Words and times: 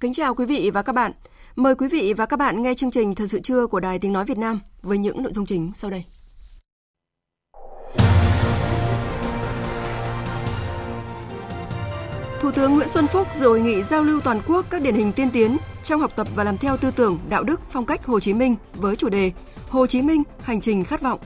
Kính 0.00 0.12
chào 0.12 0.34
quý 0.34 0.46
vị 0.46 0.70
và 0.74 0.82
các 0.82 0.92
bạn. 0.92 1.12
Mời 1.56 1.74
quý 1.74 1.88
vị 1.88 2.14
và 2.16 2.26
các 2.26 2.38
bạn 2.38 2.62
nghe 2.62 2.74
chương 2.74 2.90
trình 2.90 3.14
Thời 3.14 3.28
sự 3.28 3.40
trưa 3.40 3.66
của 3.66 3.80
Đài 3.80 3.98
Tiếng 3.98 4.12
Nói 4.12 4.24
Việt 4.24 4.38
Nam 4.38 4.60
với 4.82 4.98
những 4.98 5.22
nội 5.22 5.32
dung 5.32 5.46
chính 5.46 5.72
sau 5.74 5.90
đây. 5.90 6.04
Thủ 12.40 12.50
tướng 12.50 12.74
Nguyễn 12.74 12.90
Xuân 12.90 13.06
Phúc 13.06 13.28
dự 13.34 13.48
hội 13.48 13.60
nghị 13.60 13.82
giao 13.82 14.02
lưu 14.02 14.20
toàn 14.20 14.40
quốc 14.46 14.66
các 14.70 14.82
điển 14.82 14.94
hình 14.94 15.12
tiên 15.12 15.30
tiến 15.32 15.56
trong 15.84 16.00
học 16.00 16.12
tập 16.16 16.28
và 16.34 16.44
làm 16.44 16.58
theo 16.58 16.76
tư 16.76 16.90
tưởng, 16.96 17.18
đạo 17.28 17.44
đức, 17.44 17.60
phong 17.70 17.86
cách 17.86 18.06
Hồ 18.06 18.20
Chí 18.20 18.34
Minh 18.34 18.56
với 18.74 18.96
chủ 18.96 19.08
đề 19.08 19.32
Hồ 19.68 19.86
Chí 19.86 20.02
Minh 20.02 20.22
hành 20.40 20.60
trình 20.60 20.84
khát 20.84 21.02
vọng. 21.02 21.20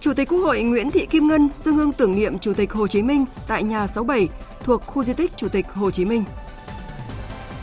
Chủ 0.00 0.14
tịch 0.14 0.28
Quốc 0.28 0.38
hội 0.38 0.62
Nguyễn 0.62 0.90
Thị 0.90 1.06
Kim 1.10 1.28
Ngân 1.28 1.48
dâng 1.58 1.76
hương 1.76 1.92
tưởng 1.92 2.16
niệm 2.16 2.38
Chủ 2.38 2.52
tịch 2.54 2.72
Hồ 2.72 2.86
Chí 2.86 3.02
Minh 3.02 3.24
tại 3.48 3.62
nhà 3.62 3.86
67 3.86 4.28
thuộc 4.62 4.86
khu 4.86 5.02
di 5.02 5.12
tích 5.12 5.36
Chủ 5.36 5.48
tịch 5.48 5.66
Hồ 5.72 5.90
Chí 5.90 6.04
Minh 6.04 6.24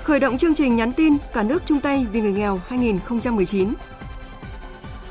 khởi 0.03 0.19
động 0.19 0.37
chương 0.37 0.55
trình 0.55 0.75
nhắn 0.75 0.91
tin 0.93 1.17
Cả 1.33 1.43
nước 1.43 1.63
chung 1.65 1.79
tay 1.79 2.05
vì 2.11 2.21
người 2.21 2.31
nghèo 2.31 2.59
2019. 2.67 3.73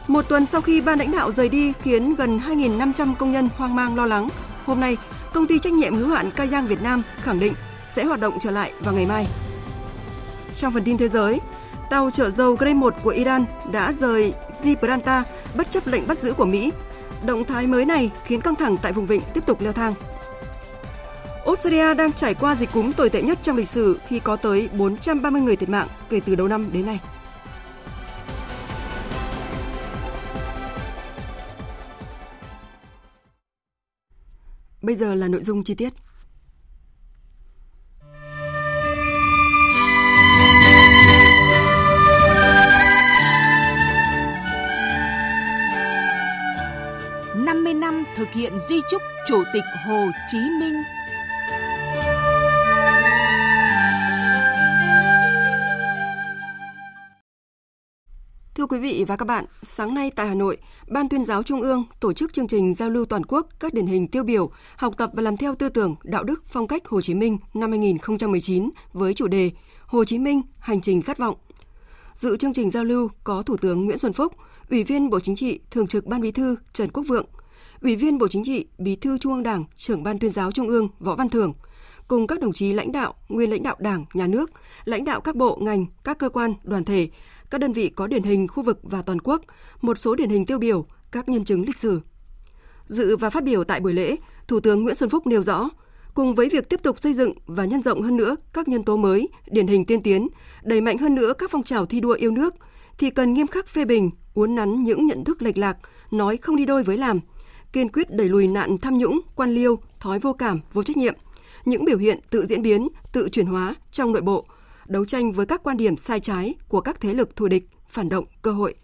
Một 0.07 0.29
tuần 0.29 0.47
sau 0.47 0.61
khi 0.61 0.81
ban 0.81 0.99
lãnh 0.99 1.13
đạo 1.13 1.33
rời 1.33 1.49
đi 1.49 1.73
khiến 1.83 2.15
gần 2.15 2.39
2.500 2.39 3.15
công 3.15 3.33
nhân 3.33 3.49
hoang 3.57 3.77
mang 3.77 3.97
lo 3.97 4.07
lắng, 4.07 4.29
hôm 4.65 4.81
nay, 4.81 4.97
công 5.33 5.47
ty 5.47 5.59
trách 5.59 5.73
nhiệm 5.73 5.95
hữu 5.95 6.09
hạn 6.09 6.31
Kayang 6.31 6.51
Giang 6.51 6.67
Việt 6.67 6.83
Nam 6.83 7.03
khẳng 7.23 7.41
định 7.41 7.53
sẽ 7.87 8.05
hoạt 8.05 8.21
động 8.21 8.39
trở 8.41 8.51
lại 8.51 8.73
vào 8.81 8.95
ngày 8.95 9.07
mai. 9.07 9.27
Trong 10.55 10.73
phần 10.73 10.85
tin 10.85 10.99
thế 10.99 11.09
giới, 11.09 11.41
tàu 11.91 12.11
chở 12.11 12.31
dầu 12.31 12.57
Grey 12.57 12.75
1 12.75 12.95
của 13.03 13.11
Iran 13.11 13.45
đã 13.73 13.93
rời 13.93 14.35
Gibraltar 14.55 15.25
bất 15.55 15.71
chấp 15.71 15.87
lệnh 15.87 16.07
bắt 16.07 16.19
giữ 16.19 16.33
của 16.33 16.47
Mỹ. 16.47 16.73
Động 17.27 17.45
thái 17.45 17.67
mới 17.67 17.85
này 17.85 18.11
khiến 18.25 18.41
căng 18.41 18.55
thẳng 18.55 18.77
tại 18.83 18.93
vùng 18.93 19.07
vịnh 19.07 19.23
tiếp 19.35 19.47
tục 19.47 19.61
leo 19.61 19.73
thang. 19.73 19.95
Australia 21.47 21.95
đang 21.95 22.13
trải 22.13 22.35
qua 22.35 22.55
dịch 22.55 22.73
cúm 22.73 22.93
tồi 22.93 23.11
tệ 23.11 23.23
nhất 23.23 23.39
trong 23.43 23.57
lịch 23.57 23.69
sử 23.69 23.99
khi 24.07 24.19
có 24.19 24.37
tới 24.37 24.69
430 24.69 25.43
người 25.43 25.57
thiệt 25.57 25.69
mạng 25.69 25.89
kể 26.11 26.21
từ 26.27 26.35
đầu 26.35 26.49
năm 26.49 26.71
đến 26.73 26.87
nay. 26.87 27.01
Bây 34.83 34.95
giờ 34.95 35.15
là 35.15 35.29
nội 35.29 35.43
dung 35.43 35.65
chi 35.65 35.75
tiết. 35.75 35.93
năm 47.83 48.05
thực 48.17 48.33
hiện 48.33 48.53
di 48.69 48.81
trúc 48.91 49.03
Chủ 49.27 49.43
tịch 49.53 49.65
Hồ 49.87 50.07
Chí 50.33 50.39
Minh 50.39 50.83
Thưa 58.63 58.67
quý 58.67 58.79
vị 58.79 59.05
và 59.09 59.17
các 59.17 59.25
bạn, 59.25 59.45
sáng 59.63 59.95
nay 59.95 60.11
tại 60.17 60.29
Hà 60.29 60.35
Nội, 60.35 60.57
Ban 60.89 61.09
tuyên 61.09 61.25
giáo 61.25 61.43
Trung 61.43 61.63
ương 61.63 61.85
tổ 62.01 62.13
chức 62.13 62.33
chương 62.33 62.47
trình 62.47 62.75
giao 62.75 62.91
lưu 62.91 63.05
toàn 63.05 63.25
quốc 63.25 63.47
các 63.61 63.75
điển 63.75 63.87
hình 63.87 64.09
tiêu 64.09 64.25
biểu, 64.25 64.51
học 64.77 64.95
tập 64.97 65.11
và 65.15 65.23
làm 65.23 65.37
theo 65.37 65.55
tư 65.55 65.69
tưởng, 65.69 65.95
đạo 66.05 66.25
đức, 66.25 66.43
phong 66.47 66.67
cách 66.67 66.89
Hồ 66.89 67.01
Chí 67.01 67.15
Minh 67.15 67.39
năm 67.55 67.71
2019 67.71 68.71
với 68.93 69.15
chủ 69.15 69.29
đề 69.29 69.51
Hồ 69.87 70.05
Chí 70.05 70.19
Minh, 70.19 70.43
hành 70.59 70.81
trình 70.81 71.03
khát 71.03 71.19
vọng. 71.19 71.35
Dự 72.15 72.37
chương 72.37 72.53
trình 72.53 72.71
giao 72.71 72.85
lưu 72.85 73.09
có 73.25 73.43
Thủ 73.43 73.57
tướng 73.57 73.85
Nguyễn 73.85 73.99
Xuân 73.99 74.13
Phúc, 74.13 74.33
Ủy 74.71 74.85
viên 74.85 75.11
Bộ 75.11 75.21
Chính 75.21 75.37
trị, 75.37 75.61
Thường 75.71 75.87
trực 75.87 76.07
Ban 76.07 76.21
Bí 76.21 76.33
thư 76.33 76.57
Trần 76.73 76.91
Quốc 76.91 77.05
Vượng, 77.09 77.27
Ủy 77.81 77.97
viên 77.97 78.19
Bộ 78.19 78.29
Chính 78.29 78.45
trị, 78.45 78.67
Bí 78.79 78.97
thư 78.97 79.19
Trung 79.19 79.33
ương 79.33 79.43
Đảng, 79.43 79.65
Trưởng 79.77 80.03
Ban 80.03 80.19
tuyên 80.19 80.31
giáo 80.31 80.53
Trung 80.53 80.69
ương 80.69 80.89
Võ 81.01 81.15
Văn 81.15 81.29
Thưởng, 81.29 81.53
cùng 82.09 82.27
các 82.27 82.41
đồng 82.41 82.53
chí 82.53 82.73
lãnh 82.73 82.93
đạo, 82.93 83.15
nguyên 83.29 83.51
lãnh 83.51 83.63
đạo 83.63 83.77
Đảng, 83.79 84.05
Nhà 84.15 84.27
nước, 84.27 84.51
lãnh 84.85 85.05
đạo 85.05 85.21
các 85.21 85.37
bộ, 85.37 85.59
ngành, 85.63 85.87
các 86.05 86.19
cơ 86.19 86.29
quan, 86.29 86.55
đoàn 86.63 86.85
thể, 86.85 87.09
các 87.53 87.61
đơn 87.61 87.73
vị 87.73 87.89
có 87.89 88.07
điển 88.07 88.23
hình 88.23 88.49
khu 88.49 88.63
vực 88.63 88.79
và 88.83 89.03
toàn 89.03 89.19
quốc, 89.21 89.43
một 89.81 89.99
số 89.99 90.15
điển 90.15 90.31
hình 90.31 90.47
tiêu 90.47 90.59
biểu, 90.59 90.87
các 91.11 91.29
nhân 91.29 91.45
chứng 91.45 91.65
lịch 91.67 91.77
sử. 91.77 92.01
Dự 92.87 93.17
và 93.17 93.31
phát 93.31 93.45
biểu 93.45 93.65
tại 93.65 93.81
buổi 93.81 93.93
lễ, 93.93 94.17
Thủ 94.49 94.61
tướng 94.61 94.83
Nguyễn 94.83 94.97
Xuân 94.97 95.11
Phúc 95.11 95.27
nêu 95.27 95.43
rõ, 95.43 95.69
cùng 96.15 96.35
với 96.35 96.49
việc 96.49 96.69
tiếp 96.69 96.83
tục 96.83 97.01
xây 97.01 97.13
dựng 97.13 97.33
và 97.47 97.65
nhân 97.65 97.83
rộng 97.83 98.03
hơn 98.03 98.17
nữa 98.17 98.37
các 98.53 98.69
nhân 98.69 98.85
tố 98.85 98.97
mới, 98.97 99.29
điển 99.51 99.67
hình 99.67 99.85
tiên 99.85 100.03
tiến, 100.03 100.29
đẩy 100.63 100.81
mạnh 100.81 100.99
hơn 100.99 101.15
nữa 101.15 101.33
các 101.39 101.51
phong 101.51 101.63
trào 101.63 101.87
thi 101.87 102.01
đua 102.01 102.13
yêu 102.13 102.31
nước, 102.31 102.55
thì 102.99 103.11
cần 103.11 103.35
nghiêm 103.35 103.47
khắc 103.47 103.67
phê 103.67 103.85
bình, 103.85 104.11
uốn 104.35 104.55
nắn 104.55 104.85
những 104.85 105.07
nhận 105.07 105.25
thức 105.25 105.43
lệch 105.43 105.59
lạc, 105.59 105.77
nói 106.11 106.37
không 106.37 106.57
đi 106.57 106.67
đôi 106.67 106.83
với 106.83 106.99
làm, 106.99 107.21
kiên 107.73 107.89
quyết 107.89 108.11
đẩy 108.11 108.29
lùi 108.29 108.47
nạn 108.47 108.79
tham 108.79 108.99
nhũng, 108.99 109.21
quan 109.35 109.55
liêu, 109.55 109.79
thói 110.01 110.19
vô 110.19 110.33
cảm, 110.33 110.61
vô 110.73 110.83
trách 110.83 110.97
nhiệm, 110.97 111.15
những 111.65 111.85
biểu 111.85 111.99
hiện 111.99 112.19
tự 112.31 112.47
diễn 112.47 112.63
biến, 112.63 112.89
tự 113.13 113.29
chuyển 113.29 113.47
hóa 113.47 113.75
trong 113.91 114.13
nội 114.13 114.23
bộ, 114.23 114.47
đấu 114.87 115.05
tranh 115.05 115.33
với 115.33 115.47
các 115.47 115.63
quan 115.63 115.77
điểm 115.77 115.97
sai 115.97 116.21
trái 116.21 116.55
của 116.69 116.81
các 116.81 117.01
thế 117.01 117.15
lực 117.15 117.37
thù 117.37 117.49
địch, 117.49 117.69
phản 117.89 118.09
động, 118.09 118.25
cơ 118.43 118.53
hội. 118.53 118.75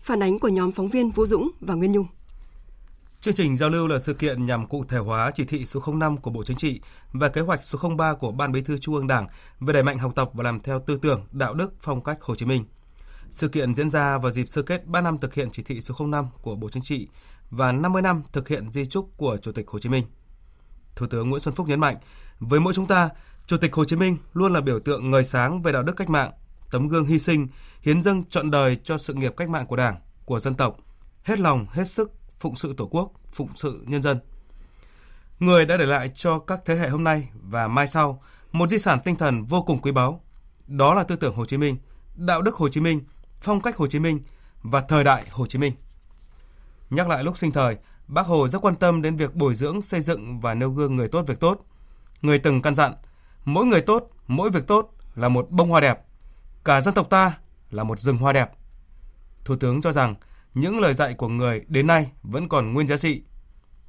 Phản 0.00 0.22
ánh 0.22 0.38
của 0.38 0.48
nhóm 0.48 0.72
phóng 0.72 0.88
viên 0.88 1.10
Vũ 1.10 1.26
Dũng 1.26 1.50
và 1.60 1.74
Nguyên 1.74 1.92
Nhung. 1.92 2.06
Chương 3.20 3.34
trình 3.34 3.56
giao 3.56 3.68
lưu 3.68 3.86
là 3.86 3.98
sự 3.98 4.14
kiện 4.14 4.46
nhằm 4.46 4.66
cụ 4.66 4.84
thể 4.84 4.98
hóa 4.98 5.30
chỉ 5.30 5.44
thị 5.44 5.66
số 5.66 5.80
05 5.86 6.16
của 6.16 6.30
Bộ 6.30 6.44
Chính 6.44 6.56
trị 6.56 6.80
và 7.12 7.28
kế 7.28 7.40
hoạch 7.40 7.64
số 7.64 7.78
03 7.96 8.14
của 8.14 8.32
Ban 8.32 8.52
Bí 8.52 8.62
thư 8.62 8.78
Trung 8.78 8.94
ương 8.94 9.06
Đảng 9.06 9.26
về 9.60 9.72
đẩy 9.72 9.82
mạnh 9.82 9.98
học 9.98 10.12
tập 10.14 10.30
và 10.32 10.42
làm 10.44 10.60
theo 10.60 10.80
tư 10.86 10.98
tưởng, 11.02 11.26
đạo 11.32 11.54
đức, 11.54 11.72
phong 11.80 12.04
cách 12.04 12.22
Hồ 12.22 12.34
Chí 12.34 12.46
Minh. 12.46 12.64
Sự 13.30 13.48
kiện 13.48 13.74
diễn 13.74 13.90
ra 13.90 14.18
vào 14.18 14.32
dịp 14.32 14.46
sơ 14.46 14.62
kết 14.62 14.86
3 14.86 15.00
năm 15.00 15.18
thực 15.18 15.34
hiện 15.34 15.48
chỉ 15.52 15.62
thị 15.62 15.80
số 15.80 16.06
05 16.06 16.26
của 16.42 16.54
Bộ 16.54 16.68
Chính 16.70 16.82
trị 16.82 17.08
và 17.50 17.72
50 17.72 18.02
năm 18.02 18.22
thực 18.32 18.48
hiện 18.48 18.72
di 18.72 18.86
trúc 18.86 19.10
của 19.16 19.36
Chủ 19.42 19.52
tịch 19.52 19.68
Hồ 19.68 19.78
Chí 19.78 19.88
Minh. 19.88 20.04
Thủ 20.96 21.06
tướng 21.06 21.30
Nguyễn 21.30 21.40
Xuân 21.40 21.54
Phúc 21.54 21.68
nhấn 21.68 21.80
mạnh, 21.80 21.96
với 22.40 22.60
mỗi 22.60 22.74
chúng 22.74 22.86
ta, 22.86 23.08
Chủ 23.46 23.56
tịch 23.56 23.74
Hồ 23.74 23.84
Chí 23.84 23.96
Minh 23.96 24.16
luôn 24.32 24.52
là 24.52 24.60
biểu 24.60 24.80
tượng 24.80 25.10
ngời 25.10 25.24
sáng 25.24 25.62
về 25.62 25.72
đạo 25.72 25.82
đức 25.82 25.96
cách 25.96 26.10
mạng, 26.10 26.30
tấm 26.70 26.88
gương 26.88 27.06
hy 27.06 27.18
sinh, 27.18 27.48
hiến 27.82 28.02
dâng 28.02 28.24
trọn 28.24 28.50
đời 28.50 28.76
cho 28.84 28.98
sự 28.98 29.14
nghiệp 29.14 29.34
cách 29.36 29.48
mạng 29.48 29.66
của 29.66 29.76
Đảng, 29.76 29.96
của 30.24 30.40
dân 30.40 30.54
tộc, 30.54 30.76
hết 31.22 31.38
lòng, 31.40 31.66
hết 31.70 31.84
sức 31.84 32.12
phụng 32.38 32.56
sự 32.56 32.74
Tổ 32.76 32.86
quốc, 32.86 33.12
phụng 33.34 33.48
sự 33.56 33.84
nhân 33.86 34.02
dân. 34.02 34.20
Người 35.38 35.66
đã 35.66 35.76
để 35.76 35.86
lại 35.86 36.10
cho 36.14 36.38
các 36.38 36.60
thế 36.64 36.76
hệ 36.76 36.88
hôm 36.88 37.04
nay 37.04 37.28
và 37.42 37.68
mai 37.68 37.88
sau 37.88 38.22
một 38.52 38.70
di 38.70 38.78
sản 38.78 38.98
tinh 39.04 39.16
thần 39.16 39.44
vô 39.44 39.62
cùng 39.62 39.82
quý 39.82 39.92
báu. 39.92 40.20
Đó 40.66 40.94
là 40.94 41.04
tư 41.04 41.16
tưởng 41.16 41.34
Hồ 41.34 41.44
Chí 41.44 41.56
Minh, 41.56 41.76
đạo 42.16 42.42
đức 42.42 42.54
Hồ 42.54 42.68
Chí 42.68 42.80
Minh, 42.80 43.00
phong 43.40 43.60
cách 43.60 43.76
Hồ 43.76 43.86
Chí 43.86 43.98
Minh 43.98 44.20
và 44.62 44.80
thời 44.80 45.04
đại 45.04 45.24
Hồ 45.30 45.46
Chí 45.46 45.58
Minh. 45.58 45.72
Nhắc 46.90 47.08
lại 47.08 47.24
lúc 47.24 47.38
sinh 47.38 47.52
thời, 47.52 47.76
Bác 48.08 48.26
Hồ 48.26 48.48
rất 48.48 48.62
quan 48.62 48.74
tâm 48.74 49.02
đến 49.02 49.16
việc 49.16 49.34
bồi 49.34 49.54
dưỡng, 49.54 49.82
xây 49.82 50.00
dựng 50.00 50.40
và 50.40 50.54
nêu 50.54 50.70
gương 50.70 50.96
người 50.96 51.08
tốt 51.08 51.22
việc 51.26 51.40
tốt. 51.40 51.66
Người 52.22 52.38
từng 52.38 52.62
căn 52.62 52.74
dặn, 52.74 52.94
mỗi 53.46 53.66
người 53.66 53.80
tốt, 53.80 54.10
mỗi 54.26 54.50
việc 54.50 54.66
tốt 54.66 54.94
là 55.14 55.28
một 55.28 55.50
bông 55.50 55.70
hoa 55.70 55.80
đẹp. 55.80 55.98
Cả 56.64 56.80
dân 56.80 56.94
tộc 56.94 57.10
ta 57.10 57.38
là 57.70 57.84
một 57.84 58.00
rừng 58.00 58.18
hoa 58.18 58.32
đẹp. 58.32 58.50
Thủ 59.44 59.56
tướng 59.56 59.82
cho 59.82 59.92
rằng 59.92 60.14
những 60.54 60.80
lời 60.80 60.94
dạy 60.94 61.14
của 61.14 61.28
người 61.28 61.64
đến 61.68 61.86
nay 61.86 62.10
vẫn 62.22 62.48
còn 62.48 62.72
nguyên 62.72 62.88
giá 62.88 62.96
trị. 62.96 63.22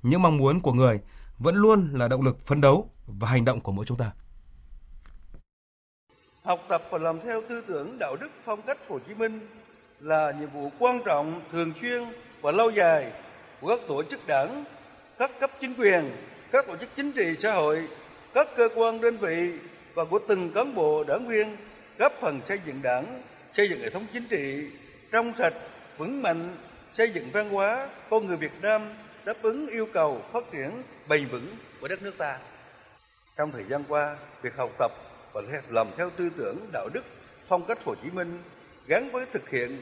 Những 0.01 0.21
mong 0.21 0.37
muốn 0.37 0.59
của 0.59 0.73
người 0.73 0.99
vẫn 1.37 1.55
luôn 1.55 1.89
là 1.93 2.07
động 2.07 2.21
lực 2.21 2.39
phấn 2.45 2.61
đấu 2.61 2.91
và 3.07 3.27
hành 3.27 3.45
động 3.45 3.59
của 3.59 3.71
mỗi 3.71 3.85
chúng 3.85 3.97
ta. 3.97 4.11
Học 6.43 6.59
tập 6.67 6.83
và 6.89 6.97
làm 6.97 7.19
theo 7.21 7.41
tư 7.49 7.63
tưởng 7.67 7.99
đạo 7.99 8.15
đức 8.15 8.29
phong 8.45 8.61
cách 8.61 8.77
Hồ 8.89 8.99
Chí 9.07 9.13
Minh 9.13 9.47
là 9.99 10.33
nhiệm 10.39 10.49
vụ 10.49 10.71
quan 10.79 11.01
trọng, 11.05 11.41
thường 11.51 11.73
xuyên 11.81 12.03
và 12.41 12.51
lâu 12.51 12.69
dài 12.69 13.11
của 13.61 13.67
các 13.67 13.79
tổ 13.87 14.03
chức 14.03 14.27
đảng, 14.27 14.63
các 15.17 15.31
cấp 15.39 15.51
chính 15.61 15.73
quyền, 15.75 16.11
các 16.51 16.67
tổ 16.67 16.77
chức 16.77 16.89
chính 16.95 17.11
trị 17.11 17.35
xã 17.39 17.53
hội, 17.53 17.87
các 18.37 18.47
cơ 18.55 18.69
quan 18.75 19.01
đơn 19.01 19.17
vị 19.17 19.51
và 19.93 20.05
của 20.05 20.19
từng 20.27 20.51
cán 20.51 20.75
bộ 20.75 21.03
đảng 21.03 21.27
viên 21.27 21.57
góp 21.97 22.13
phần 22.21 22.41
xây 22.47 22.59
dựng 22.65 22.81
đảng, 22.81 23.21
xây 23.53 23.69
dựng 23.69 23.79
hệ 23.79 23.89
thống 23.89 24.05
chính 24.13 24.27
trị 24.29 24.67
trong 25.11 25.33
sạch, 25.37 25.53
vững 25.97 26.21
mạnh, 26.21 26.49
xây 26.93 27.11
dựng 27.11 27.29
văn 27.33 27.49
hóa 27.49 27.89
con 28.09 28.27
người 28.27 28.37
Việt 28.37 28.51
Nam 28.61 28.81
đáp 29.25 29.33
ứng 29.41 29.67
yêu 29.67 29.87
cầu 29.93 30.21
phát 30.33 30.43
triển 30.51 30.83
bền 31.09 31.27
vững 31.27 31.47
của 31.81 31.87
đất 31.87 32.01
nước 32.01 32.13
ta. 32.17 32.37
Trong 33.37 33.51
thời 33.51 33.63
gian 33.69 33.83
qua, 33.87 34.15
việc 34.41 34.55
học 34.57 34.69
tập 34.79 34.91
và 35.33 35.41
làm 35.69 35.87
theo 35.97 36.09
tư 36.09 36.29
tưởng 36.37 36.57
đạo 36.73 36.89
đức 36.93 37.03
phong 37.47 37.65
cách 37.65 37.83
Hồ 37.85 37.95
Chí 38.03 38.09
Minh 38.09 38.43
gắn 38.87 39.09
với 39.11 39.25
thực 39.33 39.49
hiện 39.49 39.81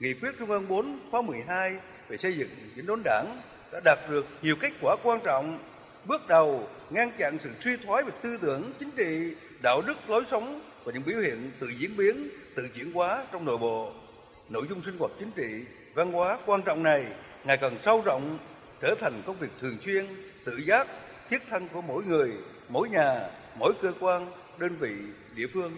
nghị 0.00 0.14
quyết 0.14 0.30
Trung 0.38 0.50
ương 0.50 0.68
4 0.68 0.98
khóa 1.10 1.22
12 1.22 1.76
về 2.08 2.16
xây 2.16 2.36
dựng 2.36 2.48
chỉnh 2.76 2.86
đốn 2.86 3.02
đảng 3.04 3.42
đã 3.72 3.80
đạt 3.84 3.98
được 4.10 4.26
nhiều 4.42 4.56
kết 4.60 4.72
quả 4.80 4.96
quan 5.02 5.20
trọng, 5.24 5.58
bước 6.04 6.28
đầu 6.28 6.68
ngăn 6.90 7.10
chặn 7.18 7.38
sự 7.44 7.50
suy 7.64 7.76
thoái 7.76 8.02
về 8.02 8.12
tư 8.22 8.38
tưởng 8.42 8.72
chính 8.80 8.90
trị, 8.90 9.34
đạo 9.62 9.80
đức 9.86 10.10
lối 10.10 10.24
sống 10.30 10.60
và 10.84 10.92
những 10.92 11.02
biểu 11.06 11.20
hiện 11.20 11.50
tự 11.60 11.66
diễn 11.78 11.96
biến, 11.96 12.28
tự 12.56 12.68
chuyển 12.74 12.92
hóa 12.92 13.24
trong 13.32 13.44
nội 13.44 13.58
bộ. 13.58 13.92
Nội 14.48 14.66
dung 14.68 14.82
sinh 14.84 14.98
hoạt 14.98 15.12
chính 15.18 15.30
trị, 15.30 15.64
văn 15.94 16.12
hóa 16.12 16.38
quan 16.46 16.62
trọng 16.62 16.82
này 16.82 17.06
ngày 17.44 17.56
càng 17.56 17.76
sâu 17.84 18.02
rộng, 18.04 18.38
trở 18.80 18.94
thành 19.00 19.22
công 19.26 19.38
việc 19.38 19.50
thường 19.60 19.76
xuyên, 19.84 20.06
tự 20.44 20.56
giác, 20.56 20.86
thiết 21.30 21.42
thân 21.50 21.68
của 21.72 21.80
mỗi 21.80 22.04
người, 22.04 22.32
mỗi 22.68 22.88
nhà, 22.88 23.30
mỗi 23.58 23.72
cơ 23.82 23.92
quan, 24.00 24.26
đơn 24.58 24.76
vị, 24.76 24.92
địa 25.34 25.46
phương. 25.54 25.72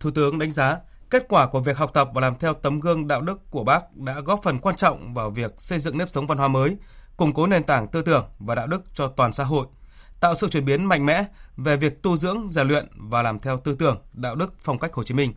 Thủ 0.00 0.10
tướng 0.14 0.38
đánh 0.38 0.50
giá 0.50 0.76
Kết 1.14 1.26
quả 1.28 1.46
của 1.46 1.60
việc 1.60 1.76
học 1.76 1.90
tập 1.94 2.08
và 2.14 2.20
làm 2.20 2.34
theo 2.38 2.54
tấm 2.54 2.80
gương 2.80 3.08
đạo 3.08 3.20
đức 3.20 3.50
của 3.50 3.64
Bác 3.64 3.96
đã 3.96 4.20
góp 4.20 4.40
phần 4.42 4.58
quan 4.58 4.76
trọng 4.76 5.14
vào 5.14 5.30
việc 5.30 5.54
xây 5.56 5.78
dựng 5.78 5.98
nếp 5.98 6.08
sống 6.08 6.26
văn 6.26 6.38
hóa 6.38 6.48
mới, 6.48 6.76
củng 7.16 7.34
cố 7.34 7.46
nền 7.46 7.64
tảng 7.64 7.88
tư 7.88 8.02
tưởng 8.02 8.24
và 8.38 8.54
đạo 8.54 8.66
đức 8.66 8.82
cho 8.94 9.08
toàn 9.08 9.32
xã 9.32 9.44
hội, 9.44 9.66
tạo 10.20 10.34
sự 10.34 10.48
chuyển 10.48 10.64
biến 10.64 10.84
mạnh 10.84 11.06
mẽ 11.06 11.24
về 11.56 11.76
việc 11.76 12.02
tu 12.02 12.16
dưỡng, 12.16 12.48
rèn 12.48 12.68
luyện 12.68 12.88
và 12.96 13.22
làm 13.22 13.38
theo 13.38 13.58
tư 13.58 13.74
tưởng, 13.74 14.02
đạo 14.12 14.34
đức, 14.34 14.54
phong 14.58 14.78
cách 14.78 14.94
Hồ 14.94 15.02
Chí 15.02 15.14
Minh. 15.14 15.34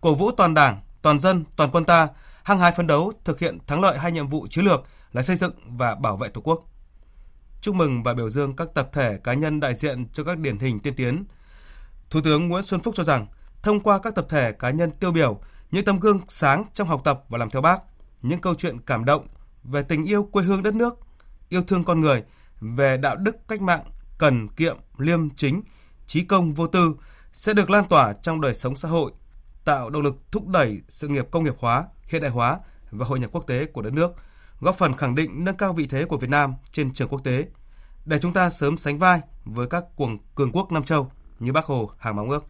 Cổ 0.00 0.14
vũ 0.14 0.30
toàn 0.30 0.54
Đảng, 0.54 0.80
toàn 1.02 1.18
dân, 1.18 1.44
toàn 1.56 1.70
quân 1.70 1.84
ta 1.84 2.08
hăng 2.42 2.58
hái 2.58 2.72
phấn 2.72 2.86
đấu 2.86 3.12
thực 3.24 3.38
hiện 3.38 3.58
thắng 3.66 3.80
lợi 3.80 3.98
hai 3.98 4.12
nhiệm 4.12 4.28
vụ 4.28 4.46
chiến 4.50 4.64
lược 4.64 4.84
là 5.12 5.22
xây 5.22 5.36
dựng 5.36 5.52
và 5.66 5.94
bảo 5.94 6.16
vệ 6.16 6.28
Tổ 6.28 6.40
quốc. 6.40 6.64
Chúc 7.60 7.74
mừng 7.74 8.02
và 8.02 8.14
biểu 8.14 8.30
dương 8.30 8.56
các 8.56 8.68
tập 8.74 8.88
thể 8.92 9.18
cá 9.24 9.34
nhân 9.34 9.60
đại 9.60 9.74
diện 9.74 10.06
cho 10.12 10.24
các 10.24 10.38
điển 10.38 10.58
hình 10.58 10.80
tiên 10.80 10.94
tiến. 10.96 11.24
Thủ 12.10 12.20
tướng 12.24 12.48
Nguyễn 12.48 12.64
Xuân 12.64 12.80
Phúc 12.80 12.94
cho 12.96 13.04
rằng 13.04 13.26
thông 13.62 13.80
qua 13.80 13.98
các 13.98 14.14
tập 14.14 14.26
thể 14.28 14.52
cá 14.52 14.70
nhân 14.70 14.90
tiêu 14.90 15.12
biểu, 15.12 15.40
những 15.70 15.84
tấm 15.84 16.00
gương 16.00 16.20
sáng 16.28 16.64
trong 16.74 16.88
học 16.88 17.00
tập 17.04 17.24
và 17.28 17.38
làm 17.38 17.50
theo 17.50 17.62
bác, 17.62 17.78
những 18.22 18.40
câu 18.40 18.54
chuyện 18.54 18.80
cảm 18.80 19.04
động 19.04 19.26
về 19.64 19.82
tình 19.82 20.04
yêu 20.04 20.28
quê 20.32 20.42
hương 20.42 20.62
đất 20.62 20.74
nước, 20.74 20.98
yêu 21.48 21.62
thương 21.62 21.84
con 21.84 22.00
người, 22.00 22.22
về 22.60 22.96
đạo 22.96 23.16
đức 23.16 23.48
cách 23.48 23.62
mạng, 23.62 23.84
cần 24.18 24.48
kiệm, 24.48 24.76
liêm 24.98 25.30
chính, 25.30 25.62
trí 26.06 26.24
công 26.24 26.54
vô 26.54 26.66
tư 26.66 26.96
sẽ 27.32 27.54
được 27.54 27.70
lan 27.70 27.88
tỏa 27.88 28.12
trong 28.12 28.40
đời 28.40 28.54
sống 28.54 28.76
xã 28.76 28.88
hội, 28.88 29.12
tạo 29.64 29.90
động 29.90 30.02
lực 30.02 30.16
thúc 30.32 30.48
đẩy 30.48 30.80
sự 30.88 31.08
nghiệp 31.08 31.28
công 31.30 31.44
nghiệp 31.44 31.54
hóa, 31.58 31.84
hiện 32.08 32.22
đại 32.22 32.30
hóa 32.30 32.58
và 32.90 33.06
hội 33.06 33.18
nhập 33.18 33.30
quốc 33.32 33.46
tế 33.46 33.64
của 33.64 33.82
đất 33.82 33.92
nước, 33.92 34.12
góp 34.60 34.74
phần 34.74 34.96
khẳng 34.96 35.14
định 35.14 35.44
nâng 35.44 35.56
cao 35.56 35.72
vị 35.72 35.86
thế 35.86 36.04
của 36.04 36.18
Việt 36.18 36.30
Nam 36.30 36.54
trên 36.72 36.92
trường 36.92 37.08
quốc 37.08 37.20
tế, 37.24 37.46
để 38.04 38.18
chúng 38.18 38.32
ta 38.32 38.50
sớm 38.50 38.76
sánh 38.76 38.98
vai 38.98 39.20
với 39.44 39.66
các 39.66 39.84
cuồng 39.96 40.18
cường 40.34 40.52
quốc 40.52 40.72
Nam 40.72 40.84
Châu 40.84 41.10
như 41.38 41.52
Bác 41.52 41.64
Hồ 41.64 41.90
hàng 41.98 42.16
mong 42.16 42.30
ước. 42.30 42.46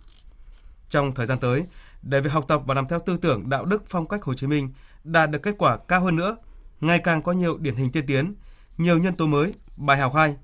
Trong 0.88 1.14
thời 1.14 1.26
gian 1.26 1.38
tới, 1.38 1.64
để 2.02 2.20
việc 2.20 2.32
học 2.32 2.44
tập 2.48 2.62
và 2.66 2.74
làm 2.74 2.88
theo 2.88 3.00
tư 3.06 3.16
tưởng 3.16 3.48
đạo 3.48 3.64
đức 3.64 3.82
phong 3.86 4.08
cách 4.08 4.22
Hồ 4.22 4.34
Chí 4.34 4.46
Minh 4.46 4.72
đạt 5.04 5.30
được 5.30 5.42
kết 5.42 5.54
quả 5.58 5.78
cao 5.88 6.00
hơn 6.00 6.16
nữa, 6.16 6.36
ngày 6.80 6.98
càng 6.98 7.22
có 7.22 7.32
nhiều 7.32 7.58
điển 7.58 7.76
hình 7.76 7.92
tiên 7.92 8.06
tiến, 8.06 8.34
nhiều 8.78 8.98
nhân 8.98 9.14
tố 9.14 9.26
mới, 9.26 9.54
bài 9.76 9.98
học 9.98 10.14
hay. 10.14 10.36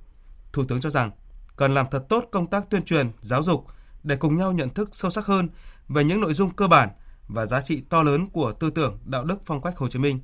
Thủ 0.52 0.64
tướng 0.68 0.80
cho 0.80 0.90
rằng 0.90 1.10
cần 1.56 1.74
làm 1.74 1.86
thật 1.90 2.04
tốt 2.08 2.24
công 2.32 2.46
tác 2.46 2.70
tuyên 2.70 2.84
truyền, 2.84 3.10
giáo 3.20 3.42
dục 3.42 3.66
để 4.02 4.16
cùng 4.16 4.36
nhau 4.36 4.52
nhận 4.52 4.70
thức 4.70 4.88
sâu 4.92 5.10
sắc 5.10 5.26
hơn 5.26 5.48
về 5.88 6.04
những 6.04 6.20
nội 6.20 6.34
dung 6.34 6.50
cơ 6.50 6.68
bản 6.68 6.88
và 7.28 7.46
giá 7.46 7.60
trị 7.60 7.82
to 7.88 8.02
lớn 8.02 8.30
của 8.30 8.52
tư 8.52 8.70
tưởng 8.70 8.98
đạo 9.04 9.24
đức 9.24 9.40
phong 9.46 9.62
cách 9.62 9.76
Hồ 9.76 9.88
Chí 9.88 9.98
Minh, 9.98 10.20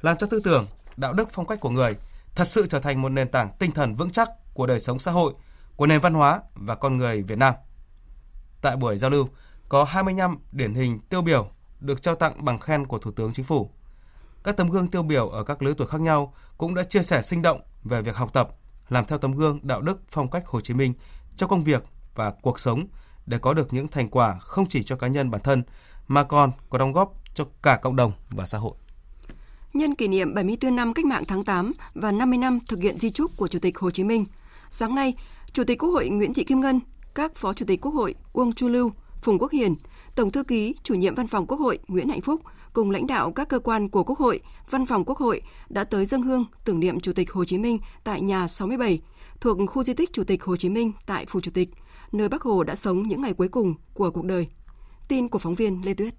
làm 0.00 0.16
cho 0.16 0.26
tư 0.26 0.40
tưởng 0.44 0.66
đạo 0.96 1.12
đức 1.12 1.28
phong 1.32 1.46
cách 1.46 1.60
của 1.60 1.70
người 1.70 1.96
thật 2.34 2.48
sự 2.48 2.66
trở 2.66 2.78
thành 2.78 3.02
một 3.02 3.08
nền 3.08 3.28
tảng 3.28 3.48
tinh 3.58 3.70
thần 3.70 3.94
vững 3.94 4.10
chắc 4.10 4.30
của 4.54 4.66
đời 4.66 4.80
sống 4.80 4.98
xã 4.98 5.10
hội, 5.10 5.34
của 5.76 5.86
nền 5.86 6.00
văn 6.00 6.14
hóa 6.14 6.40
và 6.54 6.74
con 6.74 6.96
người 6.96 7.22
Việt 7.22 7.38
Nam. 7.38 7.54
Tại 8.62 8.76
buổi 8.76 8.98
giao 8.98 9.10
lưu, 9.10 9.28
có 9.68 9.84
25 9.84 10.38
điển 10.52 10.74
hình 10.74 11.00
tiêu 11.08 11.22
biểu 11.22 11.50
được 11.80 12.02
trao 12.02 12.14
tặng 12.14 12.44
bằng 12.44 12.58
khen 12.58 12.86
của 12.86 12.98
Thủ 12.98 13.10
tướng 13.10 13.32
Chính 13.32 13.44
phủ. 13.44 13.70
Các 14.44 14.56
tấm 14.56 14.68
gương 14.68 14.88
tiêu 14.88 15.02
biểu 15.02 15.28
ở 15.28 15.44
các 15.44 15.62
lứa 15.62 15.74
tuổi 15.76 15.86
khác 15.86 16.00
nhau 16.00 16.34
cũng 16.58 16.74
đã 16.74 16.82
chia 16.82 17.02
sẻ 17.02 17.22
sinh 17.22 17.42
động 17.42 17.60
về 17.84 18.02
việc 18.02 18.16
học 18.16 18.32
tập, 18.32 18.48
làm 18.88 19.04
theo 19.04 19.18
tấm 19.18 19.32
gương 19.32 19.60
đạo 19.62 19.80
đức 19.80 20.00
phong 20.08 20.30
cách 20.30 20.46
Hồ 20.46 20.60
Chí 20.60 20.74
Minh 20.74 20.94
trong 21.36 21.50
công 21.50 21.64
việc 21.64 21.84
và 22.14 22.30
cuộc 22.30 22.60
sống 22.60 22.86
để 23.26 23.38
có 23.38 23.54
được 23.54 23.72
những 23.72 23.88
thành 23.88 24.08
quả 24.08 24.38
không 24.38 24.66
chỉ 24.68 24.82
cho 24.82 24.96
cá 24.96 25.06
nhân 25.06 25.30
bản 25.30 25.40
thân 25.40 25.62
mà 26.08 26.24
còn 26.24 26.52
có 26.70 26.78
đóng 26.78 26.92
góp 26.92 27.14
cho 27.34 27.44
cả 27.62 27.78
cộng 27.82 27.96
đồng 27.96 28.12
và 28.30 28.46
xã 28.46 28.58
hội. 28.58 28.72
Nhân 29.72 29.94
kỷ 29.94 30.08
niệm 30.08 30.34
74 30.34 30.76
năm 30.76 30.94
Cách 30.94 31.04
mạng 31.04 31.24
tháng 31.28 31.44
8 31.44 31.72
và 31.94 32.12
50 32.12 32.38
năm 32.38 32.58
thực 32.68 32.82
hiện 32.82 32.98
di 32.98 33.10
trúc 33.10 33.36
của 33.36 33.48
Chủ 33.48 33.58
tịch 33.58 33.78
Hồ 33.78 33.90
Chí 33.90 34.04
Minh, 34.04 34.24
sáng 34.70 34.94
nay, 34.94 35.14
Chủ 35.52 35.64
tịch 35.64 35.78
Quốc 35.78 35.90
hội 35.90 36.08
Nguyễn 36.08 36.34
Thị 36.34 36.44
Kim 36.44 36.60
Ngân, 36.60 36.80
các 37.14 37.34
Phó 37.36 37.54
Chủ 37.54 37.66
tịch 37.68 37.80
Quốc 37.80 37.92
hội 37.92 38.14
Uông 38.32 38.52
Chu 38.52 38.68
Lưu, 38.68 38.92
Phùng 39.22 39.38
Quốc 39.38 39.52
Hiền, 39.52 39.74
Tổng 40.14 40.30
thư 40.30 40.44
ký, 40.44 40.74
chủ 40.82 40.94
nhiệm 40.94 41.14
Văn 41.14 41.26
phòng 41.26 41.46
Quốc 41.46 41.60
hội 41.60 41.78
Nguyễn 41.88 42.08
Hạnh 42.08 42.20
Phúc 42.20 42.40
cùng 42.72 42.90
lãnh 42.90 43.06
đạo 43.06 43.32
các 43.32 43.48
cơ 43.48 43.58
quan 43.58 43.88
của 43.88 44.04
Quốc 44.04 44.18
hội, 44.18 44.40
Văn 44.70 44.86
phòng 44.86 45.04
Quốc 45.04 45.18
hội 45.18 45.40
đã 45.68 45.84
tới 45.84 46.04
dân 46.04 46.22
hương 46.22 46.44
tưởng 46.64 46.80
niệm 46.80 47.00
Chủ 47.00 47.12
tịch 47.12 47.32
Hồ 47.32 47.44
Chí 47.44 47.58
Minh 47.58 47.78
tại 48.04 48.20
nhà 48.20 48.48
67 48.48 49.00
thuộc 49.40 49.58
khu 49.70 49.82
di 49.82 49.94
tích 49.94 50.12
Chủ 50.12 50.24
tịch 50.24 50.44
Hồ 50.44 50.56
Chí 50.56 50.68
Minh 50.68 50.92
tại 51.06 51.26
Phủ 51.28 51.40
Chủ 51.40 51.50
tịch, 51.54 51.68
nơi 52.12 52.28
Bác 52.28 52.42
Hồ 52.42 52.62
đã 52.64 52.74
sống 52.74 53.02
những 53.08 53.20
ngày 53.20 53.32
cuối 53.32 53.48
cùng 53.48 53.74
của 53.94 54.10
cuộc 54.10 54.24
đời. 54.24 54.46
Tin 55.08 55.28
của 55.28 55.38
phóng 55.38 55.54
viên 55.54 55.84
Lê 55.84 55.94
Tuyết. 55.94 56.14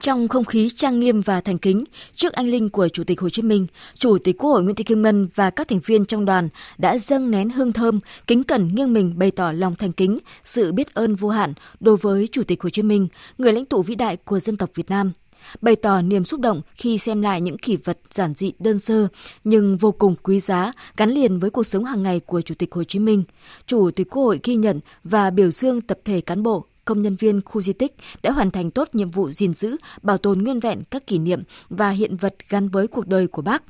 Trong 0.00 0.28
không 0.28 0.44
khí 0.44 0.70
trang 0.70 1.00
nghiêm 1.00 1.20
và 1.20 1.40
thành 1.40 1.58
kính, 1.58 1.84
trước 2.14 2.32
anh 2.32 2.48
linh 2.48 2.68
của 2.68 2.88
Chủ 2.88 3.04
tịch 3.04 3.20
Hồ 3.20 3.28
Chí 3.28 3.42
Minh, 3.42 3.66
Chủ 3.94 4.18
tịch 4.18 4.38
Quốc 4.38 4.50
hội 4.50 4.62
Nguyễn 4.62 4.76
Thị 4.76 4.84
Kim 4.84 5.02
Ngân 5.02 5.28
và 5.34 5.50
các 5.50 5.68
thành 5.68 5.80
viên 5.86 6.04
trong 6.04 6.24
đoàn 6.24 6.48
đã 6.78 6.98
dâng 6.98 7.30
nén 7.30 7.50
hương 7.50 7.72
thơm, 7.72 7.98
kính 8.26 8.44
cẩn 8.44 8.74
nghiêng 8.74 8.92
mình 8.92 9.18
bày 9.18 9.30
tỏ 9.30 9.52
lòng 9.52 9.74
thành 9.74 9.92
kính, 9.92 10.18
sự 10.44 10.72
biết 10.72 10.94
ơn 10.94 11.14
vô 11.14 11.28
hạn 11.28 11.52
đối 11.80 11.96
với 11.96 12.28
Chủ 12.32 12.42
tịch 12.42 12.62
Hồ 12.62 12.70
Chí 12.70 12.82
Minh, 12.82 13.08
người 13.38 13.52
lãnh 13.52 13.64
tụ 13.64 13.82
vĩ 13.82 13.94
đại 13.94 14.16
của 14.16 14.40
dân 14.40 14.56
tộc 14.56 14.70
Việt 14.74 14.90
Nam 14.90 15.12
bày 15.60 15.76
tỏ 15.76 16.02
niềm 16.02 16.24
xúc 16.24 16.40
động 16.40 16.60
khi 16.74 16.98
xem 16.98 17.22
lại 17.22 17.40
những 17.40 17.58
kỷ 17.58 17.76
vật 17.76 17.98
giản 18.10 18.34
dị 18.36 18.52
đơn 18.58 18.78
sơ 18.78 19.08
nhưng 19.44 19.76
vô 19.76 19.92
cùng 19.92 20.14
quý 20.22 20.40
giá 20.40 20.72
gắn 20.96 21.10
liền 21.10 21.38
với 21.38 21.50
cuộc 21.50 21.66
sống 21.66 21.84
hàng 21.84 22.02
ngày 22.02 22.20
của 22.20 22.40
Chủ 22.40 22.54
tịch 22.54 22.74
Hồ 22.74 22.84
Chí 22.84 22.98
Minh. 22.98 23.24
Chủ 23.66 23.90
tịch 23.90 24.10
Quốc 24.10 24.22
hội 24.22 24.40
ghi 24.44 24.54
nhận 24.54 24.80
và 25.04 25.30
biểu 25.30 25.50
dương 25.50 25.80
tập 25.80 25.98
thể 26.04 26.20
cán 26.20 26.42
bộ, 26.42 26.64
công 26.92 27.02
nhân 27.02 27.16
viên 27.16 27.40
khu 27.40 27.60
di 27.60 27.72
tích 27.72 27.94
đã 28.22 28.30
hoàn 28.30 28.50
thành 28.50 28.70
tốt 28.70 28.88
nhiệm 28.92 29.10
vụ 29.10 29.32
gìn 29.32 29.54
giữ, 29.54 29.76
bảo 30.02 30.18
tồn 30.18 30.38
nguyên 30.38 30.60
vẹn 30.60 30.82
các 30.90 31.06
kỷ 31.06 31.18
niệm 31.18 31.42
và 31.68 31.90
hiện 31.90 32.16
vật 32.16 32.34
gắn 32.48 32.68
với 32.68 32.86
cuộc 32.86 33.06
đời 33.06 33.26
của 33.26 33.42
bác. 33.42 33.62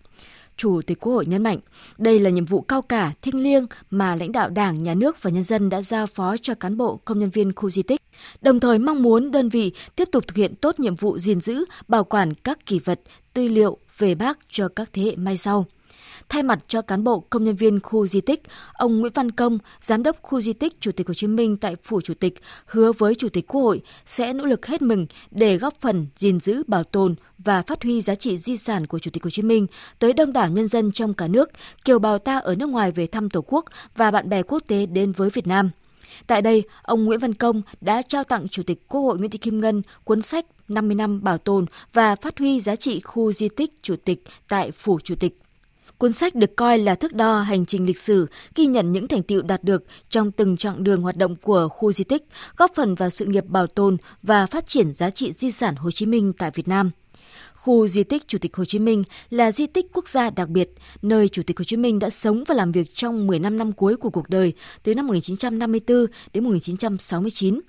Chủ 0.57 0.81
tịch 0.87 1.01
Quốc 1.01 1.13
hội 1.13 1.27
nhấn 1.27 1.43
mạnh, 1.43 1.59
đây 1.99 2.19
là 2.19 2.31
nhiệm 2.31 2.45
vụ 2.45 2.61
cao 2.61 2.83
cả, 2.83 3.13
thiêng 3.23 3.43
liêng 3.43 3.67
mà 3.91 4.15
lãnh 4.17 4.33
đạo 4.33 4.49
Đảng, 4.49 4.83
Nhà 4.83 4.95
nước 4.95 5.23
và 5.23 5.31
nhân 5.31 5.43
dân 5.43 5.69
đã 5.69 5.83
giao 5.83 6.07
phó 6.07 6.37
cho 6.37 6.55
cán 6.55 6.77
bộ, 6.77 7.01
công 7.05 7.19
nhân 7.19 7.31
viên 7.31 7.53
khu 7.53 7.71
di 7.71 7.83
tích. 7.83 8.01
Đồng 8.41 8.61
thời 8.61 8.79
mong 8.79 9.03
muốn 9.03 9.31
đơn 9.31 9.49
vị 9.49 9.73
tiếp 9.97 10.09
tục 10.13 10.25
thực 10.27 10.37
hiện 10.37 10.55
tốt 10.55 10.81
nhiệm 10.81 10.95
vụ 10.95 11.19
gìn 11.19 11.41
giữ, 11.41 11.65
bảo 11.89 12.05
quản 12.05 12.35
các 12.35 12.67
kỷ 12.67 12.79
vật, 12.79 13.01
tư 13.35 13.49
liệu 13.49 13.79
về 13.99 14.15
bác 14.15 14.39
cho 14.49 14.69
các 14.69 14.91
thế 14.93 15.03
hệ 15.03 15.17
mai 15.17 15.37
sau. 15.37 15.67
Thay 16.33 16.43
mặt 16.43 16.59
cho 16.69 16.83
cán 16.83 17.05
bộ 17.05 17.21
công 17.21 17.45
nhân 17.45 17.57
viên 17.57 17.81
khu 17.81 18.07
di 18.07 18.21
tích, 18.21 18.43
ông 18.73 18.99
Nguyễn 18.99 19.13
Văn 19.13 19.31
Công, 19.31 19.59
giám 19.81 20.03
đốc 20.03 20.23
khu 20.23 20.41
di 20.41 20.53
tích 20.53 20.81
Chủ 20.81 20.93
tịch 20.93 21.09
Hồ 21.09 21.15
Chí 21.15 21.27
Minh 21.27 21.57
tại 21.57 21.77
phủ 21.85 22.01
Chủ 22.01 22.15
tịch 22.15 22.35
hứa 22.67 22.93
với 22.93 23.15
Chủ 23.15 23.29
tịch 23.29 23.47
Quốc 23.47 23.63
hội 23.63 23.81
sẽ 24.07 24.33
nỗ 24.33 24.45
lực 24.45 24.67
hết 24.67 24.83
mình 24.83 25.07
để 25.31 25.59
góp 25.59 25.81
phần 25.81 26.07
gìn 26.17 26.41
giữ, 26.41 26.63
bảo 26.67 26.85
tồn 26.85 27.15
và 27.39 27.63
phát 27.63 27.83
huy 27.83 28.03
giá 28.03 28.15
trị 28.15 28.39
di 28.39 28.57
sản 28.57 28.87
của 28.87 28.99
Chủ 28.99 29.11
tịch 29.11 29.25
Hồ 29.25 29.31
Chí 29.31 29.43
Minh 29.43 29.67
tới 29.99 30.13
đông 30.13 30.33
đảo 30.33 30.49
nhân 30.49 30.69
dân 30.69 30.93
trong 30.93 31.15
cả 31.15 31.29
nước, 31.29 31.51
kiều 31.85 31.99
bào 31.99 32.19
ta 32.19 32.39
ở 32.39 32.55
nước 32.55 32.69
ngoài 32.69 32.91
về 32.91 33.07
thăm 33.07 33.31
Tổ 33.31 33.45
quốc 33.47 33.65
và 33.97 34.11
bạn 34.11 34.29
bè 34.29 34.43
quốc 34.43 34.63
tế 34.69 34.87
đến 34.87 35.13
với 35.13 35.31
Việt 35.31 35.47
Nam. 35.47 35.71
Tại 36.27 36.43
đây, 36.43 36.63
ông 36.83 37.05
Nguyễn 37.05 37.19
Văn 37.19 37.35
Công 37.35 37.63
đã 37.81 38.03
trao 38.03 38.25
tặng 38.25 38.49
Chủ 38.49 38.63
tịch 38.63 38.89
Quốc 38.89 39.01
hội 39.01 39.19
Nguyễn 39.19 39.31
Thị 39.31 39.39
Kim 39.39 39.61
Ngân 39.61 39.83
cuốn 40.05 40.23
sách 40.23 40.47
50 40.69 40.95
năm 40.95 41.23
bảo 41.23 41.39
tồn 41.39 41.67
và 41.93 42.17
phát 42.17 42.39
huy 42.39 42.61
giá 42.61 42.77
trị 42.77 43.01
khu 43.01 43.33
di 43.33 43.49
tích 43.49 43.73
Chủ 43.83 43.97
tịch 43.97 44.25
tại 44.49 44.71
Phủ 44.71 44.99
Chủ 45.05 45.15
tịch. 45.15 45.39
Cuốn 46.03 46.13
sách 46.13 46.35
được 46.35 46.57
coi 46.57 46.79
là 46.79 46.95
thước 46.95 47.13
đo 47.13 47.41
hành 47.41 47.67
trình 47.67 47.87
lịch 47.87 47.99
sử, 47.99 48.27
ghi 48.55 48.67
nhận 48.67 48.93
những 48.93 49.09
thành 49.09 49.23
tựu 49.23 49.43
đạt 49.43 49.65
được 49.65 49.85
trong 50.09 50.33
từng 50.33 50.57
chặng 50.57 50.85
đường 50.85 51.03
hoạt 51.03 51.17
động 51.17 51.37
của 51.37 51.69
khu 51.69 51.93
di 51.93 52.05
tích, 52.05 52.25
góp 52.57 52.71
phần 52.75 52.95
vào 52.95 53.11
sự 53.11 53.27
nghiệp 53.27 53.45
bảo 53.47 53.67
tồn 53.67 53.97
và 54.23 54.47
phát 54.47 54.67
triển 54.67 54.93
giá 54.93 55.11
trị 55.11 55.33
di 55.33 55.53
sản 55.53 55.77
Hồ 55.77 55.91
Chí 55.91 56.07
Minh 56.07 56.33
tại 56.39 56.51
Việt 56.55 56.69
Nam. 56.69 56.91
Khu 57.55 57.89
di 57.89 58.03
tích 58.03 58.29
Chủ 58.29 58.39
tịch 58.39 58.57
Hồ 58.57 58.65
Chí 58.65 58.79
Minh 58.79 59.05
là 59.31 59.53
di 59.53 59.67
tích 59.67 59.87
quốc 59.93 60.09
gia 60.09 60.31
đặc 60.31 60.49
biệt, 60.49 60.71
nơi 61.03 61.29
Chủ 61.29 61.43
tịch 61.47 61.59
Hồ 61.59 61.65
Chí 61.65 61.77
Minh 61.77 61.99
đã 61.99 62.11
sống 62.11 62.45
và 62.49 62.55
làm 62.55 62.73
việc 62.73 62.95
trong 62.95 63.27
15 63.27 63.59
năm 63.59 63.73
cuối 63.73 63.97
của 63.97 64.11
cuộc 64.11 64.29
đời, 64.29 64.53
từ 64.83 64.95
năm 64.95 65.07
1954 65.07 66.07
đến 66.33 66.45
1969. 66.45 67.61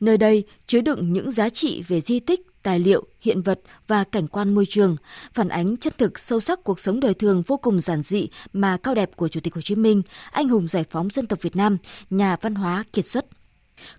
Nơi 0.00 0.16
đây 0.16 0.44
chứa 0.66 0.80
đựng 0.80 1.12
những 1.12 1.30
giá 1.30 1.48
trị 1.48 1.82
về 1.88 2.00
di 2.00 2.20
tích, 2.20 2.40
tài 2.62 2.78
liệu, 2.78 3.04
hiện 3.20 3.42
vật 3.42 3.60
và 3.88 4.04
cảnh 4.04 4.28
quan 4.28 4.54
môi 4.54 4.66
trường, 4.66 4.96
phản 5.34 5.48
ánh 5.48 5.76
chân 5.76 5.92
thực 5.98 6.18
sâu 6.18 6.40
sắc 6.40 6.64
cuộc 6.64 6.80
sống 6.80 7.00
đời 7.00 7.14
thường 7.14 7.42
vô 7.46 7.56
cùng 7.56 7.80
giản 7.80 8.02
dị 8.02 8.28
mà 8.52 8.76
cao 8.76 8.94
đẹp 8.94 9.16
của 9.16 9.28
Chủ 9.28 9.40
tịch 9.40 9.54
Hồ 9.54 9.60
Chí 9.60 9.74
Minh, 9.74 10.02
anh 10.30 10.48
hùng 10.48 10.68
giải 10.68 10.84
phóng 10.90 11.10
dân 11.10 11.26
tộc 11.26 11.42
Việt 11.42 11.56
Nam, 11.56 11.78
nhà 12.10 12.36
văn 12.40 12.54
hóa 12.54 12.84
kiệt 12.92 13.06
xuất. 13.06 13.26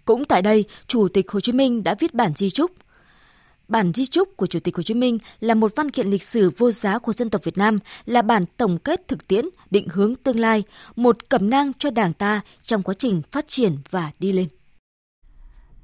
Cũng 0.05 0.25
tại 0.25 0.41
đây, 0.41 0.65
Chủ 0.87 1.07
tịch 1.07 1.31
Hồ 1.31 1.39
Chí 1.39 1.51
Minh 1.51 1.83
đã 1.83 1.95
viết 1.99 2.13
bản 2.13 2.33
di 2.35 2.49
trúc 2.49 2.71
bản 3.67 3.91
di 3.93 4.05
trúc 4.05 4.37
của 4.37 4.47
Chủ 4.47 4.59
tịch 4.59 4.75
Hồ 4.75 4.83
Chí 4.83 4.93
Minh 4.93 5.17
là 5.39 5.55
một 5.55 5.75
văn 5.75 5.91
kiện 5.91 6.07
lịch 6.07 6.23
sử 6.23 6.49
vô 6.57 6.71
giá 6.71 6.99
của 6.99 7.13
dân 7.13 7.29
tộc 7.29 7.43
Việt 7.43 7.57
Nam, 7.57 7.79
là 8.05 8.21
bản 8.21 8.45
tổng 8.57 8.77
kết 8.77 9.07
thực 9.07 9.27
tiễn, 9.27 9.45
định 9.71 9.87
hướng 9.89 10.15
tương 10.15 10.39
lai, 10.39 10.63
một 10.95 11.29
cẩm 11.29 11.49
nang 11.49 11.71
cho 11.79 11.89
Đảng 11.89 12.13
ta 12.13 12.41
trong 12.63 12.83
quá 12.83 12.93
trình 12.97 13.21
phát 13.31 13.47
triển 13.47 13.77
và 13.89 14.11
đi 14.19 14.31
lên 14.31 14.47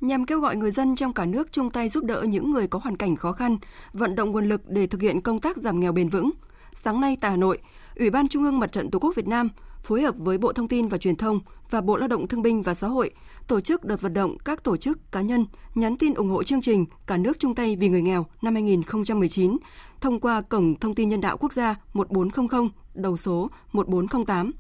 nhằm 0.02 0.26
kêu 0.26 0.40
gọi 0.40 0.56
người 0.56 0.72
dân 0.72 0.96
trong 0.96 1.14
cả 1.14 1.26
nước 1.26 1.52
chung 1.52 1.72
tay 1.72 1.90
giúp 1.90 2.04
đỡ 2.04 2.22
những 2.22 2.52
người 2.52 2.68
có 2.68 2.80
hoàn 2.80 2.98
cảnh 2.98 3.16
khó 3.16 3.32
khăn, 3.32 3.58
vận 3.94 4.16
động 4.16 4.32
nguồn 4.32 4.50
lực 4.50 4.62
để 4.70 4.88
thực 4.88 5.02
hiện 5.02 5.22
công 5.22 5.40
tác 5.40 5.58
giảm 5.58 5.80
nghèo 5.80 5.92
bền 5.92 6.08
vững. 6.08 6.32
Sáng 6.76 7.02
nay 7.02 7.18
tại 7.22 7.32
Hà 7.32 7.38
Nội, 7.38 7.58
Ủy 7.96 8.10
ban 8.10 8.28
Trung 8.28 8.44
ương 8.44 8.60
Mặt 8.60 8.72
trận 8.72 8.92
Tổ 8.92 9.00
quốc 9.00 9.16
Việt 9.16 9.28
Nam 9.28 9.50
phối 9.84 10.02
hợp 10.02 10.16
với 10.18 10.38
Bộ 10.38 10.54
Thông 10.54 10.68
tin 10.68 10.88
và 10.88 10.98
Truyền 10.98 11.16
thông 11.16 11.40
và 11.70 11.82
Bộ 11.82 11.98
Lao 11.98 12.08
động 12.08 12.28
Thương 12.28 12.42
binh 12.42 12.62
và 12.62 12.74
Xã 12.74 12.88
hội 12.88 13.12
tổ 13.48 13.62
chức 13.62 13.86
đợt 13.86 14.02
vận 14.02 14.14
động 14.14 14.38
các 14.46 14.64
tổ 14.64 14.78
chức 14.78 15.12
cá 15.12 15.22
nhân 15.22 15.46
nhắn 15.76 15.98
tin 15.98 16.14
ủng 16.14 16.30
hộ 16.30 16.44
chương 16.44 16.62
trình 16.62 16.86
Cả 17.08 17.18
nước 17.18 17.40
chung 17.40 17.56
tay 17.56 17.76
vì 17.76 17.90
người 17.90 18.02
nghèo 18.02 18.26
năm 18.42 18.54
2019 18.54 19.58
thông 20.02 20.20
qua 20.20 20.42
cổng 20.42 20.80
thông 20.80 20.96
tin 20.96 21.10
nhân 21.10 21.22
đạo 21.22 21.38
quốc 21.38 21.54
gia 21.54 21.76
1400 21.94 22.70
đầu 22.94 23.18
số 23.18 23.50
1408 23.72 24.52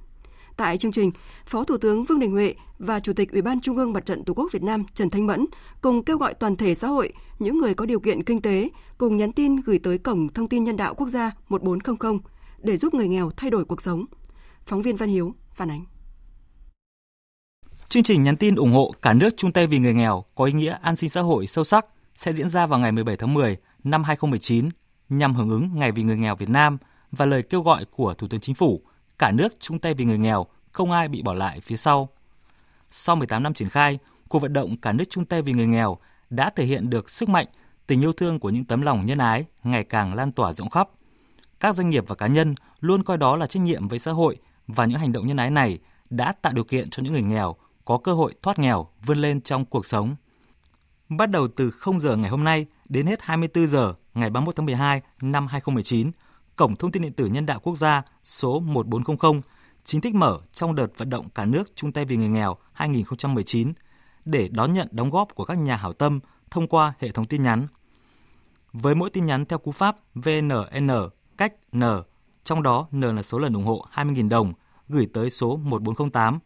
Tại 0.57 0.77
chương 0.77 0.91
trình, 0.91 1.11
Phó 1.45 1.63
Thủ 1.63 1.77
tướng 1.77 2.03
Vương 2.03 2.19
Đình 2.19 2.31
Huệ 2.31 2.53
và 2.79 2.99
Chủ 2.99 3.13
tịch 3.13 3.31
Ủy 3.31 3.41
ban 3.41 3.61
Trung 3.61 3.77
ương 3.77 3.93
Mặt 3.93 4.05
trận 4.05 4.23
Tổ 4.23 4.33
quốc 4.33 4.49
Việt 4.51 4.63
Nam 4.63 4.85
Trần 4.93 5.09
Thanh 5.09 5.27
Mẫn 5.27 5.45
cùng 5.81 6.03
kêu 6.03 6.17
gọi 6.17 6.33
toàn 6.33 6.55
thể 6.55 6.75
xã 6.75 6.87
hội, 6.87 7.13
những 7.39 7.57
người 7.57 7.73
có 7.73 7.85
điều 7.85 7.99
kiện 7.99 8.23
kinh 8.23 8.41
tế 8.41 8.69
cùng 8.97 9.17
nhắn 9.17 9.31
tin 9.31 9.55
gửi 9.55 9.79
tới 9.83 9.97
cổng 9.97 10.33
thông 10.33 10.47
tin 10.47 10.63
nhân 10.63 10.77
đạo 10.77 10.93
quốc 10.93 11.07
gia 11.07 11.31
1400 11.49 12.19
để 12.57 12.77
giúp 12.77 12.93
người 12.93 13.07
nghèo 13.07 13.29
thay 13.37 13.49
đổi 13.49 13.65
cuộc 13.65 13.81
sống. 13.81 14.05
Phóng 14.65 14.81
viên 14.81 14.95
Văn 14.95 15.09
Hiếu 15.09 15.33
phản 15.53 15.71
ánh. 15.71 15.85
Chương 17.87 18.03
trình 18.03 18.23
nhắn 18.23 18.37
tin 18.37 18.55
ủng 18.55 18.71
hộ 18.71 18.93
cả 19.01 19.13
nước 19.13 19.29
chung 19.37 19.51
tay 19.51 19.67
vì 19.67 19.79
người 19.79 19.93
nghèo 19.93 20.23
có 20.35 20.45
ý 20.45 20.53
nghĩa 20.53 20.77
an 20.81 20.95
sinh 20.95 21.09
xã 21.09 21.21
hội 21.21 21.47
sâu 21.47 21.63
sắc 21.63 21.85
sẽ 22.15 22.33
diễn 22.33 22.49
ra 22.49 22.65
vào 22.65 22.79
ngày 22.79 22.91
17 22.91 23.17
tháng 23.17 23.33
10 23.33 23.57
năm 23.83 24.03
2019 24.03 24.69
nhằm 25.09 25.35
hưởng 25.35 25.49
ứng 25.49 25.69
Ngày 25.73 25.91
vì 25.91 26.03
người 26.03 26.17
nghèo 26.17 26.35
Việt 26.35 26.49
Nam 26.49 26.77
và 27.11 27.25
lời 27.25 27.43
kêu 27.43 27.61
gọi 27.61 27.85
của 27.85 28.13
Thủ 28.13 28.27
tướng 28.27 28.39
Chính 28.39 28.55
phủ 28.55 28.81
cả 29.19 29.31
nước 29.31 29.59
chung 29.59 29.79
tay 29.79 29.93
vì 29.93 30.05
người 30.05 30.17
nghèo, 30.17 30.45
không 30.71 30.91
ai 30.91 31.07
bị 31.07 31.21
bỏ 31.21 31.33
lại 31.33 31.59
phía 31.59 31.77
sau. 31.77 32.09
Sau 32.91 33.15
18 33.15 33.43
năm 33.43 33.53
triển 33.53 33.69
khai, 33.69 33.99
cuộc 34.29 34.39
vận 34.39 34.53
động 34.53 34.77
cả 34.77 34.93
nước 34.93 35.03
chung 35.09 35.25
tay 35.25 35.41
vì 35.41 35.53
người 35.53 35.67
nghèo 35.67 35.97
đã 36.29 36.49
thể 36.49 36.65
hiện 36.65 36.89
được 36.89 37.09
sức 37.09 37.29
mạnh, 37.29 37.47
tình 37.87 38.03
yêu 38.03 38.13
thương 38.13 38.39
của 38.39 38.49
những 38.49 38.65
tấm 38.65 38.81
lòng 38.81 39.05
nhân 39.05 39.17
ái 39.17 39.45
ngày 39.63 39.83
càng 39.83 40.13
lan 40.13 40.31
tỏa 40.31 40.53
rộng 40.53 40.69
khắp. 40.69 40.89
Các 41.59 41.75
doanh 41.75 41.89
nghiệp 41.89 42.03
và 42.07 42.15
cá 42.15 42.27
nhân 42.27 42.55
luôn 42.79 43.03
coi 43.03 43.17
đó 43.17 43.35
là 43.35 43.47
trách 43.47 43.63
nhiệm 43.63 43.87
với 43.87 43.99
xã 43.99 44.11
hội 44.11 44.37
và 44.67 44.85
những 44.85 44.99
hành 44.99 45.11
động 45.11 45.27
nhân 45.27 45.37
ái 45.37 45.51
này 45.51 45.79
đã 46.09 46.31
tạo 46.31 46.53
điều 46.53 46.63
kiện 46.63 46.89
cho 46.89 47.03
những 47.03 47.13
người 47.13 47.21
nghèo 47.21 47.55
có 47.85 47.97
cơ 47.97 48.13
hội 48.13 48.33
thoát 48.41 48.59
nghèo, 48.59 48.87
vươn 49.05 49.17
lên 49.17 49.41
trong 49.41 49.65
cuộc 49.65 49.85
sống. 49.85 50.15
Bắt 51.09 51.29
đầu 51.31 51.47
từ 51.47 51.71
0 51.71 51.99
giờ 51.99 52.15
ngày 52.15 52.29
hôm 52.29 52.43
nay 52.43 52.65
đến 52.89 53.05
hết 53.05 53.21
24 53.21 53.67
giờ 53.67 53.93
ngày 54.13 54.29
31 54.29 54.55
tháng 54.55 54.65
12 54.65 55.01
năm 55.21 55.47
2019, 55.47 56.11
Cổng 56.55 56.75
Thông 56.75 56.91
tin 56.91 57.03
điện 57.03 57.13
tử 57.13 57.25
Nhân 57.25 57.45
đạo 57.45 57.59
Quốc 57.59 57.77
gia 57.77 58.01
số 58.23 58.59
1400 58.59 59.41
chính 59.89 60.01
thức 60.01 60.15
mở 60.15 60.39
trong 60.51 60.75
đợt 60.75 60.87
vận 60.97 61.09
động 61.09 61.29
cả 61.35 61.45
nước 61.45 61.75
chung 61.75 61.91
tay 61.91 62.05
vì 62.05 62.17
người 62.17 62.27
nghèo 62.27 62.57
2019 62.73 63.73
để 64.25 64.49
đón 64.51 64.73
nhận 64.73 64.87
đóng 64.91 65.09
góp 65.09 65.35
của 65.35 65.45
các 65.45 65.57
nhà 65.57 65.75
hảo 65.75 65.93
tâm 65.93 66.19
thông 66.51 66.67
qua 66.67 66.93
hệ 66.99 67.11
thống 67.11 67.25
tin 67.25 67.43
nhắn. 67.43 67.67
Với 68.73 68.95
mỗi 68.95 69.09
tin 69.09 69.25
nhắn 69.25 69.45
theo 69.45 69.59
cú 69.59 69.71
pháp 69.71 69.97
VNN 70.15 70.89
cách 71.37 71.53
N, 71.75 71.83
trong 72.43 72.63
đó 72.63 72.87
N 72.95 73.01
là 73.01 73.21
số 73.21 73.39
lần 73.39 73.53
ủng 73.53 73.65
hộ 73.65 73.85
20.000 73.93 74.29
đồng 74.29 74.53
gửi 74.89 75.07
tới 75.13 75.29
số 75.29 75.57
1408, 75.57 76.39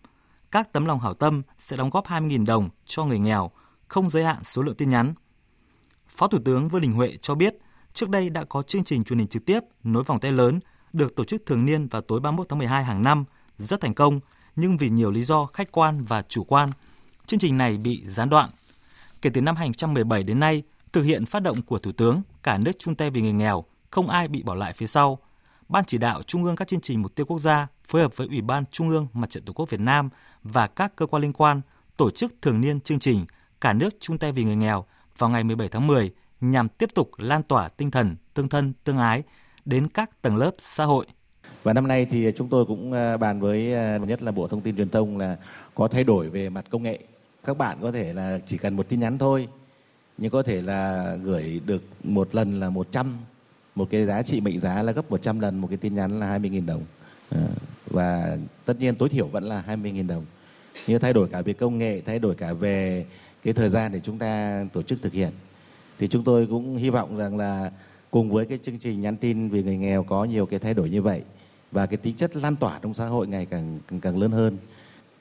các 0.51 0.73
tấm 0.73 0.85
lòng 0.85 0.99
hảo 0.99 1.13
tâm 1.13 1.41
sẽ 1.57 1.77
đóng 1.77 1.89
góp 1.89 2.05
20.000 2.07 2.45
đồng 2.45 2.69
cho 2.85 3.05
người 3.05 3.19
nghèo, 3.19 3.51
không 3.87 4.09
giới 4.09 4.23
hạn 4.23 4.43
số 4.43 4.61
lượng 4.61 4.75
tin 4.75 4.89
nhắn. 4.89 5.13
Phó 6.07 6.27
Thủ 6.27 6.39
tướng 6.45 6.69
Vương 6.69 6.81
Đình 6.81 6.93
Huệ 6.93 7.17
cho 7.21 7.35
biết 7.35 7.55
Trước 7.93 8.09
đây 8.09 8.29
đã 8.29 8.43
có 8.43 8.61
chương 8.61 8.83
trình 8.83 9.03
truyền 9.03 9.19
hình 9.19 9.27
trực 9.27 9.45
tiếp 9.45 9.59
nối 9.83 10.03
vòng 10.03 10.19
tay 10.19 10.31
lớn 10.31 10.59
được 10.93 11.15
tổ 11.15 11.23
chức 11.23 11.45
thường 11.45 11.65
niên 11.65 11.87
vào 11.87 12.01
tối 12.01 12.19
31 12.19 12.49
tháng 12.49 12.59
12 12.59 12.83
hàng 12.83 13.03
năm, 13.03 13.25
rất 13.57 13.81
thành 13.81 13.93
công, 13.93 14.19
nhưng 14.55 14.77
vì 14.77 14.89
nhiều 14.89 15.11
lý 15.11 15.23
do 15.23 15.45
khách 15.45 15.71
quan 15.71 16.03
và 16.03 16.21
chủ 16.21 16.43
quan, 16.43 16.71
chương 17.25 17.39
trình 17.39 17.57
này 17.57 17.77
bị 17.77 18.03
gián 18.05 18.29
đoạn. 18.29 18.49
Kể 19.21 19.29
từ 19.33 19.41
năm 19.41 19.55
2017 19.55 20.23
đến 20.23 20.39
nay, 20.39 20.63
thực 20.93 21.01
hiện 21.01 21.25
phát 21.25 21.39
động 21.39 21.61
của 21.61 21.79
Thủ 21.79 21.91
tướng, 21.91 22.21
cả 22.43 22.57
nước 22.57 22.71
chung 22.79 22.95
tay 22.95 23.09
vì 23.09 23.21
người 23.21 23.33
nghèo, 23.33 23.63
không 23.91 24.09
ai 24.09 24.27
bị 24.27 24.43
bỏ 24.43 24.55
lại 24.55 24.73
phía 24.73 24.87
sau. 24.87 25.19
Ban 25.69 25.85
chỉ 25.85 25.97
đạo 25.97 26.23
Trung 26.23 26.43
ương 26.43 26.55
các 26.55 26.67
chương 26.67 26.81
trình 26.81 27.01
mục 27.01 27.15
tiêu 27.15 27.25
quốc 27.25 27.39
gia 27.39 27.67
phối 27.85 28.01
hợp 28.01 28.17
với 28.17 28.27
Ủy 28.27 28.41
ban 28.41 28.63
Trung 28.71 28.89
ương 28.89 29.07
Mặt 29.13 29.29
trận 29.29 29.45
Tổ 29.45 29.53
quốc 29.53 29.69
Việt 29.69 29.79
Nam 29.79 30.09
và 30.43 30.67
các 30.67 30.95
cơ 30.95 31.05
quan 31.05 31.21
liên 31.21 31.33
quan 31.33 31.61
tổ 31.97 32.11
chức 32.11 32.35
thường 32.41 32.61
niên 32.61 32.81
chương 32.81 32.99
trình 32.99 33.25
Cả 33.63 33.73
nước 33.73 33.89
chung 33.99 34.17
tay 34.17 34.31
vì 34.31 34.43
người 34.43 34.55
nghèo 34.55 34.85
vào 35.17 35.29
ngày 35.29 35.43
17 35.43 35.69
tháng 35.69 35.87
10 35.87 36.11
nhằm 36.41 36.69
tiếp 36.69 36.89
tục 36.95 37.11
lan 37.17 37.43
tỏa 37.43 37.69
tinh 37.69 37.91
thần 37.91 38.15
tương 38.33 38.49
thân 38.49 38.73
tương 38.83 38.97
ái 38.97 39.23
đến 39.65 39.87
các 39.87 40.21
tầng 40.21 40.37
lớp 40.37 40.51
xã 40.59 40.85
hội. 40.85 41.05
Và 41.63 41.73
năm 41.73 41.87
nay 41.87 42.05
thì 42.05 42.31
chúng 42.35 42.49
tôi 42.49 42.65
cũng 42.65 42.91
ờ, 42.91 43.17
bàn 43.17 43.39
với 43.39 43.73
ờ, 43.73 43.99
nhất 43.99 44.21
là 44.21 44.31
Bộ 44.31 44.47
Thông 44.47 44.61
tin 44.61 44.75
Truyền 44.75 44.89
thông 44.89 45.17
là 45.17 45.37
có 45.75 45.87
thay 45.87 46.03
đổi 46.03 46.29
về 46.29 46.49
mặt 46.49 46.65
công 46.69 46.83
nghệ. 46.83 46.99
Các 47.45 47.57
bạn 47.57 47.77
có 47.81 47.91
thể 47.91 48.13
là 48.13 48.39
chỉ 48.45 48.57
cần 48.57 48.75
một 48.75 48.89
tin 48.89 48.99
nhắn 48.99 49.17
thôi, 49.17 49.47
nhưng 50.17 50.31
có 50.31 50.43
thể 50.43 50.61
là 50.61 51.15
gửi 51.23 51.61
được 51.65 51.83
một 52.03 52.35
lần 52.35 52.59
là 52.59 52.69
100, 52.69 53.17
một 53.75 53.87
cái 53.91 54.05
giá 54.05 54.21
trị 54.21 54.41
mệnh 54.41 54.59
giá 54.59 54.83
là 54.83 54.91
gấp 54.91 55.11
100 55.11 55.39
lần 55.39 55.59
một 55.59 55.67
cái 55.67 55.77
tin 55.77 55.95
nhắn 55.95 56.19
là 56.19 56.37
20.000 56.37 56.65
đồng. 56.65 56.85
Ờ, 57.29 57.41
và 57.89 58.37
tất 58.65 58.79
nhiên 58.79 58.95
tối 58.95 59.09
thiểu 59.09 59.27
vẫn 59.27 59.43
là 59.43 59.63
20.000 59.67 60.07
đồng. 60.07 60.25
Nhưng 60.87 60.99
thay 60.99 61.13
đổi 61.13 61.27
cả 61.27 61.41
về 61.41 61.53
công 61.53 61.77
nghệ, 61.77 62.01
thay 62.01 62.19
đổi 62.19 62.35
cả 62.35 62.53
về 62.53 63.05
cái 63.43 63.53
thời 63.53 63.69
gian 63.69 63.91
để 63.91 63.99
chúng 64.03 64.17
ta 64.17 64.63
tổ 64.73 64.81
chức 64.81 65.01
thực 65.01 65.13
hiện 65.13 65.31
thì 65.99 66.07
chúng 66.07 66.23
tôi 66.23 66.47
cũng 66.47 66.75
hy 66.75 66.89
vọng 66.89 67.17
rằng 67.17 67.37
là 67.37 67.71
cùng 68.11 68.31
với 68.31 68.45
cái 68.45 68.57
chương 68.63 68.79
trình 68.79 69.01
nhắn 69.01 69.17
tin 69.17 69.49
vì 69.49 69.63
người 69.63 69.77
nghèo 69.77 70.03
có 70.03 70.25
nhiều 70.25 70.45
cái 70.45 70.59
thay 70.59 70.73
đổi 70.73 70.89
như 70.89 71.01
vậy 71.01 71.21
và 71.73 71.85
cái 71.85 71.97
tính 71.97 72.15
chất 72.15 72.35
lan 72.35 72.55
tỏa 72.55 72.79
trong 72.79 72.93
xã 72.93 73.05
hội 73.05 73.27
ngày 73.27 73.45
càng 73.45 73.79
càng, 73.87 73.99
càng 73.99 74.17
lớn 74.17 74.31
hơn 74.31 74.57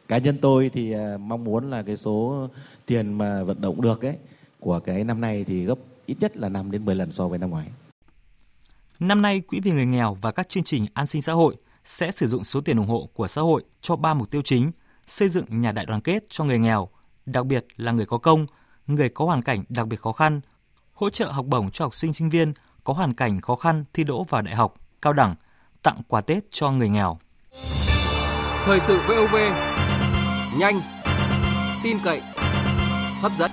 cá 0.09 0.19
nhân 0.19 0.39
tôi 0.43 0.71
thì 0.75 0.93
à, 0.93 1.17
mong 1.21 1.45
muốn 1.45 1.71
là 1.71 1.83
cái 1.83 1.97
số 1.97 2.49
tiền 2.87 3.13
mà 3.13 3.43
vận 3.43 3.61
động 3.61 3.81
được 3.81 4.05
ấy 4.05 4.17
của 4.61 4.81
cái 4.81 5.05
năm 5.05 5.21
nay 5.21 5.45
thì 5.45 5.65
gấp 5.65 5.79
ít 6.07 6.17
nhất 6.21 6.37
là 6.37 6.49
5 6.49 6.71
đến 6.71 6.85
10 6.85 6.95
lần 6.95 7.11
so 7.11 7.29
với 7.29 7.39
năm 7.39 7.51
ngoái. 7.51 7.67
Năm 9.01 9.23
nay, 9.23 9.41
Quỹ 9.41 9.61
vì 9.61 9.71
người 9.71 9.87
nghèo 9.87 10.15
và 10.15 10.33
các 10.33 10.49
chương 10.49 10.65
trình 10.65 10.87
an 10.95 11.07
sinh 11.07 11.23
xã 11.23 11.33
hội 11.33 11.57
sẽ 11.85 12.11
sử 12.11 12.29
dụng 12.29 12.45
số 12.45 12.61
tiền 12.61 12.77
ủng 12.77 12.89
hộ 12.89 13.09
của 13.15 13.29
xã 13.29 13.41
hội 13.41 13.63
cho 13.81 13.97
ba 13.97 14.15
mục 14.15 14.31
tiêu 14.31 14.43
chính: 14.45 14.71
xây 15.07 15.29
dựng 15.29 15.45
nhà 15.61 15.73
đại 15.73 15.87
đoàn 15.87 16.01
kết 16.01 16.25
cho 16.31 16.45
người 16.45 16.59
nghèo, 16.59 16.89
đặc 17.27 17.47
biệt 17.47 17.67
là 17.77 17.93
người 17.93 18.07
có 18.07 18.19
công, 18.19 18.47
người 18.87 19.09
có 19.09 19.25
hoàn 19.25 19.43
cảnh 19.43 19.65
đặc 19.69 19.87
biệt 19.89 20.01
khó 20.01 20.13
khăn 20.13 20.41
hỗ 21.03 21.11
trợ 21.11 21.31
học 21.31 21.47
bổng 21.47 21.71
cho 21.71 21.85
học 21.85 21.95
sinh 21.95 22.13
sinh 22.13 22.31
viên 22.31 22.53
có 22.85 22.93
hoàn 22.93 23.15
cảnh 23.15 23.41
khó 23.41 23.57
khăn 23.57 23.85
thi 23.93 24.05
đỗ 24.05 24.25
vào 24.25 24.43
đại 24.43 24.55
học, 24.55 24.75
cao 25.03 25.13
đẳng, 25.13 25.35
tặng 25.83 26.01
quà 26.09 26.21
Tết 26.21 26.51
cho 26.51 26.71
người 26.71 26.89
nghèo. 26.89 27.19
Thời 28.65 28.81
sự 28.81 29.01
VOV, 29.09 29.37
nhanh, 30.59 30.81
tin 31.83 31.99
cậy, 32.05 32.21
hấp 33.21 33.33
dẫn. 33.39 33.51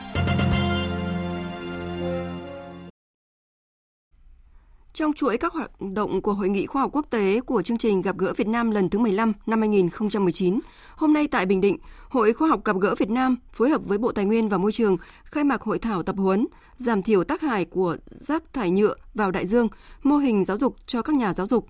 Trong 4.94 5.14
chuỗi 5.14 5.38
các 5.38 5.54
hoạt 5.54 5.72
động 5.94 6.22
của 6.22 6.34
Hội 6.34 6.50
nghị 6.50 6.66
Khoa 6.66 6.82
học 6.82 6.92
Quốc 6.94 7.06
tế 7.10 7.40
của 7.46 7.62
chương 7.62 7.78
trình 7.78 8.02
Gặp 8.02 8.18
gỡ 8.18 8.34
Việt 8.38 8.48
Nam 8.48 8.72
lần 8.72 8.90
thứ 8.90 9.00
15 9.00 9.34
năm 9.46 9.60
2019, 9.60 10.60
hôm 10.96 11.14
nay 11.14 11.28
tại 11.28 11.46
Bình 11.46 11.62
Định, 11.62 11.78
Hội 12.10 12.34
Khoa 12.34 12.48
học 12.48 12.64
Gặp 12.66 12.76
gỡ 12.80 12.96
Việt 12.98 13.10
Nam 13.10 13.38
phối 13.54 13.70
hợp 13.70 13.82
với 13.86 13.98
Bộ 13.98 14.12
Tài 14.12 14.26
nguyên 14.26 14.50
và 14.50 14.58
Môi 14.58 14.72
trường 14.72 14.98
khai 15.24 15.44
mạc 15.44 15.62
hội 15.62 15.80
thảo 15.80 16.04
tập 16.04 16.16
huấn 16.18 16.48
giảm 16.76 17.04
thiểu 17.04 17.24
tác 17.24 17.42
hại 17.42 17.66
của 17.66 17.98
rác 18.10 18.44
thải 18.54 18.72
nhựa 18.72 18.96
vào 19.14 19.32
đại 19.32 19.46
dương, 19.46 19.68
mô 20.04 20.18
hình 20.18 20.46
giáo 20.46 20.58
dục 20.58 20.76
cho 20.86 21.02
các 21.02 21.16
nhà 21.16 21.34
giáo 21.34 21.48
dục. 21.48 21.68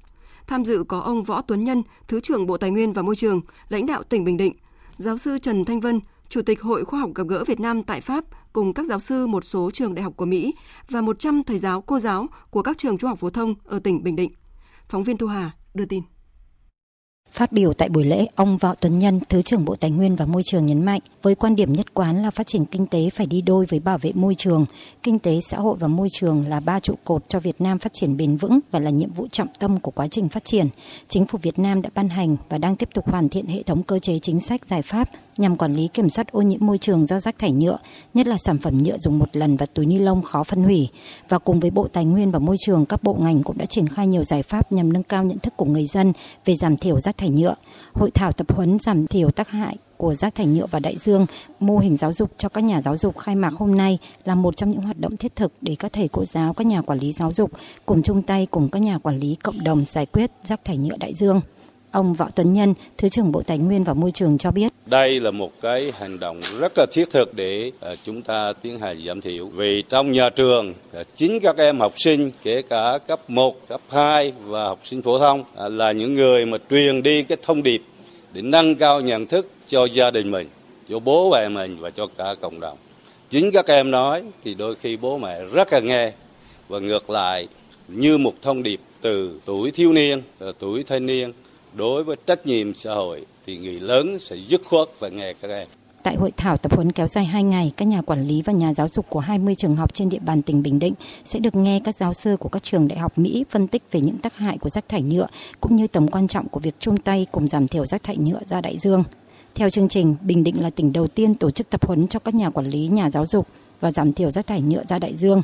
Tham 0.50 0.66
dự 0.66 0.84
có 0.88 1.00
ông 1.00 1.24
Võ 1.24 1.42
Tuấn 1.42 1.60
Nhân, 1.60 1.84
Thứ 2.08 2.20
trưởng 2.20 2.48
Bộ 2.48 2.58
Tài 2.58 2.72
nguyên 2.72 2.94
và 2.94 3.02
Môi 3.02 3.16
trường, 3.16 3.42
lãnh 3.68 3.86
đạo 3.86 4.04
tỉnh 4.04 4.24
Bình 4.24 4.38
Định, 4.38 4.54
giáo 4.98 5.18
sư 5.18 5.38
Trần 5.38 5.66
Thanh 5.66 5.80
Vân, 5.80 6.00
Chủ 6.30 6.42
tịch 6.42 6.62
Hội 6.62 6.86
Khoa 6.86 7.00
học 7.00 7.10
Gặp 7.16 7.28
gỡ 7.28 7.44
Việt 7.48 7.60
Nam 7.60 7.84
tại 7.84 8.02
Pháp 8.02 8.24
cùng 8.54 8.74
các 8.74 8.86
giáo 8.86 9.00
sư 9.00 9.28
một 9.28 9.46
số 9.46 9.72
trường 9.72 9.96
đại 9.96 10.04
học 10.04 10.14
của 10.16 10.26
Mỹ 10.26 10.54
và 10.90 11.02
100 11.02 11.44
thầy 11.44 11.58
giáo, 11.58 11.82
cô 11.82 12.00
giáo 12.00 12.28
của 12.50 12.62
các 12.62 12.78
trường 12.78 12.98
trung 12.98 13.10
học 13.10 13.20
phổ 13.20 13.30
thông 13.30 13.56
ở 13.64 13.80
tỉnh 13.80 14.04
Bình 14.04 14.16
Định. 14.16 14.32
Phóng 14.90 15.04
viên 15.04 15.18
Thu 15.18 15.28
Hà 15.28 15.52
đưa 15.74 15.86
tin. 15.86 16.04
Phát 17.32 17.52
biểu 17.52 17.74
tại 17.74 17.90
buổi 17.90 18.04
lễ, 18.04 18.26
ông 18.36 18.58
Võ 18.58 18.76
Tuấn 18.76 19.00
Nhân, 19.00 19.20
Thứ 19.30 19.42
trưởng 19.42 19.66
Bộ 19.66 19.76
Tài 19.76 19.92
nguyên 19.92 20.16
và 20.16 20.26
Môi 20.26 20.44
trường 20.44 20.66
nhấn 20.66 20.86
mạnh, 20.86 21.02
với 21.22 21.36
quan 21.36 21.56
điểm 21.56 21.74
nhất 21.74 21.94
quán 21.94 22.24
là 22.24 22.32
phát 22.32 22.48
triển 22.48 22.66
kinh 22.66 22.86
tế 22.86 23.10
phải 23.10 23.26
đi 23.26 23.42
đôi 23.42 23.66
với 23.66 23.80
bảo 23.80 23.98
vệ 23.98 24.12
môi 24.14 24.36
trường, 24.36 24.66
kinh 25.04 25.20
tế, 25.20 25.40
xã 25.42 25.58
hội 25.58 25.78
và 25.80 25.88
môi 25.88 26.10
trường 26.10 26.48
là 26.48 26.60
ba 26.60 26.80
trụ 26.80 26.94
cột 27.04 27.30
cho 27.30 27.40
Việt 27.40 27.62
Nam 27.62 27.80
phát 27.80 27.94
triển 27.94 28.18
bền 28.18 28.38
vững 28.38 28.60
và 28.72 28.80
là 28.80 28.90
nhiệm 28.90 29.14
vụ 29.14 29.28
trọng 29.28 29.48
tâm 29.60 29.80
của 29.80 29.92
quá 29.92 30.08
trình 30.08 30.30
phát 30.30 30.46
triển. 30.46 30.68
Chính 31.08 31.26
phủ 31.26 31.40
Việt 31.42 31.60
Nam 31.60 31.82
đã 31.82 31.90
ban 31.96 32.10
hành 32.10 32.38
và 32.50 32.58
đang 32.58 32.76
tiếp 32.76 32.90
tục 32.94 33.10
hoàn 33.10 33.30
thiện 33.30 33.46
hệ 33.46 33.64
thống 33.64 33.84
cơ 33.84 34.00
chế 34.00 34.20
chính 34.20 34.40
sách 34.40 34.68
giải 34.68 34.82
pháp 34.82 35.10
nhằm 35.40 35.56
quản 35.56 35.76
lý 35.76 35.88
kiểm 35.88 36.10
soát 36.10 36.32
ô 36.32 36.42
nhiễm 36.42 36.66
môi 36.66 36.78
trường 36.78 37.06
do 37.06 37.20
rác 37.20 37.40
thải 37.40 37.52
nhựa, 37.52 37.78
nhất 38.14 38.28
là 38.28 38.38
sản 38.46 38.58
phẩm 38.58 38.84
nhựa 38.84 38.98
dùng 38.98 39.20
một 39.20 39.36
lần 39.36 39.58
và 39.58 39.66
túi 39.66 39.86
ni 39.86 40.00
lông 40.00 40.22
khó 40.22 40.44
phân 40.44 40.64
hủy. 40.64 40.90
Và 41.30 41.40
cùng 41.40 41.60
với 41.60 41.72
Bộ 41.72 41.88
Tài 41.88 42.06
nguyên 42.06 42.32
và 42.32 42.40
Môi 42.40 42.56
trường, 42.60 42.86
các 42.86 43.04
bộ 43.04 43.14
ngành 43.14 43.44
cũng 43.44 43.58
đã 43.58 43.66
triển 43.66 43.88
khai 43.88 44.08
nhiều 44.08 44.24
giải 44.24 44.44
pháp 44.44 44.72
nhằm 44.72 44.94
nâng 44.94 45.04
cao 45.04 45.24
nhận 45.24 45.40
thức 45.40 45.54
của 45.58 45.66
người 45.66 45.86
dân 45.86 46.14
về 46.46 46.56
giảm 46.56 46.78
thiểu 46.78 47.00
rác 47.00 47.18
thải 47.18 47.30
nhựa. 47.30 47.56
Hội 47.94 48.12
thảo 48.12 48.32
tập 48.32 48.56
huấn 48.56 48.78
giảm 48.80 49.08
thiểu 49.08 49.32
tác 49.32 49.50
hại 49.50 49.78
của 49.98 50.16
rác 50.16 50.36
thải 50.36 50.46
nhựa 50.46 50.66
và 50.72 50.80
đại 50.80 50.98
dương, 50.98 51.26
mô 51.60 51.78
hình 51.78 51.98
giáo 51.98 52.14
dục 52.14 52.32
cho 52.38 52.50
các 52.50 52.64
nhà 52.64 52.82
giáo 52.82 52.98
dục 52.98 53.18
khai 53.18 53.36
mạc 53.36 53.54
hôm 53.54 53.78
nay 53.78 53.98
là 54.26 54.36
một 54.36 54.58
trong 54.58 54.72
những 54.72 54.82
hoạt 54.82 55.00
động 55.00 55.18
thiết 55.18 55.36
thực 55.36 55.54
để 55.62 55.76
các 55.80 55.94
thầy 55.94 56.08
cô 56.08 56.26
giáo, 56.26 56.54
các 56.54 56.68
nhà 56.68 56.82
quản 56.82 57.00
lý 57.00 57.12
giáo 57.12 57.34
dục 57.34 57.52
cùng 57.86 58.02
chung 58.02 58.22
tay 58.22 58.46
cùng 58.46 58.70
các 58.70 58.80
nhà 58.80 58.98
quản 58.98 59.20
lý 59.20 59.36
cộng 59.36 59.64
đồng 59.64 59.86
giải 59.86 60.06
quyết 60.06 60.32
rác 60.44 60.66
thải 60.66 60.78
nhựa 60.78 60.98
đại 60.98 61.14
dương. 61.14 61.42
Ông 61.92 62.14
Võ 62.14 62.30
Tuấn 62.36 62.54
Nhân, 62.54 62.74
Thứ 62.98 63.10
trưởng 63.10 63.32
Bộ 63.32 63.42
Tài 63.42 63.58
nguyên 63.58 63.84
và 63.84 63.94
Môi 63.94 64.12
trường 64.12 64.38
cho 64.38 64.52
biết. 64.52 64.74
Đây 64.86 65.20
là 65.20 65.32
một 65.32 65.52
cái 65.62 65.94
hành 66.00 66.20
động 66.20 66.42
rất 66.60 66.72
là 66.78 66.86
thiết 66.92 67.10
thực 67.10 67.34
để 67.34 67.72
ờ, 67.80 67.96
chúng 68.06 68.22
ta 68.22 68.54
tiến 68.62 68.80
hành 68.80 69.06
giảm 69.08 69.22
thiểu. 69.22 69.48
Vì 69.48 69.84
trong 69.90 70.12
nhà 70.12 70.30
trường, 70.30 70.74
ờ, 70.94 71.04
chính 71.16 71.40
các 71.40 71.58
em 71.58 71.80
học 71.80 71.94
sinh, 71.96 72.32
kể 72.44 72.62
cả 72.62 72.98
cấp 73.08 73.30
1, 73.30 73.68
cấp 73.68 73.82
2 73.90 74.34
và 74.46 74.64
học 74.64 74.80
sinh 74.84 75.02
phổ 75.02 75.20
thông 75.20 75.44
ờ, 75.56 75.70
là 75.70 75.92
những 75.92 76.16
người 76.16 76.46
mà 76.46 76.58
truyền 76.70 77.04
đi 77.04 77.24
cái 77.24 77.38
thông 77.42 77.64
điệp 77.64 77.82
để 78.34 78.42
nâng 78.42 78.76
cao 78.76 79.02
nhận 79.02 79.26
thức 79.26 79.48
cho 79.68 79.86
gia 79.86 80.12
đình 80.12 80.32
mình, 80.32 80.48
cho 80.90 81.00
bố 81.00 81.32
mẹ 81.32 81.50
mình 81.50 81.78
và 81.80 81.90
cho 81.90 82.08
cả 82.18 82.36
cộng 82.42 82.60
đồng. 82.60 82.78
Chính 83.30 83.52
các 83.52 83.68
em 83.68 83.92
nói 83.92 84.24
thì 84.44 84.54
đôi 84.54 84.76
khi 84.76 84.98
bố 84.98 85.18
mẹ 85.18 85.40
rất 85.54 85.74
là 85.74 85.80
nghe 85.80 86.12
và 86.68 86.80
ngược 86.80 87.10
lại 87.10 87.48
như 87.88 88.18
một 88.18 88.34
thông 88.42 88.64
điệp 88.64 88.80
từ 89.02 89.40
tuổi 89.46 89.72
thiếu 89.72 89.94
niên, 89.94 90.22
tuổi 90.60 90.84
thanh 90.84 91.06
niên 91.06 91.32
đối 91.74 92.04
với 92.04 92.16
trách 92.26 92.46
nhiệm 92.46 92.74
xã 92.74 92.94
hội 92.94 93.26
thì 93.46 93.58
người 93.58 93.80
lớn 93.80 94.20
sẽ 94.20 94.36
dứt 94.36 94.62
khoát 94.66 94.88
và 95.00 95.10
nghe 95.10 95.34
các 95.42 95.52
em. 95.52 95.68
Tại 96.04 96.16
hội 96.16 96.32
thảo 96.38 96.58
tập 96.58 96.76
huấn 96.76 96.92
kéo 96.92 97.08
dài 97.08 97.26
2 97.26 97.44
ngày, 97.44 97.72
các 97.78 97.86
nhà 97.86 98.02
quản 98.02 98.28
lý 98.28 98.42
và 98.42 98.54
nhà 98.54 98.74
giáo 98.74 98.88
dục 98.88 99.06
của 99.10 99.20
20 99.20 99.56
trường 99.56 99.76
học 99.76 99.94
trên 99.94 100.10
địa 100.10 100.20
bàn 100.20 100.42
tỉnh 100.42 100.64
Bình 100.64 100.80
Định 100.80 100.94
sẽ 101.26 101.40
được 101.40 101.56
nghe 101.56 101.80
các 101.84 101.96
giáo 101.96 102.14
sư 102.14 102.38
của 102.40 102.50
các 102.50 102.64
trường 102.64 102.88
đại 102.88 103.00
học 103.00 103.18
Mỹ 103.18 103.46
phân 103.50 103.68
tích 103.68 103.84
về 103.92 104.02
những 104.02 104.18
tác 104.18 104.36
hại 104.36 104.58
của 104.58 104.70
rác 104.70 104.90
thải 104.90 105.02
nhựa 105.02 105.28
cũng 105.62 105.76
như 105.76 105.88
tầm 105.88 106.08
quan 106.08 106.28
trọng 106.28 106.50
của 106.50 106.60
việc 106.60 106.76
chung 106.80 106.98
tay 106.98 107.26
cùng 107.32 107.48
giảm 107.48 107.68
thiểu 107.68 107.86
rác 107.86 108.04
thải 108.04 108.18
nhựa 108.18 108.40
ra 108.48 108.62
đại 108.62 108.78
dương. 108.78 109.04
Theo 109.56 109.70
chương 109.70 109.88
trình, 109.88 110.16
Bình 110.22 110.44
Định 110.44 110.62
là 110.62 110.70
tỉnh 110.70 110.94
đầu 110.94 111.08
tiên 111.08 111.36
tổ 111.36 111.52
chức 111.52 111.70
tập 111.70 111.86
huấn 111.88 112.08
cho 112.08 112.20
các 112.20 112.36
nhà 112.36 112.50
quản 112.50 112.70
lý, 112.70 112.88
nhà 112.88 113.10
giáo 113.10 113.26
dục 113.26 113.48
và 113.80 113.92
giảm 113.92 114.14
thiểu 114.14 114.32
rác 114.32 114.48
thải 114.48 114.62
nhựa 114.62 114.84
ra 114.90 115.00
đại 115.00 115.14
dương. 115.14 115.42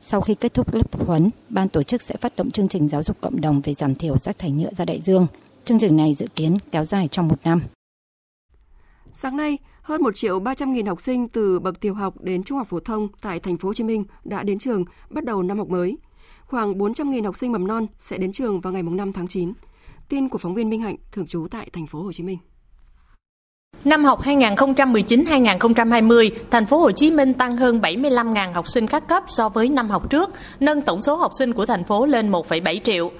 Sau 0.00 0.20
khi 0.20 0.34
kết 0.34 0.54
thúc 0.54 0.74
lớp 0.74 0.90
tập 0.90 1.06
huấn, 1.06 1.30
ban 1.48 1.68
tổ 1.68 1.82
chức 1.82 2.02
sẽ 2.02 2.16
phát 2.20 2.36
động 2.36 2.50
chương 2.50 2.68
trình 2.68 2.88
giáo 2.88 3.02
dục 3.02 3.16
cộng 3.20 3.40
đồng 3.40 3.60
về 3.60 3.74
giảm 3.74 3.94
thiểu 3.94 4.18
rác 4.18 4.38
thải 4.38 4.50
nhựa 4.50 4.70
ra 4.76 4.84
đại 4.84 5.00
dương. 5.00 5.26
Chương 5.66 5.78
trình 5.78 5.96
này 5.96 6.14
dự 6.14 6.26
kiến 6.36 6.56
kéo 6.70 6.84
dài 6.84 7.08
trong 7.08 7.28
một 7.28 7.36
năm. 7.44 7.62
Sáng 9.12 9.36
nay, 9.36 9.58
hơn 9.82 10.02
1 10.02 10.14
triệu 10.14 10.40
300 10.40 10.72
nghìn 10.72 10.86
học 10.86 11.00
sinh 11.00 11.28
từ 11.28 11.58
bậc 11.58 11.80
tiểu 11.80 11.94
học 11.94 12.14
đến 12.20 12.44
trung 12.44 12.58
học 12.58 12.66
phổ 12.70 12.80
thông 12.80 13.08
tại 13.20 13.40
thành 13.40 13.58
phố 13.58 13.68
Hồ 13.68 13.72
Chí 13.72 13.84
Minh 13.84 14.04
đã 14.24 14.42
đến 14.42 14.58
trường 14.58 14.84
bắt 15.10 15.24
đầu 15.24 15.42
năm 15.42 15.58
học 15.58 15.68
mới. 15.68 15.98
Khoảng 16.44 16.78
400 16.78 17.10
nghìn 17.10 17.24
học 17.24 17.36
sinh 17.36 17.52
mầm 17.52 17.66
non 17.66 17.86
sẽ 17.96 18.18
đến 18.18 18.32
trường 18.32 18.60
vào 18.60 18.72
ngày 18.72 18.82
5 18.82 19.12
tháng 19.12 19.28
9. 19.28 19.52
Tin 20.08 20.28
của 20.28 20.38
phóng 20.38 20.54
viên 20.54 20.70
Minh 20.70 20.80
Hạnh 20.80 20.96
thường 21.12 21.26
trú 21.26 21.46
tại 21.50 21.70
thành 21.72 21.86
phố 21.86 22.02
Hồ 22.02 22.12
Chí 22.12 22.22
Minh. 22.22 22.38
Năm 23.84 24.04
học 24.04 24.22
2019-2020, 24.22 26.30
thành 26.50 26.66
phố 26.66 26.78
Hồ 26.78 26.92
Chí 26.92 27.10
Minh 27.10 27.34
tăng 27.34 27.56
hơn 27.56 27.80
75.000 27.80 28.52
học 28.52 28.68
sinh 28.68 28.86
các 28.86 29.08
cấp 29.08 29.22
so 29.28 29.48
với 29.48 29.68
năm 29.68 29.90
học 29.90 30.10
trước, 30.10 30.30
nâng 30.60 30.82
tổng 30.82 31.00
số 31.00 31.16
học 31.16 31.30
sinh 31.38 31.52
của 31.52 31.66
thành 31.66 31.84
phố 31.84 32.06
lên 32.06 32.30
1,7 32.30 32.80
triệu. 32.84 33.10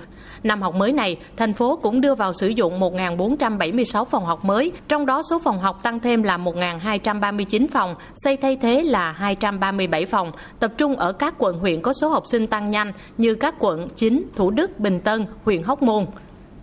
Năm 0.47 0.63
học 0.63 0.75
mới 0.75 0.93
này, 0.93 1.17
thành 1.37 1.53
phố 1.53 1.79
cũng 1.83 2.01
đưa 2.01 2.15
vào 2.15 2.33
sử 2.33 2.49
dụng 2.49 2.81
1.476 2.81 4.05
phòng 4.05 4.25
học 4.25 4.45
mới, 4.45 4.73
trong 4.89 5.07
đó 5.07 5.23
số 5.31 5.39
phòng 5.39 5.59
học 5.59 5.81
tăng 5.83 6.01
thêm 6.01 6.23
là 6.23 6.39
1.239 6.39 7.67
phòng, 7.73 7.95
xây 8.15 8.37
thay 8.37 8.57
thế 8.57 8.83
là 8.83 9.13
237 9.13 10.07
phòng, 10.07 10.33
tập 10.61 10.73
trung 10.77 10.97
ở 10.97 11.13
các 11.13 11.35
quận 11.39 11.59
huyện 11.59 11.83
có 11.83 11.93
số 11.93 12.09
học 12.09 12.23
sinh 12.27 12.47
tăng 12.47 12.71
nhanh 12.71 12.93
như 13.19 13.35
các 13.35 13.55
quận 13.59 13.89
9, 13.89 14.23
Thủ 14.37 14.51
Đức, 14.51 14.79
Bình 14.79 15.01
Tân, 15.01 15.27
huyện 15.45 15.63
Hóc 15.63 15.83
Môn 15.83 16.07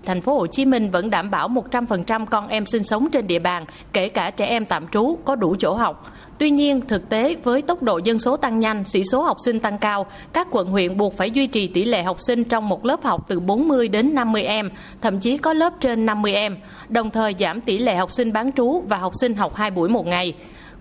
thành 0.06 0.22
phố 0.22 0.38
Hồ 0.38 0.48
Chí 0.48 0.66
Minh 0.66 0.92
vẫn 0.92 1.10
đảm 1.10 1.32
bảo 1.32 1.50
100% 1.50 2.26
con 2.26 2.48
em 2.48 2.66
sinh 2.66 2.84
sống 2.84 3.10
trên 3.12 3.28
địa 3.28 3.40
bàn, 3.40 3.66
kể 3.94 4.10
cả 4.10 4.32
trẻ 4.32 4.46
em 4.46 4.66
tạm 4.66 4.88
trú 4.88 5.18
có 5.26 5.36
đủ 5.36 5.56
chỗ 5.60 5.74
học. 5.74 6.14
Tuy 6.38 6.50
nhiên, 6.50 6.82
thực 6.82 7.10
tế 7.10 7.36
với 7.44 7.62
tốc 7.62 7.84
độ 7.84 8.00
dân 8.04 8.20
số 8.20 8.38
tăng 8.38 8.60
nhanh, 8.60 8.84
sĩ 8.84 9.04
số 9.12 9.22
học 9.22 9.38
sinh 9.46 9.60
tăng 9.60 9.78
cao, 9.78 10.06
các 10.34 10.48
quận 10.52 10.68
huyện 10.68 10.98
buộc 10.98 11.18
phải 11.18 11.32
duy 11.32 11.48
trì 11.48 11.68
tỷ 11.68 11.86
lệ 11.86 12.04
học 12.04 12.18
sinh 12.20 12.44
trong 12.44 12.70
một 12.70 12.86
lớp 12.86 13.04
học 13.04 13.26
từ 13.28 13.40
40 13.40 13.88
đến 13.88 14.16
50 14.16 14.44
em, 14.44 14.70
thậm 15.02 15.20
chí 15.20 15.38
có 15.38 15.54
lớp 15.54 15.74
trên 15.80 16.06
50 16.06 16.34
em, 16.34 16.58
đồng 16.90 17.10
thời 17.10 17.34
giảm 17.40 17.62
tỷ 17.62 17.78
lệ 17.78 17.96
học 17.96 18.12
sinh 18.12 18.34
bán 18.34 18.52
trú 18.52 18.84
và 18.88 18.98
học 18.98 19.14
sinh 19.22 19.36
học 19.36 19.56
2 19.56 19.72
buổi 19.72 19.90
một 19.90 20.06
ngày. 20.06 20.34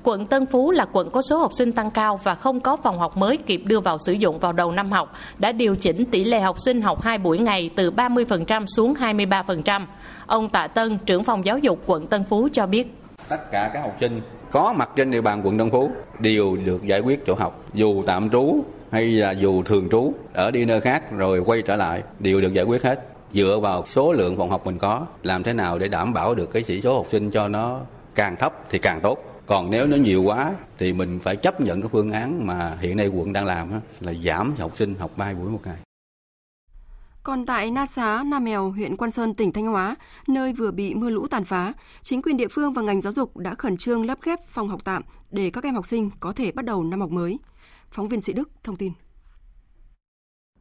Quận 0.05 0.27
Tân 0.27 0.47
Phú 0.47 0.71
là 0.71 0.87
quận 0.93 1.11
có 1.11 1.23
số 1.23 1.39
học 1.39 1.51
sinh 1.59 1.73
tăng 1.73 1.91
cao 1.91 2.21
và 2.23 2.35
không 2.35 2.61
có 2.61 2.77
phòng 2.77 2.99
học 2.99 3.17
mới 3.17 3.37
kịp 3.37 3.63
đưa 3.65 3.81
vào 3.81 3.99
sử 3.99 4.13
dụng 4.13 4.39
vào 4.39 4.53
đầu 4.53 4.73
năm 4.73 4.91
học, 4.93 5.13
đã 5.39 5.53
điều 5.53 5.77
chỉnh 5.77 6.05
tỷ 6.05 6.25
lệ 6.25 6.41
học 6.41 6.57
sinh 6.61 6.83
học 6.83 7.03
2 7.03 7.19
buổi 7.19 7.39
ngày 7.39 7.71
từ 7.77 7.91
30% 7.91 8.67
xuống 8.67 8.95
23%. 8.95 9.87
Ông 10.27 10.49
Tạ 10.49 10.67
Tân, 10.67 10.99
trưởng 10.99 11.25
phòng 11.25 11.45
giáo 11.45 11.59
dục 11.59 11.79
quận 11.87 12.07
Tân 12.07 12.25
Phú 12.25 12.49
cho 12.53 12.67
biết. 12.67 12.95
Tất 13.29 13.51
cả 13.51 13.71
các 13.75 13.83
học 13.83 13.97
sinh 14.01 14.21
có 14.51 14.75
mặt 14.77 14.91
trên 14.97 15.11
địa 15.11 15.21
bàn 15.21 15.41
quận 15.45 15.59
Tân 15.59 15.71
Phú 15.71 15.91
đều 16.19 16.57
được 16.57 16.87
giải 16.87 17.01
quyết 17.01 17.27
chỗ 17.27 17.35
học, 17.35 17.65
dù 17.75 18.03
tạm 18.07 18.31
trú 18.31 18.65
hay 18.91 19.07
là 19.07 19.31
dù 19.31 19.63
thường 19.63 19.89
trú 19.91 20.13
ở 20.33 20.51
đi 20.51 20.65
nơi 20.65 20.81
khác 20.81 21.13
rồi 21.13 21.43
quay 21.47 21.63
trở 21.63 21.77
lại 21.77 22.03
đều 22.19 22.41
được 22.41 22.53
giải 22.53 22.65
quyết 22.65 22.83
hết 22.83 23.09
dựa 23.33 23.59
vào 23.63 23.85
số 23.87 24.13
lượng 24.13 24.37
phòng 24.37 24.51
học 24.51 24.67
mình 24.67 24.79
có 24.79 25.07
làm 25.23 25.43
thế 25.43 25.53
nào 25.53 25.79
để 25.79 25.89
đảm 25.89 26.13
bảo 26.13 26.35
được 26.35 26.51
cái 26.51 26.63
sĩ 26.63 26.81
số 26.81 26.97
học 26.97 27.07
sinh 27.11 27.31
cho 27.31 27.49
nó 27.49 27.81
càng 28.15 28.37
thấp 28.37 28.53
thì 28.71 28.79
càng 28.79 29.01
tốt 29.01 29.32
còn 29.47 29.71
nếu 29.71 29.87
nó 29.87 29.97
nhiều 29.97 30.23
quá 30.23 30.55
thì 30.79 30.93
mình 30.93 31.21
phải 31.23 31.37
chấp 31.37 31.61
nhận 31.61 31.83
cái 31.83 31.89
phương 31.93 32.11
án 32.11 32.47
mà 32.47 32.77
hiện 32.81 32.97
nay 32.97 33.09
quận 33.09 33.33
đang 33.33 33.47
làm 33.47 33.71
là 34.01 34.15
giảm 34.25 34.55
học 34.59 34.77
sinh 34.77 34.95
học 34.95 35.11
3 35.17 35.35
buổi 35.35 35.51
một 35.51 35.61
ngày. 35.65 35.77
Còn 37.23 37.47
tại 37.47 37.71
Na 37.71 37.87
Xá, 37.87 38.25
Nam 38.27 38.45
Mèo, 38.45 38.71
huyện 38.71 38.97
Quan 38.97 39.11
Sơn, 39.11 39.35
tỉnh 39.35 39.53
Thanh 39.53 39.67
Hóa, 39.67 39.97
nơi 40.29 40.53
vừa 40.53 40.71
bị 40.71 40.95
mưa 40.95 41.11
lũ 41.11 41.27
tàn 41.27 41.45
phá, 41.45 41.73
chính 42.03 42.23
quyền 42.23 42.37
địa 42.37 42.49
phương 42.51 42.73
và 42.73 42.83
ngành 42.83 43.01
giáo 43.01 43.13
dục 43.13 43.37
đã 43.37 43.55
khẩn 43.55 43.77
trương 43.77 44.07
lắp 44.07 44.19
ghép 44.23 44.47
phòng 44.47 44.69
học 44.69 44.81
tạm 44.85 45.03
để 45.31 45.51
các 45.51 45.65
em 45.65 45.75
học 45.75 45.87
sinh 45.87 46.11
có 46.21 46.33
thể 46.33 46.53
bắt 46.53 46.65
đầu 46.65 46.85
năm 46.85 47.01
học 47.01 47.11
mới. 47.11 47.39
Phóng 47.91 48.09
viên 48.09 48.21
Sĩ 48.21 48.33
Đức 48.33 48.51
thông 48.65 48.77
tin. 48.77 48.93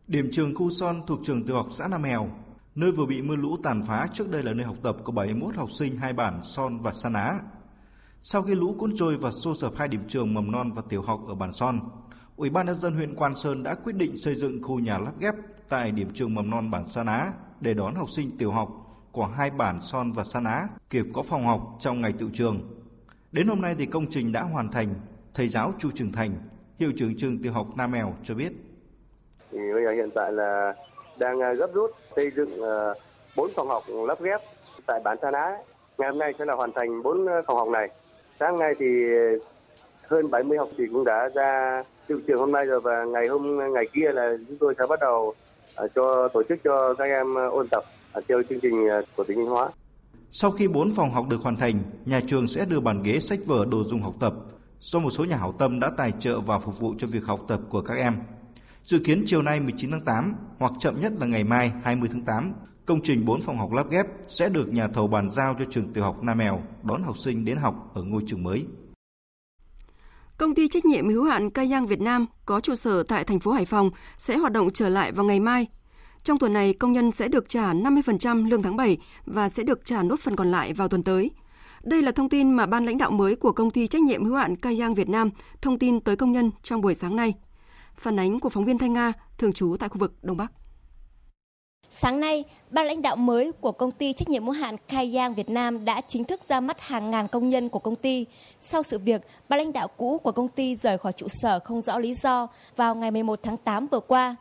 Điểm 0.07 0.29
trường 0.31 0.55
Khu 0.55 0.69
Son 0.71 1.01
thuộc 1.07 1.19
trường 1.23 1.45
tiểu 1.45 1.55
học 1.55 1.67
xã 1.71 1.87
Nam 1.87 2.01
Mèo, 2.01 2.29
nơi 2.75 2.91
vừa 2.91 3.05
bị 3.05 3.21
mưa 3.21 3.35
lũ 3.35 3.57
tàn 3.63 3.83
phá 3.87 4.07
trước 4.13 4.29
đây 4.29 4.43
là 4.43 4.53
nơi 4.53 4.65
học 4.65 4.77
tập 4.83 4.97
của 5.03 5.11
71 5.11 5.55
học 5.55 5.69
sinh 5.79 5.95
hai 5.95 6.13
bản 6.13 6.41
Son 6.43 6.79
và 6.79 6.93
Sa 6.93 7.09
Ná, 7.09 7.39
sau 8.23 8.41
khi 8.41 8.55
lũ 8.55 8.75
cuốn 8.77 8.91
trôi 8.95 9.15
và 9.15 9.31
xô 9.31 9.53
sập 9.55 9.75
hai 9.75 9.87
điểm 9.87 10.01
trường 10.07 10.33
mầm 10.33 10.51
non 10.51 10.71
và 10.75 10.81
tiểu 10.89 11.01
học 11.01 11.19
ở 11.27 11.35
Bản 11.35 11.53
Son, 11.53 11.79
Ủy 12.37 12.49
ban 12.49 12.65
nhân 12.65 12.75
dân 12.75 12.93
huyện 12.93 13.15
Quan 13.15 13.35
Sơn 13.35 13.63
đã 13.63 13.75
quyết 13.75 13.95
định 13.95 14.17
xây 14.17 14.35
dựng 14.35 14.63
khu 14.63 14.79
nhà 14.79 14.97
lắp 14.97 15.11
ghép 15.19 15.35
tại 15.69 15.91
điểm 15.91 16.09
trường 16.13 16.35
mầm 16.35 16.49
non 16.49 16.71
bản 16.71 16.87
Sa 16.87 17.03
Ná 17.03 17.33
để 17.61 17.73
đón 17.73 17.95
học 17.95 18.09
sinh 18.09 18.37
tiểu 18.37 18.51
học 18.51 18.69
của 19.11 19.25
hai 19.25 19.49
bản 19.49 19.81
Son 19.81 20.11
và 20.11 20.23
Sa 20.23 20.39
Ná 20.39 20.67
kịp 20.89 21.05
có 21.13 21.21
phòng 21.21 21.45
học 21.45 21.61
trong 21.79 22.01
ngày 22.01 22.13
tự 22.19 22.29
trường. 22.33 22.61
Đến 23.31 23.47
hôm 23.47 23.61
nay 23.61 23.75
thì 23.79 23.85
công 23.85 24.05
trình 24.09 24.31
đã 24.31 24.41
hoàn 24.41 24.71
thành. 24.71 24.87
Thầy 25.33 25.47
giáo 25.47 25.73
Chu 25.77 25.89
Trường 25.93 26.11
Thành, 26.11 26.31
hiệu 26.79 26.91
trưởng 26.97 27.17
trường 27.17 27.41
tiểu 27.43 27.53
học 27.53 27.67
Nam 27.77 27.91
Mèo 27.91 28.13
cho 28.23 28.35
biết. 28.35 28.51
Thì 29.51 29.59
bây 29.73 29.83
giờ 29.83 29.91
hiện 29.91 30.09
tại 30.15 30.31
là 30.31 30.73
đang 31.19 31.39
à, 31.39 31.53
gấp 31.53 31.67
rút 31.73 31.91
xây 32.15 32.31
dựng 32.31 32.61
à, 32.61 32.93
bốn 33.35 33.49
phòng 33.55 33.67
học 33.67 33.83
lắp 34.07 34.21
ghép 34.21 34.41
tại 34.85 34.99
bản 35.03 35.17
Sa 35.21 35.31
Ná. 35.31 35.57
Ngày 35.97 36.09
hôm 36.09 36.19
nay 36.19 36.33
sẽ 36.39 36.45
là 36.45 36.53
hoàn 36.53 36.71
thành 36.75 37.03
bốn 37.03 37.27
à, 37.27 37.41
phòng 37.47 37.57
học 37.57 37.67
này 37.67 37.89
sáng 38.41 38.59
nay 38.59 38.73
thì 38.79 38.85
hơn 40.07 40.31
70 40.31 40.57
học 40.57 40.69
sinh 40.77 40.93
cũng 40.93 41.05
đã 41.05 41.29
ra 41.35 41.81
từ 42.07 42.23
trường 42.27 42.39
hôm 42.39 42.51
nay 42.51 42.65
rồi 42.65 42.81
và 42.81 43.05
ngày 43.05 43.27
hôm 43.27 43.73
ngày 43.73 43.85
kia 43.93 44.11
là 44.13 44.33
chúng 44.47 44.57
tôi 44.57 44.73
sẽ 44.77 44.83
bắt 44.89 44.99
đầu 44.99 45.33
à, 45.75 45.85
cho 45.95 46.27
tổ 46.33 46.43
chức 46.49 46.59
cho 46.63 46.93
các 46.93 47.03
em 47.03 47.35
ôn 47.35 47.67
tập 47.71 47.83
à, 48.13 48.21
theo 48.27 48.43
chương 48.49 48.59
trình 48.61 48.89
à, 48.89 49.01
của 49.15 49.23
tỉnh 49.23 49.37
Thanh 49.37 49.47
Hóa. 49.47 49.69
Sau 50.31 50.51
khi 50.51 50.67
4 50.67 50.95
phòng 50.95 51.11
học 51.11 51.25
được 51.29 51.41
hoàn 51.41 51.55
thành, 51.55 51.79
nhà 52.05 52.21
trường 52.27 52.47
sẽ 52.47 52.65
đưa 52.65 52.79
bàn 52.79 53.03
ghế, 53.03 53.19
sách 53.19 53.39
vở, 53.45 53.65
đồ 53.71 53.83
dùng 53.83 54.01
học 54.01 54.13
tập 54.19 54.33
do 54.79 54.99
một 54.99 55.11
số 55.11 55.25
nhà 55.25 55.35
hảo 55.37 55.53
tâm 55.59 55.79
đã 55.79 55.91
tài 55.97 56.13
trợ 56.19 56.39
và 56.39 56.59
phục 56.59 56.79
vụ 56.79 56.93
cho 56.97 57.07
việc 57.11 57.23
học 57.23 57.39
tập 57.47 57.59
của 57.69 57.81
các 57.81 57.93
em. 57.93 58.13
Dự 58.83 58.99
kiến 59.05 59.23
chiều 59.25 59.41
nay 59.41 59.59
19 59.59 59.91
tháng 59.91 60.05
8 60.05 60.35
hoặc 60.59 60.71
chậm 60.79 61.01
nhất 61.01 61.11
là 61.19 61.25
ngày 61.25 61.43
mai 61.43 61.71
20 61.83 62.09
tháng 62.11 62.21
8, 62.21 62.53
Công 62.85 63.01
trình 63.03 63.25
4 63.25 63.41
phòng 63.41 63.57
học 63.57 63.71
lắp 63.71 63.89
ghép 63.89 64.05
sẽ 64.27 64.49
được 64.49 64.73
nhà 64.73 64.87
thầu 64.87 65.07
bàn 65.07 65.31
giao 65.31 65.55
cho 65.59 65.65
trường 65.69 65.93
tiểu 65.93 66.03
học 66.03 66.23
Nam 66.23 66.37
Mèo 66.37 66.61
đón 66.83 67.03
học 67.03 67.17
sinh 67.17 67.45
đến 67.45 67.57
học 67.57 67.91
ở 67.93 68.03
ngôi 68.03 68.21
trường 68.27 68.43
mới. 68.43 68.65
Công 70.37 70.55
ty 70.55 70.67
trách 70.67 70.85
nhiệm 70.85 71.09
hữu 71.09 71.23
hạn 71.23 71.49
Cây 71.49 71.67
Giang 71.67 71.87
Việt 71.87 72.01
Nam 72.01 72.25
có 72.45 72.59
trụ 72.59 72.75
sở 72.75 73.03
tại 73.03 73.23
thành 73.23 73.39
phố 73.39 73.51
Hải 73.51 73.65
Phòng 73.65 73.89
sẽ 74.17 74.37
hoạt 74.37 74.53
động 74.53 74.69
trở 74.73 74.89
lại 74.89 75.11
vào 75.11 75.25
ngày 75.25 75.39
mai. 75.39 75.67
Trong 76.23 76.37
tuần 76.37 76.53
này, 76.53 76.73
công 76.73 76.93
nhân 76.93 77.11
sẽ 77.11 77.27
được 77.27 77.49
trả 77.49 77.73
50% 77.73 78.49
lương 78.49 78.63
tháng 78.63 78.75
7 78.75 78.97
và 79.25 79.49
sẽ 79.49 79.63
được 79.63 79.85
trả 79.85 80.03
nốt 80.03 80.19
phần 80.19 80.35
còn 80.35 80.51
lại 80.51 80.73
vào 80.73 80.87
tuần 80.87 81.03
tới. 81.03 81.31
Đây 81.83 82.01
là 82.01 82.11
thông 82.11 82.29
tin 82.29 82.51
mà 82.51 82.65
ban 82.65 82.85
lãnh 82.85 82.97
đạo 82.97 83.11
mới 83.11 83.35
của 83.35 83.51
công 83.51 83.69
ty 83.69 83.87
trách 83.87 84.01
nhiệm 84.01 84.25
hữu 84.25 84.35
hạn 84.35 84.55
Cây 84.55 84.77
Giang 84.77 84.93
Việt 84.93 85.09
Nam 85.09 85.29
thông 85.61 85.79
tin 85.79 85.99
tới 85.99 86.15
công 86.15 86.31
nhân 86.31 86.51
trong 86.63 86.81
buổi 86.81 86.95
sáng 86.95 87.15
nay. 87.15 87.33
Phản 87.95 88.19
ánh 88.19 88.39
của 88.39 88.49
phóng 88.49 88.65
viên 88.65 88.77
Thanh 88.77 88.93
Nga, 88.93 89.13
thường 89.37 89.53
trú 89.53 89.75
tại 89.79 89.89
khu 89.89 89.97
vực 89.97 90.13
Đông 90.21 90.37
Bắc. 90.37 90.51
Sáng 91.93 92.19
nay, 92.19 92.43
ban 92.69 92.85
lãnh 92.85 93.01
đạo 93.01 93.15
mới 93.15 93.51
của 93.51 93.71
công 93.71 93.91
ty 93.91 94.13
trách 94.13 94.29
nhiệm 94.29 94.43
hữu 94.43 94.51
hạn 94.51 94.75
Khai 94.87 95.11
Giang 95.11 95.33
Việt 95.33 95.49
Nam 95.49 95.85
đã 95.85 96.01
chính 96.07 96.23
thức 96.23 96.41
ra 96.49 96.59
mắt 96.59 96.81
hàng 96.81 97.11
ngàn 97.11 97.27
công 97.27 97.49
nhân 97.49 97.69
của 97.69 97.79
công 97.79 97.95
ty. 97.95 98.25
Sau 98.59 98.83
sự 98.83 98.99
việc, 98.99 99.21
ban 99.49 99.59
lãnh 99.59 99.73
đạo 99.73 99.87
cũ 99.87 100.17
của 100.23 100.31
công 100.31 100.47
ty 100.47 100.75
rời 100.75 100.97
khỏi 100.97 101.13
trụ 101.13 101.27
sở 101.29 101.59
không 101.59 101.81
rõ 101.81 101.99
lý 101.99 102.13
do 102.13 102.47
vào 102.75 102.95
ngày 102.95 103.11
11 103.11 103.39
tháng 103.43 103.57
8 103.57 103.87
vừa 103.87 103.99
qua. 103.99 104.35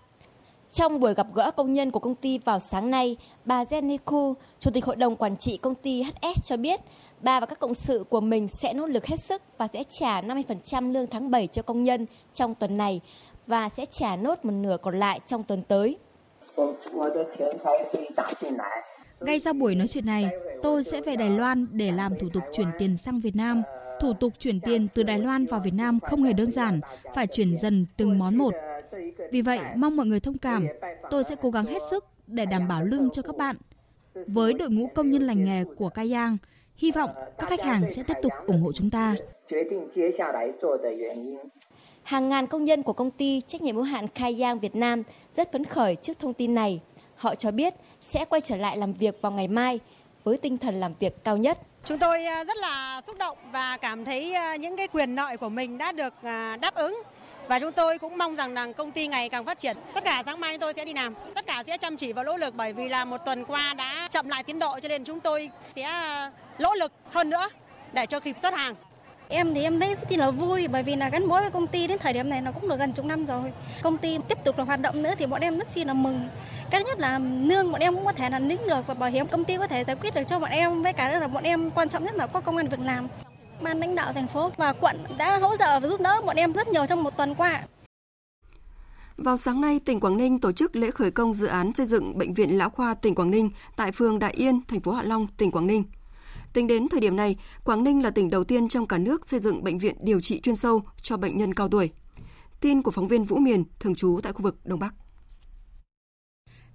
Trong 0.70 1.00
buổi 1.00 1.14
gặp 1.14 1.26
gỡ 1.34 1.50
công 1.50 1.72
nhân 1.72 1.90
của 1.90 1.98
công 1.98 2.14
ty 2.14 2.38
vào 2.38 2.58
sáng 2.58 2.90
nay, 2.90 3.16
bà 3.44 3.64
Jenny 3.64 3.98
Ku, 4.04 4.34
Chủ 4.60 4.70
tịch 4.70 4.84
Hội 4.84 4.96
đồng 4.96 5.16
Quản 5.16 5.36
trị 5.36 5.56
công 5.56 5.74
ty 5.74 6.02
HS 6.02 6.42
cho 6.44 6.56
biết, 6.56 6.80
bà 7.20 7.40
và 7.40 7.46
các 7.46 7.58
cộng 7.58 7.74
sự 7.74 8.04
của 8.10 8.20
mình 8.20 8.48
sẽ 8.48 8.72
nỗ 8.72 8.86
lực 8.86 9.06
hết 9.06 9.20
sức 9.20 9.42
và 9.58 9.68
sẽ 9.72 9.84
trả 9.88 10.22
50% 10.22 10.92
lương 10.92 11.06
tháng 11.06 11.30
7 11.30 11.46
cho 11.46 11.62
công 11.62 11.82
nhân 11.82 12.06
trong 12.34 12.54
tuần 12.54 12.76
này 12.76 13.00
và 13.46 13.68
sẽ 13.68 13.86
trả 13.90 14.16
nốt 14.16 14.44
một 14.44 14.52
nửa 14.52 14.76
còn 14.82 14.98
lại 14.98 15.20
trong 15.26 15.42
tuần 15.42 15.62
tới. 15.62 15.98
Ngay 19.20 19.38
sau 19.38 19.52
buổi 19.52 19.74
nói 19.74 19.88
chuyện 19.88 20.06
này, 20.06 20.30
tôi 20.62 20.84
sẽ 20.84 21.00
về 21.00 21.16
Đài 21.16 21.30
Loan 21.30 21.66
để 21.72 21.92
làm 21.92 22.12
thủ 22.20 22.28
tục 22.32 22.42
chuyển 22.52 22.68
tiền 22.78 22.96
sang 22.96 23.20
Việt 23.20 23.36
Nam. 23.36 23.62
Thủ 24.00 24.12
tục 24.20 24.32
chuyển 24.38 24.60
tiền 24.60 24.88
từ 24.94 25.02
Đài 25.02 25.18
Loan 25.18 25.46
vào 25.46 25.60
Việt 25.60 25.74
Nam 25.74 26.00
không 26.00 26.22
hề 26.22 26.32
đơn 26.32 26.50
giản, 26.50 26.80
phải 27.14 27.26
chuyển 27.26 27.56
dần 27.56 27.86
từng 27.96 28.18
món 28.18 28.36
một. 28.36 28.54
Vì 29.30 29.42
vậy, 29.42 29.58
mong 29.76 29.96
mọi 29.96 30.06
người 30.06 30.20
thông 30.20 30.38
cảm, 30.38 30.66
tôi 31.10 31.24
sẽ 31.24 31.36
cố 31.42 31.50
gắng 31.50 31.64
hết 31.64 31.82
sức 31.90 32.04
để 32.26 32.46
đảm 32.46 32.68
bảo 32.68 32.84
lương 32.84 33.10
cho 33.10 33.22
các 33.22 33.36
bạn. 33.36 33.56
Với 34.14 34.52
đội 34.52 34.70
ngũ 34.70 34.86
công 34.94 35.10
nhân 35.10 35.26
lành 35.26 35.44
nghề 35.44 35.64
của 35.64 35.88
Cayang, 35.88 36.36
hy 36.76 36.90
vọng 36.90 37.10
các 37.38 37.50
khách 37.50 37.62
hàng 37.62 37.90
sẽ 37.90 38.02
tiếp 38.02 38.14
tục 38.22 38.32
ủng 38.46 38.62
hộ 38.62 38.72
chúng 38.72 38.90
ta. 38.90 39.14
Hàng 42.02 42.28
ngàn 42.28 42.46
công 42.46 42.64
nhân 42.64 42.82
của 42.82 42.92
công 42.92 43.10
ty 43.10 43.40
trách 43.46 43.62
nhiệm 43.62 43.74
hữu 43.74 43.84
hạn 43.84 44.06
Khai 44.14 44.34
Giang 44.34 44.58
Việt 44.58 44.76
Nam 44.76 45.02
rất 45.36 45.52
phấn 45.52 45.64
khởi 45.64 45.96
trước 45.96 46.18
thông 46.18 46.34
tin 46.34 46.54
này. 46.54 46.80
Họ 47.16 47.34
cho 47.34 47.50
biết 47.50 47.74
sẽ 48.00 48.24
quay 48.24 48.40
trở 48.40 48.56
lại 48.56 48.76
làm 48.76 48.92
việc 48.92 49.22
vào 49.22 49.32
ngày 49.32 49.48
mai 49.48 49.80
với 50.24 50.36
tinh 50.36 50.58
thần 50.58 50.80
làm 50.80 50.92
việc 51.00 51.24
cao 51.24 51.36
nhất. 51.36 51.58
Chúng 51.84 51.98
tôi 51.98 52.24
à, 52.24 52.44
rất 52.44 52.56
là 52.56 53.02
xúc 53.06 53.16
động 53.18 53.38
và 53.52 53.76
cảm 53.76 54.04
thấy 54.04 54.34
à, 54.34 54.56
những 54.56 54.76
cái 54.76 54.88
quyền 54.88 55.14
lợi 55.14 55.36
của 55.36 55.48
mình 55.48 55.78
đã 55.78 55.92
được 55.92 56.14
à, 56.22 56.56
đáp 56.56 56.74
ứng 56.74 57.02
và 57.48 57.58
chúng 57.58 57.72
tôi 57.72 57.98
cũng 57.98 58.18
mong 58.18 58.36
rằng 58.36 58.54
rằng 58.54 58.74
công 58.74 58.92
ty 58.92 59.06
ngày 59.06 59.28
càng 59.28 59.44
phát 59.44 59.58
triển. 59.58 59.76
Tất 59.94 60.04
cả 60.04 60.22
sáng 60.26 60.40
mai 60.40 60.58
tôi 60.58 60.72
sẽ 60.76 60.84
đi 60.84 60.94
làm, 60.94 61.14
tất 61.34 61.46
cả 61.46 61.64
sẽ 61.66 61.78
chăm 61.78 61.96
chỉ 61.96 62.12
và 62.12 62.24
nỗ 62.24 62.36
lực 62.36 62.54
bởi 62.56 62.72
vì 62.72 62.88
là 62.88 63.04
một 63.04 63.18
tuần 63.24 63.44
qua 63.44 63.74
đã 63.74 64.08
chậm 64.10 64.28
lại 64.28 64.42
tiến 64.42 64.58
độ 64.58 64.80
cho 64.82 64.88
nên 64.88 65.04
chúng 65.04 65.20
tôi 65.20 65.50
sẽ 65.76 65.90
nỗ 66.58 66.74
lực 66.74 66.92
hơn 67.10 67.30
nữa 67.30 67.48
để 67.92 68.06
cho 68.06 68.20
kịp 68.20 68.36
xuất 68.42 68.54
hàng. 68.54 68.74
Em 69.32 69.54
thì 69.54 69.62
em 69.62 69.80
thấy 69.80 69.94
rất 69.94 70.18
là 70.18 70.30
vui 70.30 70.68
bởi 70.68 70.82
vì 70.82 70.96
là 70.96 71.08
gắn 71.08 71.28
bó 71.28 71.40
với 71.40 71.50
công 71.50 71.66
ty 71.66 71.86
đến 71.86 71.98
thời 71.98 72.12
điểm 72.12 72.28
này 72.30 72.40
nó 72.40 72.52
cũng 72.52 72.68
được 72.68 72.78
gần 72.78 72.92
chục 72.92 73.06
năm 73.06 73.26
rồi. 73.26 73.52
Công 73.82 73.98
ty 73.98 74.18
tiếp 74.28 74.38
tục 74.44 74.58
là 74.58 74.64
hoạt 74.64 74.80
động 74.80 75.02
nữa 75.02 75.12
thì 75.18 75.26
bọn 75.26 75.40
em 75.40 75.58
rất 75.58 75.72
chi 75.72 75.84
là 75.84 75.94
mừng. 75.94 76.28
Cái 76.70 76.84
nhất 76.84 76.98
là 76.98 77.18
lương 77.18 77.72
bọn 77.72 77.80
em 77.80 77.94
cũng 77.94 78.04
có 78.04 78.12
thể 78.12 78.30
là 78.30 78.38
lĩnh 78.38 78.60
được 78.68 78.86
và 78.86 78.94
bảo 78.94 79.10
hiểm 79.10 79.26
công 79.26 79.44
ty 79.44 79.56
có 79.56 79.66
thể 79.66 79.84
giải 79.84 79.96
quyết 79.96 80.14
được 80.14 80.22
cho 80.26 80.38
bọn 80.38 80.50
em 80.50 80.82
với 80.82 80.92
cả 80.92 81.08
là 81.08 81.28
bọn 81.28 81.44
em 81.44 81.70
quan 81.70 81.88
trọng 81.88 82.04
nhất 82.04 82.14
là 82.14 82.26
có 82.26 82.40
công 82.40 82.56
an 82.56 82.68
việc 82.68 82.80
làm. 82.80 83.08
Ban 83.60 83.80
lãnh 83.80 83.94
đạo 83.94 84.12
thành 84.12 84.28
phố 84.28 84.50
và 84.56 84.72
quận 84.72 84.96
đã 85.18 85.38
hỗ 85.38 85.56
trợ 85.56 85.80
và 85.80 85.88
giúp 85.88 86.00
đỡ 86.00 86.20
bọn 86.26 86.36
em 86.36 86.52
rất 86.52 86.68
nhiều 86.68 86.86
trong 86.86 87.02
một 87.02 87.16
tuần 87.16 87.34
qua. 87.34 87.62
Vào 89.16 89.36
sáng 89.36 89.60
nay, 89.60 89.80
tỉnh 89.84 90.00
Quảng 90.00 90.16
Ninh 90.16 90.40
tổ 90.40 90.52
chức 90.52 90.76
lễ 90.76 90.90
khởi 90.90 91.10
công 91.10 91.34
dự 91.34 91.46
án 91.46 91.74
xây 91.74 91.86
dựng 91.86 92.18
bệnh 92.18 92.34
viện 92.34 92.58
Lão 92.58 92.70
khoa 92.70 92.94
tỉnh 92.94 93.14
Quảng 93.14 93.30
Ninh 93.30 93.50
tại 93.76 93.92
phường 93.92 94.18
Đại 94.18 94.32
Yên, 94.32 94.60
thành 94.68 94.80
phố 94.80 94.92
Hạ 94.92 95.02
Long, 95.02 95.26
tỉnh 95.36 95.50
Quảng 95.50 95.66
Ninh. 95.66 95.84
Tính 96.52 96.66
đến 96.66 96.88
thời 96.88 97.00
điểm 97.00 97.16
này, 97.16 97.36
Quảng 97.64 97.84
Ninh 97.84 98.02
là 98.02 98.10
tỉnh 98.10 98.30
đầu 98.30 98.44
tiên 98.44 98.68
trong 98.68 98.86
cả 98.86 98.98
nước 98.98 99.28
xây 99.28 99.40
dựng 99.40 99.64
bệnh 99.64 99.78
viện 99.78 99.94
điều 100.02 100.20
trị 100.20 100.40
chuyên 100.40 100.56
sâu 100.56 100.82
cho 101.02 101.16
bệnh 101.16 101.36
nhân 101.36 101.54
cao 101.54 101.68
tuổi. 101.68 101.90
Tin 102.60 102.82
của 102.82 102.90
phóng 102.90 103.08
viên 103.08 103.24
Vũ 103.24 103.36
Miền, 103.36 103.64
thường 103.80 103.94
trú 103.94 104.20
tại 104.22 104.32
khu 104.32 104.42
vực 104.42 104.56
Đông 104.64 104.78
Bắc. 104.78 104.94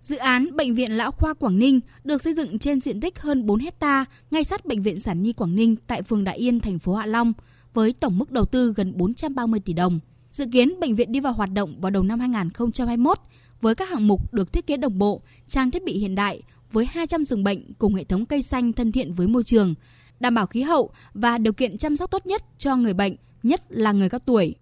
Dự 0.02 0.16
án 0.16 0.56
Bệnh 0.56 0.76
viện 0.76 0.92
Lão 0.92 1.12
Khoa 1.12 1.34
Quảng 1.34 1.60
Ninh 1.60 1.80
được 2.04 2.22
xây 2.22 2.34
dựng 2.34 2.60
trên 2.60 2.82
diện 2.82 3.02
tích 3.02 3.20
hơn 3.20 3.46
4 3.46 3.60
hecta 3.60 4.06
ngay 4.32 4.44
sát 4.44 4.66
Bệnh 4.66 4.82
viện 4.82 5.00
Sản 5.00 5.22
Nhi 5.22 5.34
Quảng 5.34 5.56
Ninh 5.56 5.76
tại 5.88 6.02
phường 6.02 6.24
Đại 6.24 6.38
Yên, 6.38 6.60
thành 6.60 6.80
phố 6.80 6.96
Hạ 6.96 7.06
Long, 7.06 7.34
với 7.74 7.94
tổng 7.94 8.18
mức 8.18 8.32
đầu 8.32 8.46
tư 8.46 8.74
gần 8.78 8.94
430 8.98 9.60
tỷ 9.60 9.74
đồng. 9.74 10.00
Dự 10.32 10.46
kiến 10.52 10.80
bệnh 10.80 10.96
viện 10.96 11.12
đi 11.12 11.20
vào 11.20 11.34
hoạt 11.34 11.52
động 11.54 11.82
vào 11.82 11.92
đầu 11.92 12.04
năm 12.04 12.20
2021 12.20 13.20
với 13.62 13.76
các 13.76 13.90
hạng 13.90 14.08
mục 14.08 14.34
được 14.34 14.54
thiết 14.54 14.68
kế 14.68 14.78
đồng 14.78 14.98
bộ, 14.98 15.22
trang 15.48 15.72
thiết 15.72 15.84
bị 15.84 15.98
hiện 15.98 16.16
đại 16.16 16.42
với 16.76 16.86
200 16.86 17.24
giường 17.24 17.44
bệnh 17.44 17.74
cùng 17.74 17.96
hệ 17.96 18.04
thống 18.04 18.26
cây 18.26 18.42
xanh 18.42 18.74
thân 18.74 18.92
thiện 18.92 19.14
với 19.14 19.28
môi 19.28 19.44
trường, 19.44 19.74
đảm 20.20 20.36
bảo 20.36 20.48
khí 20.48 20.62
hậu 20.62 20.92
và 21.14 21.38
điều 21.38 21.54
kiện 21.54 21.78
chăm 21.78 21.98
sóc 21.98 22.12
tốt 22.12 22.26
nhất 22.26 22.44
cho 22.58 22.76
người 22.76 22.94
bệnh, 22.94 23.16
nhất 23.44 23.62
là 23.70 23.92
người 23.92 24.10
cao 24.10 24.20
tuổi. 24.20 24.56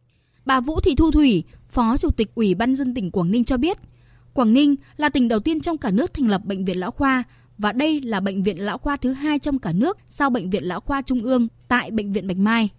Bà 0.46 0.60
Vũ 0.60 0.80
Thị 0.80 0.96
Thu 0.96 1.12
Thủy, 1.12 1.44
Phó 1.70 1.98
Chủ 1.98 2.10
tịch 2.12 2.36
Ủy 2.36 2.56
ban 2.56 2.76
dân 2.76 2.94
tỉnh 2.94 3.12
Quảng 3.12 3.32
Ninh 3.32 3.44
cho 3.44 3.58
biết, 3.58 3.78
Quảng 4.34 4.54
Ninh 4.54 4.76
là 4.98 5.10
tỉnh 5.10 5.28
đầu 5.28 5.40
tiên 5.40 5.62
trong 5.62 5.78
cả 5.78 5.92
nước 5.92 6.14
thành 6.14 6.28
lập 6.28 6.46
bệnh 6.46 6.66
viện 6.66 6.80
lão 6.80 6.92
khoa 6.92 7.24
và 7.58 7.72
đây 7.72 8.02
là 8.02 8.20
bệnh 8.20 8.44
viện 8.44 8.58
lão 8.58 8.78
khoa 8.78 8.98
thứ 8.98 9.14
hai 9.14 9.40
trong 9.40 9.60
cả 9.60 9.72
nước 9.72 9.98
sau 10.08 10.30
bệnh 10.30 10.50
viện 10.50 10.64
lão 10.64 10.80
khoa 10.80 11.02
trung 11.02 11.24
ương 11.24 11.48
tại 11.68 11.92
bệnh 11.92 12.14
viện 12.14 12.28
Bạch 12.28 12.38
Mai. 12.38 12.70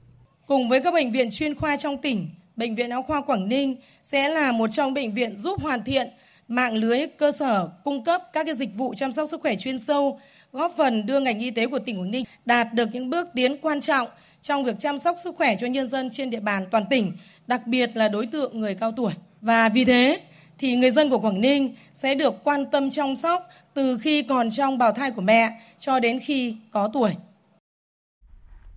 Cùng 0.47 0.69
với 0.69 0.81
các 0.81 0.95
bệnh 0.95 1.13
viện 1.13 1.29
chuyên 1.33 1.55
khoa 1.55 1.77
trong 1.77 1.99
tỉnh, 2.03 2.29
bệnh 2.57 2.75
viện 2.75 2.91
lão 2.91 3.03
khoa 3.03 3.21
Quảng 3.21 3.49
Ninh 3.49 3.77
sẽ 4.03 4.29
là 4.29 4.53
một 4.53 4.71
trong 4.73 4.95
bệnh 4.95 5.15
viện 5.15 5.37
giúp 5.37 5.61
hoàn 5.63 5.85
thiện 5.85 6.09
mạng 6.49 6.75
lưới 6.75 7.07
cơ 7.07 7.33
sở 7.33 7.69
cung 7.85 8.05
cấp 8.05 8.23
các 8.33 8.47
cái 8.47 8.55
dịch 8.55 8.75
vụ 8.75 8.95
chăm 8.97 9.13
sóc 9.13 9.29
sức 9.29 9.41
khỏe 9.41 9.55
chuyên 9.57 9.79
sâu, 9.79 10.21
góp 10.53 10.75
phần 10.77 11.07
đưa 11.07 11.21
ngành 11.21 11.39
y 11.39 11.51
tế 11.51 11.67
của 11.67 11.79
tỉnh 11.79 11.99
Quảng 12.01 12.11
Ninh 12.11 12.25
đạt 12.45 12.75
được 12.75 12.89
những 12.93 13.11
bước 13.11 13.29
tiến 13.35 13.57
quan 13.63 13.81
trọng 13.81 14.09
trong 14.43 14.65
việc 14.65 14.79
chăm 14.79 14.99
sóc 14.99 15.17
sức 15.25 15.37
khỏe 15.37 15.57
cho 15.61 15.67
nhân 15.67 15.89
dân 15.89 16.11
trên 16.11 16.31
địa 16.31 16.41
bàn 16.41 16.67
toàn 16.71 16.85
tỉnh, 16.91 17.13
đặc 17.47 17.67
biệt 17.67 17.91
là 17.95 18.09
đối 18.09 18.27
tượng 18.27 18.61
người 18.61 18.75
cao 18.75 18.93
tuổi. 18.93 19.13
Và 19.41 19.69
vì 19.69 19.85
thế, 19.85 20.21
thì 20.59 20.77
người 20.77 20.91
dân 20.91 21.11
của 21.11 21.19
Quảng 21.19 21.41
Ninh 21.41 21.75
sẽ 21.95 22.15
được 22.15 22.45
quan 22.45 22.67
tâm 22.67 22.91
chăm 22.91 23.17
sóc 23.17 23.49
từ 23.75 23.99
khi 23.99 24.23
còn 24.23 24.51
trong 24.51 24.79
bào 24.79 24.93
thai 24.93 25.11
của 25.11 25.23
mẹ 25.23 25.61
cho 25.79 26.01
đến 26.01 26.21
khi 26.21 26.57
có 26.71 26.91
tuổi. 26.93 27.11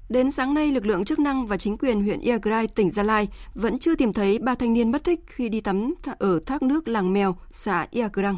Đến 0.10 0.32
sáng 0.32 0.54
nay, 0.54 0.72
lực 0.72 0.86
lượng 0.86 1.06
chức 1.06 1.20
năng 1.20 1.48
và 1.48 1.58
chính 1.58 1.78
quyền 1.78 2.04
huyện 2.04 2.20
Iagrai, 2.20 2.68
tỉnh 2.68 2.92
Gia 2.92 3.04
Lai 3.04 3.28
vẫn 3.54 3.80
chưa 3.80 3.96
tìm 3.96 4.14
thấy 4.14 4.40
ba 4.40 4.56
thanh 4.56 4.74
niên 4.74 4.92
mất 4.92 5.04
tích 5.04 5.20
khi 5.28 5.50
đi 5.50 5.62
tắm 5.62 5.94
ở 6.20 6.40
thác 6.46 6.64
nước 6.64 6.88
làng 6.88 7.14
Mèo, 7.14 7.36
xã 7.50 7.88
Iagrang. 7.92 8.38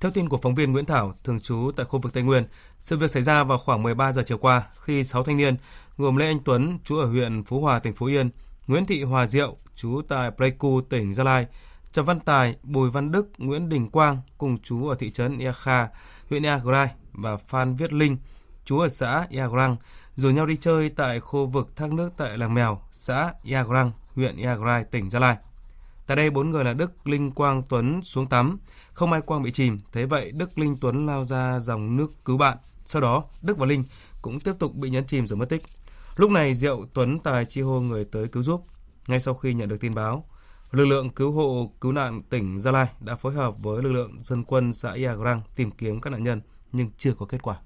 Theo 0.00 0.10
tin 0.10 0.28
của 0.28 0.36
phóng 0.36 0.54
viên 0.54 0.72
Nguyễn 0.72 0.84
Thảo, 0.84 1.14
thường 1.24 1.40
trú 1.40 1.70
tại 1.76 1.86
khu 1.86 1.98
vực 1.98 2.12
Tây 2.12 2.22
Nguyên, 2.22 2.44
sự 2.80 2.96
việc 2.96 3.10
xảy 3.10 3.22
ra 3.22 3.44
vào 3.44 3.58
khoảng 3.58 3.82
13 3.82 4.12
giờ 4.12 4.22
chiều 4.26 4.38
qua 4.38 4.62
khi 4.80 5.04
6 5.04 5.22
thanh 5.22 5.36
niên 5.36 5.56
gồm 5.96 6.16
Lê 6.16 6.26
Anh 6.26 6.40
Tuấn, 6.44 6.78
chú 6.84 6.96
ở 6.96 7.06
huyện 7.06 7.44
Phú 7.44 7.60
Hòa, 7.60 7.78
tỉnh 7.78 7.94
Phú 7.94 8.06
Yên, 8.06 8.30
Nguyễn 8.66 8.86
Thị 8.86 9.02
Hòa 9.02 9.26
Diệu, 9.26 9.56
chú 9.76 10.02
tại 10.08 10.30
Pleiku, 10.30 10.80
tỉnh 10.80 11.14
Gia 11.14 11.24
Lai, 11.24 11.46
Trần 11.92 12.04
Văn 12.04 12.20
Tài, 12.20 12.56
Bùi 12.62 12.90
Văn 12.90 13.12
Đức, 13.12 13.28
Nguyễn 13.38 13.68
Đình 13.68 13.90
Quang 13.90 14.18
cùng 14.38 14.58
chú 14.62 14.88
ở 14.88 14.96
thị 14.98 15.10
trấn 15.10 15.38
Ia 15.38 15.52
Kha, 15.52 15.88
huyện 16.30 16.42
Iagrai 16.42 16.88
và 17.12 17.36
Phan 17.36 17.74
Viết 17.74 17.92
Linh, 17.92 18.16
chú 18.64 18.78
ở 18.78 18.88
xã 18.88 19.26
Iagrang, 19.30 19.76
rủ 20.16 20.30
nhau 20.30 20.46
đi 20.46 20.56
chơi 20.56 20.88
tại 20.88 21.20
khu 21.20 21.46
vực 21.46 21.76
thác 21.76 21.92
nước 21.92 22.12
tại 22.16 22.38
làng 22.38 22.54
Mèo, 22.54 22.80
xã 22.92 23.32
Yagrang, 23.52 23.92
huyện 24.14 24.42
Yagrai, 24.42 24.84
tỉnh 24.84 25.10
Gia 25.10 25.18
Lai. 25.18 25.36
Tại 26.06 26.16
đây 26.16 26.30
bốn 26.30 26.50
người 26.50 26.64
là 26.64 26.72
Đức, 26.72 27.06
Linh, 27.06 27.30
Quang, 27.30 27.62
Tuấn 27.68 28.02
xuống 28.02 28.26
tắm, 28.26 28.58
không 28.92 29.12
ai 29.12 29.20
Quang 29.20 29.42
bị 29.42 29.50
chìm, 29.50 29.78
thế 29.92 30.06
vậy 30.06 30.32
Đức, 30.32 30.58
Linh, 30.58 30.76
Tuấn 30.80 31.06
lao 31.06 31.24
ra 31.24 31.60
dòng 31.60 31.96
nước 31.96 32.24
cứu 32.24 32.38
bạn. 32.38 32.56
Sau 32.84 33.02
đó, 33.02 33.24
Đức 33.42 33.58
và 33.58 33.66
Linh 33.66 33.84
cũng 34.22 34.40
tiếp 34.40 34.52
tục 34.58 34.74
bị 34.74 34.90
nhấn 34.90 35.06
chìm 35.06 35.26
rồi 35.26 35.36
mất 35.36 35.48
tích. 35.48 35.62
Lúc 36.16 36.30
này 36.30 36.54
Diệu, 36.54 36.86
Tuấn, 36.92 37.18
Tài 37.18 37.44
chi 37.44 37.60
hô 37.60 37.80
người 37.80 38.04
tới 38.04 38.28
cứu 38.28 38.42
giúp. 38.42 38.66
Ngay 39.06 39.20
sau 39.20 39.34
khi 39.34 39.54
nhận 39.54 39.68
được 39.68 39.80
tin 39.80 39.94
báo, 39.94 40.24
lực 40.70 40.84
lượng 40.84 41.10
cứu 41.10 41.32
hộ 41.32 41.72
cứu 41.80 41.92
nạn 41.92 42.22
tỉnh 42.22 42.58
Gia 42.58 42.70
Lai 42.70 42.86
đã 43.00 43.16
phối 43.16 43.34
hợp 43.34 43.54
với 43.58 43.82
lực 43.82 43.92
lượng 43.92 44.18
dân 44.22 44.44
quân 44.44 44.72
xã 44.72 44.90
Yagrang 44.90 45.42
tìm 45.56 45.70
kiếm 45.70 46.00
các 46.00 46.10
nạn 46.10 46.22
nhân 46.22 46.40
nhưng 46.72 46.90
chưa 46.98 47.14
có 47.14 47.26
kết 47.26 47.42
quả. 47.42 47.56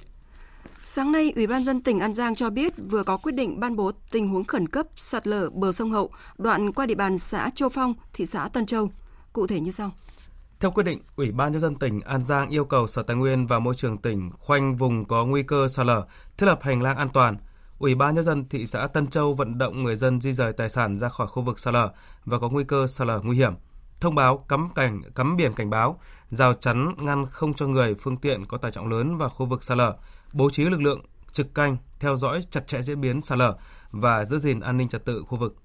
Sáng 0.82 1.12
nay, 1.12 1.32
Ủy 1.36 1.46
ban 1.46 1.64
dân 1.64 1.80
tỉnh 1.80 2.00
An 2.00 2.14
Giang 2.14 2.34
cho 2.34 2.50
biết 2.50 2.74
vừa 2.90 3.02
có 3.02 3.16
quyết 3.16 3.32
định 3.32 3.60
ban 3.60 3.76
bố 3.76 3.92
tình 4.10 4.28
huống 4.28 4.44
khẩn 4.44 4.68
cấp 4.68 4.86
sạt 4.96 5.26
lở 5.26 5.50
bờ 5.50 5.72
sông 5.72 5.92
Hậu, 5.92 6.10
đoạn 6.38 6.72
qua 6.72 6.86
địa 6.86 6.94
bàn 6.94 7.18
xã 7.18 7.50
Châu 7.54 7.68
Phong, 7.68 7.94
thị 8.12 8.26
xã 8.26 8.48
Tân 8.48 8.66
Châu. 8.66 8.90
Cụ 9.32 9.46
thể 9.46 9.60
như 9.60 9.70
sau. 9.70 9.90
Theo 10.60 10.70
quyết 10.70 10.82
định, 10.82 11.02
Ủy 11.16 11.32
ban 11.32 11.52
nhân 11.52 11.60
dân 11.60 11.74
tỉnh 11.74 12.00
An 12.00 12.22
Giang 12.22 12.48
yêu 12.48 12.64
cầu 12.64 12.86
Sở 12.86 13.02
Tài 13.02 13.16
nguyên 13.16 13.46
và 13.46 13.58
Môi 13.58 13.74
trường 13.74 13.98
tỉnh 13.98 14.30
khoanh 14.38 14.76
vùng 14.76 15.04
có 15.04 15.24
nguy 15.24 15.42
cơ 15.42 15.68
sạt 15.68 15.86
lở, 15.86 16.06
thiết 16.36 16.46
lập 16.46 16.58
hành 16.62 16.82
lang 16.82 16.96
an 16.96 17.08
toàn. 17.08 17.36
Ủy 17.78 17.94
ban 17.94 18.14
nhân 18.14 18.24
dân 18.24 18.48
thị 18.48 18.66
xã 18.66 18.86
Tân 18.86 19.06
Châu 19.06 19.34
vận 19.34 19.58
động 19.58 19.82
người 19.82 19.96
dân 19.96 20.20
di 20.20 20.32
rời 20.32 20.52
tài 20.52 20.68
sản 20.68 20.98
ra 20.98 21.08
khỏi 21.08 21.26
khu 21.26 21.42
vực 21.42 21.58
sạt 21.58 21.74
lở 21.74 21.92
và 22.24 22.38
có 22.38 22.48
nguy 22.48 22.64
cơ 22.64 22.86
sạt 22.86 23.06
lở 23.06 23.20
nguy 23.20 23.36
hiểm. 23.36 23.52
Thông 24.00 24.14
báo 24.14 24.38
cắm 24.38 24.68
cảnh 24.74 25.02
cắm 25.14 25.36
biển 25.36 25.52
cảnh 25.52 25.70
báo, 25.70 26.00
rào 26.30 26.54
chắn 26.54 26.94
ngăn 26.98 27.26
không 27.26 27.54
cho 27.54 27.66
người 27.66 27.94
phương 27.94 28.16
tiện 28.16 28.46
có 28.46 28.58
tải 28.58 28.72
trọng 28.72 28.88
lớn 28.88 29.16
vào 29.16 29.28
khu 29.28 29.46
vực 29.46 29.62
sạt 29.62 29.78
lở, 29.78 29.96
bố 30.32 30.50
trí 30.50 30.64
lực 30.64 30.80
lượng 30.80 31.00
trực 31.32 31.54
canh 31.54 31.76
theo 32.00 32.16
dõi 32.16 32.42
chặt 32.50 32.66
chẽ 32.66 32.82
diễn 32.82 33.00
biến 33.00 33.20
sạt 33.20 33.38
lở 33.38 33.56
và 33.90 34.24
giữ 34.24 34.38
gìn 34.38 34.60
an 34.60 34.76
ninh 34.76 34.88
trật 34.88 35.04
tự 35.04 35.24
khu 35.26 35.38
vực. 35.38 35.56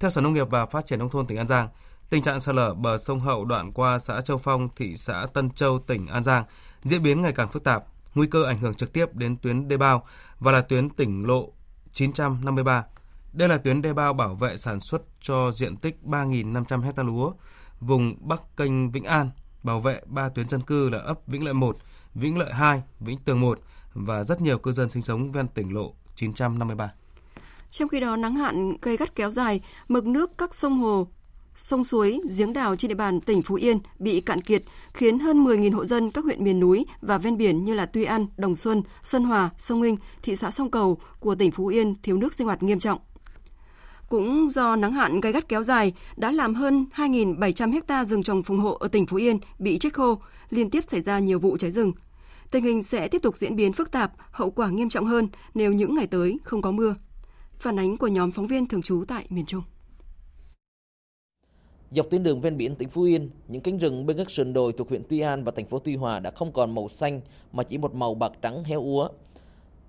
Theo 0.00 0.10
Sở 0.10 0.20
Nông 0.20 0.32
nghiệp 0.32 0.50
và 0.50 0.66
Phát 0.66 0.86
triển 0.86 0.98
nông 0.98 1.10
thôn 1.10 1.26
tỉnh 1.26 1.38
An 1.38 1.46
Giang, 1.46 1.68
tình 2.10 2.22
trạng 2.22 2.40
sạt 2.40 2.54
lở 2.54 2.74
bờ 2.74 2.98
sông 2.98 3.20
Hậu 3.20 3.44
đoạn 3.44 3.72
qua 3.72 3.98
xã 3.98 4.20
Châu 4.20 4.38
Phong, 4.38 4.68
thị 4.76 4.96
xã 4.96 5.26
Tân 5.34 5.50
Châu, 5.50 5.78
tỉnh 5.78 6.06
An 6.06 6.22
Giang 6.22 6.44
diễn 6.80 7.02
biến 7.02 7.22
ngày 7.22 7.32
càng 7.32 7.48
phức 7.48 7.64
tạp, 7.64 7.84
nguy 8.14 8.26
cơ 8.26 8.44
ảnh 8.44 8.58
hưởng 8.58 8.74
trực 8.74 8.92
tiếp 8.92 9.14
đến 9.14 9.36
tuyến 9.36 9.68
đê 9.68 9.76
bao 9.76 10.06
và 10.40 10.52
là 10.52 10.60
tuyến 10.60 10.90
tỉnh 10.90 11.26
lộ 11.26 11.52
953. 11.92 12.84
Đây 13.32 13.48
là 13.48 13.58
tuyến 13.58 13.82
đê 13.82 13.92
bao 13.92 14.12
bảo 14.12 14.34
vệ 14.34 14.56
sản 14.56 14.80
xuất 14.80 15.02
cho 15.20 15.52
diện 15.52 15.76
tích 15.76 15.98
3.500 16.04 16.82
hecta 16.82 17.02
lúa 17.02 17.32
vùng 17.80 18.28
Bắc 18.28 18.42
kênh 18.56 18.90
Vĩnh 18.90 19.04
An, 19.04 19.30
bảo 19.62 19.80
vệ 19.80 20.00
ba 20.06 20.28
tuyến 20.28 20.48
dân 20.48 20.60
cư 20.60 20.88
là 20.90 20.98
ấp 20.98 21.18
Vĩnh 21.26 21.44
Lợi 21.44 21.54
1, 21.54 21.76
Vĩnh 22.14 22.38
Lợi 22.38 22.52
2, 22.52 22.82
Vĩnh 23.00 23.18
Tường 23.18 23.40
1 23.40 23.58
và 23.94 24.24
rất 24.24 24.40
nhiều 24.40 24.58
cư 24.58 24.72
dân 24.72 24.90
sinh 24.90 25.02
sống 25.02 25.32
ven 25.32 25.48
tỉnh 25.48 25.74
lộ 25.74 25.94
953. 26.14 26.92
Trong 27.70 27.88
khi 27.88 28.00
đó, 28.00 28.16
nắng 28.16 28.36
hạn 28.36 28.76
gây 28.82 28.96
gắt 28.96 29.16
kéo 29.16 29.30
dài, 29.30 29.60
mực 29.88 30.06
nước 30.06 30.38
các 30.38 30.54
sông 30.54 30.78
hồ, 30.78 31.08
sông 31.54 31.84
suối, 31.84 32.20
giếng 32.36 32.52
đào 32.52 32.76
trên 32.76 32.88
địa 32.88 32.94
bàn 32.94 33.20
tỉnh 33.20 33.42
Phú 33.42 33.54
Yên 33.54 33.78
bị 33.98 34.20
cạn 34.20 34.40
kiệt, 34.40 34.62
khiến 34.92 35.18
hơn 35.18 35.44
10.000 35.44 35.74
hộ 35.74 35.84
dân 35.84 36.10
các 36.10 36.24
huyện 36.24 36.44
miền 36.44 36.60
núi 36.60 36.86
và 37.00 37.18
ven 37.18 37.36
biển 37.36 37.64
như 37.64 37.74
là 37.74 37.86
Tuy 37.86 38.04
An, 38.04 38.26
Đồng 38.36 38.56
Xuân, 38.56 38.82
Sơn 39.02 39.24
Hòa, 39.24 39.50
Sông 39.56 39.82
Hinh, 39.82 39.96
thị 40.22 40.36
xã 40.36 40.50
Sông 40.50 40.70
Cầu 40.70 40.98
của 41.20 41.34
tỉnh 41.34 41.50
Phú 41.50 41.66
Yên 41.66 41.94
thiếu 42.02 42.16
nước 42.16 42.34
sinh 42.34 42.46
hoạt 42.46 42.62
nghiêm 42.62 42.78
trọng. 42.78 42.98
Cũng 44.08 44.50
do 44.50 44.76
nắng 44.76 44.92
hạn 44.92 45.20
gây 45.20 45.32
gắt 45.32 45.48
kéo 45.48 45.62
dài 45.62 45.92
đã 46.16 46.32
làm 46.32 46.54
hơn 46.54 46.86
2.700 46.94 47.72
hecta 47.72 48.04
rừng 48.04 48.22
trồng 48.22 48.42
phòng 48.42 48.58
hộ 48.58 48.74
ở 48.74 48.88
tỉnh 48.88 49.06
Phú 49.06 49.16
Yên 49.16 49.38
bị 49.58 49.78
chết 49.78 49.94
khô, 49.94 50.20
liên 50.50 50.70
tiếp 50.70 50.80
xảy 50.90 51.00
ra 51.00 51.18
nhiều 51.18 51.38
vụ 51.38 51.56
cháy 51.56 51.70
rừng. 51.70 51.92
Tình 52.50 52.64
hình 52.64 52.82
sẽ 52.82 53.08
tiếp 53.08 53.22
tục 53.22 53.36
diễn 53.36 53.56
biến 53.56 53.72
phức 53.72 53.90
tạp, 53.90 54.12
hậu 54.30 54.50
quả 54.50 54.70
nghiêm 54.70 54.88
trọng 54.88 55.06
hơn 55.06 55.28
nếu 55.54 55.72
những 55.72 55.94
ngày 55.94 56.06
tới 56.06 56.38
không 56.44 56.62
có 56.62 56.72
mưa. 56.72 56.94
Phản 57.58 57.78
ánh 57.78 57.96
của 57.96 58.06
nhóm 58.06 58.32
phóng 58.32 58.46
viên 58.46 58.66
thường 58.66 58.82
trú 58.82 59.04
tại 59.08 59.26
miền 59.30 59.46
Trung. 59.46 59.62
Dọc 61.90 62.06
tuyến 62.10 62.22
đường 62.22 62.40
ven 62.40 62.56
biển 62.56 62.76
tỉnh 62.76 62.88
Phú 62.88 63.02
Yên, 63.02 63.30
những 63.48 63.62
cánh 63.62 63.78
rừng 63.78 64.06
bên 64.06 64.16
các 64.16 64.30
sườn 64.30 64.52
đồi 64.52 64.72
thuộc 64.72 64.88
huyện 64.88 65.02
Tuy 65.08 65.20
An 65.20 65.44
và 65.44 65.52
thành 65.56 65.66
phố 65.66 65.78
Tuy 65.78 65.96
Hòa 65.96 66.20
đã 66.20 66.30
không 66.30 66.52
còn 66.52 66.74
màu 66.74 66.88
xanh 66.88 67.20
mà 67.52 67.62
chỉ 67.62 67.78
một 67.78 67.94
màu 67.94 68.14
bạc 68.14 68.32
trắng 68.42 68.64
héo 68.64 68.82
úa. 68.82 69.08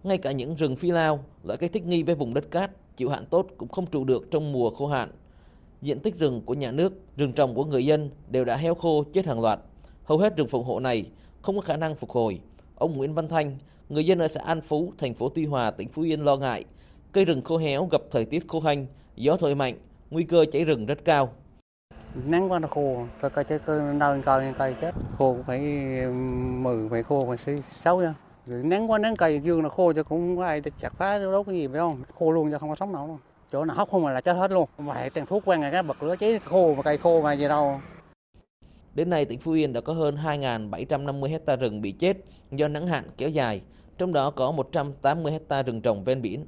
Ngay 0.03 0.17
cả 0.17 0.31
những 0.31 0.55
rừng 0.55 0.75
phi 0.75 0.91
lao, 0.91 1.25
loại 1.43 1.57
cây 1.57 1.69
thích 1.69 1.85
nghi 1.85 2.03
với 2.03 2.15
vùng 2.15 2.33
đất 2.33 2.51
cát, 2.51 2.71
chịu 2.97 3.09
hạn 3.09 3.25
tốt 3.25 3.47
cũng 3.57 3.69
không 3.69 3.85
trụ 3.85 4.03
được 4.03 4.31
trong 4.31 4.51
mùa 4.51 4.69
khô 4.69 4.87
hạn. 4.87 5.11
Diện 5.81 5.99
tích 5.99 6.17
rừng 6.17 6.41
của 6.45 6.53
nhà 6.53 6.71
nước, 6.71 6.93
rừng 7.17 7.33
trồng 7.33 7.55
của 7.55 7.65
người 7.65 7.85
dân 7.85 8.09
đều 8.29 8.45
đã 8.45 8.55
heo 8.55 8.75
khô 8.75 9.03
chết 9.13 9.25
hàng 9.25 9.41
loạt. 9.41 9.59
Hầu 10.03 10.17
hết 10.17 10.35
rừng 10.35 10.47
phòng 10.47 10.63
hộ 10.63 10.79
này 10.79 11.05
không 11.41 11.55
có 11.55 11.61
khả 11.61 11.77
năng 11.77 11.95
phục 11.95 12.09
hồi. 12.09 12.41
Ông 12.79 12.97
Nguyễn 12.97 13.13
Văn 13.13 13.27
Thanh, 13.27 13.57
người 13.89 14.05
dân 14.05 14.19
ở 14.19 14.27
xã 14.27 14.41
An 14.45 14.61
Phú, 14.61 14.93
thành 14.97 15.13
phố 15.13 15.29
Tuy 15.29 15.45
Hòa, 15.45 15.71
tỉnh 15.71 15.89
Phú 15.89 16.01
Yên 16.01 16.25
lo 16.25 16.35
ngại 16.35 16.65
cây 17.11 17.25
rừng 17.25 17.41
khô 17.41 17.57
héo 17.57 17.85
gặp 17.91 18.01
thời 18.11 18.25
tiết 18.25 18.47
khô 18.47 18.59
hanh, 18.59 18.85
gió 19.15 19.37
thổi 19.37 19.55
mạnh, 19.55 19.75
nguy 20.09 20.23
cơ 20.23 20.45
cháy 20.51 20.65
rừng 20.65 20.85
rất 20.85 21.05
cao. 21.05 21.29
Nắng 22.25 22.51
quá 22.51 22.59
nó 22.59 22.67
khô, 22.67 23.05
cây 23.21 23.43
cây 23.45 23.59
cây 23.65 23.79
đau 23.99 24.17
cây 24.25 24.53
cây 24.57 24.75
chết, 24.81 24.91
khô 25.17 25.33
cũng 25.33 25.43
phải 25.43 25.59
mười 26.51 26.89
phải 26.89 27.03
khô 27.03 27.25
phải 27.27 27.61
sáu 27.71 28.01
nha. 28.01 28.13
Nắng 28.45 28.91
quá 28.91 28.99
nắng 28.99 29.15
cây 29.15 29.39
dương 29.43 29.63
nó 29.63 29.69
khô 29.69 29.93
cho 29.93 30.03
cũng 30.03 30.37
có 30.37 30.45
ai 30.45 30.61
chặt 30.79 30.93
phá 30.93 31.19
đốt 31.19 31.45
cái 31.45 31.55
gì 31.55 31.67
phải 31.67 31.77
không? 31.77 32.01
Khô 32.19 32.31
luôn 32.31 32.51
cho 32.51 32.59
không 32.59 32.69
có 32.69 32.75
sống 32.75 32.91
nổi 32.91 33.07
luôn. 33.07 33.17
Chỗ 33.51 33.65
nào 33.65 33.75
hóc 33.75 33.89
không 33.91 34.03
mà 34.03 34.11
là 34.11 34.21
chết 34.21 34.33
hết 34.33 34.51
luôn. 34.51 34.69
Mà 34.77 34.93
hệ 34.93 35.09
tiền 35.09 35.25
thuốc 35.25 35.43
quen 35.45 35.61
ngày 35.61 35.71
cái 35.71 35.83
bật 35.83 36.03
lửa 36.03 36.15
cháy 36.15 36.39
khô 36.45 36.75
mà 36.75 36.81
cây 36.81 36.97
khô 36.97 37.21
mà 37.21 37.33
gì 37.33 37.47
đâu. 37.47 37.81
Đến 38.95 39.09
nay, 39.09 39.25
tỉnh 39.25 39.39
Phú 39.39 39.51
Yên 39.51 39.73
đã 39.73 39.81
có 39.81 39.93
hơn 39.93 40.17
2.750 40.23 41.27
hecta 41.27 41.55
rừng 41.55 41.81
bị 41.81 41.91
chết 41.91 42.17
do 42.51 42.67
nắng 42.67 42.87
hạn 42.87 43.03
kéo 43.17 43.29
dài, 43.29 43.61
trong 43.97 44.13
đó 44.13 44.31
có 44.31 44.51
180 44.51 45.31
hecta 45.31 45.61
rừng 45.63 45.81
trồng 45.81 46.03
ven 46.03 46.21
biển. 46.21 46.45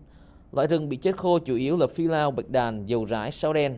Loại 0.51 0.67
rừng 0.67 0.89
bị 0.89 0.97
chết 0.97 1.17
khô 1.17 1.39
chủ 1.39 1.55
yếu 1.55 1.77
là 1.77 1.87
phi 1.87 2.07
lao, 2.07 2.31
bạch 2.31 2.49
đàn, 2.49 2.89
dầu 2.89 3.05
rải, 3.05 3.31
sao 3.31 3.53
đen. 3.53 3.77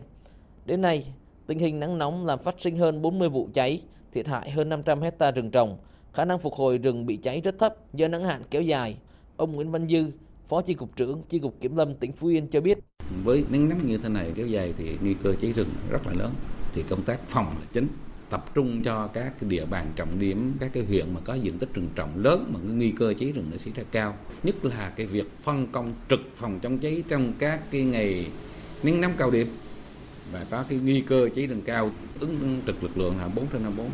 Đến 0.66 0.82
nay, 0.82 1.06
tình 1.46 1.58
hình 1.58 1.80
nắng 1.80 1.98
nóng 1.98 2.26
làm 2.26 2.38
phát 2.38 2.54
sinh 2.58 2.76
hơn 2.76 3.02
40 3.02 3.28
vụ 3.28 3.48
cháy, 3.54 3.82
thiệt 4.12 4.26
hại 4.26 4.50
hơn 4.50 4.68
500 4.68 5.00
hecta 5.00 5.30
rừng 5.30 5.50
trồng. 5.50 5.78
Khả 6.12 6.24
năng 6.24 6.38
phục 6.38 6.54
hồi 6.54 6.78
rừng 6.78 7.06
bị 7.06 7.16
cháy 7.16 7.40
rất 7.40 7.58
thấp 7.58 7.74
do 7.92 8.08
nắng 8.08 8.24
hạn 8.24 8.42
kéo 8.50 8.62
dài. 8.62 8.96
Ông 9.36 9.52
Nguyễn 9.52 9.70
Văn 9.70 9.88
Dư, 9.88 10.04
Phó 10.48 10.62
Chi 10.62 10.74
cục 10.74 10.96
trưởng 10.96 11.22
Chi 11.28 11.38
cục 11.38 11.60
Kiểm 11.60 11.76
lâm 11.76 11.94
tỉnh 11.94 12.12
Phú 12.12 12.28
Yên 12.28 12.48
cho 12.48 12.60
biết. 12.60 12.78
Với 13.24 13.44
nắng 13.50 13.68
nóng 13.68 13.86
như 13.86 13.98
thế 13.98 14.08
này 14.08 14.32
kéo 14.36 14.46
dài 14.46 14.74
thì 14.76 14.98
nguy 15.02 15.14
cơ 15.14 15.34
cháy 15.40 15.52
rừng 15.52 15.68
rất 15.90 16.06
là 16.06 16.12
lớn. 16.12 16.32
Thì 16.74 16.82
công 16.88 17.02
tác 17.02 17.20
phòng 17.26 17.46
là 17.46 17.66
chính 17.72 17.86
tập 18.34 18.54
trung 18.54 18.82
cho 18.82 19.06
các 19.06 19.32
cái 19.40 19.50
địa 19.50 19.66
bàn 19.66 19.92
trọng 19.96 20.18
điểm 20.18 20.56
các 20.60 20.70
cái 20.72 20.84
huyện 20.84 21.14
mà 21.14 21.20
có 21.24 21.34
diện 21.34 21.58
tích 21.58 21.74
rừng 21.74 21.88
trồng 21.94 22.10
lớn 22.16 22.50
mà 22.52 22.58
cái 22.62 22.72
nguy 22.72 22.90
cơ 22.90 23.14
cháy 23.20 23.32
rừng 23.32 23.48
nó 23.50 23.56
xảy 23.56 23.72
ra 23.76 23.82
cao 23.92 24.16
nhất 24.42 24.64
là 24.64 24.92
cái 24.96 25.06
việc 25.06 25.30
phân 25.42 25.66
công 25.72 25.94
trực 26.10 26.20
phòng 26.36 26.60
chống 26.62 26.78
cháy 26.78 27.02
trong 27.08 27.32
các 27.38 27.60
cái 27.70 27.82
ngày 27.82 28.30
nắng 28.82 29.00
nóng 29.00 29.12
cao 29.18 29.30
điểm 29.30 29.56
và 30.32 30.46
có 30.50 30.64
cái 30.68 30.78
nguy 30.78 31.00
cơ 31.00 31.28
cháy 31.36 31.46
rừng 31.46 31.62
cao 31.64 31.90
ứng 32.20 32.62
trực 32.66 32.82
lực 32.82 32.98
lượng 32.98 33.18
là 33.18 33.28
4 33.28 33.46
trên 33.46 33.62
54. 33.62 33.90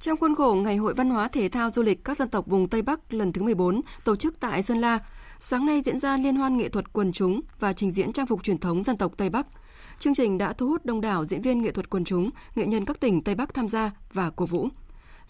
Trong 0.00 0.16
khuôn 0.16 0.34
khổ 0.34 0.54
Ngày 0.54 0.76
hội 0.76 0.94
Văn 0.94 1.10
hóa 1.10 1.28
Thể 1.28 1.48
thao 1.48 1.70
Du 1.70 1.82
lịch 1.82 2.04
các 2.04 2.18
dân 2.18 2.28
tộc 2.28 2.46
vùng 2.46 2.68
Tây 2.68 2.82
Bắc 2.82 3.14
lần 3.14 3.32
thứ 3.32 3.42
14 3.42 3.80
tổ 4.04 4.16
chức 4.16 4.40
tại 4.40 4.62
Sơn 4.62 4.78
La, 4.78 4.98
sáng 5.38 5.66
nay 5.66 5.82
diễn 5.84 5.98
ra 5.98 6.16
liên 6.16 6.36
hoan 6.36 6.56
nghệ 6.56 6.68
thuật 6.68 6.92
quần 6.92 7.12
chúng 7.12 7.40
và 7.58 7.72
trình 7.72 7.92
diễn 7.92 8.12
trang 8.12 8.26
phục 8.26 8.42
truyền 8.42 8.58
thống 8.58 8.84
dân 8.84 8.96
tộc 8.96 9.12
Tây 9.16 9.30
Bắc– 9.30 9.46
Chương 10.00 10.14
trình 10.14 10.38
đã 10.38 10.52
thu 10.52 10.68
hút 10.68 10.84
đông 10.84 11.00
đảo 11.00 11.24
diễn 11.24 11.42
viên 11.42 11.62
nghệ 11.62 11.72
thuật 11.72 11.90
quần 11.90 12.04
chúng, 12.04 12.30
nghệ 12.54 12.66
nhân 12.66 12.84
các 12.84 13.00
tỉnh 13.00 13.24
Tây 13.24 13.34
Bắc 13.34 13.54
tham 13.54 13.68
gia 13.68 13.90
và 14.12 14.30
cổ 14.30 14.46
vũ. 14.46 14.68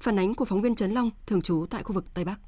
Phản 0.01 0.19
ánh 0.19 0.35
của 0.35 0.45
phóng 0.45 0.63
viên 0.63 0.75
Trấn 0.75 0.91
Long, 0.91 1.11
thường 1.27 1.43
trú 1.43 1.67
tại 1.71 1.83
khu 1.83 1.93
vực 1.93 2.05
Tây 2.15 2.25
Bắc. 2.25 2.41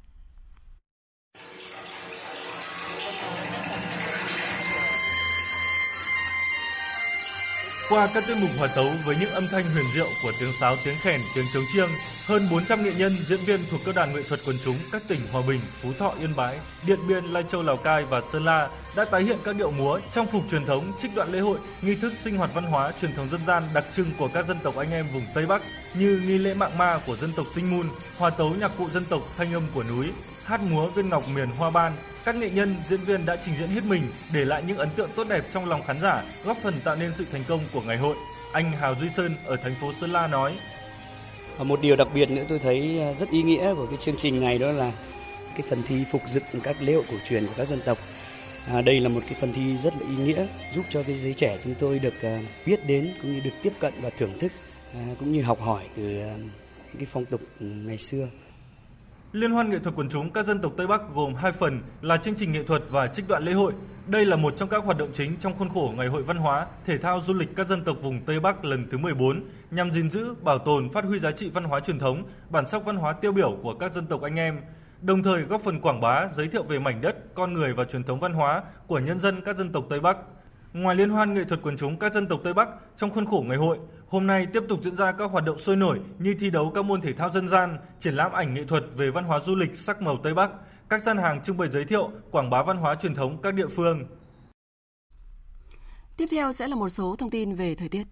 Qua 7.89 8.07
các 8.13 8.23
tiết 8.27 8.35
mục 8.41 8.49
hòa 8.59 8.67
tấu 8.75 8.91
với 9.05 9.15
những 9.19 9.29
âm 9.29 9.43
thanh 9.51 9.63
huyền 9.73 9.85
diệu 9.93 10.07
của 10.23 10.31
tiếng 10.39 10.51
sáo, 10.59 10.75
tiếng 10.85 10.95
khèn, 11.01 11.21
tiếng 11.35 11.45
trống 11.53 11.63
chiêng, 11.73 11.89
hơn 12.27 12.41
400 12.51 12.83
nghệ 12.83 12.91
nhân, 12.97 13.11
diễn 13.27 13.39
viên 13.39 13.59
thuộc 13.71 13.79
các 13.85 13.95
đoàn 13.95 14.13
nghệ 14.15 14.21
thuật 14.23 14.39
quần 14.45 14.55
chúng 14.65 14.75
các 14.91 15.01
tỉnh 15.07 15.19
Hòa 15.31 15.41
Bình, 15.47 15.59
Phú 15.81 15.89
Thọ, 15.99 16.13
Yên 16.19 16.29
Bái, 16.35 16.59
Điện 16.87 16.99
Biên, 17.07 17.25
Lai 17.25 17.43
Châu, 17.51 17.61
Lào 17.61 17.77
Cai 17.77 18.03
và 18.03 18.21
Sơn 18.31 18.45
La 18.45 18.69
đã 18.95 19.05
tái 19.05 19.23
hiện 19.23 19.37
các 19.43 19.55
điệu 19.55 19.71
múa, 19.71 19.99
trang 20.15 20.27
phục 20.27 20.43
truyền 20.51 20.65
thống, 20.65 20.91
trích 21.01 21.15
đoạn 21.15 21.31
lễ 21.31 21.39
hội, 21.39 21.59
nghi 21.81 21.95
thức 21.95 22.13
sinh 22.23 22.37
hoạt 22.37 22.53
văn 22.53 22.63
hóa 22.63 22.91
truyền 23.01 23.15
thống 23.15 23.29
dân 23.31 23.41
gian 23.47 23.63
đặc 23.73 23.83
trưng 23.95 24.11
của 24.17 24.27
các 24.27 24.47
dân 24.47 24.57
tộc 24.63 24.75
anh 24.75 24.91
em 24.91 25.05
vùng 25.13 25.25
Tây 25.33 25.45
Bắc 25.45 25.61
như 25.93 26.21
nghi 26.25 26.37
lễ 26.37 26.53
mạng 26.53 26.77
ma 26.77 26.99
của 27.07 27.15
dân 27.15 27.29
tộc 27.35 27.45
Sinh 27.55 27.71
Mun, 27.71 27.87
hòa 28.17 28.29
tấu 28.29 28.49
nhạc 28.59 28.71
cụ 28.77 28.89
dân 28.89 29.05
tộc 29.05 29.21
thanh 29.37 29.53
âm 29.53 29.63
của 29.73 29.83
núi, 29.83 30.07
hát 30.43 30.61
múa 30.71 30.87
viên 30.87 31.09
ngọc 31.09 31.23
miền 31.35 31.49
Hoa 31.57 31.69
Ban, 31.69 31.93
các 32.25 32.35
nghệ 32.35 32.49
nhân, 32.49 32.75
diễn 32.89 32.99
viên 32.99 33.25
đã 33.25 33.35
trình 33.45 33.55
diễn 33.59 33.69
hết 33.69 33.83
mình 33.83 34.03
để 34.33 34.45
lại 34.45 34.63
những 34.67 34.77
ấn 34.77 34.89
tượng 34.89 35.09
tốt 35.15 35.27
đẹp 35.29 35.43
trong 35.53 35.69
lòng 35.69 35.81
khán 35.87 36.01
giả, 36.01 36.23
góp 36.45 36.57
phần 36.63 36.73
tạo 36.83 36.95
nên 36.95 37.11
sự 37.17 37.25
thành 37.31 37.43
công 37.47 37.59
của 37.73 37.81
ngày 37.81 37.97
hội. 37.97 38.15
Anh 38.51 38.71
Hào 38.71 38.95
Duy 38.95 39.07
Sơn 39.17 39.35
ở 39.45 39.55
thành 39.55 39.75
phố 39.81 39.91
Sơn 40.01 40.11
La 40.11 40.27
nói: 40.27 40.57
một 41.59 41.81
điều 41.81 41.95
đặc 41.95 42.07
biệt 42.13 42.29
nữa 42.29 42.43
tôi 42.49 42.59
thấy 42.59 43.01
à, 43.01 43.13
rất 43.19 43.29
ý 43.29 43.43
nghĩa 43.43 43.73
của 43.75 43.85
cái 43.85 43.97
chương 44.05 44.15
trình 44.21 44.41
này 44.41 44.57
đó 44.57 44.71
là 44.71 44.91
cái 45.57 45.67
phần 45.69 45.83
thi 45.87 46.03
phục 46.11 46.21
dựng 46.31 46.43
các 46.63 46.75
lễ 46.79 46.93
hội 46.93 47.03
cổ 47.11 47.15
truyền 47.29 47.45
của 47.45 47.53
các 47.57 47.67
dân 47.67 47.79
tộc. 47.85 47.97
À, 48.67 48.81
đây 48.81 48.99
là 48.99 49.09
một 49.09 49.19
cái 49.25 49.37
phần 49.41 49.53
thi 49.53 49.77
rất 49.77 49.93
là 49.93 50.07
ý 50.09 50.15
nghĩa 50.15 50.47
giúp 50.73 50.85
cho 50.89 51.03
cái 51.07 51.15
giới 51.15 51.33
trẻ 51.33 51.57
chúng 51.63 51.73
tôi 51.79 51.99
được 51.99 52.13
uh, 52.17 52.45
biết 52.65 52.87
đến 52.87 53.11
cũng 53.21 53.33
như 53.33 53.39
được 53.39 53.51
tiếp 53.63 53.73
cận 53.79 53.93
và 54.01 54.09
thưởng 54.09 54.29
thức 54.39 54.51
uh, 54.91 55.19
cũng 55.19 55.31
như 55.31 55.41
học 55.41 55.59
hỏi 55.61 55.83
từ 55.95 56.19
uh, 56.19 56.39
cái 56.97 57.05
phong 57.11 57.25
tục 57.25 57.41
ừ, 57.59 57.65
ngày 57.65 57.97
xưa. 57.97 58.27
Liên 59.31 59.51
hoan 59.51 59.69
nghệ 59.69 59.79
thuật 59.79 59.95
quần 59.95 60.09
chúng 60.09 60.29
các 60.29 60.45
dân 60.45 60.59
tộc 60.59 60.73
Tây 60.77 60.87
Bắc 60.87 61.01
gồm 61.15 61.35
hai 61.35 61.51
phần 61.51 61.81
là 62.01 62.17
chương 62.17 62.35
trình 62.35 62.51
nghệ 62.51 62.63
thuật 62.63 62.83
và 62.89 63.07
trích 63.07 63.27
đoạn 63.27 63.43
lễ 63.43 63.53
hội. 63.53 63.73
Đây 64.07 64.25
là 64.25 64.35
một 64.35 64.53
trong 64.57 64.69
các 64.69 64.83
hoạt 64.83 64.97
động 64.97 65.11
chính 65.13 65.35
trong 65.39 65.57
khuôn 65.57 65.69
khổ 65.69 65.93
Ngày 65.97 66.07
hội 66.07 66.23
Văn 66.23 66.37
hóa, 66.37 66.67
Thể 66.85 66.97
thao 66.97 67.21
Du 67.27 67.33
lịch 67.33 67.55
các 67.55 67.67
dân 67.67 67.83
tộc 67.83 67.97
vùng 68.01 68.21
Tây 68.25 68.39
Bắc 68.39 68.65
lần 68.65 68.87
thứ 68.91 68.97
14 68.97 69.43
nhằm 69.71 69.91
gìn 69.91 70.09
giữ, 70.09 70.33
bảo 70.41 70.57
tồn, 70.59 70.89
phát 70.89 71.05
huy 71.05 71.19
giá 71.19 71.31
trị 71.31 71.49
văn 71.49 71.63
hóa 71.63 71.79
truyền 71.79 71.99
thống, 71.99 72.23
bản 72.49 72.67
sắc 72.67 72.85
văn 72.85 72.95
hóa 72.95 73.13
tiêu 73.13 73.31
biểu 73.31 73.57
của 73.63 73.73
các 73.73 73.93
dân 73.93 74.07
tộc 74.07 74.21
anh 74.21 74.35
em, 74.35 74.59
đồng 75.03 75.23
thời 75.23 75.43
góp 75.43 75.61
phần 75.61 75.81
quảng 75.81 76.01
bá, 76.01 76.27
giới 76.35 76.47
thiệu 76.47 76.63
về 76.63 76.79
mảnh 76.79 77.01
đất, 77.01 77.15
con 77.35 77.53
người 77.53 77.73
và 77.73 77.85
truyền 77.85 78.03
thống 78.03 78.19
văn 78.19 78.33
hóa 78.33 78.63
của 78.87 78.99
nhân 78.99 79.19
dân 79.19 79.41
các 79.45 79.57
dân 79.57 79.71
tộc 79.71 79.85
Tây 79.89 79.99
Bắc. 79.99 80.17
Ngoài 80.73 80.95
liên 80.95 81.09
hoan 81.09 81.33
nghệ 81.33 81.43
thuật 81.43 81.59
quần 81.63 81.77
chúng 81.77 81.99
các 81.99 82.13
dân 82.13 82.27
tộc 82.27 82.39
Tây 82.43 82.53
Bắc, 82.53 82.69
trong 82.97 83.09
khuôn 83.09 83.25
khổ 83.25 83.43
ngày 83.47 83.57
hội, 83.57 83.79
hôm 84.07 84.27
nay 84.27 84.47
tiếp 84.53 84.63
tục 84.69 84.79
diễn 84.83 84.95
ra 84.95 85.11
các 85.11 85.31
hoạt 85.31 85.45
động 85.45 85.59
sôi 85.59 85.75
nổi 85.75 85.99
như 86.19 86.35
thi 86.39 86.49
đấu 86.49 86.71
các 86.75 86.85
môn 86.85 87.01
thể 87.01 87.13
thao 87.13 87.31
dân 87.31 87.47
gian, 87.47 87.77
triển 87.99 88.15
lãm 88.15 88.31
ảnh 88.31 88.53
nghệ 88.53 88.63
thuật 88.63 88.83
về 88.95 89.09
văn 89.09 89.23
hóa 89.23 89.39
du 89.39 89.55
lịch 89.55 89.77
sắc 89.77 90.01
màu 90.01 90.17
Tây 90.23 90.33
Bắc, 90.33 90.51
các 90.89 91.03
gian 91.03 91.17
hàng 91.17 91.43
trưng 91.43 91.57
bày 91.57 91.69
giới 91.69 91.85
thiệu, 91.85 92.11
quảng 92.31 92.49
bá 92.49 92.63
văn 92.63 92.77
hóa 92.77 92.95
truyền 93.01 93.15
thống 93.15 93.41
các 93.41 93.53
địa 93.53 93.67
phương. 93.67 94.05
Tiếp 96.17 96.25
theo 96.31 96.51
sẽ 96.51 96.67
là 96.67 96.75
một 96.75 96.89
số 96.89 97.15
thông 97.15 97.29
tin 97.29 97.55
về 97.55 97.75
thời 97.75 97.89
tiết. 97.89 98.03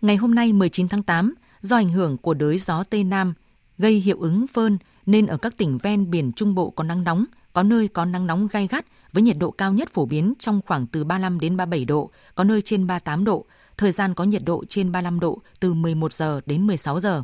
Ngày 0.00 0.16
hôm 0.16 0.34
nay 0.34 0.52
19 0.52 0.88
tháng 0.88 1.02
8, 1.02 1.34
do 1.60 1.76
ảnh 1.76 1.88
hưởng 1.88 2.16
của 2.18 2.34
đới 2.34 2.58
gió 2.58 2.84
Tây 2.90 3.04
Nam 3.04 3.34
gây 3.78 3.92
hiệu 3.92 4.16
ứng 4.20 4.46
phơn 4.46 4.78
nên 5.06 5.26
ở 5.26 5.36
các 5.36 5.56
tỉnh 5.56 5.78
ven 5.78 6.10
biển 6.10 6.32
Trung 6.32 6.54
Bộ 6.54 6.70
có 6.70 6.84
nắng 6.84 7.04
nóng, 7.04 7.24
có 7.52 7.62
nơi 7.62 7.88
có 7.88 8.04
nắng 8.04 8.26
nóng 8.26 8.48
gai 8.52 8.66
gắt 8.66 8.86
với 9.12 9.22
nhiệt 9.22 9.36
độ 9.38 9.50
cao 9.50 9.72
nhất 9.72 9.88
phổ 9.92 10.06
biến 10.06 10.34
trong 10.38 10.60
khoảng 10.66 10.86
từ 10.86 11.04
35 11.04 11.40
đến 11.40 11.56
37 11.56 11.84
độ, 11.84 12.10
có 12.34 12.44
nơi 12.44 12.62
trên 12.62 12.86
38 12.86 13.24
độ, 13.24 13.44
thời 13.76 13.92
gian 13.92 14.14
có 14.14 14.24
nhiệt 14.24 14.42
độ 14.44 14.64
trên 14.68 14.92
35 14.92 15.20
độ 15.20 15.38
từ 15.60 15.74
11 15.74 16.12
giờ 16.12 16.40
đến 16.46 16.66
16 16.66 17.00
giờ. 17.00 17.22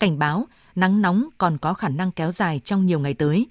Cảnh 0.00 0.18
báo, 0.18 0.46
nắng 0.74 1.02
nóng 1.02 1.28
còn 1.38 1.58
có 1.58 1.74
khả 1.74 1.88
năng 1.88 2.12
kéo 2.12 2.32
dài 2.32 2.60
trong 2.64 2.86
nhiều 2.86 2.98
ngày 3.00 3.14
tới. 3.14 3.46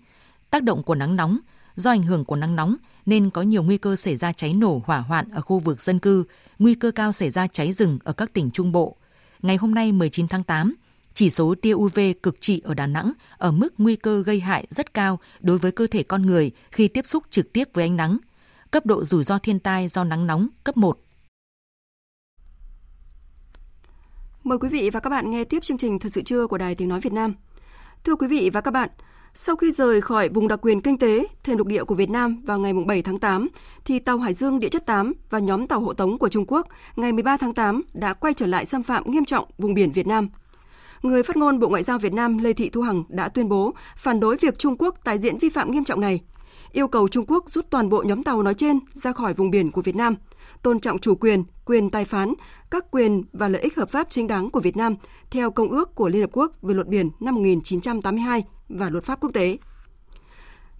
Tác 0.50 0.64
động 0.64 0.84
của 0.84 0.96
nắng 0.96 1.16
nóng, 1.16 1.38
do 1.76 1.92
ảnh 1.92 2.04
hưởng 2.04 2.26
của 2.26 2.36
nắng 2.36 2.56
nóng 2.56 2.76
nên 3.06 3.30
có 3.30 3.42
nhiều 3.42 3.64
nguy 3.64 3.78
cơ 3.78 3.96
xảy 3.96 4.18
ra 4.18 4.32
cháy 4.32 4.54
nổ 4.54 4.82
hỏa 4.86 5.00
hoạn 5.00 5.30
ở 5.32 5.42
khu 5.42 5.60
vực 5.60 5.82
dân 5.82 6.00
cư, 6.00 6.24
nguy 6.60 6.76
cơ 6.76 6.92
cao 6.92 7.12
xảy 7.12 7.30
ra 7.30 7.48
cháy 7.48 7.74
rừng 7.74 8.00
ở 8.04 8.14
các 8.14 8.34
tỉnh 8.34 8.52
Trung 8.52 8.72
Bộ. 8.72 8.96
Ngày 9.42 9.56
hôm 9.56 9.74
nay 9.74 9.92
19 9.92 10.28
tháng 10.28 10.44
8, 10.44 10.76
chỉ 11.14 11.30
số 11.30 11.56
tia 11.62 11.74
UV 11.74 12.00
cực 12.24 12.42
trị 12.42 12.62
ở 12.64 12.74
Đà 12.74 12.88
Nẵng 12.88 13.14
ở 13.38 13.52
mức 13.52 13.74
nguy 13.78 13.96
cơ 13.96 14.24
gây 14.24 14.40
hại 14.40 14.68
rất 14.70 14.94
cao 14.94 15.20
đối 15.40 15.58
với 15.58 15.72
cơ 15.72 15.88
thể 15.88 16.04
con 16.04 16.26
người 16.26 16.52
khi 16.72 16.88
tiếp 16.88 17.06
xúc 17.06 17.24
trực 17.30 17.54
tiếp 17.54 17.70
với 17.74 17.84
ánh 17.84 17.96
nắng. 17.96 18.18
Cấp 18.72 18.86
độ 18.86 19.04
rủi 19.04 19.24
ro 19.24 19.40
thiên 19.40 19.60
tai 19.60 19.88
do 19.88 20.04
nắng 20.04 20.28
nóng 20.28 20.48
cấp 20.64 20.78
1. 20.78 21.00
Mời 24.44 24.58
quý 24.58 24.70
vị 24.70 24.90
và 24.90 25.00
các 25.00 25.10
bạn 25.10 25.32
nghe 25.32 25.44
tiếp 25.44 25.64
chương 25.64 25.78
trình 25.78 26.00
Thật 26.00 26.10
sự 26.12 26.22
trưa 26.22 26.48
của 26.48 26.58
Đài 26.58 26.76
Tiếng 26.76 26.90
Nói 26.90 27.00
Việt 27.00 27.14
Nam. 27.14 27.34
Thưa 28.04 28.16
quý 28.16 28.28
vị 28.28 28.50
và 28.54 28.62
các 28.62 28.72
bạn, 28.72 28.90
sau 29.34 29.56
khi 29.56 29.72
rời 29.72 30.02
khỏi 30.02 30.30
vùng 30.30 30.48
đặc 30.48 30.60
quyền 30.62 30.82
kinh 30.82 30.98
tế 30.98 31.26
thềm 31.44 31.58
lục 31.58 31.68
địa 31.68 31.84
của 31.84 31.96
Việt 31.96 32.10
Nam 32.10 32.42
vào 32.46 32.60
ngày 32.60 32.74
7 32.88 33.02
tháng 33.02 33.20
8, 33.20 33.48
thì 33.86 34.00
tàu 34.00 34.18
Hải 34.18 34.34
Dương 34.34 34.60
Địa 34.60 34.70
chất 34.70 34.86
8 34.86 35.14
và 35.30 35.40
nhóm 35.40 35.68
tàu 35.68 35.80
hộ 35.80 35.94
tống 35.94 36.18
của 36.18 36.30
Trung 36.30 36.46
Quốc 36.48 36.68
ngày 36.96 37.14
13 37.14 37.38
tháng 37.38 37.54
8 37.54 37.82
đã 37.94 38.14
quay 38.14 38.34
trở 38.34 38.46
lại 38.46 38.66
xâm 38.66 38.84
phạm 38.84 39.12
nghiêm 39.12 39.26
trọng 39.26 39.46
vùng 39.58 39.74
biển 39.74 39.92
Việt 39.92 40.08
Nam. 40.08 40.30
Người 41.04 41.24
phát 41.24 41.38
ngôn 41.38 41.60
Bộ 41.60 41.70
Ngoại 41.70 41.84
giao 41.84 41.98
Việt 42.00 42.14
Nam 42.14 42.38
Lê 42.38 42.54
Thị 42.54 42.70
Thu 42.70 42.82
Hằng 42.82 43.04
đã 43.10 43.30
tuyên 43.30 43.50
bố 43.50 43.74
phản 43.98 44.20
đối 44.20 44.38
việc 44.38 44.60
Trung 44.60 44.76
Quốc 44.80 44.96
tái 45.04 45.18
diễn 45.20 45.38
vi 45.38 45.50
phạm 45.50 45.72
nghiêm 45.72 45.84
trọng 45.84 46.02
này, 46.02 46.22
yêu 46.72 46.88
cầu 46.88 47.08
Trung 47.08 47.26
Quốc 47.28 47.50
rút 47.50 47.70
toàn 47.70 47.90
bộ 47.90 48.04
nhóm 48.08 48.24
tàu 48.24 48.44
nói 48.44 48.54
trên 48.54 48.80
ra 48.94 49.12
khỏi 49.12 49.34
vùng 49.34 49.52
biển 49.52 49.72
của 49.72 49.82
Việt 49.82 49.96
Nam, 49.96 50.16
tôn 50.62 50.80
trọng 50.80 51.00
chủ 51.00 51.16
quyền, 51.16 51.44
quyền 51.66 51.90
tài 51.90 52.06
phán, 52.06 52.34
các 52.72 52.92
quyền 52.92 53.24
và 53.34 53.48
lợi 53.48 53.62
ích 53.62 53.76
hợp 53.76 53.90
pháp 53.90 54.08
chính 54.10 54.28
đáng 54.28 54.50
của 54.50 54.60
Việt 54.60 54.78
Nam 54.78 54.96
theo 55.32 55.52
Công 55.52 55.70
ước 55.70 55.96
của 55.96 56.10
Liên 56.10 56.22
Hợp 56.22 56.30
Quốc 56.34 56.52
về 56.62 56.74
luật 56.74 56.88
biển 56.88 57.10
năm 57.20 57.36
1982 57.36 58.44
và 58.70 58.90
luật 58.90 59.04
pháp 59.04 59.20
quốc 59.22 59.32
tế. 59.34 59.58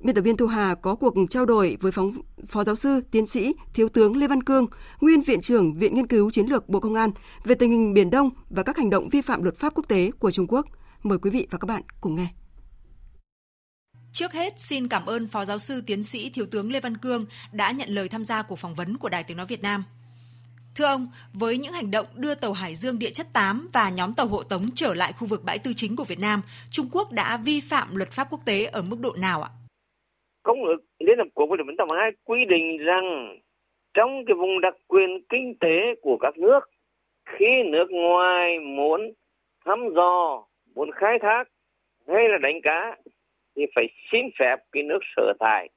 Biên 0.04 0.16
tập 0.16 0.22
viên 0.22 0.38
Thu 0.38 0.48
Hà 0.48 0.76
có 0.76 0.96
cuộc 0.96 1.14
trao 1.30 1.46
đổi 1.46 1.78
với 1.82 1.92
phóng, 1.92 2.12
Phó 2.48 2.64
Giáo 2.64 2.76
sư, 2.76 3.02
Tiến 3.12 3.26
sĩ, 3.26 3.56
Thiếu 3.74 3.90
tướng 3.90 4.18
Lê 4.18 4.28
Văn 4.28 4.44
Cương, 4.44 4.68
Nguyên 5.02 5.22
Viện 5.22 5.42
trưởng 5.42 5.74
Viện 5.74 5.96
Nghiên 5.96 6.08
cứu 6.08 6.32
Chiến 6.32 6.46
lược 6.48 6.70
Bộ 6.70 6.80
Công 6.80 6.96
an 6.96 7.12
về 7.44 7.56
tình 7.56 7.72
hình 7.72 7.94
Biển 7.94 8.10
Đông 8.10 8.30
và 8.50 8.64
các 8.64 8.78
hành 8.78 8.90
động 8.90 9.10
vi 9.10 9.22
phạm 9.22 9.44
luật 9.44 9.56
pháp 9.56 9.74
quốc 9.76 9.88
tế 9.88 10.12
của 10.20 10.32
Trung 10.32 10.48
Quốc. 10.48 10.66
Mời 11.04 11.18
quý 11.18 11.30
vị 11.30 11.48
và 11.52 11.58
các 11.58 11.66
bạn 11.66 11.82
cùng 12.02 12.16
nghe. 12.16 12.28
Trước 14.14 14.34
hết, 14.34 14.60
xin 14.60 14.88
cảm 14.88 15.06
ơn 15.06 15.28
Phó 15.28 15.46
Giáo 15.46 15.60
sư 15.60 15.82
Tiến 15.82 16.04
sĩ 16.04 16.30
Thiếu 16.30 16.46
tướng 16.52 16.72
Lê 16.72 16.80
Văn 16.80 16.98
Cương 16.98 17.26
đã 17.52 17.72
nhận 17.72 17.90
lời 17.90 18.10
tham 18.10 18.26
gia 18.26 18.42
cuộc 18.42 18.60
phỏng 18.60 18.76
vấn 18.76 18.98
của 18.98 19.10
Đài 19.10 19.24
Tiếng 19.24 19.38
Nói 19.38 19.46
Việt 19.46 19.62
Nam. 19.62 19.84
Thưa 20.76 20.86
ông, 20.86 21.08
với 21.34 21.58
những 21.58 21.74
hành 21.74 21.92
động 21.92 22.08
đưa 22.16 22.36
tàu 22.36 22.54
Hải 22.54 22.76
Dương 22.76 23.00
địa 23.00 23.10
chất 23.10 23.34
8 23.34 23.68
và 23.74 23.90
nhóm 23.90 24.14
tàu 24.14 24.28
hộ 24.28 24.44
tống 24.44 24.72
trở 24.76 24.94
lại 24.94 25.14
khu 25.14 25.28
vực 25.28 25.44
bãi 25.44 25.60
tư 25.60 25.74
chính 25.74 25.96
của 25.96 26.04
Việt 26.04 26.20
Nam, 26.20 26.42
Trung 26.72 26.90
Quốc 26.92 27.12
đã 27.12 27.38
vi 27.38 27.62
phạm 27.62 27.96
luật 27.96 28.12
pháp 28.12 28.28
quốc 28.30 28.42
tế 28.46 28.66
ở 28.66 28.82
mức 28.82 29.00
độ 29.00 29.14
nào 29.18 29.44
ạ? 29.44 29.50
Công 30.44 30.64
ước 30.64 30.78
Liên 31.00 31.18
Hợp 31.18 31.28
Quốc 31.34 31.46
về 31.46 31.56
luật 31.58 31.68
biển 31.68 31.78
tàu 31.78 31.88
2 31.92 32.12
quy 32.24 32.46
định 32.46 32.78
rằng 32.78 33.38
trong 33.94 34.26
cái 34.26 34.36
vùng 34.36 34.62
đặc 34.62 34.76
quyền 34.88 35.22
kinh 35.30 35.56
tế 35.60 35.96
của 36.02 36.18
các 36.18 36.38
nước, 36.38 36.60
khi 37.26 37.64
nước 37.64 37.92
ngoài 37.92 38.60
muốn 38.60 39.14
thăm 39.66 39.90
dò, 39.96 40.44
muốn 40.76 40.92
khai 40.92 41.20
thác 41.20 41.44
hay 42.08 42.30
là 42.30 42.38
đánh 42.38 42.62
cá 42.62 42.98
thì 43.56 43.66
phải 43.76 43.88
xin 44.12 44.26
phép 44.40 44.56
cái 44.72 44.84
nước 44.84 45.00
sở 45.16 45.34
tại. 45.40 45.70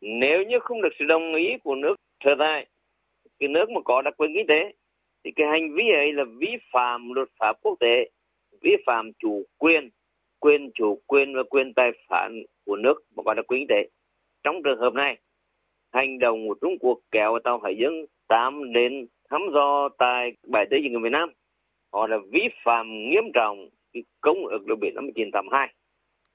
Nếu 0.00 0.42
như 0.42 0.58
không 0.58 0.82
được 0.82 0.92
sự 0.98 1.04
đồng 1.04 1.34
ý 1.34 1.56
của 1.64 1.74
nước 1.74 1.94
sở 2.24 2.34
tại 2.38 2.66
cái 3.38 3.48
nước 3.48 3.70
mà 3.70 3.80
có 3.84 4.02
đặc 4.02 4.14
quyền 4.16 4.34
kinh 4.34 4.46
tế 4.46 4.72
thì 5.24 5.30
cái 5.36 5.46
hành 5.46 5.74
vi 5.74 5.90
ấy 5.90 6.12
là 6.12 6.24
vi 6.38 6.56
phạm 6.72 7.12
luật 7.12 7.28
pháp 7.38 7.56
quốc 7.62 7.76
tế 7.80 8.10
vi 8.60 8.76
phạm 8.86 9.12
chủ 9.18 9.42
quyền 9.58 9.88
quyền 10.40 10.70
chủ 10.74 11.00
quyền 11.06 11.34
và 11.34 11.42
quyền 11.42 11.74
tài 11.74 11.90
phán 12.08 12.42
của 12.66 12.76
nước 12.76 13.02
mà 13.16 13.22
có 13.22 13.34
đặc 13.34 13.46
quyền 13.48 13.60
kinh 13.60 13.68
tế 13.68 13.88
trong 14.42 14.62
trường 14.62 14.78
hợp 14.78 14.94
này 14.94 15.18
hành 15.92 16.18
động 16.18 16.48
của 16.48 16.54
Trung 16.60 16.78
Quốc 16.80 16.98
kéo 17.10 17.38
tàu 17.44 17.58
Hải 17.58 17.76
Dương 17.76 18.04
8 18.28 18.72
đến 18.72 19.06
thăm 19.30 19.40
dò 19.52 19.88
tại 19.98 20.32
bãi 20.46 20.66
Tây 20.70 20.80
Dương 20.82 20.94
của 20.94 21.00
Việt 21.00 21.12
Nam 21.12 21.32
họ 21.92 22.06
là 22.06 22.18
vi 22.32 22.48
phạm 22.64 23.08
nghiêm 23.10 23.24
trọng 23.34 23.68
cái 23.92 24.02
công 24.20 24.46
ước 24.46 24.66
luật 24.66 24.78
biển 24.80 24.94
năm 24.94 25.06
1982 25.06 25.74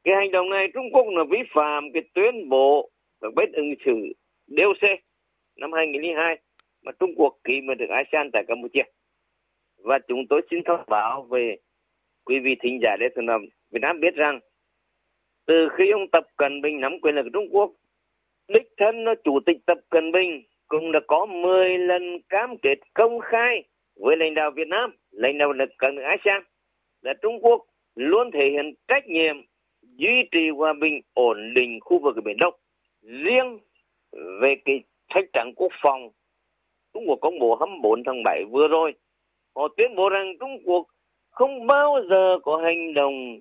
cái 0.03 0.15
hành 0.15 0.31
động 0.31 0.49
này 0.49 0.67
Trung 0.73 0.91
Quốc 0.93 1.05
là 1.09 1.23
vi 1.29 1.39
phạm 1.53 1.91
cái 1.93 2.03
tuyên 2.13 2.49
bố 2.49 2.89
các 3.21 3.33
bất 3.35 3.49
ứng 3.53 3.73
xử 3.85 4.13
DOC 4.47 4.89
năm 5.55 5.71
2002 5.71 6.37
mà 6.83 6.91
Trung 6.99 7.13
Quốc 7.15 7.37
ký 7.43 7.61
mà 7.61 7.73
được 7.73 7.89
ASEAN 7.89 8.31
tại 8.33 8.43
Campuchia. 8.47 8.83
Và 9.77 9.99
chúng 10.07 10.27
tôi 10.27 10.41
xin 10.51 10.63
thông 10.63 10.83
báo 10.87 11.21
về 11.21 11.57
quý 12.25 12.39
vị 12.39 12.55
thính 12.59 12.79
giả 12.81 12.97
để 12.99 13.07
thường 13.15 13.25
Việt 13.71 13.79
Nam 13.81 13.99
biết 13.99 14.15
rằng 14.15 14.39
từ 15.45 15.69
khi 15.77 15.91
ông 15.91 16.07
Tập 16.07 16.23
Cận 16.37 16.61
Bình 16.61 16.79
nắm 16.79 16.99
quyền 17.01 17.15
lực 17.15 17.25
Trung 17.33 17.47
Quốc, 17.51 17.71
đích 18.47 18.67
thân 18.77 19.03
nó 19.03 19.13
chủ 19.23 19.39
tịch 19.45 19.57
Tập 19.65 19.77
Cận 19.89 20.11
Bình 20.11 20.43
cũng 20.67 20.91
đã 20.91 20.99
có 21.07 21.25
10 21.25 21.77
lần 21.77 22.21
cam 22.29 22.57
kết 22.57 22.75
công 22.93 23.19
khai 23.19 23.63
với 23.95 24.17
lãnh 24.17 24.33
đạo 24.33 24.51
Việt 24.51 24.67
Nam, 24.67 24.95
lãnh 25.11 25.37
đạo 25.37 25.53
lực 25.53 25.69
các 25.77 25.93
nước 25.93 26.01
ASEAN 26.01 26.43
là 27.01 27.13
Trung 27.21 27.39
Quốc 27.41 27.65
luôn 27.95 28.31
thể 28.31 28.49
hiện 28.49 28.73
trách 28.87 29.07
nhiệm 29.07 29.35
duy 29.81 30.23
trì 30.31 30.49
hòa 30.49 30.73
bình 30.73 31.01
ổn 31.13 31.53
định 31.53 31.79
khu 31.81 31.99
vực 31.99 32.15
Biển 32.23 32.37
Đông. 32.39 32.53
Riêng 33.01 33.59
về 34.41 34.55
cái 34.65 34.83
sách 35.13 35.25
trắng 35.33 35.53
quốc 35.55 35.71
phòng 35.83 36.09
Trung 36.93 37.03
Quốc 37.07 37.19
công 37.21 37.39
bố 37.39 37.55
24 37.55 38.03
tháng 38.03 38.23
7 38.23 38.43
vừa 38.51 38.67
rồi. 38.67 38.93
Họ 39.55 39.67
tuyên 39.77 39.95
bố 39.95 40.09
rằng 40.09 40.33
Trung 40.39 40.57
Quốc 40.65 40.87
không 41.31 41.67
bao 41.67 42.01
giờ 42.09 42.39
có 42.43 42.57
hành 42.57 42.93
động 42.93 43.39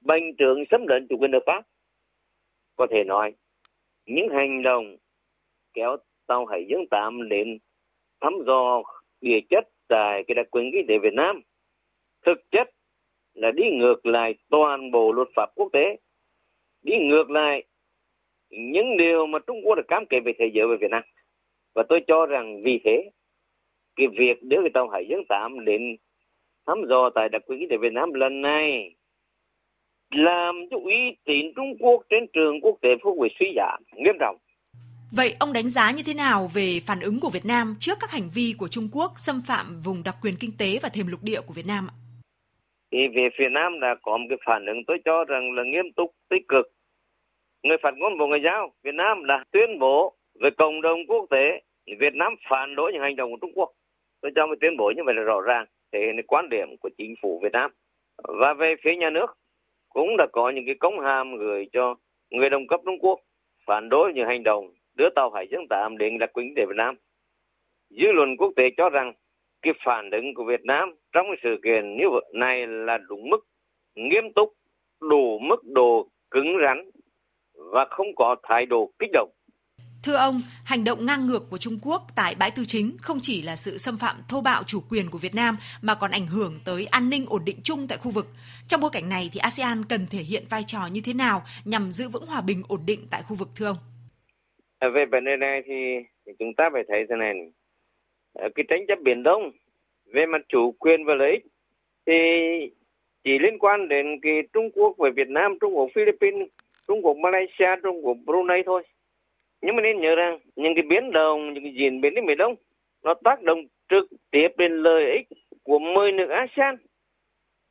bành 0.00 0.36
trướng 0.38 0.64
xâm 0.70 0.86
lấn 0.86 1.06
chủ 1.08 1.16
quyền 1.18 1.30
nước 1.30 1.42
Pháp. 1.46 1.62
Có 2.76 2.86
thể 2.90 3.04
nói, 3.04 3.32
những 4.08 4.28
hành 4.28 4.62
động 4.62 4.96
kéo 5.74 5.96
tàu 6.26 6.46
Hải 6.46 6.64
Dương 6.68 6.86
8 6.90 7.28
đến 7.28 7.58
thăm 8.20 8.32
dò 8.46 8.82
địa 9.20 9.40
chất 9.50 9.68
tại 9.88 10.24
cái 10.26 10.34
đặc 10.34 10.46
quyền 10.50 10.70
kinh 10.72 10.86
tế 10.88 10.98
Việt 10.98 11.14
Nam 11.14 11.42
thực 12.26 12.50
chất 12.50 12.70
là 13.34 13.50
đi 13.50 13.70
ngược 13.70 14.06
lại 14.06 14.34
toàn 14.50 14.90
bộ 14.90 15.12
luật 15.12 15.28
pháp 15.36 15.50
quốc 15.54 15.68
tế, 15.72 15.96
đi 16.82 16.98
ngược 16.98 17.30
lại 17.30 17.64
những 18.50 18.96
điều 18.96 19.26
mà 19.26 19.38
Trung 19.38 19.60
Quốc 19.64 19.74
đã 19.74 19.82
cam 19.88 20.06
kết 20.06 20.20
về 20.20 20.32
thế 20.38 20.50
giới 20.54 20.66
về 20.66 20.76
Việt 20.76 20.90
Nam. 20.90 21.02
Và 21.74 21.82
tôi 21.88 22.00
cho 22.06 22.26
rằng 22.26 22.62
vì 22.62 22.80
thế, 22.84 23.10
cái 23.96 24.06
việc 24.06 24.42
đưa 24.42 24.60
cái 24.60 24.70
tàu 24.74 24.88
Hải 24.88 25.06
Dương 25.08 25.24
8 25.28 25.64
đến 25.64 25.96
thăm 26.66 26.82
dò 26.88 27.10
tại 27.10 27.28
đặc 27.28 27.42
quyền 27.46 27.60
kinh 27.60 27.68
tế 27.68 27.76
Việt 27.76 27.92
Nam 27.92 28.12
lần 28.12 28.40
này 28.40 28.94
làm 30.10 30.54
cho 30.70 30.76
uy 30.84 31.16
tín 31.24 31.52
Trung 31.56 31.76
Quốc 31.80 32.02
trên 32.10 32.26
trường 32.32 32.60
quốc 32.60 32.78
tế 32.82 32.88
phúc 33.02 33.16
bị 33.22 33.28
suy 33.38 33.46
giảm 33.56 33.82
nghiêm 33.96 34.14
trọng. 34.20 34.36
Vậy 35.12 35.34
ông 35.40 35.52
đánh 35.52 35.68
giá 35.68 35.90
như 35.90 36.02
thế 36.06 36.14
nào 36.14 36.50
về 36.54 36.80
phản 36.86 37.00
ứng 37.00 37.20
của 37.20 37.30
Việt 37.30 37.44
Nam 37.44 37.74
trước 37.80 37.98
các 38.00 38.10
hành 38.10 38.28
vi 38.34 38.54
của 38.58 38.68
Trung 38.68 38.88
Quốc 38.92 39.12
xâm 39.16 39.42
phạm 39.46 39.80
vùng 39.84 40.02
đặc 40.04 40.14
quyền 40.22 40.34
kinh 40.40 40.50
tế 40.58 40.78
và 40.82 40.88
thềm 40.88 41.06
lục 41.06 41.20
địa 41.22 41.40
của 41.46 41.54
Việt 41.54 41.66
Nam 41.66 41.86
ạ? 41.90 41.94
Thì 42.92 42.98
về 43.16 43.28
phía 43.38 43.48
Nam 43.48 43.80
đã 43.80 43.94
có 44.02 44.16
một 44.16 44.26
cái 44.28 44.38
phản 44.46 44.66
ứng 44.66 44.84
tôi 44.86 44.98
cho 45.04 45.24
rằng 45.24 45.52
là 45.52 45.62
nghiêm 45.64 45.92
túc, 45.96 46.14
tích 46.30 46.48
cực. 46.48 46.66
Người 47.62 47.76
phát 47.82 47.94
ngôn 47.96 48.18
Bộ 48.18 48.26
Ngoại 48.26 48.40
giao 48.44 48.72
Việt 48.82 48.94
Nam 48.94 49.26
đã 49.26 49.44
tuyên 49.50 49.78
bố 49.78 50.16
về 50.40 50.50
cộng 50.58 50.82
đồng 50.82 50.98
quốc 51.08 51.26
tế 51.30 51.62
Việt 52.00 52.14
Nam 52.14 52.34
phản 52.50 52.74
đối 52.74 52.92
những 52.92 53.02
hành 53.02 53.16
động 53.16 53.30
của 53.30 53.38
Trung 53.40 53.52
Quốc. 53.54 53.70
Tôi 54.20 54.32
cho 54.34 54.46
một 54.46 54.54
tuyên 54.60 54.76
bố 54.76 54.92
như 54.96 55.02
vậy 55.04 55.14
là 55.14 55.22
rõ 55.22 55.40
ràng, 55.40 55.66
thể 55.92 55.98
hiện 55.98 56.26
quan 56.26 56.48
điểm 56.48 56.68
của 56.80 56.90
chính 56.98 57.14
phủ 57.22 57.40
Việt 57.42 57.52
Nam. 57.52 57.70
Và 58.40 58.54
về 58.54 58.74
phía 58.84 58.96
nhà 58.96 59.10
nước, 59.10 59.26
cũng 59.88 60.16
đã 60.16 60.26
có 60.32 60.50
những 60.50 60.66
cái 60.66 60.74
công 60.74 61.00
hàm 61.00 61.36
gửi 61.36 61.68
cho 61.72 61.94
người 62.30 62.50
đồng 62.50 62.66
cấp 62.66 62.80
Trung 62.84 62.98
Quốc 63.00 63.20
phản 63.66 63.88
đối 63.88 64.12
những 64.12 64.26
hành 64.26 64.42
động 64.42 64.74
đưa 64.94 65.08
tàu 65.14 65.30
Hải 65.30 65.48
Dương 65.50 65.68
8 65.68 65.98
đến 65.98 66.18
đặc 66.18 66.30
quyền 66.32 66.54
để 66.54 66.64
Việt 66.68 66.76
Nam. 66.76 66.96
Dư 67.90 68.12
luận 68.12 68.36
quốc 68.36 68.52
tế 68.56 68.64
cho 68.76 68.88
rằng 68.88 69.12
cái 69.62 69.72
phản 69.84 70.10
ứng 70.10 70.34
của 70.34 70.44
Việt 70.44 70.64
Nam 70.64 70.94
trong 71.12 71.26
cái 71.26 71.36
sự 71.42 71.60
kiện 71.64 71.96
như 71.96 72.04
vậy 72.10 72.24
này 72.32 72.66
là 72.66 72.98
đúng 73.08 73.30
mức, 73.30 73.46
nghiêm 73.94 74.32
túc, 74.32 74.52
đủ 75.00 75.38
mức 75.38 75.64
độ 75.64 76.08
cứng 76.30 76.56
rắn 76.62 76.90
và 77.54 77.84
không 77.84 78.14
có 78.16 78.36
thái 78.42 78.66
độ 78.66 78.90
kích 78.98 79.10
động. 79.12 79.30
Thưa 80.02 80.16
ông, 80.16 80.42
hành 80.64 80.84
động 80.84 81.06
ngang 81.06 81.26
ngược 81.26 81.42
của 81.50 81.58
Trung 81.58 81.78
Quốc 81.82 82.02
tại 82.16 82.34
bãi 82.38 82.50
tư 82.50 82.62
chính 82.66 82.96
không 83.00 83.18
chỉ 83.22 83.42
là 83.42 83.56
sự 83.56 83.78
xâm 83.78 83.98
phạm 83.98 84.16
thô 84.28 84.40
bạo 84.40 84.62
chủ 84.66 84.80
quyền 84.90 85.10
của 85.10 85.18
Việt 85.18 85.34
Nam 85.34 85.56
mà 85.82 85.94
còn 85.94 86.10
ảnh 86.10 86.26
hưởng 86.26 86.60
tới 86.64 86.86
an 86.90 87.10
ninh 87.10 87.26
ổn 87.28 87.42
định 87.44 87.56
chung 87.62 87.86
tại 87.88 87.98
khu 87.98 88.10
vực. 88.10 88.26
Trong 88.68 88.80
bối 88.80 88.90
cảnh 88.92 89.08
này 89.08 89.30
thì 89.32 89.40
ASEAN 89.40 89.84
cần 89.88 90.06
thể 90.10 90.18
hiện 90.18 90.42
vai 90.50 90.62
trò 90.66 90.86
như 90.92 91.00
thế 91.04 91.14
nào 91.14 91.42
nhằm 91.64 91.90
giữ 91.90 92.08
vững 92.08 92.26
hòa 92.26 92.40
bình 92.46 92.62
ổn 92.68 92.80
định 92.86 93.00
tại 93.10 93.22
khu 93.22 93.36
vực 93.36 93.48
thưa 93.56 93.66
ông? 93.66 93.76
À, 94.78 94.88
về 94.88 95.04
vấn 95.06 95.24
đề 95.24 95.36
này 95.36 95.62
thì 95.66 95.74
chúng 96.38 96.54
ta 96.56 96.70
phải 96.72 96.82
thấy 96.88 97.06
thế 97.08 97.16
này. 97.16 97.34
À, 98.34 98.48
cái 98.54 98.64
tranh 98.68 98.86
chấp 98.88 98.98
Biển 99.04 99.22
Đông 99.22 99.50
về 100.14 100.26
mặt 100.26 100.42
chủ 100.48 100.74
quyền 100.78 101.04
và 101.04 101.14
lợi 101.14 101.30
ích 101.30 101.44
thì 102.06 102.14
chỉ 103.24 103.38
liên 103.38 103.58
quan 103.58 103.88
đến 103.88 104.06
cái 104.22 104.32
Trung 104.52 104.70
Quốc 104.74 104.94
và 104.98 105.08
Việt 105.16 105.28
Nam, 105.28 105.58
Trung 105.60 105.76
Quốc 105.76 105.88
Philippines, 105.94 106.48
Trung 106.88 107.02
Quốc 107.02 107.16
Malaysia, 107.16 107.70
Trung 107.82 108.06
Quốc 108.06 108.16
Brunei 108.26 108.62
thôi 108.66 108.82
nhưng 109.62 109.76
mà 109.76 109.82
nên 109.82 110.00
nhớ 110.00 110.14
rằng, 110.14 110.38
những 110.56 110.74
cái 110.74 110.82
biến 110.82 111.10
động, 111.10 111.54
những 111.54 111.62
cái 111.64 111.72
diễn 111.74 112.00
biến 112.00 112.14
đến 112.14 112.26
biển 112.26 112.38
đông, 112.38 112.54
nó 113.04 113.14
tác 113.24 113.42
động 113.42 113.64
trực 113.88 114.04
tiếp 114.30 114.48
đến 114.56 114.72
lợi 114.82 115.12
ích 115.12 115.26
của 115.62 115.78
10 115.78 116.12
nước 116.12 116.28
ASEAN. 116.28 116.76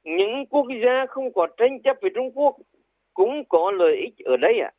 Những 0.04 0.45
quốc 0.45 0.67
gia 0.84 1.06
không 1.06 1.34
có 1.34 1.47
tranh 1.58 1.82
chấp 1.82 1.97
với 2.02 2.12
Trung 2.15 2.32
Quốc 2.34 2.56
cũng 3.13 3.43
có 3.50 3.71
lợi 3.71 3.95
ích 3.95 4.26
ở 4.26 4.38
đây 4.38 4.60
ạ. 4.60 4.71
À. 4.73 4.76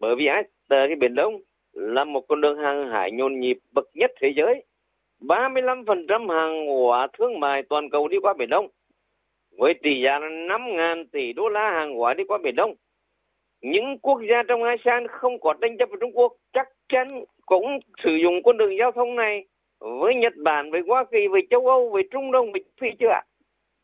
bởi 0.00 0.16
vì 0.16 0.26
cái 0.68 0.96
biển 0.96 1.14
đông 1.14 1.40
là 1.72 2.04
một 2.04 2.20
con 2.28 2.40
đường 2.40 2.58
hàng 2.58 2.88
hải 2.90 3.10
nhộn 3.12 3.40
nhịp 3.40 3.58
bậc 3.72 3.88
nhất 3.94 4.10
thế 4.20 4.32
giới. 4.36 4.64
35% 5.20 6.28
hàng 6.28 6.66
hóa 6.66 7.08
thương 7.18 7.40
mại 7.40 7.62
toàn 7.62 7.90
cầu 7.90 8.08
đi 8.08 8.16
qua 8.22 8.34
biển 8.38 8.48
đông. 8.48 8.68
Với 9.58 9.74
tỷ 9.74 10.00
giá 10.00 10.18
là 10.18 10.28
5.000 10.28 11.04
tỷ 11.12 11.32
đô 11.32 11.48
la 11.48 11.70
hàng 11.70 11.94
hóa 11.94 12.14
đi 12.14 12.24
qua 12.24 12.38
biển 12.38 12.56
đông 12.56 12.74
những 13.64 13.98
quốc 13.98 14.20
gia 14.30 14.42
trong 14.48 14.62
ASEAN 14.62 15.06
không 15.08 15.40
có 15.40 15.54
tranh 15.60 15.76
chấp 15.78 15.88
với 15.88 15.98
Trung 16.00 16.12
Quốc 16.14 16.32
chắc 16.52 16.68
chắn 16.88 17.08
cũng 17.46 17.78
sử 18.04 18.10
dụng 18.22 18.42
con 18.42 18.56
đường 18.56 18.76
giao 18.78 18.92
thông 18.92 19.16
này 19.16 19.46
với 19.78 20.14
Nhật 20.14 20.32
Bản, 20.36 20.70
với 20.70 20.80
Hoa 20.86 21.04
Kỳ, 21.12 21.28
với 21.28 21.46
châu 21.50 21.66
Âu, 21.66 21.90
với 21.90 22.02
Trung 22.10 22.32
Đông, 22.32 22.52
với 22.52 22.64
Phi 22.80 22.88
chưa 23.00 23.08
ạ? 23.08 23.22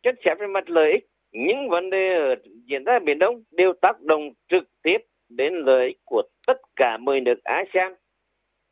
chất 0.02 0.14
xét 0.24 0.38
về 0.38 0.46
mặt 0.46 0.70
lợi 0.70 0.92
ích 0.92 1.06
những 1.32 1.68
vấn 1.68 1.90
đề 1.90 2.14
ở 2.14 2.34
diễn 2.64 2.84
ra 2.84 2.92
ở 2.92 2.98
Biển 2.98 3.18
Đông 3.18 3.42
đều 3.50 3.72
tác 3.72 4.00
động 4.00 4.30
trực 4.48 4.64
tiếp 4.82 4.98
đến 5.28 5.54
lợi 5.54 5.86
ích 5.86 5.98
của 6.04 6.22
tất 6.46 6.60
cả 6.76 6.96
10 7.00 7.20
nước 7.20 7.44
ASEAN 7.44 7.94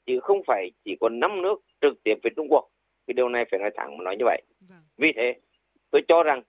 chứ 0.06 0.20
không 0.20 0.42
phải 0.46 0.70
chỉ 0.84 0.96
có 1.00 1.08
5 1.08 1.42
nước 1.42 1.60
trực 1.80 2.02
tiếp 2.04 2.14
với 2.22 2.32
Trung 2.36 2.46
Quốc. 2.50 2.68
Cái 3.06 3.14
điều 3.14 3.28
này 3.28 3.44
phải 3.50 3.60
nói 3.60 3.70
thẳng 3.76 3.98
mà 3.98 4.04
nói 4.04 4.16
như 4.16 4.24
vậy. 4.24 4.42
Vì 4.96 5.12
thế, 5.16 5.34
tôi 5.90 6.02
cho 6.08 6.22
rằng 6.22 6.42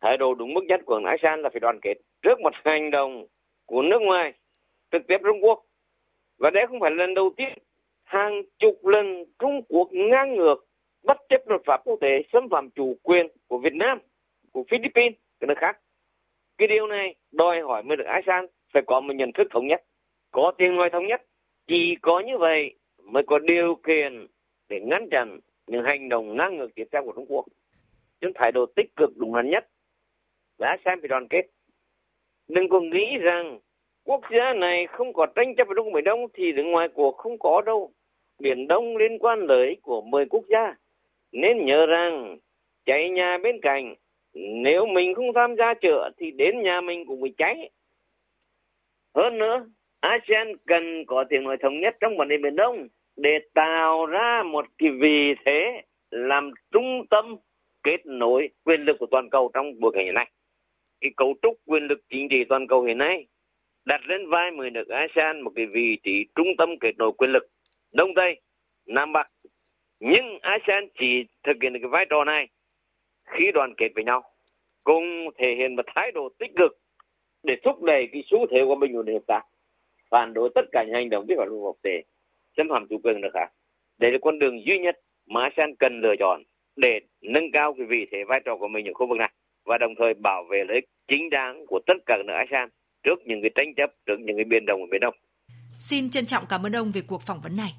thái 0.00 0.16
độ 0.16 0.34
đúng 0.34 0.54
mức 0.54 0.64
nhất 0.64 0.80
của 0.86 1.00
ASEAN 1.04 1.42
là 1.42 1.48
phải 1.50 1.60
đoàn 1.60 1.78
kết 1.82 1.94
trước 2.22 2.40
một 2.40 2.52
hành 2.64 2.90
động 2.90 3.26
của 3.66 3.82
nước 3.82 4.02
ngoài 4.02 4.32
trực 4.92 5.02
tiếp 5.08 5.18
Trung 5.24 5.44
Quốc. 5.44 5.64
Và 6.38 6.50
đây 6.50 6.66
không 6.66 6.80
phải 6.80 6.90
lần 6.90 7.14
đầu 7.14 7.30
tiên 7.36 7.58
hàng 8.04 8.42
chục 8.58 8.86
lần 8.86 9.24
Trung 9.38 9.62
Quốc 9.68 9.88
ngang 9.92 10.36
ngược 10.36 10.66
bất 11.02 11.16
chấp 11.28 11.48
luật 11.48 11.60
pháp 11.66 11.80
quốc 11.84 11.98
tế 12.00 12.22
xâm 12.32 12.48
phạm 12.48 12.70
chủ 12.70 12.96
quyền 13.02 13.26
của 13.48 13.58
Việt 13.58 13.74
Nam, 13.74 13.98
của 14.52 14.64
Philippines, 14.70 15.18
các 15.40 15.46
nước 15.46 15.58
khác. 15.58 15.78
Cái 16.58 16.68
điều 16.68 16.86
này 16.86 17.14
đòi 17.32 17.62
hỏi 17.62 17.82
mới 17.82 17.96
được 17.96 18.06
ASEAN 18.06 18.46
phải 18.72 18.82
có 18.86 19.00
một 19.00 19.12
nhận 19.12 19.32
thức 19.32 19.48
thống 19.50 19.66
nhất, 19.66 19.84
có 20.30 20.52
tiếng 20.58 20.76
nói 20.76 20.90
thống 20.90 21.06
nhất. 21.06 21.22
Chỉ 21.66 21.96
có 22.02 22.20
như 22.20 22.38
vậy 22.38 22.74
mới 23.02 23.22
có 23.26 23.38
điều 23.38 23.74
kiện 23.74 24.26
để 24.68 24.80
ngăn 24.80 25.08
chặn 25.10 25.40
những 25.66 25.84
hành 25.84 26.08
động 26.08 26.36
ngang 26.36 26.56
ngược 26.56 26.74
tiếp 26.74 26.84
theo 26.92 27.04
của 27.04 27.12
Trung 27.12 27.26
Quốc. 27.28 27.44
Chúng 28.20 28.32
thái 28.34 28.52
độ 28.52 28.66
tích 28.66 28.96
cực 28.96 29.10
đúng 29.16 29.34
đắn 29.34 29.50
nhất 29.50 29.68
và 30.58 30.68
ASEAN 30.68 31.00
phải 31.00 31.08
đoàn 31.08 31.28
kết. 31.28 31.42
Đừng 32.48 32.68
có 32.68 32.80
nghĩ 32.80 33.18
rằng 33.18 33.58
quốc 34.04 34.20
gia 34.30 34.52
này 34.54 34.86
không 34.86 35.12
có 35.12 35.26
tranh 35.26 35.54
chấp 35.54 35.68
với 35.68 35.74
Trung 35.76 35.92
Biển 35.92 36.04
Đông 36.04 36.26
thì 36.34 36.52
đứng 36.52 36.70
ngoài 36.70 36.88
cuộc 36.94 37.16
không 37.16 37.38
có 37.38 37.62
đâu. 37.66 37.90
Biển 38.38 38.68
Đông 38.68 38.96
liên 38.96 39.18
quan 39.18 39.40
lợi 39.40 39.68
ích 39.68 39.82
của 39.82 40.00
10 40.00 40.26
quốc 40.26 40.44
gia. 40.48 40.74
Nên 41.32 41.66
nhớ 41.66 41.86
rằng 41.86 42.38
cháy 42.84 43.10
nhà 43.10 43.38
bên 43.38 43.60
cạnh 43.62 43.94
nếu 44.34 44.86
mình 44.86 45.14
không 45.14 45.32
tham 45.34 45.56
gia 45.56 45.74
chữa 45.74 46.10
thì 46.18 46.30
đến 46.30 46.62
nhà 46.62 46.80
mình 46.80 47.06
cũng 47.06 47.20
bị 47.20 47.34
cháy. 47.38 47.70
Hơn 49.14 49.38
nữa, 49.38 49.66
ASEAN 50.00 50.52
cần 50.66 51.04
có 51.06 51.24
tiếng 51.28 51.44
nói 51.44 51.56
thống 51.62 51.80
nhất 51.80 51.96
trong 52.00 52.16
vấn 52.16 52.28
đề 52.28 52.36
Biển 52.36 52.56
Đông 52.56 52.88
để 53.16 53.38
tạo 53.54 54.06
ra 54.06 54.42
một 54.42 54.66
cái 54.78 54.90
vị 54.90 55.34
thế 55.44 55.82
làm 56.10 56.50
trung 56.72 57.06
tâm 57.10 57.36
kết 57.82 58.06
nối 58.06 58.48
quyền 58.64 58.80
lực 58.80 58.96
của 59.00 59.06
toàn 59.10 59.30
cầu 59.30 59.50
trong 59.54 59.80
bối 59.80 59.92
cảnh 59.94 60.04
hiện 60.04 60.14
nay. 60.14 60.30
Cái 61.00 61.10
cấu 61.16 61.34
trúc 61.42 61.54
quyền 61.66 61.82
lực 61.82 62.00
chính 62.10 62.28
trị 62.28 62.44
toàn 62.44 62.66
cầu 62.66 62.82
hiện 62.82 62.98
nay 62.98 63.26
đặt 63.84 64.00
lên 64.06 64.28
vai 64.28 64.50
10 64.50 64.70
nước 64.70 64.88
ASEAN 64.88 65.40
một 65.40 65.52
cái 65.56 65.66
vị 65.66 65.98
trí 66.02 66.26
trung 66.34 66.48
tâm 66.58 66.78
kết 66.80 66.92
nối 66.98 67.12
quyền 67.12 67.30
lực 67.32 67.46
Đông 67.92 68.14
Tây, 68.14 68.40
Nam 68.86 69.12
Bắc. 69.12 69.28
Nhưng 70.00 70.38
ASEAN 70.42 70.88
chỉ 70.98 71.24
thực 71.42 71.56
hiện 71.62 71.72
được 71.72 71.78
cái 71.82 71.88
vai 71.88 72.06
trò 72.10 72.24
này 72.24 72.48
khi 73.26 73.52
đoàn 73.54 73.74
kết 73.76 73.88
với 73.94 74.04
nhau, 74.04 74.22
cùng 74.84 75.04
thể 75.38 75.54
hiện 75.54 75.76
một 75.76 75.82
thái 75.94 76.12
độ 76.12 76.28
tích 76.38 76.50
cực 76.56 76.78
để 77.42 77.56
thúc 77.64 77.82
đẩy 77.82 78.08
cái 78.12 78.22
xu 78.26 78.46
thế 78.46 78.58
của 78.64 78.74
bình 78.74 78.96
ổn 78.96 79.06
hợp 79.06 79.22
tác, 79.26 79.42
phản 80.10 80.34
đối 80.34 80.50
tất 80.54 80.64
cả 80.72 80.84
những 80.84 80.94
hành 80.94 81.10
động 81.10 81.26
vi 81.28 81.34
phạm 81.38 81.48
luật 81.48 81.60
quốc 81.62 81.76
tế, 81.82 82.02
xâm 82.56 82.68
phạm 82.68 82.86
chủ 82.88 82.98
quyền 83.02 83.20
được 83.20 83.30
cả. 83.34 83.50
Đây 83.98 84.12
là 84.12 84.18
con 84.22 84.38
đường 84.38 84.64
duy 84.66 84.78
nhất 84.78 85.00
mà 85.26 85.42
ASEAN 85.42 85.74
cần 85.78 86.00
lựa 86.00 86.14
chọn 86.18 86.42
để 86.76 87.00
nâng 87.20 87.50
cao 87.52 87.74
cái 87.78 87.86
vị 87.86 88.06
thế 88.10 88.24
vai 88.24 88.40
trò 88.44 88.56
của 88.56 88.68
mình 88.68 88.88
ở 88.88 88.92
khu 88.94 89.06
vực 89.06 89.18
này 89.18 89.32
và 89.66 89.78
đồng 89.78 89.94
thời 89.98 90.14
bảo 90.14 90.42
vệ 90.50 90.58
lợi 90.68 90.76
ích 90.76 90.88
chính 91.08 91.30
đáng 91.30 91.64
của 91.68 91.80
tất 91.86 91.98
cả 92.06 92.14
nước 92.26 92.34
ASEAN 92.44 92.68
trước 93.04 93.18
những 93.26 93.38
cái 93.42 93.50
tranh 93.54 93.74
chấp, 93.76 93.90
trước 94.06 94.18
những 94.26 94.36
cái 94.36 94.44
biến 94.50 94.66
động 94.66 94.80
ở 94.80 94.86
Biển 94.92 95.00
Đông. 95.00 95.14
Xin 95.78 96.10
trân 96.10 96.26
trọng 96.26 96.44
cảm 96.48 96.66
ơn 96.66 96.76
ông 96.76 96.92
về 96.92 97.00
cuộc 97.00 97.22
phỏng 97.22 97.40
vấn 97.40 97.56
này. 97.56 97.74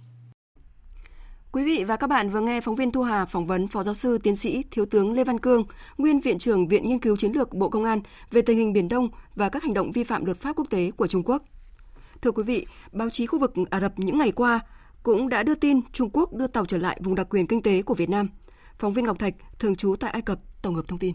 Quý 1.51 1.63
vị 1.65 1.83
và 1.87 1.95
các 1.95 2.07
bạn 2.07 2.29
vừa 2.29 2.41
nghe 2.41 2.61
phóng 2.61 2.75
viên 2.75 2.91
Thu 2.91 3.03
Hà 3.03 3.25
phỏng 3.25 3.47
vấn 3.47 3.67
Phó 3.67 3.83
Giáo 3.83 3.93
sư 3.93 4.17
Tiến 4.23 4.35
sĩ 4.35 4.63
Thiếu 4.71 4.85
tướng 4.85 5.13
Lê 5.13 5.23
Văn 5.23 5.39
Cương, 5.39 5.63
nguyên 5.97 6.19
Viện 6.19 6.37
trưởng 6.37 6.67
Viện 6.67 6.83
Nghiên 6.83 6.99
cứu 6.99 7.17
Chiến 7.17 7.31
lược 7.31 7.53
Bộ 7.53 7.69
Công 7.69 7.83
an 7.83 7.99
về 8.31 8.41
tình 8.41 8.57
hình 8.57 8.73
Biển 8.73 8.89
Đông 8.89 9.09
và 9.35 9.49
các 9.49 9.63
hành 9.63 9.73
động 9.73 9.91
vi 9.91 10.03
phạm 10.03 10.25
luật 10.25 10.37
pháp 10.37 10.55
quốc 10.55 10.65
tế 10.69 10.91
của 10.97 11.07
Trung 11.07 11.23
Quốc. 11.25 11.43
Thưa 12.21 12.31
quý 12.31 12.43
vị, 12.43 12.65
báo 12.91 13.09
chí 13.09 13.25
khu 13.25 13.39
vực 13.39 13.53
Ả 13.69 13.79
Rập 13.79 13.99
những 13.99 14.17
ngày 14.17 14.31
qua 14.31 14.59
cũng 15.03 15.29
đã 15.29 15.43
đưa 15.43 15.55
tin 15.55 15.81
Trung 15.93 16.09
Quốc 16.13 16.33
đưa 16.33 16.47
tàu 16.47 16.65
trở 16.65 16.77
lại 16.77 16.99
vùng 17.03 17.15
đặc 17.15 17.27
quyền 17.29 17.47
kinh 17.47 17.61
tế 17.61 17.81
của 17.81 17.93
Việt 17.93 18.09
Nam. 18.09 18.29
Phóng 18.79 18.93
viên 18.93 19.05
Ngọc 19.05 19.19
Thạch, 19.19 19.33
thường 19.59 19.75
trú 19.75 19.95
tại 19.99 20.11
Ai 20.11 20.21
Cập, 20.21 20.39
tổng 20.61 20.75
hợp 20.75 20.87
thông 20.87 20.99
tin. 20.99 21.13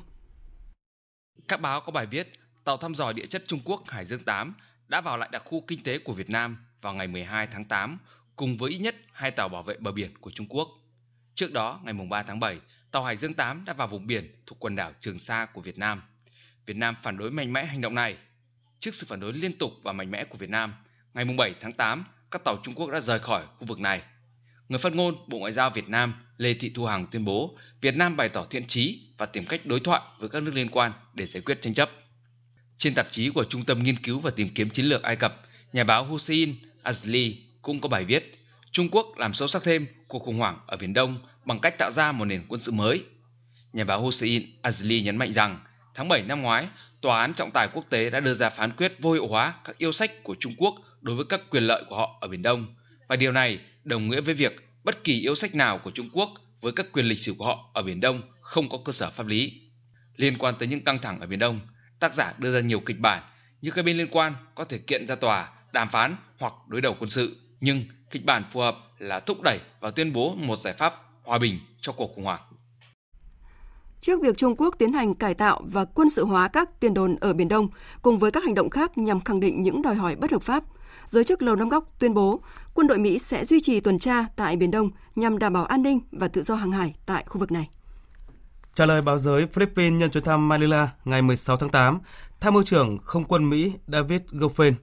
Các 1.49 1.61
báo 1.61 1.81
có 1.81 1.93
bài 1.93 2.07
viết 2.07 2.33
tàu 2.65 2.77
thăm 2.77 2.95
dò 2.95 3.13
địa 3.13 3.27
chất 3.27 3.43
Trung 3.47 3.61
Quốc 3.65 3.83
Hải 3.89 4.05
Dương 4.05 4.25
8 4.25 4.55
đã 4.89 5.01
vào 5.01 5.17
lại 5.17 5.29
đặc 5.33 5.43
khu 5.45 5.65
kinh 5.67 5.83
tế 5.83 5.99
của 5.99 6.13
Việt 6.13 6.31
Nam 6.31 6.57
vào 6.81 6.95
ngày 6.95 7.07
12 7.07 7.47
tháng 7.47 7.65
8 7.65 7.99
cùng 8.37 8.57
với 8.57 8.71
ít 8.71 8.79
nhất 8.79 8.97
hai 9.13 9.31
tàu 9.31 9.49
bảo 9.49 9.63
vệ 9.63 9.77
bờ 9.79 9.93
biển 9.93 10.19
của 10.19 10.31
Trung 10.31 10.47
Quốc. 10.49 10.69
Trước 11.35 11.53
đó, 11.53 11.81
ngày 11.85 11.95
3 12.11 12.23
tháng 12.23 12.41
7, 12.41 12.61
tàu 12.91 13.05
Hải 13.05 13.17
Dương 13.17 13.35
8 13.35 13.65
đã 13.65 13.73
vào 13.73 13.89
vùng 13.89 14.07
biển 14.07 14.35
thuộc 14.47 14.61
quần 14.61 14.77
đảo 14.77 14.93
Trường 15.01 15.19
Sa 15.19 15.47
của 15.53 15.61
Việt 15.61 15.79
Nam. 15.79 16.03
Việt 16.67 16.77
Nam 16.77 16.95
phản 17.03 17.17
đối 17.17 17.31
mạnh 17.31 17.53
mẽ 17.53 17.65
hành 17.65 17.81
động 17.81 17.95
này. 17.95 18.17
Trước 18.81 18.95
sự 18.95 19.07
phản 19.11 19.21
đối 19.21 19.33
liên 19.33 19.59
tục 19.59 19.73
và 19.83 19.93
mạnh 19.93 20.11
mẽ 20.11 20.25
của 20.25 20.39
Việt 20.39 20.51
Nam, 20.51 20.75
ngày 21.15 21.25
7 21.25 21.55
tháng 21.61 21.73
8, 21.73 22.05
các 22.31 22.45
tàu 22.45 22.57
Trung 22.63 22.75
Quốc 22.75 22.91
đã 22.91 23.01
rời 23.01 23.19
khỏi 23.19 23.47
khu 23.59 23.67
vực 23.67 23.81
này. 23.81 24.03
Người 24.73 24.79
phát 24.79 24.95
ngôn 24.95 25.15
Bộ 25.27 25.39
Ngoại 25.39 25.53
giao 25.53 25.71
Việt 25.71 25.89
Nam 25.89 26.15
Lê 26.37 26.55
Thị 26.55 26.71
Thu 26.75 26.85
Hằng 26.85 27.07
tuyên 27.07 27.25
bố 27.25 27.57
Việt 27.81 27.97
Nam 27.97 28.17
bày 28.17 28.29
tỏ 28.29 28.45
thiện 28.51 28.67
chí 28.67 29.01
và 29.19 29.27
tìm 29.27 29.47
cách 29.47 29.67
đối 29.67 29.81
thoại 29.81 30.01
với 30.19 30.29
các 30.29 30.43
nước 30.43 30.51
liên 30.55 30.69
quan 30.69 30.93
để 31.15 31.27
giải 31.27 31.43
quyết 31.43 31.63
tranh 31.63 31.75
chấp. 31.75 31.91
Trên 32.79 32.95
tạp 32.95 33.07
chí 33.11 33.31
của 33.31 33.45
Trung 33.45 33.65
tâm 33.65 33.83
Nghiên 33.83 33.97
cứu 33.97 34.21
và 34.21 34.31
Tìm 34.31 34.49
kiếm 34.49 34.71
Chiến 34.71 34.87
lược 34.87 35.03
Ai 35.03 35.17
Cập, 35.17 35.43
nhà 35.73 35.85
báo 35.85 36.05
Hussein 36.05 36.55
Azli 36.85 37.35
cũng 37.63 37.81
có 37.81 37.89
bài 37.89 38.05
viết 38.05 38.39
Trung 38.71 38.89
Quốc 38.89 39.07
làm 39.17 39.35
sâu 39.35 39.49
sắc 39.49 39.63
thêm 39.65 39.87
cuộc 40.09 40.19
khủng 40.19 40.39
hoảng 40.39 40.59
ở 40.67 40.77
Biển 40.77 40.95
Đông 40.95 41.19
bằng 41.45 41.59
cách 41.61 41.79
tạo 41.79 41.91
ra 41.91 42.13
một 42.13 42.25
nền 42.25 42.43
quân 42.49 42.61
sự 42.61 42.73
mới. 42.73 43.05
Nhà 43.73 43.85
báo 43.85 44.01
Hussein 44.03 44.47
Azli 44.63 45.03
nhấn 45.03 45.17
mạnh 45.17 45.33
rằng 45.33 45.59
tháng 45.95 46.09
7 46.09 46.23
năm 46.23 46.43
ngoái, 46.43 46.67
Tòa 47.01 47.21
án 47.21 47.35
trọng 47.35 47.51
tài 47.51 47.69
quốc 47.73 47.85
tế 47.91 48.11
đã 48.11 48.21
đưa 48.21 48.35
ra 48.35 48.51
phán 48.51 48.73
quyết 48.77 48.93
vô 48.99 49.13
hiệu 49.13 49.27
hóa 49.27 49.55
các 49.65 49.79
yêu 49.79 49.93
sách 49.93 50.23
của 50.23 50.37
Trung 50.41 50.53
Quốc 50.59 50.75
đối 51.01 51.17
với 51.17 51.25
các 51.29 51.41
quyền 51.51 51.63
lợi 51.63 51.85
của 51.89 51.97
họ 51.97 52.19
ở 52.21 52.29
Biển 52.29 52.43
Đông. 52.43 52.75
Và 53.09 53.17
điều 53.17 53.33
này 53.33 53.59
đồng 53.85 54.09
nghĩa 54.09 54.21
với 54.21 54.35
việc 54.35 54.53
bất 54.85 55.05
kỳ 55.05 55.21
yêu 55.21 55.35
sách 55.35 55.55
nào 55.55 55.81
của 55.85 55.91
Trung 55.91 56.09
Quốc 56.13 56.29
với 56.61 56.73
các 56.73 56.87
quyền 56.93 57.07
lịch 57.07 57.19
sử 57.19 57.35
của 57.39 57.47
họ 57.47 57.71
ở 57.75 57.83
Biển 57.83 58.01
Đông 58.01 58.21
không 58.41 58.69
có 58.69 58.79
cơ 58.85 58.93
sở 58.93 59.11
pháp 59.11 59.27
lý. 59.27 59.61
Liên 60.17 60.39
quan 60.39 60.55
tới 60.59 60.69
những 60.69 60.85
căng 60.85 60.99
thẳng 60.99 61.21
ở 61.21 61.27
Biển 61.27 61.39
Đông, 61.39 61.61
tác 62.01 62.15
giả 62.15 62.35
đưa 62.39 62.53
ra 62.53 62.61
nhiều 62.61 62.81
kịch 62.81 63.01
bản 63.01 63.23
như 63.61 63.71
các 63.71 63.85
bên 63.85 63.97
liên 63.97 64.09
quan 64.11 64.35
có 64.55 64.65
thể 64.65 64.79
kiện 64.79 65.07
ra 65.07 65.15
tòa, 65.15 65.53
đàm 65.73 65.89
phán 65.89 66.17
hoặc 66.39 66.53
đối 66.69 66.81
đầu 66.81 66.97
quân 67.01 67.11
sự. 67.11 67.37
Nhưng 67.61 67.85
kịch 68.11 68.25
bản 68.25 68.45
phù 68.53 68.61
hợp 68.61 68.77
là 68.99 69.21
thúc 69.21 69.43
đẩy 69.43 69.61
và 69.81 69.91
tuyên 69.91 70.13
bố 70.13 70.35
một 70.35 70.59
giải 70.59 70.75
pháp 70.79 70.95
hòa 71.25 71.39
bình 71.39 71.59
cho 71.81 71.93
cuộc 71.93 72.13
khủng 72.15 72.25
hoảng. 72.25 72.41
Trước 74.01 74.23
việc 74.23 74.37
Trung 74.37 74.57
Quốc 74.57 74.75
tiến 74.79 74.93
hành 74.93 75.15
cải 75.15 75.35
tạo 75.35 75.63
và 75.65 75.85
quân 75.85 76.11
sự 76.11 76.25
hóa 76.25 76.49
các 76.49 76.81
tiền 76.81 76.95
đồn 76.95 77.17
ở 77.21 77.33
Biển 77.33 77.49
Đông, 77.49 77.69
cùng 78.03 78.19
với 78.19 78.31
các 78.31 78.45
hành 78.45 78.55
động 78.55 78.71
khác 78.71 78.99
nhằm 78.99 79.21
khẳng 79.21 79.41
định 79.41 79.63
những 79.63 79.83
đòi 79.83 79.95
hỏi 79.95 80.17
bất 80.17 80.31
hợp 80.31 80.43
pháp, 80.43 80.65
giới 81.07 81.25
chức 81.25 81.43
Lầu 81.43 81.57
Năm 81.57 81.69
Góc 81.69 81.85
tuyên 81.99 82.15
bố 82.15 82.43
quân 82.75 82.87
đội 82.87 82.99
Mỹ 82.99 83.19
sẽ 83.19 83.45
duy 83.45 83.61
trì 83.61 83.81
tuần 83.81 83.99
tra 83.99 84.25
tại 84.37 84.57
Biển 84.57 84.71
Đông 84.71 84.91
nhằm 85.17 85.39
đảm 85.39 85.53
bảo 85.53 85.65
an 85.65 85.83
ninh 85.83 86.01
và 86.13 86.29
tự 86.29 86.43
do 86.43 86.55
hàng 86.55 86.73
hải 86.73 86.95
tại 87.07 87.25
khu 87.29 87.39
vực 87.39 87.53
này. 87.53 87.69
Trả 88.75 88.87
lời 88.87 89.03
báo 89.03 89.19
giới 89.19 89.47
Philippines 89.47 90.01
nhân 90.01 90.11
chuyến 90.11 90.25
thăm 90.25 90.49
Manila 90.49 90.89
ngày 91.05 91.23
16 91.23 91.57
tháng 91.57 91.71
8, 91.71 92.01
Tham 92.41 92.55
mưu 92.55 92.63
trưởng 92.63 92.99
không 92.99 93.25
quân 93.25 93.51
Mỹ 93.51 93.73
David 93.87 94.21
Goffin 94.31 94.75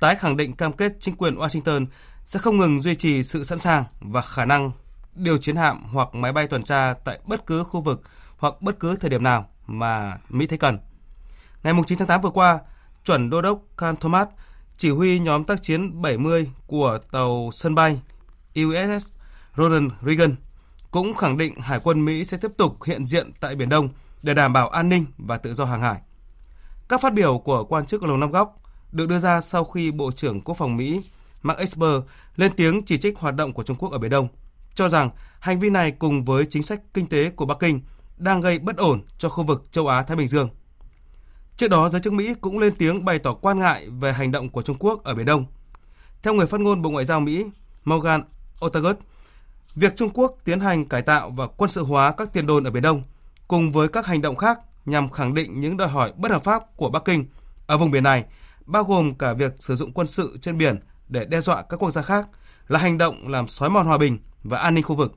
tái 0.00 0.14
khẳng 0.14 0.36
định 0.36 0.56
cam 0.56 0.72
kết 0.72 0.92
chính 1.00 1.16
quyền 1.16 1.34
Washington 1.34 1.86
sẽ 2.24 2.38
không 2.38 2.56
ngừng 2.56 2.82
duy 2.82 2.94
trì 2.94 3.22
sự 3.22 3.44
sẵn 3.44 3.58
sàng 3.58 3.84
và 4.00 4.22
khả 4.22 4.44
năng 4.44 4.70
điều 5.14 5.38
chiến 5.38 5.56
hạm 5.56 5.82
hoặc 5.92 6.14
máy 6.14 6.32
bay 6.32 6.46
tuần 6.46 6.62
tra 6.62 6.94
tại 7.04 7.18
bất 7.26 7.46
cứ 7.46 7.64
khu 7.64 7.80
vực 7.80 8.02
hoặc 8.36 8.54
bất 8.60 8.80
cứ 8.80 8.96
thời 8.96 9.10
điểm 9.10 9.22
nào 9.22 9.48
mà 9.66 10.18
Mỹ 10.28 10.46
thấy 10.46 10.58
cần. 10.58 10.78
Ngày 11.62 11.74
9 11.86 11.98
tháng 11.98 12.08
8 12.08 12.20
vừa 12.20 12.30
qua, 12.30 12.58
chuẩn 13.04 13.30
đô 13.30 13.42
đốc 13.42 13.62
Can 13.78 13.96
Thomas, 13.96 14.28
chỉ 14.76 14.90
huy 14.90 15.18
nhóm 15.18 15.44
tác 15.44 15.62
chiến 15.62 16.02
70 16.02 16.50
của 16.66 16.98
tàu 17.12 17.50
sân 17.52 17.74
bay 17.74 18.00
USS 18.60 19.12
Ronald 19.56 19.90
Reagan 20.06 20.34
cũng 20.90 21.14
khẳng 21.14 21.36
định 21.36 21.60
Hải 21.60 21.80
quân 21.80 22.04
Mỹ 22.04 22.24
sẽ 22.24 22.36
tiếp 22.36 22.50
tục 22.56 22.84
hiện 22.84 23.06
diện 23.06 23.32
tại 23.40 23.56
Biển 23.56 23.68
Đông 23.68 23.88
để 24.22 24.34
đảm 24.34 24.52
bảo 24.52 24.68
an 24.68 24.88
ninh 24.88 25.04
và 25.18 25.38
tự 25.38 25.54
do 25.54 25.64
hàng 25.64 25.80
hải. 25.80 26.00
Các 26.88 27.00
phát 27.00 27.12
biểu 27.12 27.38
của 27.38 27.64
quan 27.64 27.86
chức 27.86 28.02
Lầu 28.02 28.16
Năm 28.16 28.30
Góc 28.30 28.60
được 28.92 29.08
đưa 29.08 29.18
ra 29.18 29.40
sau 29.40 29.64
khi 29.64 29.90
Bộ 29.90 30.12
trưởng 30.12 30.40
Quốc 30.40 30.54
phòng 30.54 30.76
Mỹ 30.76 31.02
Mark 31.42 31.58
Esper 31.58 32.02
lên 32.36 32.52
tiếng 32.56 32.82
chỉ 32.82 32.98
trích 32.98 33.18
hoạt 33.18 33.34
động 33.34 33.52
của 33.52 33.62
Trung 33.62 33.76
Quốc 33.76 33.92
ở 33.92 33.98
Biển 33.98 34.10
Đông, 34.10 34.28
cho 34.74 34.88
rằng 34.88 35.10
hành 35.40 35.60
vi 35.60 35.70
này 35.70 35.90
cùng 35.90 36.24
với 36.24 36.46
chính 36.46 36.62
sách 36.62 36.80
kinh 36.94 37.06
tế 37.06 37.30
của 37.30 37.46
Bắc 37.46 37.58
Kinh 37.60 37.80
đang 38.16 38.40
gây 38.40 38.58
bất 38.58 38.76
ổn 38.76 39.02
cho 39.18 39.28
khu 39.28 39.44
vực 39.44 39.72
châu 39.72 39.86
Á-Thái 39.86 40.16
Bình 40.16 40.28
Dương. 40.28 40.48
Trước 41.56 41.68
đó, 41.68 41.88
giới 41.88 42.00
chức 42.00 42.12
Mỹ 42.12 42.34
cũng 42.40 42.58
lên 42.58 42.74
tiếng 42.78 43.04
bày 43.04 43.18
tỏ 43.18 43.34
quan 43.34 43.58
ngại 43.58 43.88
về 43.88 44.12
hành 44.12 44.32
động 44.32 44.50
của 44.50 44.62
Trung 44.62 44.76
Quốc 44.78 45.04
ở 45.04 45.14
Biển 45.14 45.26
Đông. 45.26 45.44
Theo 46.22 46.34
người 46.34 46.46
phát 46.46 46.60
ngôn 46.60 46.82
Bộ 46.82 46.90
Ngoại 46.90 47.04
giao 47.04 47.20
Mỹ 47.20 47.46
Morgan 47.84 48.24
Ortagus, 48.64 48.96
việc 49.74 49.96
Trung 49.96 50.10
Quốc 50.14 50.36
tiến 50.44 50.60
hành 50.60 50.84
cải 50.84 51.02
tạo 51.02 51.30
và 51.30 51.46
quân 51.46 51.70
sự 51.70 51.84
hóa 51.84 52.12
các 52.12 52.32
tiền 52.32 52.46
đồn 52.46 52.64
ở 52.64 52.70
Biển 52.70 52.82
Đông 52.82 53.02
cùng 53.48 53.70
với 53.70 53.88
các 53.88 54.06
hành 54.06 54.22
động 54.22 54.36
khác 54.36 54.60
nhằm 54.84 55.10
khẳng 55.10 55.34
định 55.34 55.60
những 55.60 55.76
đòi 55.76 55.88
hỏi 55.88 56.12
bất 56.16 56.30
hợp 56.30 56.44
pháp 56.44 56.76
của 56.76 56.90
Bắc 56.90 57.04
Kinh 57.04 57.26
ở 57.66 57.78
vùng 57.78 57.90
biển 57.90 58.02
này, 58.02 58.24
bao 58.66 58.84
gồm 58.84 59.14
cả 59.14 59.32
việc 59.32 59.52
sử 59.58 59.76
dụng 59.76 59.92
quân 59.92 60.06
sự 60.06 60.38
trên 60.40 60.58
biển 60.58 60.80
để 61.08 61.24
đe 61.24 61.40
dọa 61.40 61.62
các 61.62 61.76
quốc 61.76 61.90
gia 61.90 62.02
khác, 62.02 62.28
là 62.68 62.78
hành 62.78 62.98
động 62.98 63.28
làm 63.28 63.48
xói 63.48 63.70
mòn 63.70 63.86
hòa 63.86 63.98
bình 63.98 64.18
và 64.42 64.58
an 64.58 64.74
ninh 64.74 64.84
khu 64.84 64.96
vực. 64.96 65.14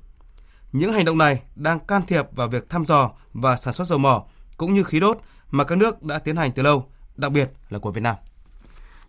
Những 0.72 0.94
hành 0.94 1.06
động 1.06 1.18
này 1.18 1.42
đang 1.56 1.80
can 1.80 2.02
thiệp 2.08 2.26
vào 2.32 2.48
việc 2.48 2.70
thăm 2.70 2.86
dò 2.86 3.12
và 3.34 3.58
sản 3.58 3.74
xuất 3.74 3.88
dầu 3.88 4.00
mỏ, 4.00 4.26
cũng 4.58 4.74
như 4.74 4.84
khí 4.84 5.00
đốt 5.00 5.18
mà 5.52 5.64
các 5.64 5.76
nước 5.76 6.04
đã 6.04 6.20
tiến 6.20 6.36
hành 6.36 6.52
từ 6.52 6.64
lâu, 6.64 6.86
đặc 7.16 7.32
biệt 7.32 7.52
là 7.70 7.80
của 7.80 7.92
Việt 7.92 8.02
Nam. 8.02 8.16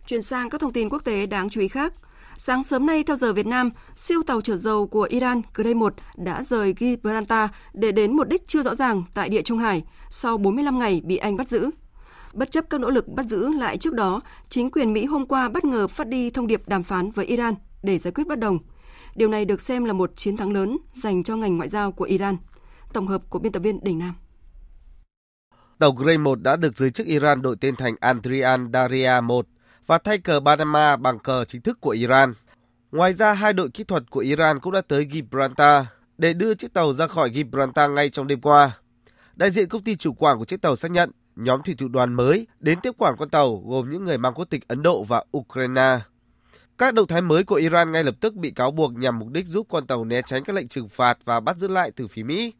Chuyển 0.07 0.21
sang 0.21 0.49
các 0.49 0.61
thông 0.61 0.73
tin 0.73 0.89
quốc 0.89 1.03
tế 1.03 1.25
đáng 1.25 1.49
chú 1.49 1.61
ý 1.61 1.67
khác. 1.67 1.93
Sáng 2.35 2.63
sớm 2.63 2.85
nay 2.85 3.03
theo 3.03 3.15
giờ 3.15 3.33
Việt 3.33 3.45
Nam, 3.45 3.69
siêu 3.95 4.23
tàu 4.27 4.41
chở 4.41 4.57
dầu 4.57 4.87
của 4.87 5.03
Iran 5.03 5.41
Grey 5.53 5.73
1 5.73 5.93
đã 6.17 6.43
rời 6.43 6.73
Gibraltar 6.79 7.49
để 7.73 7.91
đến 7.91 8.15
một 8.15 8.27
đích 8.27 8.47
chưa 8.47 8.63
rõ 8.63 8.75
ràng 8.75 9.03
tại 9.13 9.29
địa 9.29 9.41
Trung 9.41 9.59
Hải 9.59 9.83
sau 10.09 10.37
45 10.37 10.79
ngày 10.79 11.01
bị 11.03 11.17
Anh 11.17 11.37
bắt 11.37 11.47
giữ. 11.47 11.69
Bất 12.33 12.51
chấp 12.51 12.65
các 12.69 12.81
nỗ 12.81 12.89
lực 12.89 13.07
bắt 13.07 13.25
giữ 13.25 13.53
lại 13.53 13.77
trước 13.77 13.93
đó, 13.93 14.21
chính 14.49 14.71
quyền 14.71 14.93
Mỹ 14.93 15.05
hôm 15.05 15.25
qua 15.25 15.49
bất 15.49 15.65
ngờ 15.65 15.87
phát 15.87 16.07
đi 16.07 16.29
thông 16.29 16.47
điệp 16.47 16.67
đàm 16.67 16.83
phán 16.83 17.11
với 17.11 17.25
Iran 17.25 17.53
để 17.83 17.97
giải 17.97 18.11
quyết 18.11 18.27
bất 18.27 18.39
đồng. 18.39 18.59
Điều 19.15 19.29
này 19.29 19.45
được 19.45 19.61
xem 19.61 19.85
là 19.85 19.93
một 19.93 20.15
chiến 20.15 20.37
thắng 20.37 20.51
lớn 20.51 20.77
dành 20.93 21.23
cho 21.23 21.35
ngành 21.35 21.57
ngoại 21.57 21.69
giao 21.69 21.91
của 21.91 22.03
Iran. 22.03 22.37
Tổng 22.93 23.07
hợp 23.07 23.21
của 23.29 23.39
biên 23.39 23.51
tập 23.51 23.59
viên 23.59 23.83
Đình 23.83 23.99
Nam. 23.99 24.13
Tàu 25.81 25.91
Grey 25.91 26.17
1 26.17 26.41
đã 26.41 26.55
được 26.55 26.77
giới 26.77 26.91
chức 26.91 27.07
Iran 27.07 27.41
đổi 27.41 27.55
tên 27.61 27.75
thành 27.75 27.95
Andrian 27.99 28.69
Daria 28.73 29.21
1 29.23 29.47
và 29.87 29.97
thay 29.97 30.17
cờ 30.17 30.39
Panama 30.45 30.95
bằng 30.95 31.19
cờ 31.19 31.45
chính 31.45 31.61
thức 31.61 31.81
của 31.81 31.89
Iran. 31.89 32.33
Ngoài 32.91 33.13
ra, 33.13 33.33
hai 33.33 33.53
đội 33.53 33.69
kỹ 33.69 33.83
thuật 33.83 34.03
của 34.09 34.19
Iran 34.19 34.59
cũng 34.59 34.73
đã 34.73 34.81
tới 34.81 35.07
Gibraltar 35.13 35.85
để 36.17 36.33
đưa 36.33 36.53
chiếc 36.53 36.73
tàu 36.73 36.93
ra 36.93 37.07
khỏi 37.07 37.31
Gibraltar 37.35 37.91
ngay 37.91 38.09
trong 38.09 38.27
đêm 38.27 38.41
qua. 38.41 38.77
Đại 39.35 39.51
diện 39.51 39.69
công 39.69 39.83
ty 39.83 39.95
chủ 39.95 40.13
quản 40.13 40.39
của 40.39 40.45
chiếc 40.45 40.61
tàu 40.61 40.75
xác 40.75 40.91
nhận 40.91 41.11
nhóm 41.35 41.61
thủy 41.63 41.75
thủ 41.77 41.87
đoàn 41.87 42.13
mới 42.13 42.47
đến 42.59 42.79
tiếp 42.81 42.91
quản 42.97 43.15
con 43.17 43.29
tàu 43.29 43.63
gồm 43.67 43.89
những 43.89 44.05
người 44.05 44.17
mang 44.17 44.33
quốc 44.33 44.45
tịch 44.49 44.67
Ấn 44.67 44.83
Độ 44.83 45.03
và 45.03 45.23
Ukraine. 45.37 45.99
Các 46.77 46.93
động 46.93 47.07
thái 47.07 47.21
mới 47.21 47.43
của 47.43 47.55
Iran 47.55 47.91
ngay 47.91 48.03
lập 48.03 48.15
tức 48.19 48.35
bị 48.35 48.51
cáo 48.51 48.71
buộc 48.71 48.93
nhằm 48.93 49.19
mục 49.19 49.29
đích 49.29 49.45
giúp 49.45 49.67
con 49.69 49.87
tàu 49.87 50.05
né 50.05 50.21
tránh 50.21 50.43
các 50.43 50.55
lệnh 50.55 50.67
trừng 50.67 50.89
phạt 50.89 51.17
và 51.25 51.39
bắt 51.39 51.57
giữ 51.57 51.67
lại 51.67 51.91
từ 51.95 52.07
phía 52.07 52.23
Mỹ. 52.23 52.53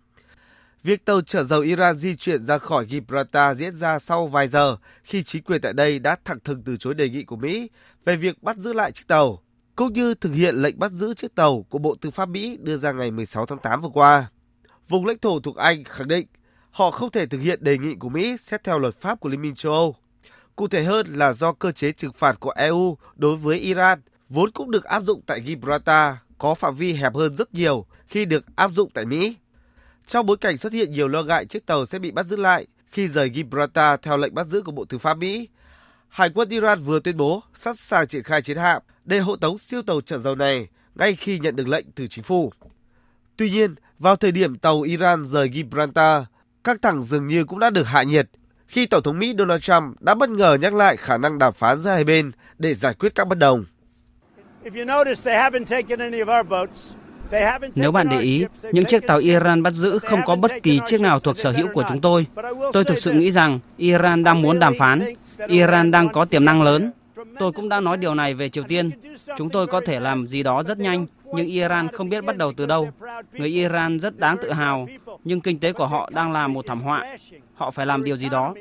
Việc 0.83 1.05
tàu 1.05 1.21
chở 1.21 1.43
dầu 1.43 1.61
Iran 1.61 1.95
di 1.95 2.15
chuyển 2.15 2.45
ra 2.45 2.57
khỏi 2.57 2.87
Gibraltar 2.91 3.57
diễn 3.57 3.75
ra 3.75 3.99
sau 3.99 4.27
vài 4.27 4.47
giờ 4.47 4.77
khi 5.03 5.23
chính 5.23 5.43
quyền 5.43 5.61
tại 5.61 5.73
đây 5.73 5.99
đã 5.99 6.15
thẳng 6.25 6.39
thừng 6.43 6.63
từ 6.63 6.77
chối 6.77 6.93
đề 6.93 7.09
nghị 7.09 7.23
của 7.23 7.35
Mỹ 7.35 7.69
về 8.05 8.15
việc 8.15 8.43
bắt 8.43 8.57
giữ 8.57 8.73
lại 8.73 8.91
chiếc 8.91 9.07
tàu, 9.07 9.43
cũng 9.75 9.93
như 9.93 10.13
thực 10.13 10.33
hiện 10.33 10.55
lệnh 10.55 10.79
bắt 10.79 10.91
giữ 10.91 11.13
chiếc 11.13 11.35
tàu 11.35 11.65
của 11.69 11.77
Bộ 11.77 11.95
Tư 12.01 12.11
pháp 12.11 12.29
Mỹ 12.29 12.57
đưa 12.61 12.77
ra 12.77 12.91
ngày 12.91 13.11
16 13.11 13.45
tháng 13.45 13.59
8 13.59 13.81
vừa 13.81 13.89
qua. 13.89 14.29
Vùng 14.89 15.05
lãnh 15.05 15.17
thổ 15.17 15.39
thuộc 15.39 15.55
Anh 15.55 15.83
khẳng 15.83 16.07
định 16.07 16.27
họ 16.71 16.91
không 16.91 17.11
thể 17.11 17.25
thực 17.25 17.39
hiện 17.39 17.63
đề 17.63 17.77
nghị 17.77 17.95
của 17.95 18.09
Mỹ 18.09 18.37
xét 18.37 18.63
theo 18.63 18.79
luật 18.79 19.01
pháp 19.01 19.19
của 19.19 19.29
Liên 19.29 19.41
minh 19.41 19.55
châu 19.55 19.73
Âu. 19.73 19.95
Cụ 20.55 20.67
thể 20.67 20.83
hơn 20.83 21.07
là 21.09 21.33
do 21.33 21.53
cơ 21.53 21.71
chế 21.71 21.91
trừng 21.91 22.13
phạt 22.13 22.39
của 22.39 22.51
EU 22.51 22.97
đối 23.15 23.37
với 23.37 23.59
Iran 23.59 24.01
vốn 24.29 24.51
cũng 24.51 24.71
được 24.71 24.83
áp 24.83 25.03
dụng 25.03 25.21
tại 25.25 25.41
Gibraltar 25.47 26.15
có 26.37 26.55
phạm 26.55 26.75
vi 26.75 26.93
hẹp 26.93 27.15
hơn 27.15 27.35
rất 27.35 27.53
nhiều 27.53 27.85
khi 28.07 28.25
được 28.25 28.45
áp 28.55 28.71
dụng 28.71 28.89
tại 28.93 29.05
Mỹ. 29.05 29.35
Trong 30.07 30.25
bối 30.25 30.37
cảnh 30.37 30.57
xuất 30.57 30.73
hiện 30.73 30.91
nhiều 30.91 31.07
lo 31.07 31.23
ngại 31.23 31.45
chiếc 31.45 31.65
tàu 31.65 31.85
sẽ 31.85 31.99
bị 31.99 32.11
bắt 32.11 32.25
giữ 32.25 32.35
lại 32.35 32.67
khi 32.85 33.07
rời 33.07 33.31
Gibraltar 33.35 33.99
theo 34.01 34.17
lệnh 34.17 34.33
bắt 34.33 34.47
giữ 34.47 34.61
của 34.61 34.71
Bộ 34.71 34.85
Tư 34.85 34.97
pháp 34.97 35.17
Mỹ, 35.17 35.49
Hải 36.09 36.29
quân 36.35 36.49
Iran 36.49 36.83
vừa 36.83 36.99
tuyên 36.99 37.17
bố 37.17 37.43
sẵn 37.53 37.75
sàng 37.75 38.07
triển 38.07 38.23
khai 38.23 38.41
chiến 38.41 38.57
hạm 38.57 38.81
để 39.05 39.19
hộ 39.19 39.35
tống 39.35 39.57
siêu 39.57 39.81
tàu 39.81 40.01
chở 40.01 40.17
dầu 40.17 40.35
này 40.35 40.67
ngay 40.95 41.15
khi 41.15 41.39
nhận 41.39 41.55
được 41.55 41.67
lệnh 41.67 41.85
từ 41.91 42.07
chính 42.07 42.23
phủ. 42.23 42.51
Tuy 43.37 43.49
nhiên, 43.49 43.75
vào 43.99 44.15
thời 44.15 44.31
điểm 44.31 44.57
tàu 44.57 44.81
Iran 44.81 45.25
rời 45.25 45.51
Gibraltar, 45.53 46.23
căng 46.63 46.79
thẳng 46.81 47.01
dường 47.01 47.27
như 47.27 47.43
cũng 47.43 47.59
đã 47.59 47.69
được 47.69 47.83
hạ 47.83 48.03
nhiệt 48.03 48.29
khi 48.71 48.85
Tổng 48.85 49.03
thống 49.03 49.19
Mỹ 49.19 49.33
Donald 49.37 49.61
Trump 49.61 50.01
đã 50.01 50.15
bất 50.15 50.29
ngờ 50.29 50.57
nhắc 50.61 50.73
lại 50.73 50.97
khả 50.97 51.17
năng 51.17 51.37
đàm 51.37 51.53
phán 51.53 51.79
giữa 51.79 51.89
hai 51.89 52.03
bên 52.03 52.31
để 52.57 52.73
giải 52.73 52.93
quyết 52.93 53.15
các 53.15 53.27
bất 53.27 53.37
đồng. 53.37 53.65
Nếu 57.75 57.91
bạn 57.91 58.09
để 58.09 58.19
ý, 58.19 58.45
những 58.71 58.85
chiếc 58.85 59.07
tàu 59.07 59.17
Iran 59.17 59.63
bắt 59.63 59.73
giữ 59.73 59.99
không 59.99 60.19
có 60.25 60.35
bất 60.35 60.51
kỳ 60.63 60.79
chiếc 60.87 61.01
nào 61.01 61.19
thuộc 61.19 61.39
sở 61.39 61.51
hữu 61.51 61.67
của 61.73 61.83
chúng 61.89 62.01
tôi. 62.01 62.25
Tôi 62.73 62.83
thực 62.83 62.97
sự 62.97 63.13
nghĩ 63.13 63.31
rằng 63.31 63.59
Iran 63.77 64.23
đang 64.23 64.41
muốn 64.41 64.59
đàm 64.59 64.73
phán. 64.79 65.01
Iran 65.47 65.91
đang 65.91 66.09
có 66.09 66.25
tiềm 66.25 66.45
năng 66.45 66.61
lớn. 66.61 66.91
Tôi 67.39 67.51
cũng 67.51 67.69
đã 67.69 67.79
nói 67.79 67.97
điều 67.97 68.15
này 68.15 68.33
về 68.33 68.49
Triều 68.49 68.63
Tiên. 68.63 68.91
Chúng 69.37 69.49
tôi 69.49 69.67
có 69.67 69.81
thể 69.85 69.99
làm 69.99 70.27
gì 70.27 70.43
đó 70.43 70.63
rất 70.63 70.79
nhanh, 70.79 71.05
nhưng 71.25 71.47
Iran 71.47 71.87
không 71.87 72.09
biết 72.09 72.25
bắt 72.25 72.37
đầu 72.37 72.53
từ 72.57 72.65
đâu. 72.65 72.91
Người 73.33 73.47
Iran 73.47 73.99
rất 73.99 74.19
đáng 74.19 74.37
tự 74.41 74.51
hào, 74.51 74.87
nhưng 75.23 75.41
kinh 75.41 75.59
tế 75.59 75.73
của 75.73 75.87
họ 75.87 76.09
đang 76.13 76.31
là 76.31 76.47
một 76.47 76.65
thảm 76.67 76.81
họa. 76.81 77.17
Họ 77.55 77.71
phải 77.71 77.85
làm 77.85 78.03
điều 78.03 78.17
gì 78.17 78.29
đó. 78.29 78.53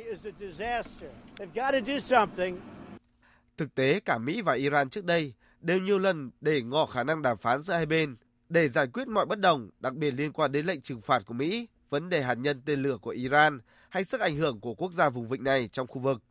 Thực 3.56 3.74
tế, 3.74 4.00
cả 4.00 4.18
Mỹ 4.18 4.42
và 4.42 4.54
Iran 4.54 4.88
trước 4.88 5.04
đây 5.04 5.32
đều 5.60 5.78
nhiều 5.78 5.98
lần 5.98 6.30
để 6.40 6.62
ngỏ 6.62 6.86
khả 6.86 7.02
năng 7.02 7.22
đàm 7.22 7.36
phán 7.38 7.62
giữa 7.62 7.74
hai 7.74 7.86
bên 7.86 8.16
để 8.50 8.68
giải 8.68 8.86
quyết 8.86 9.08
mọi 9.08 9.26
bất 9.26 9.40
đồng, 9.40 9.70
đặc 9.80 9.94
biệt 9.94 10.10
liên 10.10 10.32
quan 10.32 10.52
đến 10.52 10.66
lệnh 10.66 10.80
trừng 10.80 11.00
phạt 11.00 11.26
của 11.26 11.34
Mỹ, 11.34 11.68
vấn 11.90 12.08
đề 12.08 12.22
hạt 12.22 12.34
nhân 12.34 12.62
tên 12.64 12.82
lửa 12.82 12.96
của 13.02 13.10
Iran 13.10 13.60
hay 13.88 14.04
sức 14.04 14.20
ảnh 14.20 14.36
hưởng 14.36 14.60
của 14.60 14.74
quốc 14.74 14.92
gia 14.92 15.10
vùng 15.10 15.28
vịnh 15.28 15.44
này 15.44 15.68
trong 15.68 15.86
khu 15.86 15.98
vực. 16.00 16.22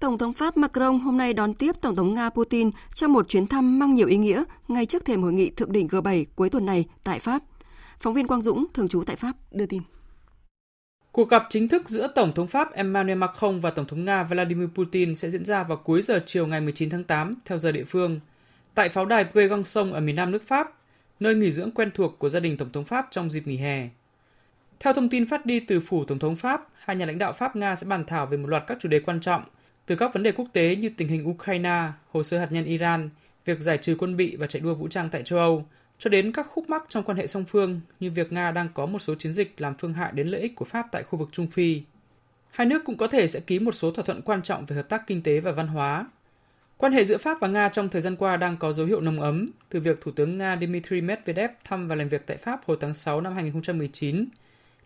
Tổng 0.00 0.18
thống 0.18 0.32
Pháp 0.32 0.56
Macron 0.56 1.00
hôm 1.00 1.16
nay 1.16 1.34
đón 1.34 1.54
tiếp 1.54 1.72
Tổng 1.80 1.96
thống 1.96 2.14
Nga 2.14 2.30
Putin 2.30 2.70
trong 2.94 3.12
một 3.12 3.28
chuyến 3.28 3.46
thăm 3.46 3.78
mang 3.78 3.94
nhiều 3.94 4.08
ý 4.08 4.16
nghĩa 4.16 4.44
ngay 4.68 4.86
trước 4.86 5.04
thềm 5.04 5.22
hội 5.22 5.32
nghị 5.32 5.50
thượng 5.50 5.72
đỉnh 5.72 5.86
G7 5.86 6.24
cuối 6.36 6.50
tuần 6.50 6.66
này 6.66 6.84
tại 7.04 7.18
Pháp. 7.18 7.42
Phóng 8.00 8.14
viên 8.14 8.26
Quang 8.26 8.42
Dũng, 8.42 8.66
thường 8.74 8.88
trú 8.88 9.04
tại 9.04 9.16
Pháp, 9.16 9.32
đưa 9.50 9.66
tin. 9.66 9.82
Cuộc 11.12 11.28
gặp 11.28 11.42
chính 11.50 11.68
thức 11.68 11.88
giữa 11.88 12.12
Tổng 12.14 12.32
thống 12.34 12.48
Pháp 12.48 12.72
Emmanuel 12.72 13.18
Macron 13.18 13.60
và 13.60 13.70
Tổng 13.70 13.86
thống 13.86 14.04
Nga 14.04 14.22
Vladimir 14.22 14.68
Putin 14.74 15.16
sẽ 15.16 15.30
diễn 15.30 15.44
ra 15.44 15.62
vào 15.62 15.78
cuối 15.78 16.02
giờ 16.02 16.22
chiều 16.26 16.46
ngày 16.46 16.60
19 16.60 16.90
tháng 16.90 17.04
8 17.04 17.34
theo 17.44 17.58
giờ 17.58 17.72
địa 17.72 17.84
phương 17.84 18.20
tại 18.78 18.88
pháo 18.88 19.06
đài 19.06 19.24
Brégançon 19.24 19.92
ở 19.92 20.00
miền 20.00 20.16
nam 20.16 20.30
nước 20.30 20.46
Pháp, 20.46 20.72
nơi 21.20 21.34
nghỉ 21.34 21.52
dưỡng 21.52 21.70
quen 21.70 21.90
thuộc 21.94 22.18
của 22.18 22.28
gia 22.28 22.40
đình 22.40 22.56
Tổng 22.56 22.72
thống 22.72 22.84
Pháp 22.84 23.08
trong 23.10 23.30
dịp 23.30 23.46
nghỉ 23.46 23.56
hè. 23.56 23.88
Theo 24.80 24.92
thông 24.92 25.08
tin 25.08 25.26
phát 25.26 25.46
đi 25.46 25.60
từ 25.60 25.80
phủ 25.80 26.04
Tổng 26.04 26.18
thống 26.18 26.36
Pháp, 26.36 26.68
hai 26.78 26.96
nhà 26.96 27.06
lãnh 27.06 27.18
đạo 27.18 27.32
Pháp-Nga 27.32 27.76
sẽ 27.76 27.86
bàn 27.86 28.04
thảo 28.06 28.26
về 28.26 28.36
một 28.36 28.46
loạt 28.46 28.64
các 28.66 28.78
chủ 28.80 28.88
đề 28.88 29.00
quan 29.00 29.20
trọng, 29.20 29.42
từ 29.86 29.96
các 29.96 30.14
vấn 30.14 30.22
đề 30.22 30.32
quốc 30.32 30.46
tế 30.52 30.76
như 30.76 30.90
tình 30.96 31.08
hình 31.08 31.28
Ukraine, 31.28 31.82
hồ 32.10 32.22
sơ 32.22 32.38
hạt 32.38 32.52
nhân 32.52 32.64
Iran, 32.64 33.10
việc 33.44 33.60
giải 33.60 33.78
trừ 33.78 33.96
quân 33.98 34.16
bị 34.16 34.36
và 34.36 34.46
chạy 34.46 34.60
đua 34.60 34.74
vũ 34.74 34.88
trang 34.88 35.08
tại 35.12 35.22
châu 35.22 35.38
Âu, 35.38 35.66
cho 35.98 36.10
đến 36.10 36.32
các 36.32 36.46
khúc 36.50 36.70
mắc 36.70 36.84
trong 36.88 37.04
quan 37.04 37.18
hệ 37.18 37.26
song 37.26 37.44
phương 37.44 37.80
như 38.00 38.10
việc 38.10 38.32
Nga 38.32 38.50
đang 38.50 38.68
có 38.74 38.86
một 38.86 38.98
số 38.98 39.14
chiến 39.14 39.32
dịch 39.32 39.60
làm 39.60 39.74
phương 39.78 39.94
hại 39.94 40.12
đến 40.12 40.28
lợi 40.28 40.40
ích 40.40 40.54
của 40.54 40.64
Pháp 40.64 40.86
tại 40.92 41.02
khu 41.02 41.18
vực 41.18 41.28
Trung 41.32 41.46
Phi. 41.46 41.82
Hai 42.50 42.66
nước 42.66 42.82
cũng 42.84 42.96
có 42.96 43.08
thể 43.08 43.28
sẽ 43.28 43.40
ký 43.40 43.58
một 43.58 43.72
số 43.72 43.90
thỏa 43.90 44.04
thuận 44.04 44.22
quan 44.22 44.42
trọng 44.42 44.66
về 44.66 44.76
hợp 44.76 44.88
tác 44.88 45.06
kinh 45.06 45.22
tế 45.22 45.40
và 45.40 45.52
văn 45.52 45.68
hóa. 45.68 46.06
Quan 46.78 46.92
hệ 46.92 47.04
giữa 47.04 47.18
Pháp 47.18 47.40
và 47.40 47.48
Nga 47.48 47.68
trong 47.68 47.88
thời 47.88 48.02
gian 48.02 48.16
qua 48.16 48.36
đang 48.36 48.56
có 48.56 48.72
dấu 48.72 48.86
hiệu 48.86 49.00
nồng 49.00 49.20
ấm 49.20 49.50
từ 49.68 49.80
việc 49.80 50.00
Thủ 50.00 50.10
tướng 50.10 50.38
Nga 50.38 50.56
Dmitry 50.56 51.00
Medvedev 51.00 51.50
thăm 51.64 51.88
và 51.88 51.94
làm 51.94 52.08
việc 52.08 52.26
tại 52.26 52.36
Pháp 52.36 52.60
hồi 52.66 52.76
tháng 52.80 52.94
6 52.94 53.20
năm 53.20 53.34
2019, 53.34 54.26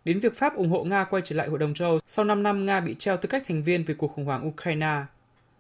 đến 0.05 0.21
việc 0.21 0.37
Pháp 0.37 0.57
ủng 0.57 0.71
hộ 0.71 0.85
Nga 0.85 1.05
quay 1.05 1.23
trở 1.25 1.37
lại 1.37 1.49
Hội 1.49 1.59
đồng 1.59 1.75
châu 1.75 1.89
Âu 1.89 1.99
sau 2.07 2.25
5 2.25 2.43
năm 2.43 2.67
Nga 2.67 2.81
bị 2.81 2.95
treo 2.99 3.17
tư 3.17 3.29
cách 3.29 3.43
thành 3.47 3.63
viên 3.63 3.85
vì 3.85 3.95
cuộc 3.95 4.13
khủng 4.13 4.25
hoảng 4.25 4.49
Ukraine. 4.49 4.97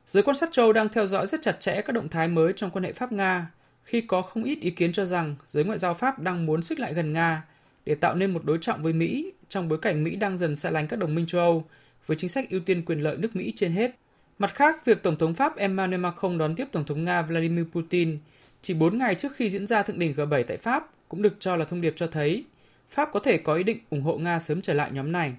Giới 0.06 0.22
quan 0.22 0.36
sát 0.36 0.48
châu 0.52 0.72
đang 0.72 0.88
theo 0.88 1.06
dõi 1.06 1.26
rất 1.26 1.42
chặt 1.42 1.60
chẽ 1.60 1.82
các 1.82 1.92
động 1.92 2.08
thái 2.08 2.28
mới 2.28 2.52
trong 2.56 2.70
quan 2.70 2.84
hệ 2.84 2.92
Pháp-Nga, 2.92 3.46
khi 3.82 4.00
có 4.00 4.22
không 4.22 4.44
ít 4.44 4.58
ý 4.60 4.70
kiến 4.70 4.92
cho 4.92 5.06
rằng 5.06 5.36
giới 5.46 5.64
ngoại 5.64 5.78
giao 5.78 5.94
Pháp 5.94 6.18
đang 6.18 6.46
muốn 6.46 6.62
xích 6.62 6.80
lại 6.80 6.94
gần 6.94 7.12
Nga 7.12 7.42
để 7.86 7.94
tạo 7.94 8.14
nên 8.14 8.30
một 8.30 8.44
đối 8.44 8.58
trọng 8.60 8.82
với 8.82 8.92
Mỹ 8.92 9.32
trong 9.48 9.68
bối 9.68 9.78
cảnh 9.78 10.04
Mỹ 10.04 10.16
đang 10.16 10.38
dần 10.38 10.56
xa 10.56 10.70
lánh 10.70 10.88
các 10.88 10.98
đồng 10.98 11.14
minh 11.14 11.26
châu 11.26 11.40
Âu 11.40 11.64
với 12.06 12.16
chính 12.16 12.30
sách 12.30 12.50
ưu 12.50 12.60
tiên 12.60 12.84
quyền 12.84 13.00
lợi 13.00 13.16
nước 13.16 13.36
Mỹ 13.36 13.52
trên 13.56 13.72
hết. 13.72 13.96
Mặt 14.38 14.54
khác, 14.54 14.84
việc 14.84 15.02
Tổng 15.02 15.16
thống 15.16 15.34
Pháp 15.34 15.56
Emmanuel 15.56 16.00
Macron 16.00 16.38
đón 16.38 16.54
tiếp 16.54 16.66
Tổng 16.72 16.84
thống 16.84 17.04
Nga 17.04 17.22
Vladimir 17.22 17.64
Putin 17.72 18.18
chỉ 18.62 18.74
4 18.74 18.98
ngày 18.98 19.14
trước 19.14 19.32
khi 19.36 19.50
diễn 19.50 19.66
ra 19.66 19.82
thượng 19.82 19.98
đỉnh 19.98 20.14
G7 20.14 20.44
tại 20.48 20.56
Pháp 20.56 20.90
cũng 21.08 21.22
được 21.22 21.36
cho 21.38 21.56
là 21.56 21.64
thông 21.64 21.80
điệp 21.80 21.92
cho 21.96 22.06
thấy 22.06 22.44
Pháp 22.90 23.08
có 23.12 23.20
thể 23.20 23.38
có 23.38 23.54
ý 23.54 23.62
định 23.62 23.78
ủng 23.90 24.02
hộ 24.02 24.18
Nga 24.18 24.40
sớm 24.40 24.60
trở 24.60 24.74
lại 24.74 24.90
nhóm 24.92 25.12
này. 25.12 25.34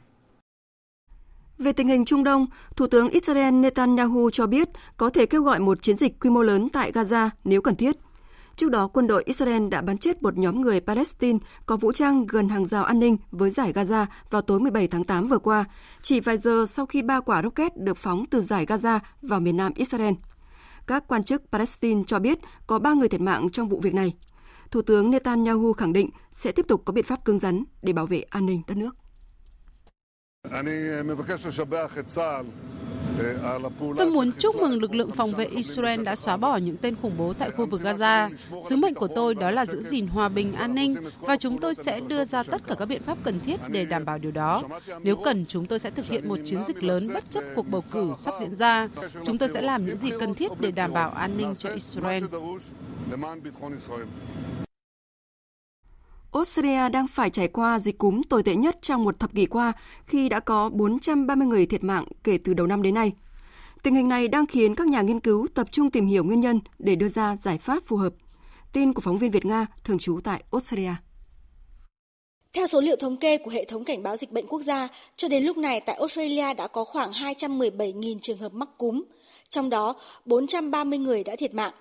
Về 1.58 1.74
tình 1.74 1.88
hình 1.88 2.06
Trung 2.06 2.24
Đông, 2.24 2.46
Thủ 2.76 2.88
tướng 2.88 3.10
Israel 3.10 3.54
Netanyahu 3.54 4.30
cho 4.30 4.48
biết 4.48 4.70
có 4.98 5.10
thể 5.10 5.26
kêu 5.26 5.44
gọi 5.44 5.60
một 5.60 5.82
chiến 5.82 5.98
dịch 5.98 6.20
quy 6.20 6.30
mô 6.30 6.42
lớn 6.42 6.70
tại 6.74 6.92
Gaza 6.92 7.30
nếu 7.44 7.62
cần 7.62 7.76
thiết. 7.76 7.96
Trước 8.56 8.72
đó, 8.72 8.88
quân 8.88 9.08
đội 9.08 9.24
Israel 9.24 9.68
đã 9.68 9.82
bắn 9.82 9.98
chết 9.98 10.24
một 10.24 10.38
nhóm 10.38 10.62
người 10.62 10.80
Palestine 10.80 11.40
có 11.66 11.78
vũ 11.78 11.92
trang 11.92 12.26
gần 12.26 12.50
hàng 12.50 12.66
rào 12.66 12.84
an 12.84 13.00
ninh 13.00 13.18
với 13.32 13.50
giải 13.50 13.74
Gaza 13.74 14.06
vào 14.30 14.42
tối 14.42 14.60
17 14.60 14.88
tháng 14.88 15.04
8 15.04 15.28
vừa 15.28 15.40
qua, 15.40 15.66
chỉ 16.02 16.20
vài 16.20 16.38
giờ 16.38 16.66
sau 16.68 16.86
khi 16.86 17.02
ba 17.02 17.20
quả 17.20 17.44
rocket 17.44 17.78
được 17.78 17.98
phóng 17.98 18.26
từ 18.32 18.42
giải 18.42 18.66
Gaza 18.66 19.00
vào 19.22 19.40
miền 19.40 19.58
nam 19.58 19.72
Israel. 19.76 20.14
Các 20.88 21.04
quan 21.08 21.24
chức 21.24 21.44
Palestine 21.52 22.04
cho 22.08 22.20
biết 22.20 22.40
có 22.68 22.80
ba 22.80 22.94
người 22.94 23.10
thiệt 23.10 23.22
mạng 23.22 23.50
trong 23.50 23.70
vụ 23.70 23.80
việc 23.80 23.94
này. 23.94 24.14
Thủ 24.72 24.82
tướng 24.82 25.12
Netanyahu 25.12 25.74
khẳng 25.74 25.94
định 25.94 26.10
sẽ 26.32 26.52
tiếp 26.52 26.66
tục 26.68 26.82
có 26.86 26.94
biện 26.94 27.06
pháp 27.06 27.26
cứng 27.26 27.40
rắn 27.40 27.64
để 27.82 27.94
bảo 27.94 28.06
vệ 28.06 28.22
an 28.22 28.46
ninh 28.46 28.62
đất 28.68 28.78
nước. 28.78 28.96
Tôi 33.98 34.12
muốn 34.12 34.32
chúc 34.40 34.56
mừng 34.56 34.82
lực 34.82 34.96
lượng 34.96 35.12
phòng 35.12 35.32
vệ 35.32 35.46
Israel 35.46 36.04
đã 36.04 36.16
xóa 36.16 36.38
bỏ 36.38 36.58
những 36.58 36.78
tên 36.78 36.96
khủng 37.02 37.14
bố 37.18 37.34
tại 37.34 37.52
khu 37.52 37.66
vực 37.66 37.82
Gaza. 37.82 38.30
Sứ 38.70 38.76
mệnh 38.76 38.94
của 38.94 39.08
tôi 39.08 39.36
đó 39.36 39.52
là 39.52 39.66
giữ 39.66 39.84
gìn 39.90 40.08
hòa 40.08 40.30
bình 40.30 40.54
an 40.54 40.76
ninh 40.76 40.96
và 41.20 41.36
chúng 41.36 41.60
tôi 41.60 41.76
sẽ 41.76 42.00
đưa 42.00 42.26
ra 42.26 42.44
tất 42.44 42.62
cả 42.68 42.76
các 42.80 42.86
biện 42.86 43.02
pháp 43.04 43.18
cần 43.24 43.40
thiết 43.46 43.60
để 43.68 43.86
đảm 43.86 44.06
bảo 44.06 44.18
điều 44.18 44.32
đó. 44.32 44.64
Nếu 45.04 45.16
cần, 45.16 45.46
chúng 45.46 45.66
tôi 45.66 45.80
sẽ 45.80 45.90
thực 45.90 46.06
hiện 46.06 46.30
một 46.30 46.40
chiến 46.46 46.60
dịch 46.68 46.84
lớn 46.84 47.14
bất 47.14 47.32
chấp 47.32 47.44
cuộc 47.56 47.68
bầu 47.70 47.84
cử 47.92 48.14
sắp 48.20 48.34
diễn 48.40 48.56
ra. 48.56 48.90
Chúng 49.26 49.38
tôi 49.38 49.50
sẽ 49.50 49.62
làm 49.62 49.86
những 49.86 49.98
gì 49.98 50.10
cần 50.20 50.34
thiết 50.34 50.52
để 50.60 50.72
đảm 50.72 50.94
bảo 50.94 51.10
an 51.10 51.38
ninh 51.38 51.56
cho 51.56 51.70
Israel. 51.70 52.24
Australia 56.34 56.90
đang 56.90 57.08
phải 57.08 57.30
trải 57.30 57.48
qua 57.48 57.80
dịch 57.80 57.98
cúm 57.98 58.22
tồi 58.30 58.44
tệ 58.44 58.56
nhất 58.56 58.78
trong 58.82 59.04
một 59.04 59.20
thập 59.20 59.36
kỷ 59.36 59.46
qua 59.46 59.74
khi 60.08 60.30
đã 60.30 60.40
có 60.40 60.70
430 60.70 61.48
người 61.48 61.66
thiệt 61.66 61.84
mạng 61.84 62.06
kể 62.24 62.38
từ 62.44 62.54
đầu 62.54 62.68
năm 62.68 62.82
đến 62.82 62.94
nay. 62.94 63.12
Tình 63.84 63.96
hình 63.96 64.08
này 64.08 64.28
đang 64.28 64.46
khiến 64.46 64.76
các 64.76 64.88
nhà 64.88 65.02
nghiên 65.02 65.20
cứu 65.20 65.48
tập 65.54 65.68
trung 65.72 65.92
tìm 65.92 66.08
hiểu 66.08 66.24
nguyên 66.24 66.42
nhân 66.42 66.60
để 66.80 66.96
đưa 66.96 67.10
ra 67.10 67.36
giải 67.36 67.58
pháp 67.58 67.84
phù 67.86 67.98
hợp. 67.98 68.14
Tin 68.74 68.94
của 68.94 69.02
phóng 69.02 69.18
viên 69.18 69.32
Việt 69.32 69.46
Nga 69.46 69.66
thường 69.84 70.00
trú 70.00 70.20
tại 70.24 70.44
Australia. 70.52 70.94
Theo 72.54 72.68
số 72.68 72.82
liệu 72.82 72.96
thống 72.96 73.18
kê 73.18 73.38
của 73.38 73.52
hệ 73.52 73.66
thống 73.66 73.86
cảnh 73.86 74.04
báo 74.04 74.16
dịch 74.18 74.32
bệnh 74.32 74.48
quốc 74.48 74.62
gia, 74.62 74.88
cho 75.16 75.28
đến 75.28 75.44
lúc 75.44 75.58
này 75.58 75.80
tại 75.80 75.96
Australia 75.96 76.54
đã 76.54 76.68
có 76.68 76.84
khoảng 76.84 77.12
217.000 77.12 78.20
trường 78.20 78.38
hợp 78.38 78.54
mắc 78.54 78.70
cúm, 78.78 79.04
trong 79.50 79.70
đó 79.70 79.96
430 80.26 81.00
người 81.00 81.24
đã 81.24 81.36
thiệt 81.36 81.54
mạng. 81.54 81.74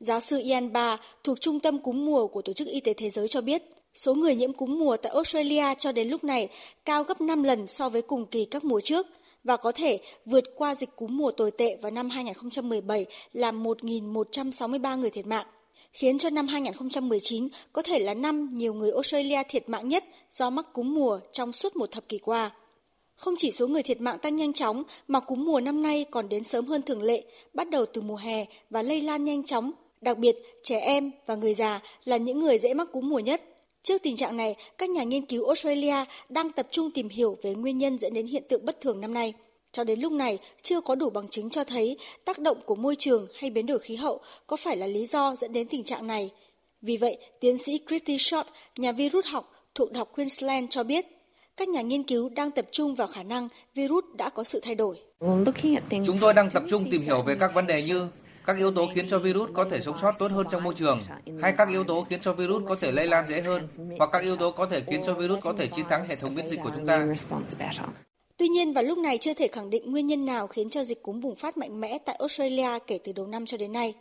Giáo 0.00 0.20
sư 0.20 0.40
Ian 0.44 0.72
Barr 0.72 1.02
thuộc 1.24 1.40
Trung 1.40 1.60
tâm 1.60 1.78
cúm 1.78 2.06
mùa 2.06 2.26
của 2.26 2.42
Tổ 2.42 2.52
chức 2.52 2.68
Y 2.68 2.80
tế 2.80 2.94
Thế 2.94 3.10
giới 3.10 3.28
cho 3.28 3.40
biết, 3.40 3.62
số 3.98 4.14
người 4.14 4.34
nhiễm 4.34 4.52
cúm 4.52 4.78
mùa 4.78 4.96
tại 4.96 5.12
Australia 5.12 5.74
cho 5.78 5.92
đến 5.92 6.08
lúc 6.08 6.24
này 6.24 6.48
cao 6.84 7.04
gấp 7.04 7.20
5 7.20 7.42
lần 7.42 7.66
so 7.66 7.88
với 7.88 8.02
cùng 8.02 8.26
kỳ 8.26 8.44
các 8.44 8.64
mùa 8.64 8.80
trước 8.80 9.06
và 9.44 9.56
có 9.56 9.72
thể 9.72 10.00
vượt 10.24 10.44
qua 10.56 10.74
dịch 10.74 10.96
cúm 10.96 11.16
mùa 11.16 11.30
tồi 11.30 11.50
tệ 11.50 11.76
vào 11.82 11.90
năm 11.90 12.10
2017 12.10 13.06
làm 13.32 13.64
1.163 13.64 14.98
người 14.98 15.10
thiệt 15.10 15.26
mạng 15.26 15.46
khiến 15.92 16.18
cho 16.18 16.30
năm 16.30 16.48
2019 16.48 17.48
có 17.72 17.82
thể 17.82 17.98
là 17.98 18.14
năm 18.14 18.50
nhiều 18.54 18.74
người 18.74 18.90
Australia 18.92 19.42
thiệt 19.48 19.68
mạng 19.68 19.88
nhất 19.88 20.04
do 20.32 20.50
mắc 20.50 20.66
cúm 20.72 20.94
mùa 20.94 21.20
trong 21.32 21.52
suốt 21.52 21.76
một 21.76 21.90
thập 21.90 22.08
kỷ 22.08 22.18
qua. 22.18 22.50
Không 23.14 23.34
chỉ 23.38 23.50
số 23.50 23.68
người 23.68 23.82
thiệt 23.82 24.00
mạng 24.00 24.18
tăng 24.18 24.36
nhanh 24.36 24.52
chóng 24.52 24.82
mà 25.08 25.20
cúm 25.20 25.44
mùa 25.44 25.60
năm 25.60 25.82
nay 25.82 26.04
còn 26.10 26.28
đến 26.28 26.44
sớm 26.44 26.66
hơn 26.66 26.82
thường 26.82 27.02
lệ, 27.02 27.24
bắt 27.54 27.70
đầu 27.70 27.86
từ 27.86 28.00
mùa 28.00 28.16
hè 28.16 28.44
và 28.70 28.82
lây 28.82 29.00
lan 29.00 29.24
nhanh 29.24 29.44
chóng, 29.44 29.72
đặc 30.00 30.18
biệt 30.18 30.36
trẻ 30.62 30.78
em 30.78 31.10
và 31.26 31.34
người 31.34 31.54
già 31.54 31.80
là 32.04 32.16
những 32.16 32.40
người 32.40 32.58
dễ 32.58 32.74
mắc 32.74 32.88
cúm 32.92 33.08
mùa 33.08 33.18
nhất. 33.18 33.42
Trước 33.82 34.02
tình 34.02 34.16
trạng 34.16 34.36
này, 34.36 34.56
các 34.78 34.90
nhà 34.90 35.02
nghiên 35.02 35.26
cứu 35.26 35.46
Australia 35.46 36.04
đang 36.28 36.50
tập 36.50 36.68
trung 36.70 36.90
tìm 36.90 37.08
hiểu 37.08 37.36
về 37.42 37.54
nguyên 37.54 37.78
nhân 37.78 37.98
dẫn 37.98 38.14
đến 38.14 38.26
hiện 38.26 38.42
tượng 38.48 38.64
bất 38.64 38.80
thường 38.80 39.00
năm 39.00 39.14
nay. 39.14 39.34
Cho 39.72 39.84
đến 39.84 40.00
lúc 40.00 40.12
này, 40.12 40.38
chưa 40.62 40.80
có 40.80 40.94
đủ 40.94 41.10
bằng 41.10 41.28
chứng 41.28 41.50
cho 41.50 41.64
thấy 41.64 41.96
tác 42.24 42.38
động 42.38 42.58
của 42.66 42.74
môi 42.74 42.96
trường 42.96 43.26
hay 43.34 43.50
biến 43.50 43.66
đổi 43.66 43.78
khí 43.78 43.96
hậu 43.96 44.20
có 44.46 44.56
phải 44.56 44.76
là 44.76 44.86
lý 44.86 45.06
do 45.06 45.36
dẫn 45.36 45.52
đến 45.52 45.68
tình 45.68 45.84
trạng 45.84 46.06
này. 46.06 46.30
Vì 46.82 46.96
vậy, 46.96 47.16
tiến 47.40 47.58
sĩ 47.58 47.80
Christy 47.88 48.18
Short, 48.18 48.46
nhà 48.76 48.92
virus 48.92 49.26
học 49.26 49.52
thuộc 49.74 49.92
Đại 49.92 49.98
học 49.98 50.12
Queensland 50.14 50.66
cho 50.70 50.82
biết, 50.82 51.06
các 51.58 51.68
nhà 51.68 51.80
nghiên 51.80 52.02
cứu 52.02 52.28
đang 52.28 52.50
tập 52.50 52.66
trung 52.72 52.94
vào 52.94 53.08
khả 53.08 53.22
năng 53.22 53.48
virus 53.74 54.04
đã 54.14 54.30
có 54.30 54.44
sự 54.44 54.60
thay 54.62 54.74
đổi. 54.74 54.96
Chúng 56.06 56.18
tôi 56.20 56.34
đang 56.34 56.50
tập 56.50 56.62
trung 56.70 56.84
tìm 56.90 57.02
hiểu 57.02 57.22
về 57.22 57.36
các 57.40 57.54
vấn 57.54 57.66
đề 57.66 57.82
như 57.82 58.08
các 58.46 58.56
yếu 58.58 58.70
tố 58.70 58.88
khiến 58.94 59.08
cho 59.10 59.18
virus 59.18 59.50
có 59.54 59.64
thể 59.70 59.80
sống 59.80 59.96
sót 60.02 60.12
tốt 60.18 60.30
hơn 60.30 60.46
trong 60.50 60.64
môi 60.64 60.74
trường, 60.74 61.00
hay 61.42 61.54
các 61.58 61.68
yếu 61.68 61.84
tố 61.84 62.06
khiến 62.10 62.20
cho 62.22 62.32
virus 62.32 62.62
có 62.68 62.76
thể 62.80 62.92
lây 62.92 63.06
lan 63.06 63.24
dễ 63.28 63.40
hơn, 63.40 63.68
hoặc 63.98 64.10
các 64.12 64.22
yếu 64.22 64.36
tố 64.36 64.50
có 64.50 64.66
thể 64.66 64.82
khiến 64.86 65.02
cho 65.06 65.14
virus 65.14 65.38
có 65.42 65.52
thể 65.52 65.66
chiến 65.66 65.84
thắng 65.88 66.08
hệ 66.08 66.16
thống 66.16 66.34
miễn 66.34 66.48
dịch 66.48 66.60
của 66.64 66.70
chúng 66.76 66.86
ta. 66.86 67.06
Tuy 68.36 68.48
nhiên, 68.48 68.72
vào 68.72 68.84
lúc 68.84 68.98
này 68.98 69.18
chưa 69.18 69.34
thể 69.34 69.48
khẳng 69.48 69.70
định 69.70 69.92
nguyên 69.92 70.06
nhân 70.06 70.26
nào 70.26 70.46
khiến 70.46 70.70
cho 70.70 70.84
dịch 70.84 71.02
cúm 71.02 71.20
bùng 71.20 71.36
phát 71.36 71.56
mạnh 71.56 71.80
mẽ 71.80 71.98
tại 71.98 72.16
Australia 72.18 72.78
kể 72.86 72.98
từ 73.04 73.12
đầu 73.12 73.26
năm 73.26 73.46
cho 73.46 73.56
đến 73.56 73.72
nay. 73.72 73.94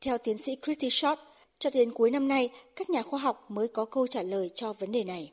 Theo 0.00 0.18
tiến 0.18 0.38
sĩ 0.38 0.56
Christy 0.62 0.90
Short, 0.90 1.18
cho 1.58 1.70
đến 1.74 1.92
cuối 1.92 2.10
năm 2.10 2.28
nay, 2.28 2.50
các 2.76 2.90
nhà 2.90 3.02
khoa 3.02 3.20
học 3.20 3.50
mới 3.50 3.68
có 3.68 3.84
câu 3.84 4.06
trả 4.06 4.22
lời 4.22 4.50
cho 4.54 4.72
vấn 4.72 4.92
đề 4.92 5.04
này. 5.04 5.32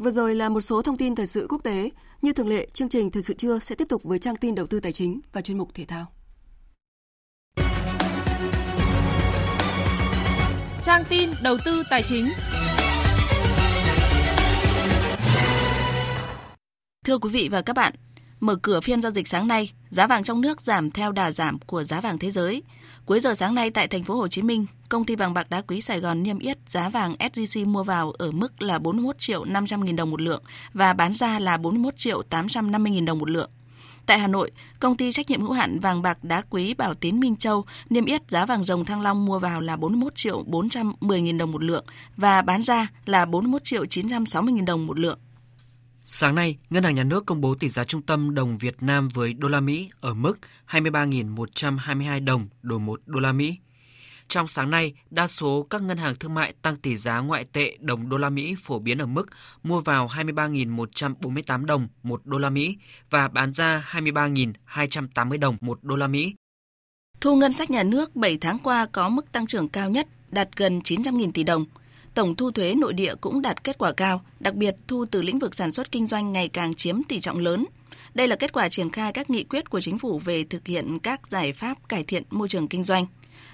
Vừa 0.00 0.10
rồi 0.10 0.34
là 0.34 0.48
một 0.48 0.60
số 0.60 0.82
thông 0.82 0.96
tin 0.96 1.14
thời 1.14 1.26
sự 1.26 1.46
quốc 1.50 1.62
tế. 1.64 1.90
Như 2.22 2.32
thường 2.32 2.48
lệ, 2.48 2.66
chương 2.72 2.88
trình 2.88 3.10
Thời 3.10 3.22
sự 3.22 3.34
trưa 3.34 3.58
sẽ 3.58 3.74
tiếp 3.74 3.88
tục 3.88 4.02
với 4.04 4.18
trang 4.18 4.36
tin 4.36 4.54
đầu 4.54 4.66
tư 4.66 4.80
tài 4.80 4.92
chính 4.92 5.20
và 5.32 5.40
chuyên 5.40 5.58
mục 5.58 5.74
thể 5.74 5.84
thao. 5.84 6.06
Trang 10.84 11.04
tin 11.08 11.30
đầu 11.42 11.56
tư 11.64 11.82
tài 11.90 12.02
chính. 12.02 12.28
Thưa 17.04 17.18
quý 17.18 17.30
vị 17.30 17.48
và 17.52 17.62
các 17.62 17.76
bạn, 17.76 17.92
mở 18.40 18.56
cửa 18.62 18.80
phiên 18.80 19.02
giao 19.02 19.12
dịch 19.12 19.28
sáng 19.28 19.48
nay, 19.48 19.70
giá 19.90 20.06
vàng 20.06 20.24
trong 20.24 20.40
nước 20.40 20.60
giảm 20.60 20.90
theo 20.90 21.12
đà 21.12 21.32
giảm 21.32 21.58
của 21.58 21.84
giá 21.84 22.00
vàng 22.00 22.18
thế 22.18 22.30
giới. 22.30 22.62
Cuối 23.06 23.20
giờ 23.20 23.34
sáng 23.34 23.54
nay 23.54 23.70
tại 23.70 23.88
thành 23.88 24.04
phố 24.04 24.14
Hồ 24.14 24.28
Chí 24.28 24.42
Minh, 24.42 24.66
công 24.88 25.04
ty 25.04 25.16
vàng 25.16 25.34
bạc 25.34 25.50
đá 25.50 25.60
quý 25.60 25.80
Sài 25.80 26.00
Gòn 26.00 26.22
niêm 26.22 26.38
yết 26.38 26.58
giá 26.66 26.88
vàng 26.88 27.14
SJC 27.18 27.66
mua 27.66 27.84
vào 27.84 28.10
ở 28.10 28.30
mức 28.30 28.62
là 28.62 28.78
41 28.78 29.18
triệu 29.18 29.44
500 29.44 29.84
nghìn 29.84 29.96
đồng 29.96 30.10
một 30.10 30.20
lượng 30.20 30.42
và 30.74 30.92
bán 30.92 31.12
ra 31.12 31.38
là 31.38 31.56
41 31.56 31.96
triệu 31.96 32.22
850 32.22 32.92
nghìn 32.92 33.04
đồng 33.04 33.18
một 33.18 33.30
lượng. 33.30 33.50
Tại 34.06 34.18
Hà 34.18 34.26
Nội, 34.28 34.50
công 34.80 34.96
ty 34.96 35.12
trách 35.12 35.30
nhiệm 35.30 35.40
hữu 35.40 35.52
hạn 35.52 35.80
vàng 35.80 36.02
bạc 36.02 36.24
đá 36.24 36.42
quý 36.50 36.74
Bảo 36.74 36.94
Tín 36.94 37.20
Minh 37.20 37.36
Châu 37.36 37.64
niêm 37.90 38.04
yết 38.04 38.30
giá 38.30 38.46
vàng 38.46 38.64
rồng 38.64 38.84
Thăng 38.84 39.00
Long 39.00 39.26
mua 39.26 39.38
vào 39.38 39.60
là 39.60 39.76
41 39.76 40.14
triệu 40.14 40.42
410 40.46 41.20
nghìn 41.20 41.38
đồng 41.38 41.52
một 41.52 41.64
lượng 41.64 41.84
và 42.16 42.42
bán 42.42 42.62
ra 42.62 42.88
là 43.06 43.24
41 43.24 43.64
triệu 43.64 43.86
960 43.86 44.52
nghìn 44.52 44.64
đồng 44.64 44.86
một 44.86 44.98
lượng. 44.98 45.18
Sáng 46.04 46.34
nay, 46.34 46.58
Ngân 46.70 46.84
hàng 46.84 46.94
Nhà 46.94 47.04
nước 47.04 47.26
công 47.26 47.40
bố 47.40 47.54
tỷ 47.54 47.68
giá 47.68 47.84
trung 47.84 48.02
tâm 48.02 48.34
đồng 48.34 48.58
Việt 48.58 48.82
Nam 48.82 49.08
với 49.14 49.32
đô 49.32 49.48
la 49.48 49.60
Mỹ 49.60 49.90
ở 50.00 50.14
mức 50.14 50.38
23.122 50.68 52.24
đồng 52.24 52.48
đổi 52.62 52.78
1 52.78 53.00
đô 53.06 53.20
la 53.20 53.32
Mỹ. 53.32 53.58
Trong 54.28 54.48
sáng 54.48 54.70
nay, 54.70 54.94
đa 55.10 55.26
số 55.26 55.66
các 55.70 55.82
ngân 55.82 55.98
hàng 55.98 56.14
thương 56.16 56.34
mại 56.34 56.54
tăng 56.62 56.76
tỷ 56.76 56.96
giá 56.96 57.18
ngoại 57.18 57.44
tệ 57.52 57.76
đồng 57.80 58.08
đô 58.08 58.16
la 58.16 58.30
Mỹ 58.30 58.54
phổ 58.58 58.78
biến 58.78 58.98
ở 58.98 59.06
mức 59.06 59.26
mua 59.62 59.80
vào 59.80 60.06
23.148 60.06 61.64
đồng 61.64 61.88
1 62.02 62.26
đô 62.26 62.38
la 62.38 62.50
Mỹ 62.50 62.76
và 63.10 63.28
bán 63.28 63.52
ra 63.52 63.90
23.280 63.92 65.38
đồng 65.38 65.56
1 65.60 65.78
đô 65.82 65.96
la 65.96 66.06
Mỹ. 66.06 66.34
Thu 67.20 67.36
ngân 67.36 67.52
sách 67.52 67.70
nhà 67.70 67.82
nước 67.82 68.16
7 68.16 68.38
tháng 68.40 68.58
qua 68.58 68.86
có 68.86 69.08
mức 69.08 69.32
tăng 69.32 69.46
trưởng 69.46 69.68
cao 69.68 69.90
nhất, 69.90 70.06
đạt 70.30 70.48
gần 70.56 70.80
900.000 70.80 71.32
tỷ 71.32 71.44
đồng– 71.44 71.64
tổng 72.14 72.36
thu 72.36 72.50
thuế 72.50 72.74
nội 72.74 72.92
địa 72.92 73.14
cũng 73.20 73.42
đạt 73.42 73.64
kết 73.64 73.78
quả 73.78 73.92
cao, 73.92 74.20
đặc 74.40 74.54
biệt 74.54 74.74
thu 74.88 75.04
từ 75.10 75.22
lĩnh 75.22 75.38
vực 75.38 75.54
sản 75.54 75.72
xuất 75.72 75.92
kinh 75.92 76.06
doanh 76.06 76.32
ngày 76.32 76.48
càng 76.48 76.74
chiếm 76.74 77.02
tỷ 77.02 77.20
trọng 77.20 77.38
lớn. 77.38 77.64
Đây 78.14 78.28
là 78.28 78.36
kết 78.36 78.52
quả 78.52 78.68
triển 78.68 78.90
khai 78.90 79.12
các 79.12 79.30
nghị 79.30 79.44
quyết 79.44 79.70
của 79.70 79.80
chính 79.80 79.98
phủ 79.98 80.18
về 80.18 80.44
thực 80.44 80.66
hiện 80.66 80.98
các 80.98 81.20
giải 81.30 81.52
pháp 81.52 81.88
cải 81.88 82.04
thiện 82.04 82.22
môi 82.30 82.48
trường 82.48 82.68
kinh 82.68 82.84
doanh. 82.84 83.06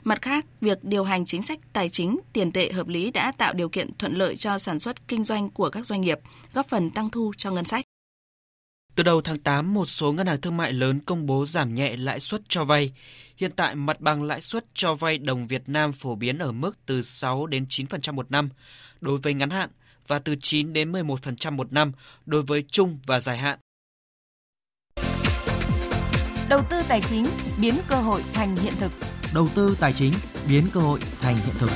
Mặt 0.05 0.23
khác, 0.23 0.47
việc 0.61 0.85
điều 0.85 1.05
hành 1.05 1.27
chính 1.27 1.43
sách 1.43 1.59
tài 1.73 1.89
chính, 1.89 2.19
tiền 2.33 2.53
tệ 2.53 2.73
hợp 2.73 2.89
lý 2.89 3.11
đã 3.11 3.33
tạo 3.33 3.53
điều 3.53 3.69
kiện 3.69 3.91
thuận 3.99 4.15
lợi 4.15 4.37
cho 4.37 4.59
sản 4.59 4.81
xuất 4.81 5.09
kinh 5.09 5.25
doanh 5.25 5.51
của 5.51 5.71
các 5.71 5.87
doanh 5.87 6.01
nghiệp, 6.01 6.19
góp 6.55 6.69
phần 6.69 6.91
tăng 6.91 7.11
thu 7.11 7.33
cho 7.37 7.51
ngân 7.51 7.65
sách. 7.65 7.86
Từ 8.97 9.03
đầu 9.03 9.21
tháng 9.21 9.39
8, 9.39 9.75
một 9.75 9.85
số 9.85 10.13
ngân 10.13 10.27
hàng 10.27 10.41
thương 10.41 10.57
mại 10.57 10.73
lớn 10.73 11.01
công 11.01 11.27
bố 11.27 11.47
giảm 11.47 11.75
nhẹ 11.75 11.97
lãi 11.97 12.21
suất 12.21 12.41
cho 12.49 12.65
vay. 12.65 12.93
Hiện 13.37 13.51
tại, 13.57 13.75
mặt 13.75 14.01
bằng 14.01 14.23
lãi 14.23 14.41
suất 14.41 14.65
cho 14.75 14.95
vay 14.95 15.19
đồng 15.19 15.47
Việt 15.47 15.63
Nam 15.67 15.93
phổ 15.93 16.15
biến 16.15 16.39
ở 16.39 16.53
mức 16.53 16.73
từ 16.87 17.03
6 17.03 17.47
đến 17.47 17.67
9% 17.69 18.15
một 18.15 18.31
năm 18.31 18.49
đối 19.01 19.19
với 19.19 19.35
ngắn 19.35 19.51
hạn 19.51 19.71
và 20.07 20.19
từ 20.19 20.35
9 20.41 20.73
đến 20.73 20.93
11% 20.93 21.53
một 21.53 21.73
năm 21.73 21.93
đối 22.27 22.43
với 22.43 22.63
trung 22.63 22.99
và 23.07 23.21
dài 23.21 23.39
hạn. 23.39 23.59
Đầu 26.49 26.63
tư 26.71 26.83
tài 26.89 27.01
chính 27.01 27.27
biến 27.61 27.75
cơ 27.89 27.97
hội 27.97 28.23
thành 28.33 28.57
hiện 28.57 28.75
thực. 28.79 28.93
Đầu 29.35 29.49
tư 29.55 29.77
tài 29.81 29.93
chính 29.93 30.13
biến 30.49 30.65
cơ 30.73 30.81
hội 30.81 31.01
thành 31.21 31.37
hiện 31.37 31.55
thực. 31.59 31.71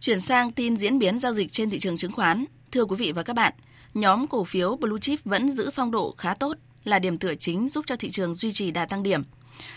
Chuyển 0.00 0.20
sang 0.20 0.52
tin 0.52 0.76
diễn 0.76 0.98
biến 0.98 1.18
giao 1.18 1.32
dịch 1.32 1.52
trên 1.52 1.70
thị 1.70 1.78
trường 1.78 1.96
chứng 1.96 2.12
khoán. 2.12 2.44
Thưa 2.74 2.84
quý 2.84 2.96
vị 2.96 3.12
và 3.12 3.22
các 3.22 3.36
bạn, 3.36 3.52
nhóm 3.94 4.26
cổ 4.26 4.44
phiếu 4.44 4.76
Blue 4.76 5.00
Chip 5.00 5.24
vẫn 5.24 5.50
giữ 5.50 5.70
phong 5.74 5.90
độ 5.90 6.14
khá 6.18 6.34
tốt, 6.34 6.56
là 6.84 6.98
điểm 6.98 7.18
tựa 7.18 7.34
chính 7.34 7.68
giúp 7.68 7.84
cho 7.88 7.96
thị 7.96 8.10
trường 8.10 8.34
duy 8.34 8.52
trì 8.52 8.70
đà 8.70 8.86
tăng 8.86 9.02
điểm. 9.02 9.22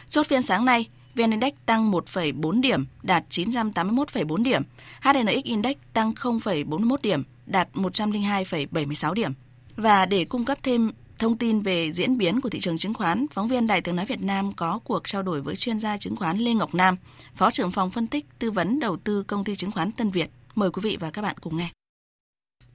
Chốt 0.10 0.28
phiên 0.28 0.41
sáng 0.41 0.66
nay, 0.66 0.88
VN 1.16 1.32
Index 1.32 1.54
tăng 1.66 1.91
1,4 1.91 2.62
điểm, 2.62 2.86
đạt 3.04 3.24
981,4 3.30 4.43
điểm. 4.43 4.62
HNX 5.02 5.43
Index 5.43 5.76
tăng 5.93 6.12
0,41 6.12 6.98
điểm, 7.04 7.24
đạt 7.45 7.70
102,76 7.74 9.14
điểm. 9.14 9.32
Và 9.76 10.06
để 10.06 10.26
cung 10.26 10.45
cấp 10.45 10.58
thêm 10.64 10.91
thông 11.20 11.38
tin 11.38 11.60
về 11.60 11.91
diễn 11.91 12.18
biến 12.18 12.41
của 12.41 12.50
thị 12.50 12.60
trường 12.60 12.78
chứng 12.78 12.93
khoán, 12.93 13.26
phóng 13.34 13.48
viên 13.48 13.68
Đài 13.68 13.82
tiếng 13.82 13.95
nói 13.95 14.06
Việt 14.06 14.22
Nam 14.22 14.54
có 14.54 14.80
cuộc 14.84 15.08
trao 15.08 15.24
đổi 15.24 15.41
với 15.41 15.56
chuyên 15.56 15.80
gia 15.80 15.98
chứng 15.98 16.16
khoán 16.16 16.38
Lê 16.38 16.54
Ngọc 16.54 16.76
Nam, 16.76 16.95
Phó 17.36 17.52
trưởng 17.52 17.72
phòng 17.72 17.89
phân 17.89 18.08
tích 18.08 18.26
tư 18.39 18.52
vấn 18.52 18.80
đầu 18.80 18.98
tư 18.98 19.24
công 19.24 19.43
ty 19.43 19.56
chứng 19.56 19.72
khoán 19.72 19.91
Tân 19.91 20.10
Việt. 20.10 20.30
Mời 20.56 20.72
quý 20.72 20.80
vị 20.84 20.98
và 21.00 21.12
các 21.12 21.22
bạn 21.22 21.36
cùng 21.41 21.58
nghe. 21.58 21.70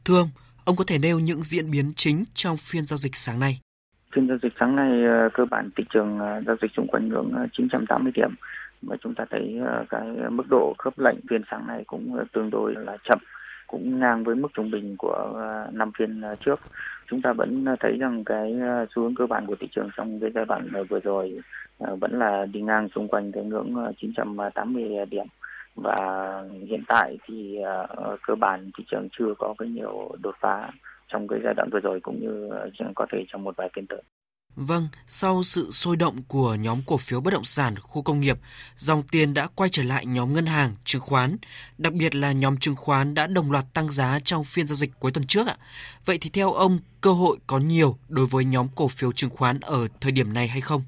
Thưa 0.04 0.18
ông, 0.18 0.28
ông 0.64 0.76
có 0.76 0.84
thể 0.86 0.98
nêu 0.98 1.18
những 1.18 1.42
diễn 1.42 1.70
biến 1.70 1.92
chính 1.96 2.24
trong 2.34 2.56
phiên 2.56 2.86
giao 2.86 2.98
dịch 2.98 3.16
sáng 3.16 3.40
nay? 3.40 3.60
Phiên 4.14 4.28
giao 4.28 4.38
dịch 4.42 4.52
sáng 4.60 4.76
nay 4.76 5.04
ờ, 5.04 5.28
cơ 5.34 5.44
bản 5.50 5.70
thị 5.76 5.84
trường 5.94 6.18
ờ, 6.18 6.42
giao 6.46 6.56
dịch 6.62 6.70
xung 6.76 6.86
quanh 6.86 7.08
ngưỡng 7.08 7.32
ờ, 7.34 7.46
980 7.52 8.12
điểm. 8.14 8.30
Và 8.82 8.96
chúng 9.02 9.14
ta 9.14 9.24
thấy 9.30 9.60
cái 9.90 10.02
mức 10.30 10.44
độ 10.50 10.74
khớp 10.78 10.98
lệnh 10.98 11.16
phiên 11.30 11.42
sáng 11.50 11.66
nay 11.66 11.84
cũng 11.86 12.24
tương 12.32 12.50
đối 12.50 12.74
là 12.74 12.96
chậm 13.04 13.18
cũng 13.66 14.00
ngang 14.00 14.24
với 14.24 14.34
mức 14.34 14.48
trung 14.54 14.70
bình 14.70 14.96
của 14.98 15.32
năm 15.72 15.90
phiên 15.98 16.22
trước. 16.44 16.60
Chúng 17.10 17.22
ta 17.22 17.32
vẫn 17.32 17.64
thấy 17.80 17.96
rằng 17.98 18.24
cái 18.24 18.54
xu 18.94 19.02
hướng 19.02 19.14
cơ 19.14 19.26
bản 19.26 19.46
của 19.46 19.56
thị 19.60 19.68
trường 19.74 19.90
trong 19.96 20.20
cái 20.20 20.30
giai 20.34 20.44
đoạn 20.44 20.68
vừa 20.88 21.00
rồi 21.00 21.40
vẫn 21.78 22.18
là 22.18 22.46
đi 22.52 22.60
ngang 22.60 22.88
xung 22.94 23.08
quanh 23.08 23.32
cái 23.32 23.44
ngưỡng 23.44 23.74
980 24.00 24.84
điểm 25.10 25.26
và 25.74 25.96
hiện 26.68 26.82
tại 26.88 27.18
thì 27.26 27.58
uh, 27.60 28.20
cơ 28.26 28.34
bản 28.34 28.70
thị 28.78 28.84
trường 28.90 29.08
chưa 29.18 29.34
có 29.38 29.54
cái 29.58 29.68
nhiều 29.68 30.10
đột 30.22 30.34
phá 30.40 30.70
trong 31.08 31.28
cái 31.28 31.38
giai 31.44 31.54
đoạn 31.54 31.68
vừa 31.72 31.80
rồi 31.80 32.00
cũng 32.00 32.20
như 32.20 32.50
uh, 32.88 32.94
có 32.94 33.06
thể 33.12 33.18
trong 33.28 33.44
một 33.44 33.56
vài 33.56 33.70
phiên 33.74 33.86
tới. 33.86 34.02
Vâng, 34.56 34.88
sau 35.06 35.42
sự 35.42 35.70
sôi 35.70 35.96
động 35.96 36.16
của 36.28 36.54
nhóm 36.54 36.82
cổ 36.86 36.96
phiếu 36.96 37.20
bất 37.20 37.34
động 37.34 37.44
sản, 37.44 37.74
khu 37.78 38.02
công 38.02 38.20
nghiệp, 38.20 38.38
dòng 38.76 39.02
tiền 39.02 39.34
đã 39.34 39.48
quay 39.54 39.70
trở 39.72 39.82
lại 39.82 40.06
nhóm 40.06 40.32
ngân 40.32 40.46
hàng, 40.46 40.70
chứng 40.84 41.02
khoán, 41.02 41.36
đặc 41.78 41.92
biệt 41.92 42.14
là 42.14 42.32
nhóm 42.32 42.56
chứng 42.56 42.76
khoán 42.76 43.14
đã 43.14 43.26
đồng 43.26 43.52
loạt 43.52 43.64
tăng 43.74 43.88
giá 43.88 44.18
trong 44.24 44.44
phiên 44.44 44.66
giao 44.66 44.76
dịch 44.76 44.90
cuối 45.00 45.12
tuần 45.12 45.26
trước 45.26 45.46
ạ. 45.46 45.56
Vậy 46.04 46.18
thì 46.20 46.30
theo 46.30 46.52
ông, 46.52 46.78
cơ 47.00 47.12
hội 47.12 47.38
có 47.46 47.58
nhiều 47.58 47.96
đối 48.08 48.26
với 48.26 48.44
nhóm 48.44 48.68
cổ 48.74 48.88
phiếu 48.88 49.12
chứng 49.12 49.30
khoán 49.30 49.60
ở 49.60 49.88
thời 50.00 50.12
điểm 50.12 50.32
này 50.32 50.48
hay 50.48 50.60
không? 50.60 50.82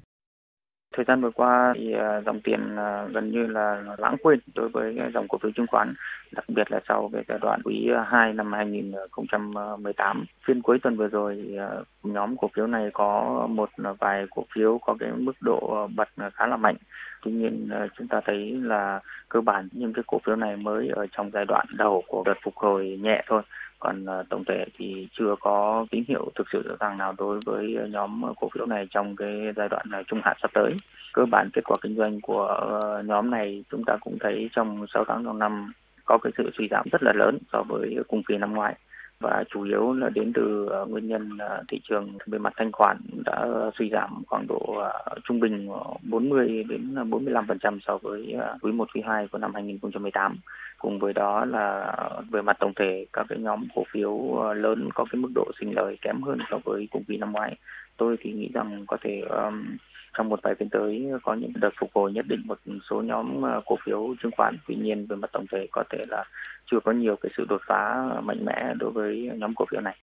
Thời 0.95 1.05
gian 1.07 1.21
vừa 1.21 1.31
qua 1.31 1.73
thì 1.75 1.91
ờ, 1.91 2.21
dòng 2.25 2.41
tiền 2.41 2.75
ờ, 2.75 3.07
gần 3.13 3.31
như 3.31 3.47
là 3.47 3.83
lãng 3.97 4.15
quên 4.23 4.39
đối 4.55 4.69
với 4.69 4.97
dòng 5.13 5.27
cổ 5.27 5.37
phiếu 5.37 5.51
chứng 5.51 5.67
khoán, 5.67 5.93
đặc 6.31 6.45
biệt 6.47 6.71
là 6.71 6.79
sau 6.87 7.09
cái 7.13 7.23
giai 7.27 7.39
đoạn 7.41 7.61
quý 7.63 7.89
2 8.07 8.33
năm 8.33 8.53
2018. 8.53 10.25
Phiên 10.45 10.61
cuối 10.61 10.79
tuần 10.79 10.97
vừa 10.97 11.07
rồi 11.07 11.45
ờ, 11.57 11.83
nhóm 12.03 12.37
cổ 12.37 12.49
phiếu 12.55 12.67
này 12.67 12.89
có 12.93 13.47
một 13.49 13.69
vài 13.99 14.25
cổ 14.35 14.45
phiếu 14.55 14.77
có 14.77 14.95
cái 14.99 15.11
mức 15.11 15.35
độ 15.41 15.87
bật 15.95 16.09
khá 16.33 16.47
là 16.47 16.57
mạnh. 16.57 16.75
Tuy 17.23 17.31
nhiên 17.31 17.69
chúng 17.97 18.07
ta 18.07 18.21
thấy 18.25 18.59
là 18.63 18.99
cơ 19.29 19.41
bản 19.41 19.67
những 19.71 19.93
cái 19.93 20.03
cổ 20.07 20.19
phiếu 20.25 20.35
này 20.35 20.57
mới 20.57 20.89
ở 20.89 21.05
trong 21.11 21.31
giai 21.33 21.45
đoạn 21.45 21.65
đầu 21.77 22.03
của 22.07 22.23
đợt 22.25 22.37
phục 22.43 22.55
hồi 22.55 22.99
nhẹ 23.01 23.23
thôi 23.27 23.41
còn 23.79 24.05
ờ, 24.05 24.23
tổng 24.29 24.43
thể 24.47 24.65
thì 24.77 25.07
chưa 25.17 25.35
có 25.39 25.85
tín 25.91 26.03
hiệu 26.07 26.31
thực 26.35 26.47
sự 26.51 26.61
rõ 26.65 26.75
ràng 26.79 26.97
nào 26.97 27.13
đối 27.17 27.39
với 27.45 27.75
ờ, 27.75 27.87
nhóm 27.87 28.21
ờ, 28.21 28.33
cổ 28.37 28.49
phiếu 28.53 28.65
này 28.65 28.87
trong 28.89 29.15
cái 29.15 29.41
giai 29.55 29.69
đoạn 29.69 29.85
trung 30.07 30.21
hạn 30.23 30.37
sắp 30.41 30.51
tới. 30.53 30.73
Cơ 31.13 31.25
bản 31.31 31.49
kết 31.53 31.61
quả 31.63 31.77
kinh 31.81 31.95
doanh 31.95 32.21
của 32.21 32.71
nhóm 33.05 33.31
này 33.31 33.63
chúng 33.71 33.83
ta 33.85 33.97
cũng 34.01 34.17
thấy 34.19 34.49
trong 34.55 34.85
6 34.93 35.03
tháng 35.07 35.23
đầu 35.23 35.33
năm 35.33 35.73
có 36.05 36.17
cái 36.17 36.33
sự 36.37 36.49
suy 36.57 36.67
giảm 36.71 36.85
rất 36.91 37.03
là 37.03 37.13
lớn 37.15 37.37
so 37.53 37.63
với 37.63 37.95
cùng 38.07 38.23
kỳ 38.23 38.37
năm 38.37 38.53
ngoái 38.53 38.75
và 39.19 39.43
chủ 39.49 39.63
yếu 39.63 39.93
là 39.93 40.09
đến 40.09 40.33
từ 40.33 40.65
ờ, 40.65 40.85
nguyên 40.85 41.07
nhân 41.07 41.37
ờ, 41.37 41.63
thị 41.67 41.79
trường 41.89 42.17
về 42.25 42.39
mặt 42.39 42.53
thanh 42.57 42.71
khoản 42.71 42.97
đã 43.25 43.47
suy 43.79 43.89
giảm 43.89 44.23
khoảng 44.27 44.47
độ 44.47 44.75
ờ, 44.77 45.15
trung 45.23 45.39
bình 45.39 45.69
40 46.03 46.63
đến 46.69 46.95
45% 46.95 47.79
so 47.87 47.97
với 47.97 48.35
quý 48.61 48.71
1 48.71 48.89
quý 48.95 49.01
2 49.05 49.27
của 49.27 49.37
năm 49.37 49.53
2018 49.53 50.37
cùng 50.77 50.99
với 50.99 51.13
đó 51.13 51.45
là 51.45 51.95
về 52.31 52.41
mặt 52.41 52.57
tổng 52.59 52.73
thể 52.75 53.05
các 53.13 53.25
cái 53.29 53.39
nhóm 53.39 53.63
cổ 53.75 53.83
phiếu 53.91 54.43
lớn 54.53 54.89
có 54.93 55.05
cái 55.11 55.21
mức 55.21 55.29
độ 55.35 55.51
sinh 55.59 55.75
lời 55.75 55.97
kém 56.01 56.21
hơn 56.21 56.39
so 56.51 56.57
với 56.63 56.87
cùng 56.91 57.03
kỳ 57.03 57.17
năm 57.17 57.31
ngoái. 57.31 57.55
Tôi 57.97 58.17
thì 58.21 58.31
nghĩ 58.31 58.49
rằng 58.53 58.85
có 58.87 58.97
thể 59.01 59.21
um, 59.21 59.77
trong 60.17 60.29
một 60.29 60.39
vài 60.43 60.55
phiên 60.59 60.69
tới 60.69 61.05
có 61.23 61.33
những 61.33 61.51
đợt 61.55 61.69
phục 61.79 61.89
hồi 61.93 62.11
nhất 62.11 62.25
định 62.29 62.41
một 62.45 62.59
số 62.89 63.01
nhóm 63.01 63.41
ờ, 63.41 63.61
cổ 63.65 63.77
phiếu 63.85 64.15
chứng 64.23 64.31
khoán. 64.37 64.57
Tuy 64.67 64.75
nhiên 64.75 65.07
về 65.09 65.15
mặt 65.15 65.29
tổng 65.33 65.45
thể 65.51 65.67
có 65.71 65.83
thể 65.89 66.05
là 66.07 66.23
chưa 66.71 66.79
có 66.83 66.91
nhiều 66.91 67.15
cái 67.21 67.31
sự 67.37 67.45
đột 67.49 67.61
phá 67.67 68.05
mạnh 68.23 68.45
mẽ 68.45 68.73
đối 68.79 68.91
với 68.91 69.29
nhóm 69.37 69.53
cổ 69.55 69.65
phiếu 69.71 69.81
này. 69.81 69.95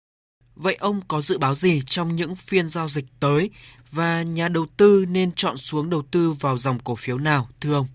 Vậy 0.55 0.77
ông 0.79 1.01
có 1.07 1.21
dự 1.21 1.37
báo 1.37 1.55
gì 1.55 1.81
trong 1.85 2.15
những 2.15 2.35
phiên 2.35 2.67
giao 2.67 2.87
dịch 2.87 3.05
tới 3.19 3.49
và 3.91 4.21
nhà 4.21 4.47
đầu 4.47 4.65
tư 4.77 5.05
nên 5.11 5.31
chọn 5.31 5.57
xuống 5.57 5.89
đầu 5.89 6.01
tư 6.11 6.33
vào 6.41 6.57
dòng 6.57 6.77
cổ 6.83 6.95
phiếu 6.97 7.17
nào 7.17 7.47
thưa 7.61 7.73
ông? 7.73 7.85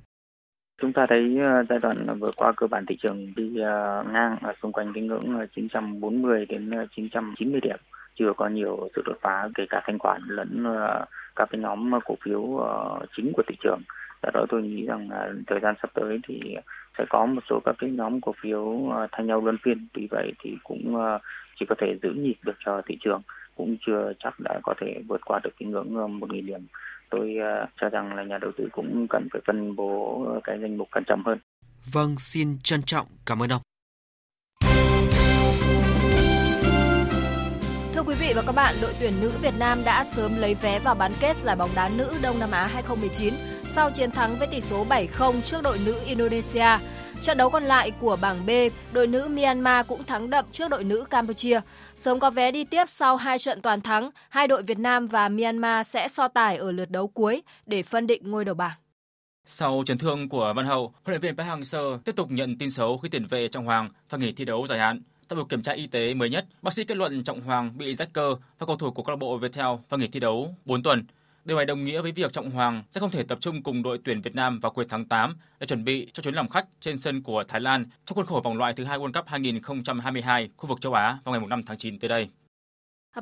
Chúng 0.83 0.93
ta 0.93 1.07
thấy 1.09 1.39
ờ, 1.45 1.65
giai 1.69 1.79
đoạn 1.79 2.19
vừa 2.21 2.31
qua 2.37 2.53
cơ 2.57 2.67
bản 2.67 2.87
thị 2.87 2.97
trường 3.03 3.35
đi 3.37 3.59
ờ, 3.61 4.05
ngang 4.13 4.37
ở 4.43 4.53
xung 4.63 4.73
quanh 4.73 4.93
cái 4.95 5.03
ngưỡng 5.03 5.47
940 5.57 6.47
đến 6.49 6.71
990 6.97 7.61
điểm. 7.61 7.79
Chưa 8.19 8.33
có 8.37 8.49
nhiều 8.49 8.89
sự 8.97 9.03
đột 9.05 9.17
phá 9.23 9.49
kể 9.55 9.65
cả 9.71 9.83
thanh 9.87 9.99
khoản 9.99 10.23
lẫn 10.29 10.65
các 11.37 11.49
cái 11.51 11.61
nhóm 11.61 11.93
ờ, 11.93 12.01
cổ 12.05 12.15
phiếu 12.25 12.57
ờ, 12.57 13.01
chính 13.17 13.33
của 13.33 13.43
thị 13.49 13.57
trường. 13.63 13.81
Do 14.23 14.31
đó 14.35 14.47
tôi 14.49 14.63
nghĩ 14.63 14.87
rằng 14.87 15.09
ờ, 15.11 15.35
thời 15.47 15.61
gian 15.63 15.75
sắp 15.83 15.91
tới 15.95 16.19
thì 16.29 16.57
sẽ 16.99 17.05
có 17.11 17.27
một 17.27 17.41
số 17.51 17.61
các 17.65 17.75
cái 17.79 17.91
nhóm 17.91 18.21
cổ 18.21 18.35
phiếu 18.43 18.93
thay 19.13 19.27
nhau 19.27 19.41
luân 19.41 19.57
phiên. 19.63 19.89
Vì 19.95 20.09
vậy 20.11 20.33
thì 20.45 20.57
cũng 20.65 20.97
chỉ 21.61 21.67
có 21.69 21.75
thể 21.79 21.99
giữ 22.03 22.11
nhịp 22.11 22.37
được 22.43 22.57
cho 22.65 22.83
thị 22.87 22.99
trường, 23.01 23.23
cũng 23.57 23.77
chưa 23.87 24.13
chắc 24.19 24.41
đã 24.41 24.61
có 24.63 24.75
thể 24.81 25.03
vượt 25.09 25.21
qua 25.25 25.41
được 25.45 25.51
cái 25.61 25.69
ngưỡng 25.69 25.95
1.000 26.21 26.47
điểm 26.47 26.61
tôi 27.11 27.37
uh, 27.39 27.69
cho 27.81 27.89
rằng 27.89 28.15
là 28.15 28.23
nhà 28.23 28.39
đầu 28.39 28.53
tư 28.59 28.69
cũng 28.73 29.07
cần 29.11 29.29
phải 29.33 29.41
phân 29.47 29.77
bố 29.77 30.27
cái 30.45 30.59
danh 30.63 30.79
mục 30.79 30.89
cẩn 30.91 31.05
trọng 31.07 31.23
hơn. 31.27 31.39
Vâng, 31.93 32.15
xin 32.19 32.59
trân 32.63 32.83
trọng 32.83 33.07
cảm 33.27 33.43
ơn 33.43 33.53
ông. 33.53 33.63
Vị 38.19 38.33
và 38.35 38.43
các 38.43 38.53
bạn, 38.53 38.75
đội 38.81 38.95
tuyển 39.01 39.21
nữ 39.21 39.33
Việt 39.43 39.55
Nam 39.59 39.79
đã 39.85 40.05
sớm 40.05 40.37
lấy 40.39 40.55
vé 40.55 40.79
vào 40.79 40.95
bán 40.95 41.13
kết 41.21 41.37
giải 41.41 41.57
bóng 41.57 41.71
đá 41.75 41.89
nữ 41.89 42.13
Đông 42.23 42.39
Nam 42.39 42.51
Á 42.51 42.67
2019 42.67 43.35
sau 43.67 43.91
chiến 43.91 44.11
thắng 44.11 44.37
với 44.39 44.47
tỷ 44.47 44.61
số 44.61 44.87
7-0 44.87 45.41
trước 45.41 45.63
đội 45.63 45.79
nữ 45.87 46.01
Indonesia. 46.07 46.67
Trận 47.21 47.39
đấu 47.39 47.51
còn 47.51 47.65
lại 47.65 47.91
của 47.91 48.17
bảng 48.21 48.47
B, 48.47 48.51
đội 48.93 49.07
nữ 49.07 49.29
Myanmar 49.29 49.87
cũng 49.87 50.05
thắng 50.05 50.31
đậm 50.31 50.45
trước 50.53 50.69
đội 50.69 50.85
nữ 50.85 51.05
Campuchia. 51.11 51.61
Sớm 51.97 52.19
có 52.19 52.31
vé 52.31 52.51
đi 52.51 52.65
tiếp 52.65 52.85
sau 52.89 53.17
hai 53.17 53.39
trận 53.39 53.63
toàn 53.63 53.81
thắng, 53.81 54.11
hai 54.29 54.49
đội 54.49 54.63
Việt 54.63 54.79
Nam 54.79 55.07
và 55.07 55.29
Myanmar 55.29 55.87
sẽ 55.87 56.09
so 56.09 56.29
tài 56.29 56.57
ở 56.57 56.73
lượt 56.73 56.91
đấu 56.91 57.09
cuối 57.09 57.43
để 57.67 57.83
phân 57.83 58.07
định 58.07 58.31
ngôi 58.31 58.45
đầu 58.45 58.55
bảng. 58.55 58.77
Sau 59.45 59.83
chấn 59.87 59.99
thương 59.99 60.29
của 60.29 60.53
Văn 60.57 60.67
Hậu, 60.67 60.95
huấn 61.05 61.13
luyện 61.13 61.21
viên 61.21 61.37
Park 61.37 61.49
Hang-seo 61.49 61.99
tiếp 61.99 62.17
tục 62.17 62.31
nhận 62.31 62.59
tin 62.59 62.71
xấu 62.71 62.99
khi 62.99 63.09
tiền 63.09 63.27
vệ 63.27 63.49
Trọng 63.49 63.65
Hoàng 63.65 63.91
phải 64.09 64.21
nghỉ 64.21 64.33
thi 64.33 64.45
đấu 64.45 64.67
dài 64.67 64.79
hạn. 64.79 65.03
Tại 65.29 65.37
buổi 65.37 65.45
kiểm 65.49 65.63
tra 65.63 65.73
y 65.73 65.87
tế 65.87 66.15
mới 66.15 66.31
nhất, 66.31 66.47
bác 66.63 66.75
sĩ 66.75 66.85
kết 66.85 66.97
luận 66.97 67.25
Trọng 67.25 67.41
Hoàng 67.41 67.79
bị 67.79 67.95
rách 67.95 68.13
cơ 68.13 68.35
và 68.59 68.67
cầu 68.67 68.77
thủ 68.77 68.91
của 68.91 69.03
câu 69.03 69.13
lạc 69.13 69.19
bộ 69.19 69.39
Viettel 69.39 69.67
phải 69.89 69.99
nghỉ 69.99 70.09
thi 70.09 70.21
đấu 70.21 70.55
4 70.65 70.83
tuần. 70.83 71.05
Điều 71.45 71.57
này 71.57 71.67
đồng 71.67 71.85
nghĩa 71.85 72.01
với 72.01 72.13
việc 72.13 72.33
Trọng 72.33 72.51
Hoàng 72.51 72.83
sẽ 72.91 73.01
không 73.01 73.11
thể 73.11 73.23
tập 73.23 73.39
trung 73.41 73.63
cùng 73.63 73.83
đội 73.83 73.99
tuyển 74.05 74.21
Việt 74.21 74.35
Nam 74.35 74.61
vào 74.61 74.73
cuối 74.73 74.87
tháng 74.89 75.05
8 75.05 75.37
để 75.61 75.67
chuẩn 75.67 75.85
bị 75.85 76.11
cho 76.13 76.23
chuyến 76.23 76.35
làm 76.35 76.49
khách 76.49 76.67
trên 76.81 76.99
sân 76.99 77.23
của 77.23 77.45
Thái 77.49 77.61
Lan 77.61 77.85
trong 78.05 78.17
khuôn 78.17 78.27
khổ 78.27 78.41
vòng 78.45 78.57
loại 78.57 78.73
thứ 78.73 78.85
hai 78.85 78.99
World 78.99 79.13
Cup 79.13 79.27
2022 79.29 80.49
khu 80.57 80.69
vực 80.69 80.81
châu 80.81 80.93
Á 80.95 81.19
vào 81.25 81.35
ngày 81.35 81.49
5 81.49 81.63
tháng 81.63 81.77
9 81.77 81.99
tới 81.99 82.09
đây. 82.09 82.29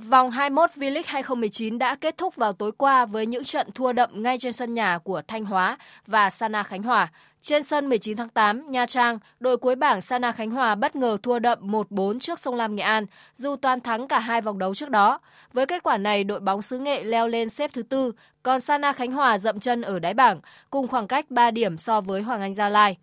Vòng 0.01 0.31
21 0.31 0.71
V-League 0.71 1.03
2019 1.07 1.79
đã 1.79 1.95
kết 1.95 2.19
thúc 2.19 2.37
vào 2.37 2.53
tối 2.53 2.73
qua 2.73 3.07
với 3.07 3.27
những 3.27 3.45
trận 3.45 3.73
thua 3.75 3.93
đậm 3.93 4.23
ngay 4.23 4.39
trên 4.39 4.53
sân 4.53 4.75
nhà 4.75 4.99
của 4.99 5.23
Thanh 5.29 5.45
Hóa 5.45 5.79
và 6.07 6.31
Sana 6.31 6.63
Khánh 6.63 6.83
Hòa. 6.83 7.09
Trên 7.45 7.63
sân 7.63 7.89
19 7.89 8.17
tháng 8.17 8.29
8, 8.29 8.71
Nha 8.71 8.87
Trang, 8.87 9.19
đội 9.41 9.57
cuối 9.57 9.75
bảng 9.77 10.01
Sana 10.01 10.33
Khánh 10.33 10.51
Hòa 10.51 10.75
bất 10.75 10.97
ngờ 10.97 11.17
thua 11.23 11.39
đậm 11.39 11.59
1-4 11.63 12.19
trước 12.19 12.39
Sông 12.39 12.55
Lam 12.55 12.77
Nghệ 12.77 12.83
An, 12.83 13.07
dù 13.37 13.57
toàn 13.57 13.81
thắng 13.81 14.09
cả 14.09 14.19
hai 14.19 14.41
vòng 14.41 14.59
đấu 14.59 14.75
trước 14.75 14.91
đó. 14.91 15.19
Với 15.53 15.67
kết 15.67 15.83
quả 15.83 15.97
này, 15.97 16.25
đội 16.25 16.41
bóng 16.41 16.63
xứ 16.63 16.79
Nghệ 16.79 17.05
leo 17.05 17.29
lên 17.29 17.49
xếp 17.49 17.71
thứ 17.75 17.83
tư, 17.83 18.13
còn 18.43 18.61
Sana 18.61 18.93
Khánh 18.93 19.13
Hòa 19.13 19.39
dậm 19.39 19.61
chân 19.61 19.83
ở 19.83 19.99
đáy 19.99 20.15
bảng, 20.15 20.41
cùng 20.71 20.89
khoảng 20.89 21.07
cách 21.07 21.31
3 21.31 21.51
điểm 21.51 21.77
so 21.77 22.01
với 22.01 22.23
Hoàng 22.23 22.41
Anh 22.41 22.55
Gia 22.55 22.69
Lai. 22.69 22.97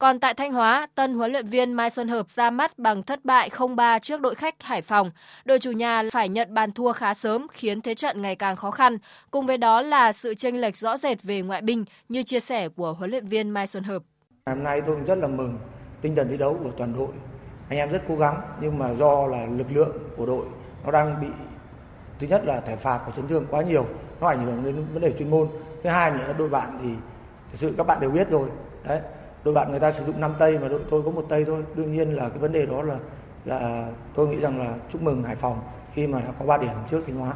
Còn 0.00 0.20
tại 0.20 0.34
Thanh 0.34 0.52
Hóa, 0.52 0.86
tân 0.94 1.14
huấn 1.14 1.32
luyện 1.32 1.46
viên 1.46 1.72
Mai 1.72 1.90
Xuân 1.90 2.08
Hợp 2.08 2.28
ra 2.28 2.50
mắt 2.50 2.78
bằng 2.78 3.02
thất 3.02 3.24
bại 3.24 3.50
0-3 3.52 3.98
trước 3.98 4.20
đội 4.20 4.34
khách 4.34 4.62
Hải 4.62 4.82
Phòng. 4.82 5.10
Đội 5.44 5.58
chủ 5.58 5.70
nhà 5.70 6.02
phải 6.12 6.28
nhận 6.28 6.54
bàn 6.54 6.72
thua 6.72 6.92
khá 6.92 7.14
sớm 7.14 7.46
khiến 7.50 7.80
thế 7.80 7.94
trận 7.94 8.22
ngày 8.22 8.36
càng 8.36 8.56
khó 8.56 8.70
khăn. 8.70 8.98
Cùng 9.30 9.46
với 9.46 9.58
đó 9.58 9.80
là 9.80 10.12
sự 10.12 10.34
chênh 10.34 10.60
lệch 10.60 10.76
rõ 10.76 10.96
rệt 10.96 11.22
về 11.22 11.40
ngoại 11.40 11.62
binh 11.62 11.84
như 12.08 12.22
chia 12.22 12.40
sẻ 12.40 12.68
của 12.68 12.92
huấn 12.92 13.10
luyện 13.10 13.26
viên 13.26 13.50
Mai 13.50 13.66
Xuân 13.66 13.84
Hợp. 13.84 14.02
Hôm 14.46 14.62
nay 14.62 14.82
tôi 14.86 14.96
rất 15.06 15.18
là 15.18 15.28
mừng 15.28 15.58
tinh 16.00 16.16
thần 16.16 16.28
thi 16.28 16.36
đấu 16.36 16.60
của 16.64 16.70
toàn 16.78 16.94
đội. 16.94 17.12
Anh 17.68 17.78
em 17.78 17.92
rất 17.92 18.02
cố 18.08 18.16
gắng 18.16 18.40
nhưng 18.60 18.78
mà 18.78 18.94
do 18.94 19.26
là 19.26 19.46
lực 19.46 19.66
lượng 19.72 19.96
của 20.16 20.26
đội 20.26 20.46
nó 20.84 20.90
đang 20.90 21.20
bị 21.20 21.28
thứ 22.18 22.26
nhất 22.26 22.42
là 22.44 22.60
thẻ 22.60 22.76
phạt 22.76 23.00
và 23.06 23.12
chấn 23.16 23.28
thương 23.28 23.46
quá 23.50 23.62
nhiều 23.62 23.86
nó 24.20 24.28
ảnh 24.28 24.46
hưởng 24.46 24.64
đến 24.64 24.86
vấn 24.92 25.02
đề 25.02 25.12
chuyên 25.18 25.30
môn 25.30 25.48
thứ 25.82 25.90
hai 25.90 26.10
là 26.10 26.32
đội 26.38 26.48
bạn 26.48 26.78
thì 26.82 26.88
thực 27.52 27.58
sự 27.58 27.74
các 27.76 27.86
bạn 27.86 28.00
đều 28.00 28.10
biết 28.10 28.30
rồi 28.30 28.48
đấy 28.84 29.00
đội 29.44 29.54
bạn 29.54 29.70
người 29.70 29.80
ta 29.80 29.92
sử 29.92 30.04
dụng 30.04 30.20
5 30.20 30.34
tây 30.38 30.58
mà 30.58 30.68
đội 30.68 30.80
tôi 30.90 31.02
có 31.02 31.10
một 31.10 31.26
tây 31.28 31.44
thôi 31.46 31.62
đương 31.74 31.92
nhiên 31.92 32.14
là 32.14 32.28
cái 32.28 32.38
vấn 32.38 32.52
đề 32.52 32.66
đó 32.66 32.82
là 32.82 32.98
là 33.44 33.88
tôi 34.14 34.28
nghĩ 34.28 34.36
rằng 34.36 34.58
là 34.58 34.74
chúc 34.92 35.02
mừng 35.02 35.22
Hải 35.22 35.36
Phòng 35.36 35.60
khi 35.94 36.06
mà 36.06 36.20
đã 36.20 36.32
có 36.38 36.46
3 36.46 36.58
điểm 36.58 36.74
trước 36.90 37.02
Thanh 37.06 37.16
Hóa. 37.16 37.34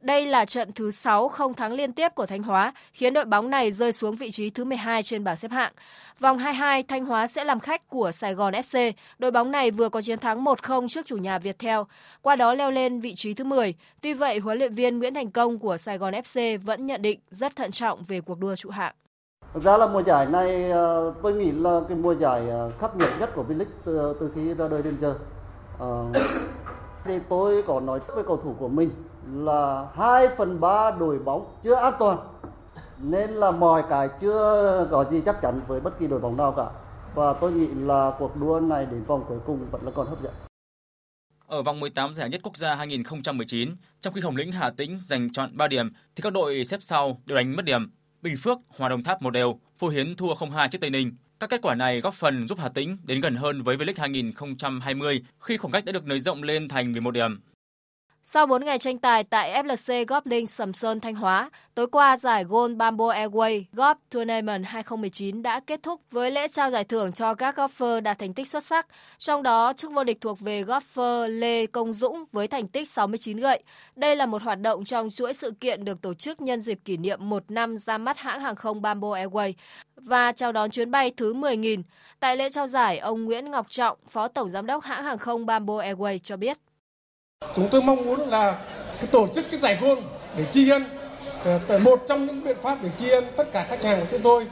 Đây 0.00 0.26
là 0.26 0.44
trận 0.44 0.72
thứ 0.72 0.90
6 0.90 1.28
không 1.28 1.54
thắng 1.54 1.72
liên 1.72 1.92
tiếp 1.92 2.08
của 2.14 2.26
Thanh 2.26 2.42
Hóa, 2.42 2.72
khiến 2.92 3.14
đội 3.14 3.24
bóng 3.24 3.50
này 3.50 3.72
rơi 3.72 3.92
xuống 3.92 4.14
vị 4.14 4.30
trí 4.30 4.50
thứ 4.50 4.64
12 4.64 5.02
trên 5.02 5.24
bảng 5.24 5.36
xếp 5.36 5.50
hạng. 5.50 5.72
Vòng 6.18 6.38
22, 6.38 6.82
Thanh 6.82 7.04
Hóa 7.04 7.26
sẽ 7.26 7.44
làm 7.44 7.60
khách 7.60 7.88
của 7.88 8.12
Sài 8.12 8.34
Gòn 8.34 8.54
FC. 8.54 8.92
Đội 9.18 9.30
bóng 9.30 9.50
này 9.50 9.70
vừa 9.70 9.88
có 9.88 10.00
chiến 10.02 10.18
thắng 10.18 10.44
1-0 10.44 10.88
trước 10.88 11.06
chủ 11.06 11.16
nhà 11.16 11.38
Viettel, 11.38 11.80
qua 12.22 12.36
đó 12.36 12.54
leo 12.54 12.70
lên 12.70 13.00
vị 13.00 13.14
trí 13.14 13.34
thứ 13.34 13.44
10. 13.44 13.74
Tuy 14.00 14.14
vậy, 14.14 14.38
huấn 14.38 14.58
luyện 14.58 14.74
viên 14.74 14.98
Nguyễn 14.98 15.14
Thành 15.14 15.30
Công 15.30 15.58
của 15.58 15.76
Sài 15.76 15.98
Gòn 15.98 16.14
FC 16.14 16.58
vẫn 16.58 16.86
nhận 16.86 17.02
định 17.02 17.20
rất 17.30 17.56
thận 17.56 17.70
trọng 17.70 18.02
về 18.02 18.20
cuộc 18.20 18.38
đua 18.38 18.56
trụ 18.56 18.70
hạng. 18.70 18.94
Thực 19.54 19.62
ra 19.62 19.76
là 19.76 19.86
mùa 19.86 20.02
giải 20.02 20.26
này 20.26 20.70
ờ, 20.70 21.14
tôi 21.22 21.32
nghĩ 21.32 21.52
là 21.52 21.80
cái 21.88 21.96
mùa 21.96 22.14
giải 22.14 22.48
ờ, 22.48 22.70
khắc 22.80 22.96
nghiệt 22.96 23.08
nhất 23.18 23.30
của 23.34 23.44
V-League 23.48 23.64
từ, 23.84 24.16
từ 24.20 24.30
khi 24.34 24.54
ra 24.54 24.68
đời 24.68 24.82
đến 24.82 24.96
giờ. 25.00 25.14
À, 25.78 25.88
thì 27.04 27.18
tôi 27.28 27.62
có 27.66 27.80
nói 27.80 28.00
với 28.14 28.24
cầu 28.24 28.36
thủ 28.36 28.54
của 28.58 28.68
mình 28.68 28.90
là 29.34 29.86
2 29.94 30.28
phần 30.38 30.60
3 30.60 30.90
đội 30.90 31.18
bóng 31.18 31.44
chưa 31.62 31.74
an 31.74 31.94
toàn 31.98 32.18
nên 32.98 33.30
là 33.30 33.50
mọi 33.50 33.82
cái 33.90 34.08
chưa 34.20 34.88
có 34.90 35.04
gì 35.10 35.22
chắc 35.26 35.42
chắn 35.42 35.60
với 35.66 35.80
bất 35.80 35.98
kỳ 35.98 36.06
đội 36.06 36.20
bóng 36.20 36.36
nào 36.36 36.52
cả 36.52 36.66
và 37.14 37.32
tôi 37.32 37.52
nghĩ 37.52 37.66
là 37.66 38.12
cuộc 38.18 38.36
đua 38.36 38.60
này 38.60 38.86
đến 38.86 39.04
vòng 39.04 39.24
cuối 39.28 39.38
cùng 39.46 39.66
vẫn 39.70 39.84
là 39.84 39.90
còn 39.94 40.06
hấp 40.06 40.22
dẫn. 40.22 40.32
Ở 41.46 41.62
vòng 41.62 41.80
18 41.80 42.14
giải 42.14 42.30
nhất 42.30 42.40
quốc 42.42 42.56
gia 42.56 42.74
2019, 42.74 43.70
trong 44.00 44.14
khi 44.14 44.20
Hồng 44.20 44.36
Lĩnh 44.36 44.52
Hà 44.52 44.70
Tĩnh 44.70 44.98
giành 45.02 45.32
chọn 45.32 45.56
3 45.56 45.68
điểm 45.68 45.92
thì 46.16 46.22
các 46.22 46.32
đội 46.32 46.64
xếp 46.64 46.78
sau 46.80 47.16
đều 47.26 47.36
đánh 47.36 47.56
mất 47.56 47.64
điểm. 47.64 47.90
Bình 48.22 48.36
Phước, 48.36 48.58
Hòa 48.68 48.88
Đồng 48.88 49.02
Tháp 49.02 49.22
một 49.22 49.30
đều, 49.30 49.60
Phú 49.78 49.88
Hiến 49.88 50.16
thua 50.16 50.34
0-2 50.34 50.68
trước 50.68 50.78
Tây 50.80 50.90
Ninh. 50.90 51.12
Các 51.40 51.50
kết 51.50 51.62
quả 51.62 51.74
này 51.74 52.00
góp 52.00 52.14
phần 52.14 52.48
giúp 52.48 52.58
Hà 52.58 52.68
Tĩnh 52.68 52.96
đến 53.04 53.20
gần 53.20 53.34
hơn 53.34 53.62
với 53.62 53.76
V-League 53.76 53.94
2020 53.96 55.22
khi 55.40 55.56
khoảng 55.56 55.72
cách 55.72 55.84
đã 55.84 55.92
được 55.92 56.06
nới 56.06 56.20
rộng 56.20 56.42
lên 56.42 56.68
thành 56.68 56.92
11 56.92 57.10
điểm. 57.10 57.40
Sau 58.22 58.46
4 58.46 58.64
ngày 58.64 58.78
tranh 58.78 58.98
tài 58.98 59.24
tại 59.24 59.62
FLC 59.62 60.04
Golf 60.04 60.20
Link 60.24 60.50
Sầm 60.50 60.72
Sơn 60.72 61.00
Thanh 61.00 61.14
Hóa, 61.14 61.50
tối 61.74 61.86
qua 61.86 62.16
giải 62.16 62.44
Gold 62.44 62.76
Bamboo 62.76 63.04
Airway 63.04 63.64
Golf 63.72 63.94
Tournament 64.10 64.64
2019 64.64 65.42
đã 65.42 65.60
kết 65.60 65.82
thúc 65.82 66.00
với 66.10 66.30
lễ 66.30 66.48
trao 66.48 66.70
giải 66.70 66.84
thưởng 66.84 67.12
cho 67.12 67.34
các 67.34 67.58
golfer 67.58 68.00
đạt 68.00 68.18
thành 68.18 68.34
tích 68.34 68.48
xuất 68.48 68.64
sắc. 68.64 68.86
Trong 69.18 69.42
đó, 69.42 69.72
chức 69.72 69.92
vô 69.92 70.04
địch 70.04 70.20
thuộc 70.20 70.40
về 70.40 70.62
golfer 70.62 71.28
Lê 71.28 71.66
Công 71.66 71.92
Dũng 71.92 72.24
với 72.32 72.48
thành 72.48 72.68
tích 72.68 72.88
69 72.88 73.36
gậy. 73.36 73.62
Đây 73.96 74.16
là 74.16 74.26
một 74.26 74.42
hoạt 74.42 74.60
động 74.60 74.84
trong 74.84 75.10
chuỗi 75.10 75.34
sự 75.34 75.50
kiện 75.60 75.84
được 75.84 76.02
tổ 76.02 76.14
chức 76.14 76.40
nhân 76.40 76.60
dịp 76.60 76.78
kỷ 76.84 76.96
niệm 76.96 77.28
một 77.28 77.50
năm 77.50 77.78
ra 77.78 77.98
mắt 77.98 78.18
hãng 78.18 78.40
hàng 78.40 78.56
không 78.56 78.82
Bamboo 78.82 79.08
Airway 79.08 79.52
và 79.96 80.32
chào 80.32 80.52
đón 80.52 80.70
chuyến 80.70 80.90
bay 80.90 81.12
thứ 81.16 81.34
10.000. 81.34 81.82
Tại 82.20 82.36
lễ 82.36 82.50
trao 82.50 82.66
giải, 82.66 82.98
ông 82.98 83.24
Nguyễn 83.24 83.50
Ngọc 83.50 83.66
Trọng, 83.70 83.98
Phó 84.08 84.28
Tổng 84.28 84.48
Giám 84.48 84.66
đốc 84.66 84.84
hãng 84.84 85.04
hàng 85.04 85.18
không 85.18 85.46
Bamboo 85.46 85.74
Airways 85.74 86.18
cho 86.18 86.36
biết. 86.36 86.58
Chúng 87.56 87.68
tôi 87.68 87.82
mong 87.82 88.04
muốn 88.04 88.28
là 88.28 88.56
tổ 89.10 89.28
chức 89.34 89.44
cái 89.50 89.60
giải 89.60 89.78
gôn 89.80 89.98
để 90.36 90.44
tri 90.52 90.70
ân 90.70 90.84
ờ, 91.68 91.78
một 91.78 92.04
trong 92.08 92.26
những 92.26 92.44
biện 92.44 92.56
pháp 92.62 92.78
để 92.82 92.88
tri 92.98 93.10
ân 93.10 93.24
tất 93.36 93.52
cả 93.52 93.66
khách 93.68 93.82
hàng 93.82 94.00
của 94.00 94.06
chúng 94.10 94.22
tôi, 94.22 94.46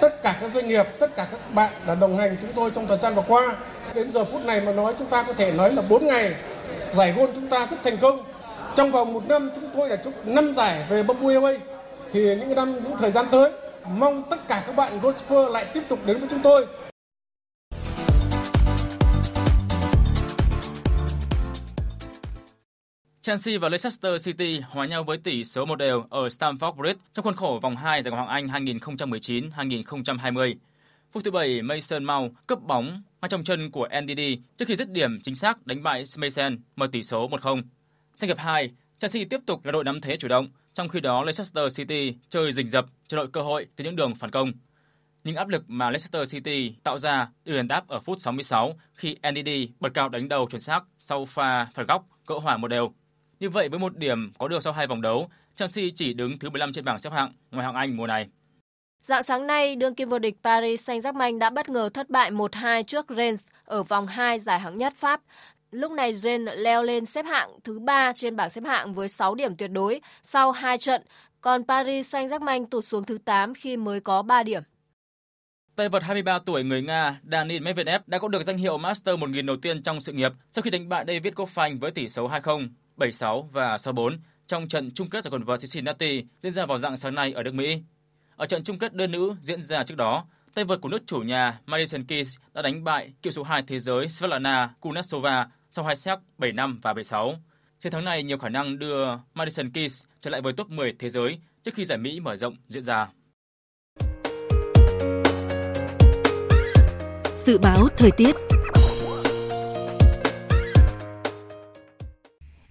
tất 0.00 0.22
cả 0.22 0.36
các 0.40 0.50
doanh 0.50 0.68
nghiệp, 0.68 0.86
tất 0.98 1.16
cả 1.16 1.26
các 1.30 1.54
bạn 1.54 1.72
đã 1.86 1.94
đồng 1.94 2.16
hành 2.18 2.36
chúng 2.40 2.52
tôi 2.52 2.70
trong 2.74 2.86
thời 2.86 2.98
gian 2.98 3.14
vừa 3.14 3.22
qua. 3.28 3.56
Đến 3.94 4.10
giờ 4.10 4.24
phút 4.24 4.44
này 4.44 4.60
mà 4.60 4.72
nói 4.72 4.94
chúng 4.98 5.06
ta 5.06 5.22
có 5.22 5.32
thể 5.32 5.52
nói 5.52 5.72
là 5.72 5.82
4 5.88 6.06
ngày 6.06 6.34
giải 6.92 7.12
gôn 7.12 7.30
chúng 7.34 7.46
ta 7.46 7.66
rất 7.70 7.76
thành 7.84 7.96
công. 7.96 8.24
Trong 8.76 8.92
vòng 8.92 9.12
một 9.12 9.28
năm 9.28 9.50
chúng 9.54 9.70
tôi 9.76 9.88
đã 9.88 9.96
chúc 9.96 10.26
năm 10.26 10.54
giải 10.54 10.84
về 10.88 11.02
Bamboo 11.02 11.28
Airways 11.28 11.58
thì 12.12 12.20
những 12.20 12.54
năm 12.54 12.74
những 12.84 12.96
thời 13.00 13.10
gian 13.10 13.26
tới 13.30 13.50
mong 13.84 14.22
tất 14.30 14.48
cả 14.48 14.62
các 14.66 14.76
bạn 14.76 15.00
golfer 15.02 15.50
lại 15.50 15.64
tiếp 15.74 15.82
tục 15.88 15.98
đến 16.06 16.18
với 16.18 16.28
chúng 16.30 16.40
tôi 16.40 16.66
Chelsea 23.22 23.58
và 23.58 23.68
Leicester 23.68 24.26
City 24.26 24.60
hòa 24.60 24.86
nhau 24.86 25.04
với 25.04 25.18
tỷ 25.18 25.44
số 25.44 25.66
một 25.66 25.76
đều 25.76 26.04
ở 26.10 26.28
Stamford 26.28 26.72
Bridge 26.74 26.98
trong 27.14 27.24
khuôn 27.24 27.34
khổ 27.34 27.58
vòng 27.62 27.76
2 27.76 28.02
giải 28.02 28.10
Ngoại 28.10 28.26
hạng 28.26 28.50
Anh 28.52 28.64
2019-2020. 28.66 30.54
Phút 31.12 31.24
thứ 31.24 31.30
7, 31.30 31.62
Mason 31.62 32.04
Mount 32.04 32.32
cướp 32.46 32.62
bóng 32.62 33.02
ngay 33.22 33.28
trong 33.28 33.44
chân 33.44 33.70
của 33.70 33.88
NDD 34.02 34.20
trước 34.56 34.68
khi 34.68 34.76
dứt 34.76 34.90
điểm 34.90 35.20
chính 35.20 35.34
xác 35.34 35.66
đánh 35.66 35.82
bại 35.82 36.06
Smeisen 36.06 36.58
mở 36.76 36.86
tỷ 36.92 37.02
số 37.02 37.28
1-0. 37.28 37.62
Sang 38.16 38.28
hiệp 38.28 38.38
2, 38.38 38.70
Chelsea 38.98 39.24
tiếp 39.30 39.40
tục 39.46 39.64
là 39.64 39.72
đội 39.72 39.84
nắm 39.84 40.00
thế 40.00 40.16
chủ 40.16 40.28
động, 40.28 40.48
trong 40.72 40.88
khi 40.88 41.00
đó 41.00 41.24
Leicester 41.24 41.76
City 41.76 42.14
chơi 42.28 42.52
rình 42.52 42.68
rập 42.68 42.86
chờ 43.06 43.16
đợi 43.16 43.26
cơ 43.32 43.42
hội 43.42 43.66
từ 43.76 43.84
những 43.84 43.96
đường 43.96 44.14
phản 44.14 44.30
công. 44.30 44.52
Nhưng 45.24 45.36
áp 45.36 45.48
lực 45.48 45.64
mà 45.66 45.90
Leicester 45.90 46.32
City 46.32 46.74
tạo 46.82 46.98
ra 46.98 47.28
được 47.44 47.52
đền 47.52 47.68
đáp 47.68 47.88
ở 47.88 48.00
phút 48.00 48.20
66 48.20 48.74
khi 48.94 49.16
NDD 49.32 49.50
bật 49.80 49.94
cao 49.94 50.08
đánh 50.08 50.28
đầu 50.28 50.48
chuẩn 50.50 50.60
xác 50.60 50.84
sau 50.98 51.24
pha 51.24 51.64
phạt 51.64 51.88
góc 51.88 52.06
cỡ 52.26 52.34
hòa 52.34 52.56
một 52.56 52.68
đều. 52.68 52.92
Như 53.40 53.50
vậy 53.50 53.68
với 53.68 53.78
một 53.78 53.96
điểm 53.96 54.32
có 54.38 54.48
được 54.48 54.62
sau 54.62 54.72
hai 54.72 54.86
vòng 54.86 55.02
đấu, 55.02 55.30
Chelsea 55.54 55.84
chỉ 55.94 56.14
đứng 56.14 56.38
thứ 56.38 56.50
15 56.50 56.72
trên 56.72 56.84
bảng 56.84 57.00
xếp 57.00 57.12
hạng 57.12 57.32
ngoài 57.50 57.64
hạng 57.64 57.74
Anh 57.74 57.96
mùa 57.96 58.06
này. 58.06 58.28
Dạng 58.98 59.22
sáng 59.22 59.46
nay, 59.46 59.76
đương 59.76 59.94
kim 59.94 60.08
vô 60.08 60.18
địch 60.18 60.36
Paris 60.42 60.90
Saint-Germain 60.90 61.38
đã 61.38 61.50
bất 61.50 61.68
ngờ 61.68 61.88
thất 61.94 62.10
bại 62.10 62.30
1-2 62.30 62.82
trước 62.82 63.06
Rennes 63.08 63.46
ở 63.64 63.82
vòng 63.82 64.06
2 64.06 64.38
giải 64.38 64.60
hạng 64.60 64.78
nhất 64.78 64.92
Pháp. 64.96 65.20
Lúc 65.70 65.92
này 65.92 66.14
Rennes 66.14 66.58
leo 66.58 66.82
lên 66.82 67.06
xếp 67.06 67.24
hạng 67.24 67.50
thứ 67.64 67.78
3 67.78 68.12
trên 68.12 68.36
bảng 68.36 68.50
xếp 68.50 68.64
hạng 68.64 68.94
với 68.94 69.08
6 69.08 69.34
điểm 69.34 69.56
tuyệt 69.56 69.70
đối 69.70 70.00
sau 70.22 70.52
2 70.52 70.78
trận, 70.78 71.02
còn 71.40 71.64
Paris 71.64 72.14
Saint-Germain 72.14 72.66
tụt 72.66 72.84
xuống 72.84 73.04
thứ 73.04 73.18
8 73.24 73.54
khi 73.54 73.76
mới 73.76 74.00
có 74.00 74.22
3 74.22 74.42
điểm. 74.42 74.62
Tay 75.76 75.88
vợt 75.88 76.02
23 76.02 76.38
tuổi 76.38 76.64
người 76.64 76.82
Nga 76.82 77.20
Daniil 77.32 77.62
Medvedev 77.62 78.02
đã 78.06 78.18
có 78.18 78.28
được 78.28 78.42
danh 78.42 78.58
hiệu 78.58 78.78
Master 78.78 79.18
1000 79.18 79.46
đầu 79.46 79.56
tiên 79.62 79.82
trong 79.82 80.00
sự 80.00 80.12
nghiệp 80.12 80.32
sau 80.50 80.62
khi 80.62 80.70
đánh 80.70 80.88
bại 80.88 81.04
David 81.08 81.34
Goffin 81.34 81.80
với 81.80 81.90
tỷ 81.90 82.08
số 82.08 82.28
2-0. 82.28 82.68
7-6 83.00 83.42
và 83.42 83.76
6-4 83.76 84.16
trong 84.46 84.68
trận 84.68 84.90
chung 84.94 85.10
kết 85.10 85.24
giải 85.24 85.30
quần 85.30 85.44
vợt 85.44 85.60
Cincinnati 85.60 86.24
diễn 86.42 86.52
ra 86.52 86.66
vào 86.66 86.78
dạng 86.78 86.96
sáng 86.96 87.14
nay 87.14 87.32
ở 87.32 87.42
nước 87.42 87.54
Mỹ. 87.54 87.82
Ở 88.36 88.46
trận 88.46 88.64
chung 88.64 88.78
kết 88.78 88.94
đơn 88.94 89.12
nữ 89.12 89.34
diễn 89.42 89.62
ra 89.62 89.84
trước 89.84 89.96
đó, 89.96 90.24
tay 90.54 90.64
vợt 90.64 90.80
của 90.80 90.88
nước 90.88 91.02
chủ 91.06 91.18
nhà 91.18 91.60
Madison 91.66 92.04
Keys 92.04 92.36
đã 92.54 92.62
đánh 92.62 92.84
bại 92.84 93.12
cựu 93.22 93.30
số 93.30 93.42
2 93.42 93.62
thế 93.62 93.80
giới 93.80 94.08
Svetlana 94.08 94.70
Kuznetsova 94.80 95.46
sau 95.70 95.84
hai 95.84 95.96
set 95.96 96.18
7-5 96.38 96.78
và 96.82 96.92
7-6. 96.92 97.34
Chiến 97.80 97.92
thắng 97.92 98.04
này 98.04 98.22
nhiều 98.22 98.38
khả 98.38 98.48
năng 98.48 98.78
đưa 98.78 99.06
Madison 99.34 99.70
Keys 99.70 100.04
trở 100.20 100.30
lại 100.30 100.40
với 100.40 100.52
top 100.52 100.70
10 100.70 100.94
thế 100.98 101.08
giới 101.08 101.38
trước 101.64 101.74
khi 101.74 101.84
giải 101.84 101.98
Mỹ 101.98 102.20
mở 102.20 102.36
rộng 102.36 102.56
diễn 102.68 102.82
ra. 102.82 103.08
Dự 107.36 107.58
báo 107.58 107.88
thời 107.96 108.10
tiết 108.10 108.36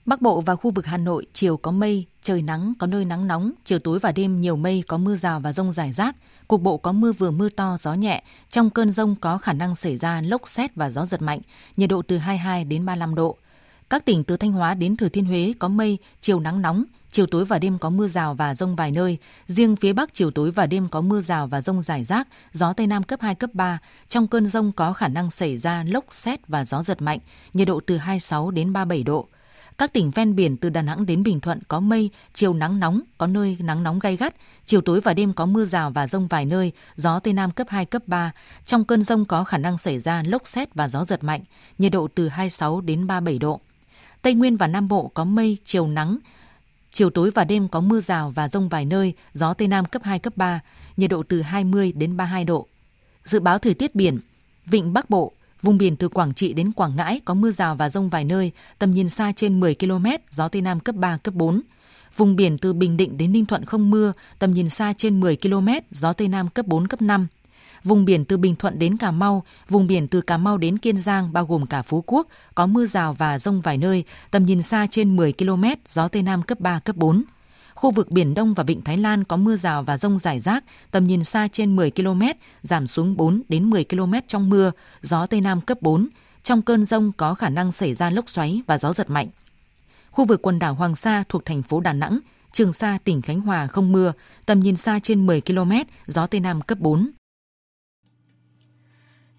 Bắc 0.10 0.22
Bộ 0.22 0.42
và 0.42 0.56
khu 0.56 0.72
vực 0.72 0.86
Hà 0.86 0.98
Nội 0.98 1.26
chiều 1.34 1.58
có 1.58 1.72
mây, 1.72 2.06
trời 2.22 2.42
nắng, 2.42 2.74
có 2.80 2.88
nơi 2.88 3.06
nắng 3.06 3.28
nóng, 3.28 3.52
chiều 3.66 3.80
tối 3.80 4.00
và 4.00 4.12
đêm 4.12 4.42
nhiều 4.42 4.56
mây 4.56 4.84
có 4.88 4.98
mưa 4.98 5.16
rào 5.16 5.40
và 5.40 5.54
rông 5.54 5.74
rải 5.74 5.94
rác, 5.94 6.16
cục 6.48 6.62
bộ 6.62 6.78
có 6.78 6.92
mưa 6.92 7.12
vừa 7.12 7.32
mưa 7.32 7.50
to, 7.50 7.78
gió 7.80 7.94
nhẹ. 7.94 8.24
Trong 8.50 8.70
cơn 8.70 8.92
rông 8.92 9.16
có 9.16 9.38
khả 9.38 9.54
năng 9.54 9.76
xảy 9.76 9.98
ra 9.98 10.22
lốc 10.22 10.50
xét 10.50 10.76
và 10.76 10.90
gió 10.90 11.06
giật 11.06 11.22
mạnh, 11.22 11.40
nhiệt 11.78 11.90
độ 11.90 12.02
từ 12.02 12.18
22 12.18 12.64
đến 12.64 12.86
35 12.86 13.16
độ. 13.16 13.38
Các 13.90 14.06
tỉnh 14.06 14.24
từ 14.24 14.38
Thanh 14.38 14.52
Hóa 14.52 14.74
đến 14.74 14.96
Thừa 14.96 15.10
Thiên 15.10 15.26
Huế 15.26 15.54
có 15.60 15.68
mây, 15.68 15.98
chiều 16.22 16.40
nắng 16.40 16.62
nóng, 16.62 16.84
chiều 17.12 17.26
tối 17.26 17.46
và 17.46 17.60
đêm 17.60 17.78
có 17.80 17.90
mưa 17.90 18.08
rào 18.08 18.34
và 18.34 18.56
rông 18.56 18.76
vài 18.76 18.92
nơi. 18.92 19.18
Riêng 19.48 19.76
phía 19.76 19.94
Bắc 19.94 20.14
chiều 20.14 20.32
tối 20.32 20.52
và 20.52 20.66
đêm 20.66 20.90
có 20.90 21.02
mưa 21.02 21.22
rào 21.22 21.48
và 21.48 21.62
rông 21.62 21.82
rải 21.82 22.04
rác, 22.04 22.28
gió 22.54 22.74
Tây 22.74 22.88
Nam 22.88 23.04
cấp 23.04 23.22
2, 23.22 23.36
cấp 23.36 23.50
3. 23.54 23.80
Trong 24.08 24.28
cơn 24.28 24.48
rông 24.48 24.72
có 24.72 24.94
khả 24.94 25.08
năng 25.08 25.32
xảy 25.32 25.58
ra 25.58 25.84
lốc 25.84 26.06
xét 26.12 26.48
và 26.48 26.66
gió 26.66 26.84
giật 26.84 27.02
mạnh, 27.02 27.20
nhiệt 27.54 27.68
độ 27.68 27.80
từ 27.86 27.98
26 27.98 28.52
đến 28.52 28.74
37 28.74 29.04
độ. 29.04 29.28
Các 29.80 29.94
tỉnh 29.94 30.12
ven 30.12 30.36
biển 30.36 30.58
từ 30.58 30.70
Đà 30.70 30.82
Nẵng 30.82 31.06
đến 31.06 31.24
Bình 31.24 31.40
Thuận 31.40 31.60
có 31.68 31.80
mây, 31.80 32.10
chiều 32.34 32.54
nắng 32.54 32.80
nóng, 32.80 33.02
có 33.18 33.28
nơi 33.28 33.58
nắng 33.60 33.84
nóng 33.84 34.00
gay 34.00 34.18
gắt, 34.18 34.36
chiều 34.66 34.82
tối 34.82 35.02
và 35.02 35.14
đêm 35.14 35.34
có 35.34 35.46
mưa 35.46 35.66
rào 35.66 35.92
và 35.92 36.08
rông 36.08 36.28
vài 36.28 36.46
nơi, 36.46 36.72
gió 36.96 37.20
Tây 37.20 37.34
Nam 37.34 37.52
cấp 37.52 37.68
2, 37.70 37.86
cấp 37.86 38.02
3. 38.08 38.32
Trong 38.66 38.86
cơn 38.86 39.04
rông 39.04 39.26
có 39.26 39.44
khả 39.44 39.58
năng 39.58 39.78
xảy 39.78 40.00
ra 40.00 40.24
lốc 40.26 40.48
xét 40.48 40.76
và 40.76 40.88
gió 40.88 41.06
giật 41.06 41.24
mạnh, 41.24 41.42
nhiệt 41.78 41.92
độ 41.92 42.08
từ 42.16 42.28
26 42.28 42.82
đến 42.82 43.08
37 43.08 43.40
độ. 43.40 43.60
Tây 44.22 44.34
Nguyên 44.34 44.58
và 44.58 44.68
Nam 44.68 44.88
Bộ 44.88 45.12
có 45.14 45.26
mây, 45.26 45.58
chiều 45.64 45.88
nắng, 45.88 46.18
chiều 46.92 47.10
tối 47.10 47.32
và 47.36 47.44
đêm 47.44 47.68
có 47.68 47.82
mưa 47.82 48.02
rào 48.02 48.30
và 48.30 48.50
rông 48.50 48.70
vài 48.70 48.86
nơi, 48.86 49.14
gió 49.34 49.54
Tây 49.54 49.68
Nam 49.68 49.86
cấp 49.86 50.02
2, 50.06 50.20
cấp 50.20 50.38
3, 50.38 50.60
nhiệt 50.98 51.10
độ 51.10 51.24
từ 51.24 51.42
20 51.42 51.92
đến 51.92 52.18
32 52.18 52.46
độ. 52.46 52.68
Dự 53.26 53.40
báo 53.40 53.58
thời 53.58 53.74
tiết 53.74 53.96
biển, 53.96 54.20
Vịnh 54.66 54.94
Bắc 54.94 55.10
Bộ, 55.10 55.34
Vùng 55.62 55.78
biển 55.78 55.96
từ 55.96 56.10
Quảng 56.10 56.34
Trị 56.34 56.54
đến 56.54 56.72
Quảng 56.72 56.96
Ngãi 56.96 57.22
có 57.26 57.34
mưa 57.34 57.52
rào 57.52 57.76
và 57.76 57.90
rông 57.90 58.10
vài 58.10 58.26
nơi, 58.26 58.52
tầm 58.80 58.92
nhìn 58.92 59.10
xa 59.10 59.32
trên 59.36 59.60
10 59.60 59.76
km, 59.76 60.06
gió 60.32 60.48
Tây 60.48 60.62
Nam 60.62 60.80
cấp 60.80 60.96
3, 60.96 61.18
cấp 61.18 61.34
4. 61.34 61.62
Vùng 62.18 62.36
biển 62.36 62.58
từ 62.58 62.74
Bình 62.74 62.98
Định 62.98 63.18
đến 63.18 63.32
Ninh 63.32 63.46
Thuận 63.46 63.66
không 63.66 63.90
mưa, 63.90 64.14
tầm 64.40 64.54
nhìn 64.54 64.70
xa 64.70 64.94
trên 64.98 65.20
10 65.20 65.38
km, 65.38 65.68
gió 65.92 66.14
Tây 66.14 66.28
Nam 66.28 66.50
cấp 66.50 66.68
4, 66.68 66.88
cấp 66.88 67.02
5. 67.02 67.28
Vùng 67.84 68.06
biển 68.06 68.26
từ 68.26 68.38
Bình 68.38 68.56
Thuận 68.56 68.80
đến 68.80 68.98
Cà 68.98 69.12
Mau, 69.12 69.44
vùng 69.70 69.88
biển 69.88 70.08
từ 70.08 70.22
Cà 70.22 70.38
Mau 70.38 70.58
đến 70.58 70.78
Kiên 70.78 70.98
Giang 70.98 71.34
bao 71.34 71.46
gồm 71.46 71.66
cả 71.66 71.82
Phú 71.82 72.04
Quốc, 72.08 72.28
có 72.56 72.66
mưa 72.66 72.88
rào 72.88 73.14
và 73.14 73.40
rông 73.40 73.62
vài 73.62 73.78
nơi, 73.78 74.04
tầm 74.32 74.46
nhìn 74.46 74.62
xa 74.62 74.88
trên 74.90 75.16
10 75.16 75.34
km, 75.34 75.64
gió 75.88 76.08
Tây 76.08 76.24
Nam 76.24 76.44
cấp 76.44 76.60
3, 76.60 76.80
cấp 76.80 76.96
4. 76.96 77.24
Khu 77.80 77.92
vực 77.92 78.12
Biển 78.12 78.34
Đông 78.34 78.54
và 78.54 78.64
Vịnh 78.64 78.82
Thái 78.82 78.98
Lan 78.98 79.24
có 79.24 79.38
mưa 79.38 79.56
rào 79.56 79.84
và 79.84 79.98
rông 79.98 80.20
rải 80.20 80.40
rác, 80.40 80.64
tầm 80.92 81.08
nhìn 81.08 81.24
xa 81.24 81.48
trên 81.52 81.76
10 81.76 81.92
km, 81.92 82.22
giảm 82.62 82.88
xuống 82.88 83.18
4 83.18 83.42
đến 83.50 83.70
10 83.70 83.86
km 83.90 84.14
trong 84.28 84.50
mưa, 84.50 84.72
gió 85.02 85.26
Tây 85.26 85.42
Nam 85.42 85.62
cấp 85.62 85.82
4. 85.82 86.08
Trong 86.44 86.62
cơn 86.62 86.86
rông 86.86 87.12
có 87.18 87.34
khả 87.34 87.50
năng 87.50 87.72
xảy 87.72 87.94
ra 87.94 88.10
lốc 88.10 88.30
xoáy 88.30 88.62
và 88.68 88.78
gió 88.78 88.94
giật 88.94 89.10
mạnh. 89.10 89.28
Khu 90.10 90.26
vực 90.26 90.42
quần 90.42 90.60
đảo 90.60 90.74
Hoàng 90.74 90.96
Sa 90.96 91.24
thuộc 91.30 91.46
thành 91.46 91.62
phố 91.62 91.80
Đà 91.80 91.94
Nẵng, 91.94 92.20
Trường 92.52 92.74
Sa, 92.74 92.98
tỉnh 93.04 93.22
Khánh 93.22 93.42
Hòa 93.42 93.68
không 93.68 93.92
mưa, 93.92 94.14
tầm 94.46 94.60
nhìn 94.60 94.78
xa 94.78 95.00
trên 95.04 95.26
10 95.26 95.42
km, 95.42 95.72
gió 96.08 96.28
Tây 96.28 96.42
Nam 96.42 96.62
cấp 96.62 96.80
4. 96.80 97.10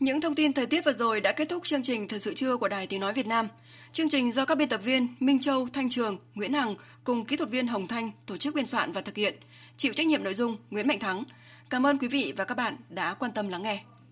Những 0.01 0.21
thông 0.21 0.35
tin 0.35 0.53
thời 0.53 0.67
tiết 0.67 0.85
vừa 0.85 0.93
rồi 0.93 1.21
đã 1.21 1.33
kết 1.33 1.49
thúc 1.49 1.65
chương 1.65 1.83
trình 1.83 2.09
Thời 2.09 2.21
sự 2.21 2.35
trưa 2.35 2.57
của 2.57 2.69
Đài 2.69 2.87
Tiếng 2.87 3.01
Nói 3.01 3.13
Việt 3.13 3.27
Nam. 3.27 3.49
Chương 3.93 4.09
trình 4.09 4.33
do 4.33 4.45
các 4.45 4.59
biên 4.59 4.69
tập 4.69 4.81
viên 4.85 5.09
Minh 5.21 5.41
Châu, 5.41 5.69
Thanh 5.73 5.91
Trường, 5.91 6.19
Nguyễn 6.35 6.53
Hằng 6.53 6.75
cùng 7.05 7.25
kỹ 7.25 7.37
thuật 7.37 7.51
viên 7.51 7.67
Hồng 7.67 7.89
Thanh 7.89 8.11
tổ 8.27 8.37
chức 8.37 8.55
biên 8.55 8.67
soạn 8.67 8.93
và 8.93 9.01
thực 9.01 9.17
hiện. 9.17 9.35
Chịu 9.77 9.93
trách 9.93 10.07
nhiệm 10.07 10.25
nội 10.25 10.35
dung 10.35 10.57
Nguyễn 10.71 10.89
Mạnh 10.89 10.99
Thắng. 10.99 11.25
Cảm 11.71 11.87
ơn 11.87 11.99
quý 11.99 12.09
vị 12.09 12.33
và 12.37 12.45
các 12.45 12.55
bạn 12.55 12.77
đã 12.89 13.15
quan 13.15 13.33
tâm 13.33 13.49
lắng 13.49 13.63
nghe. 13.63 13.83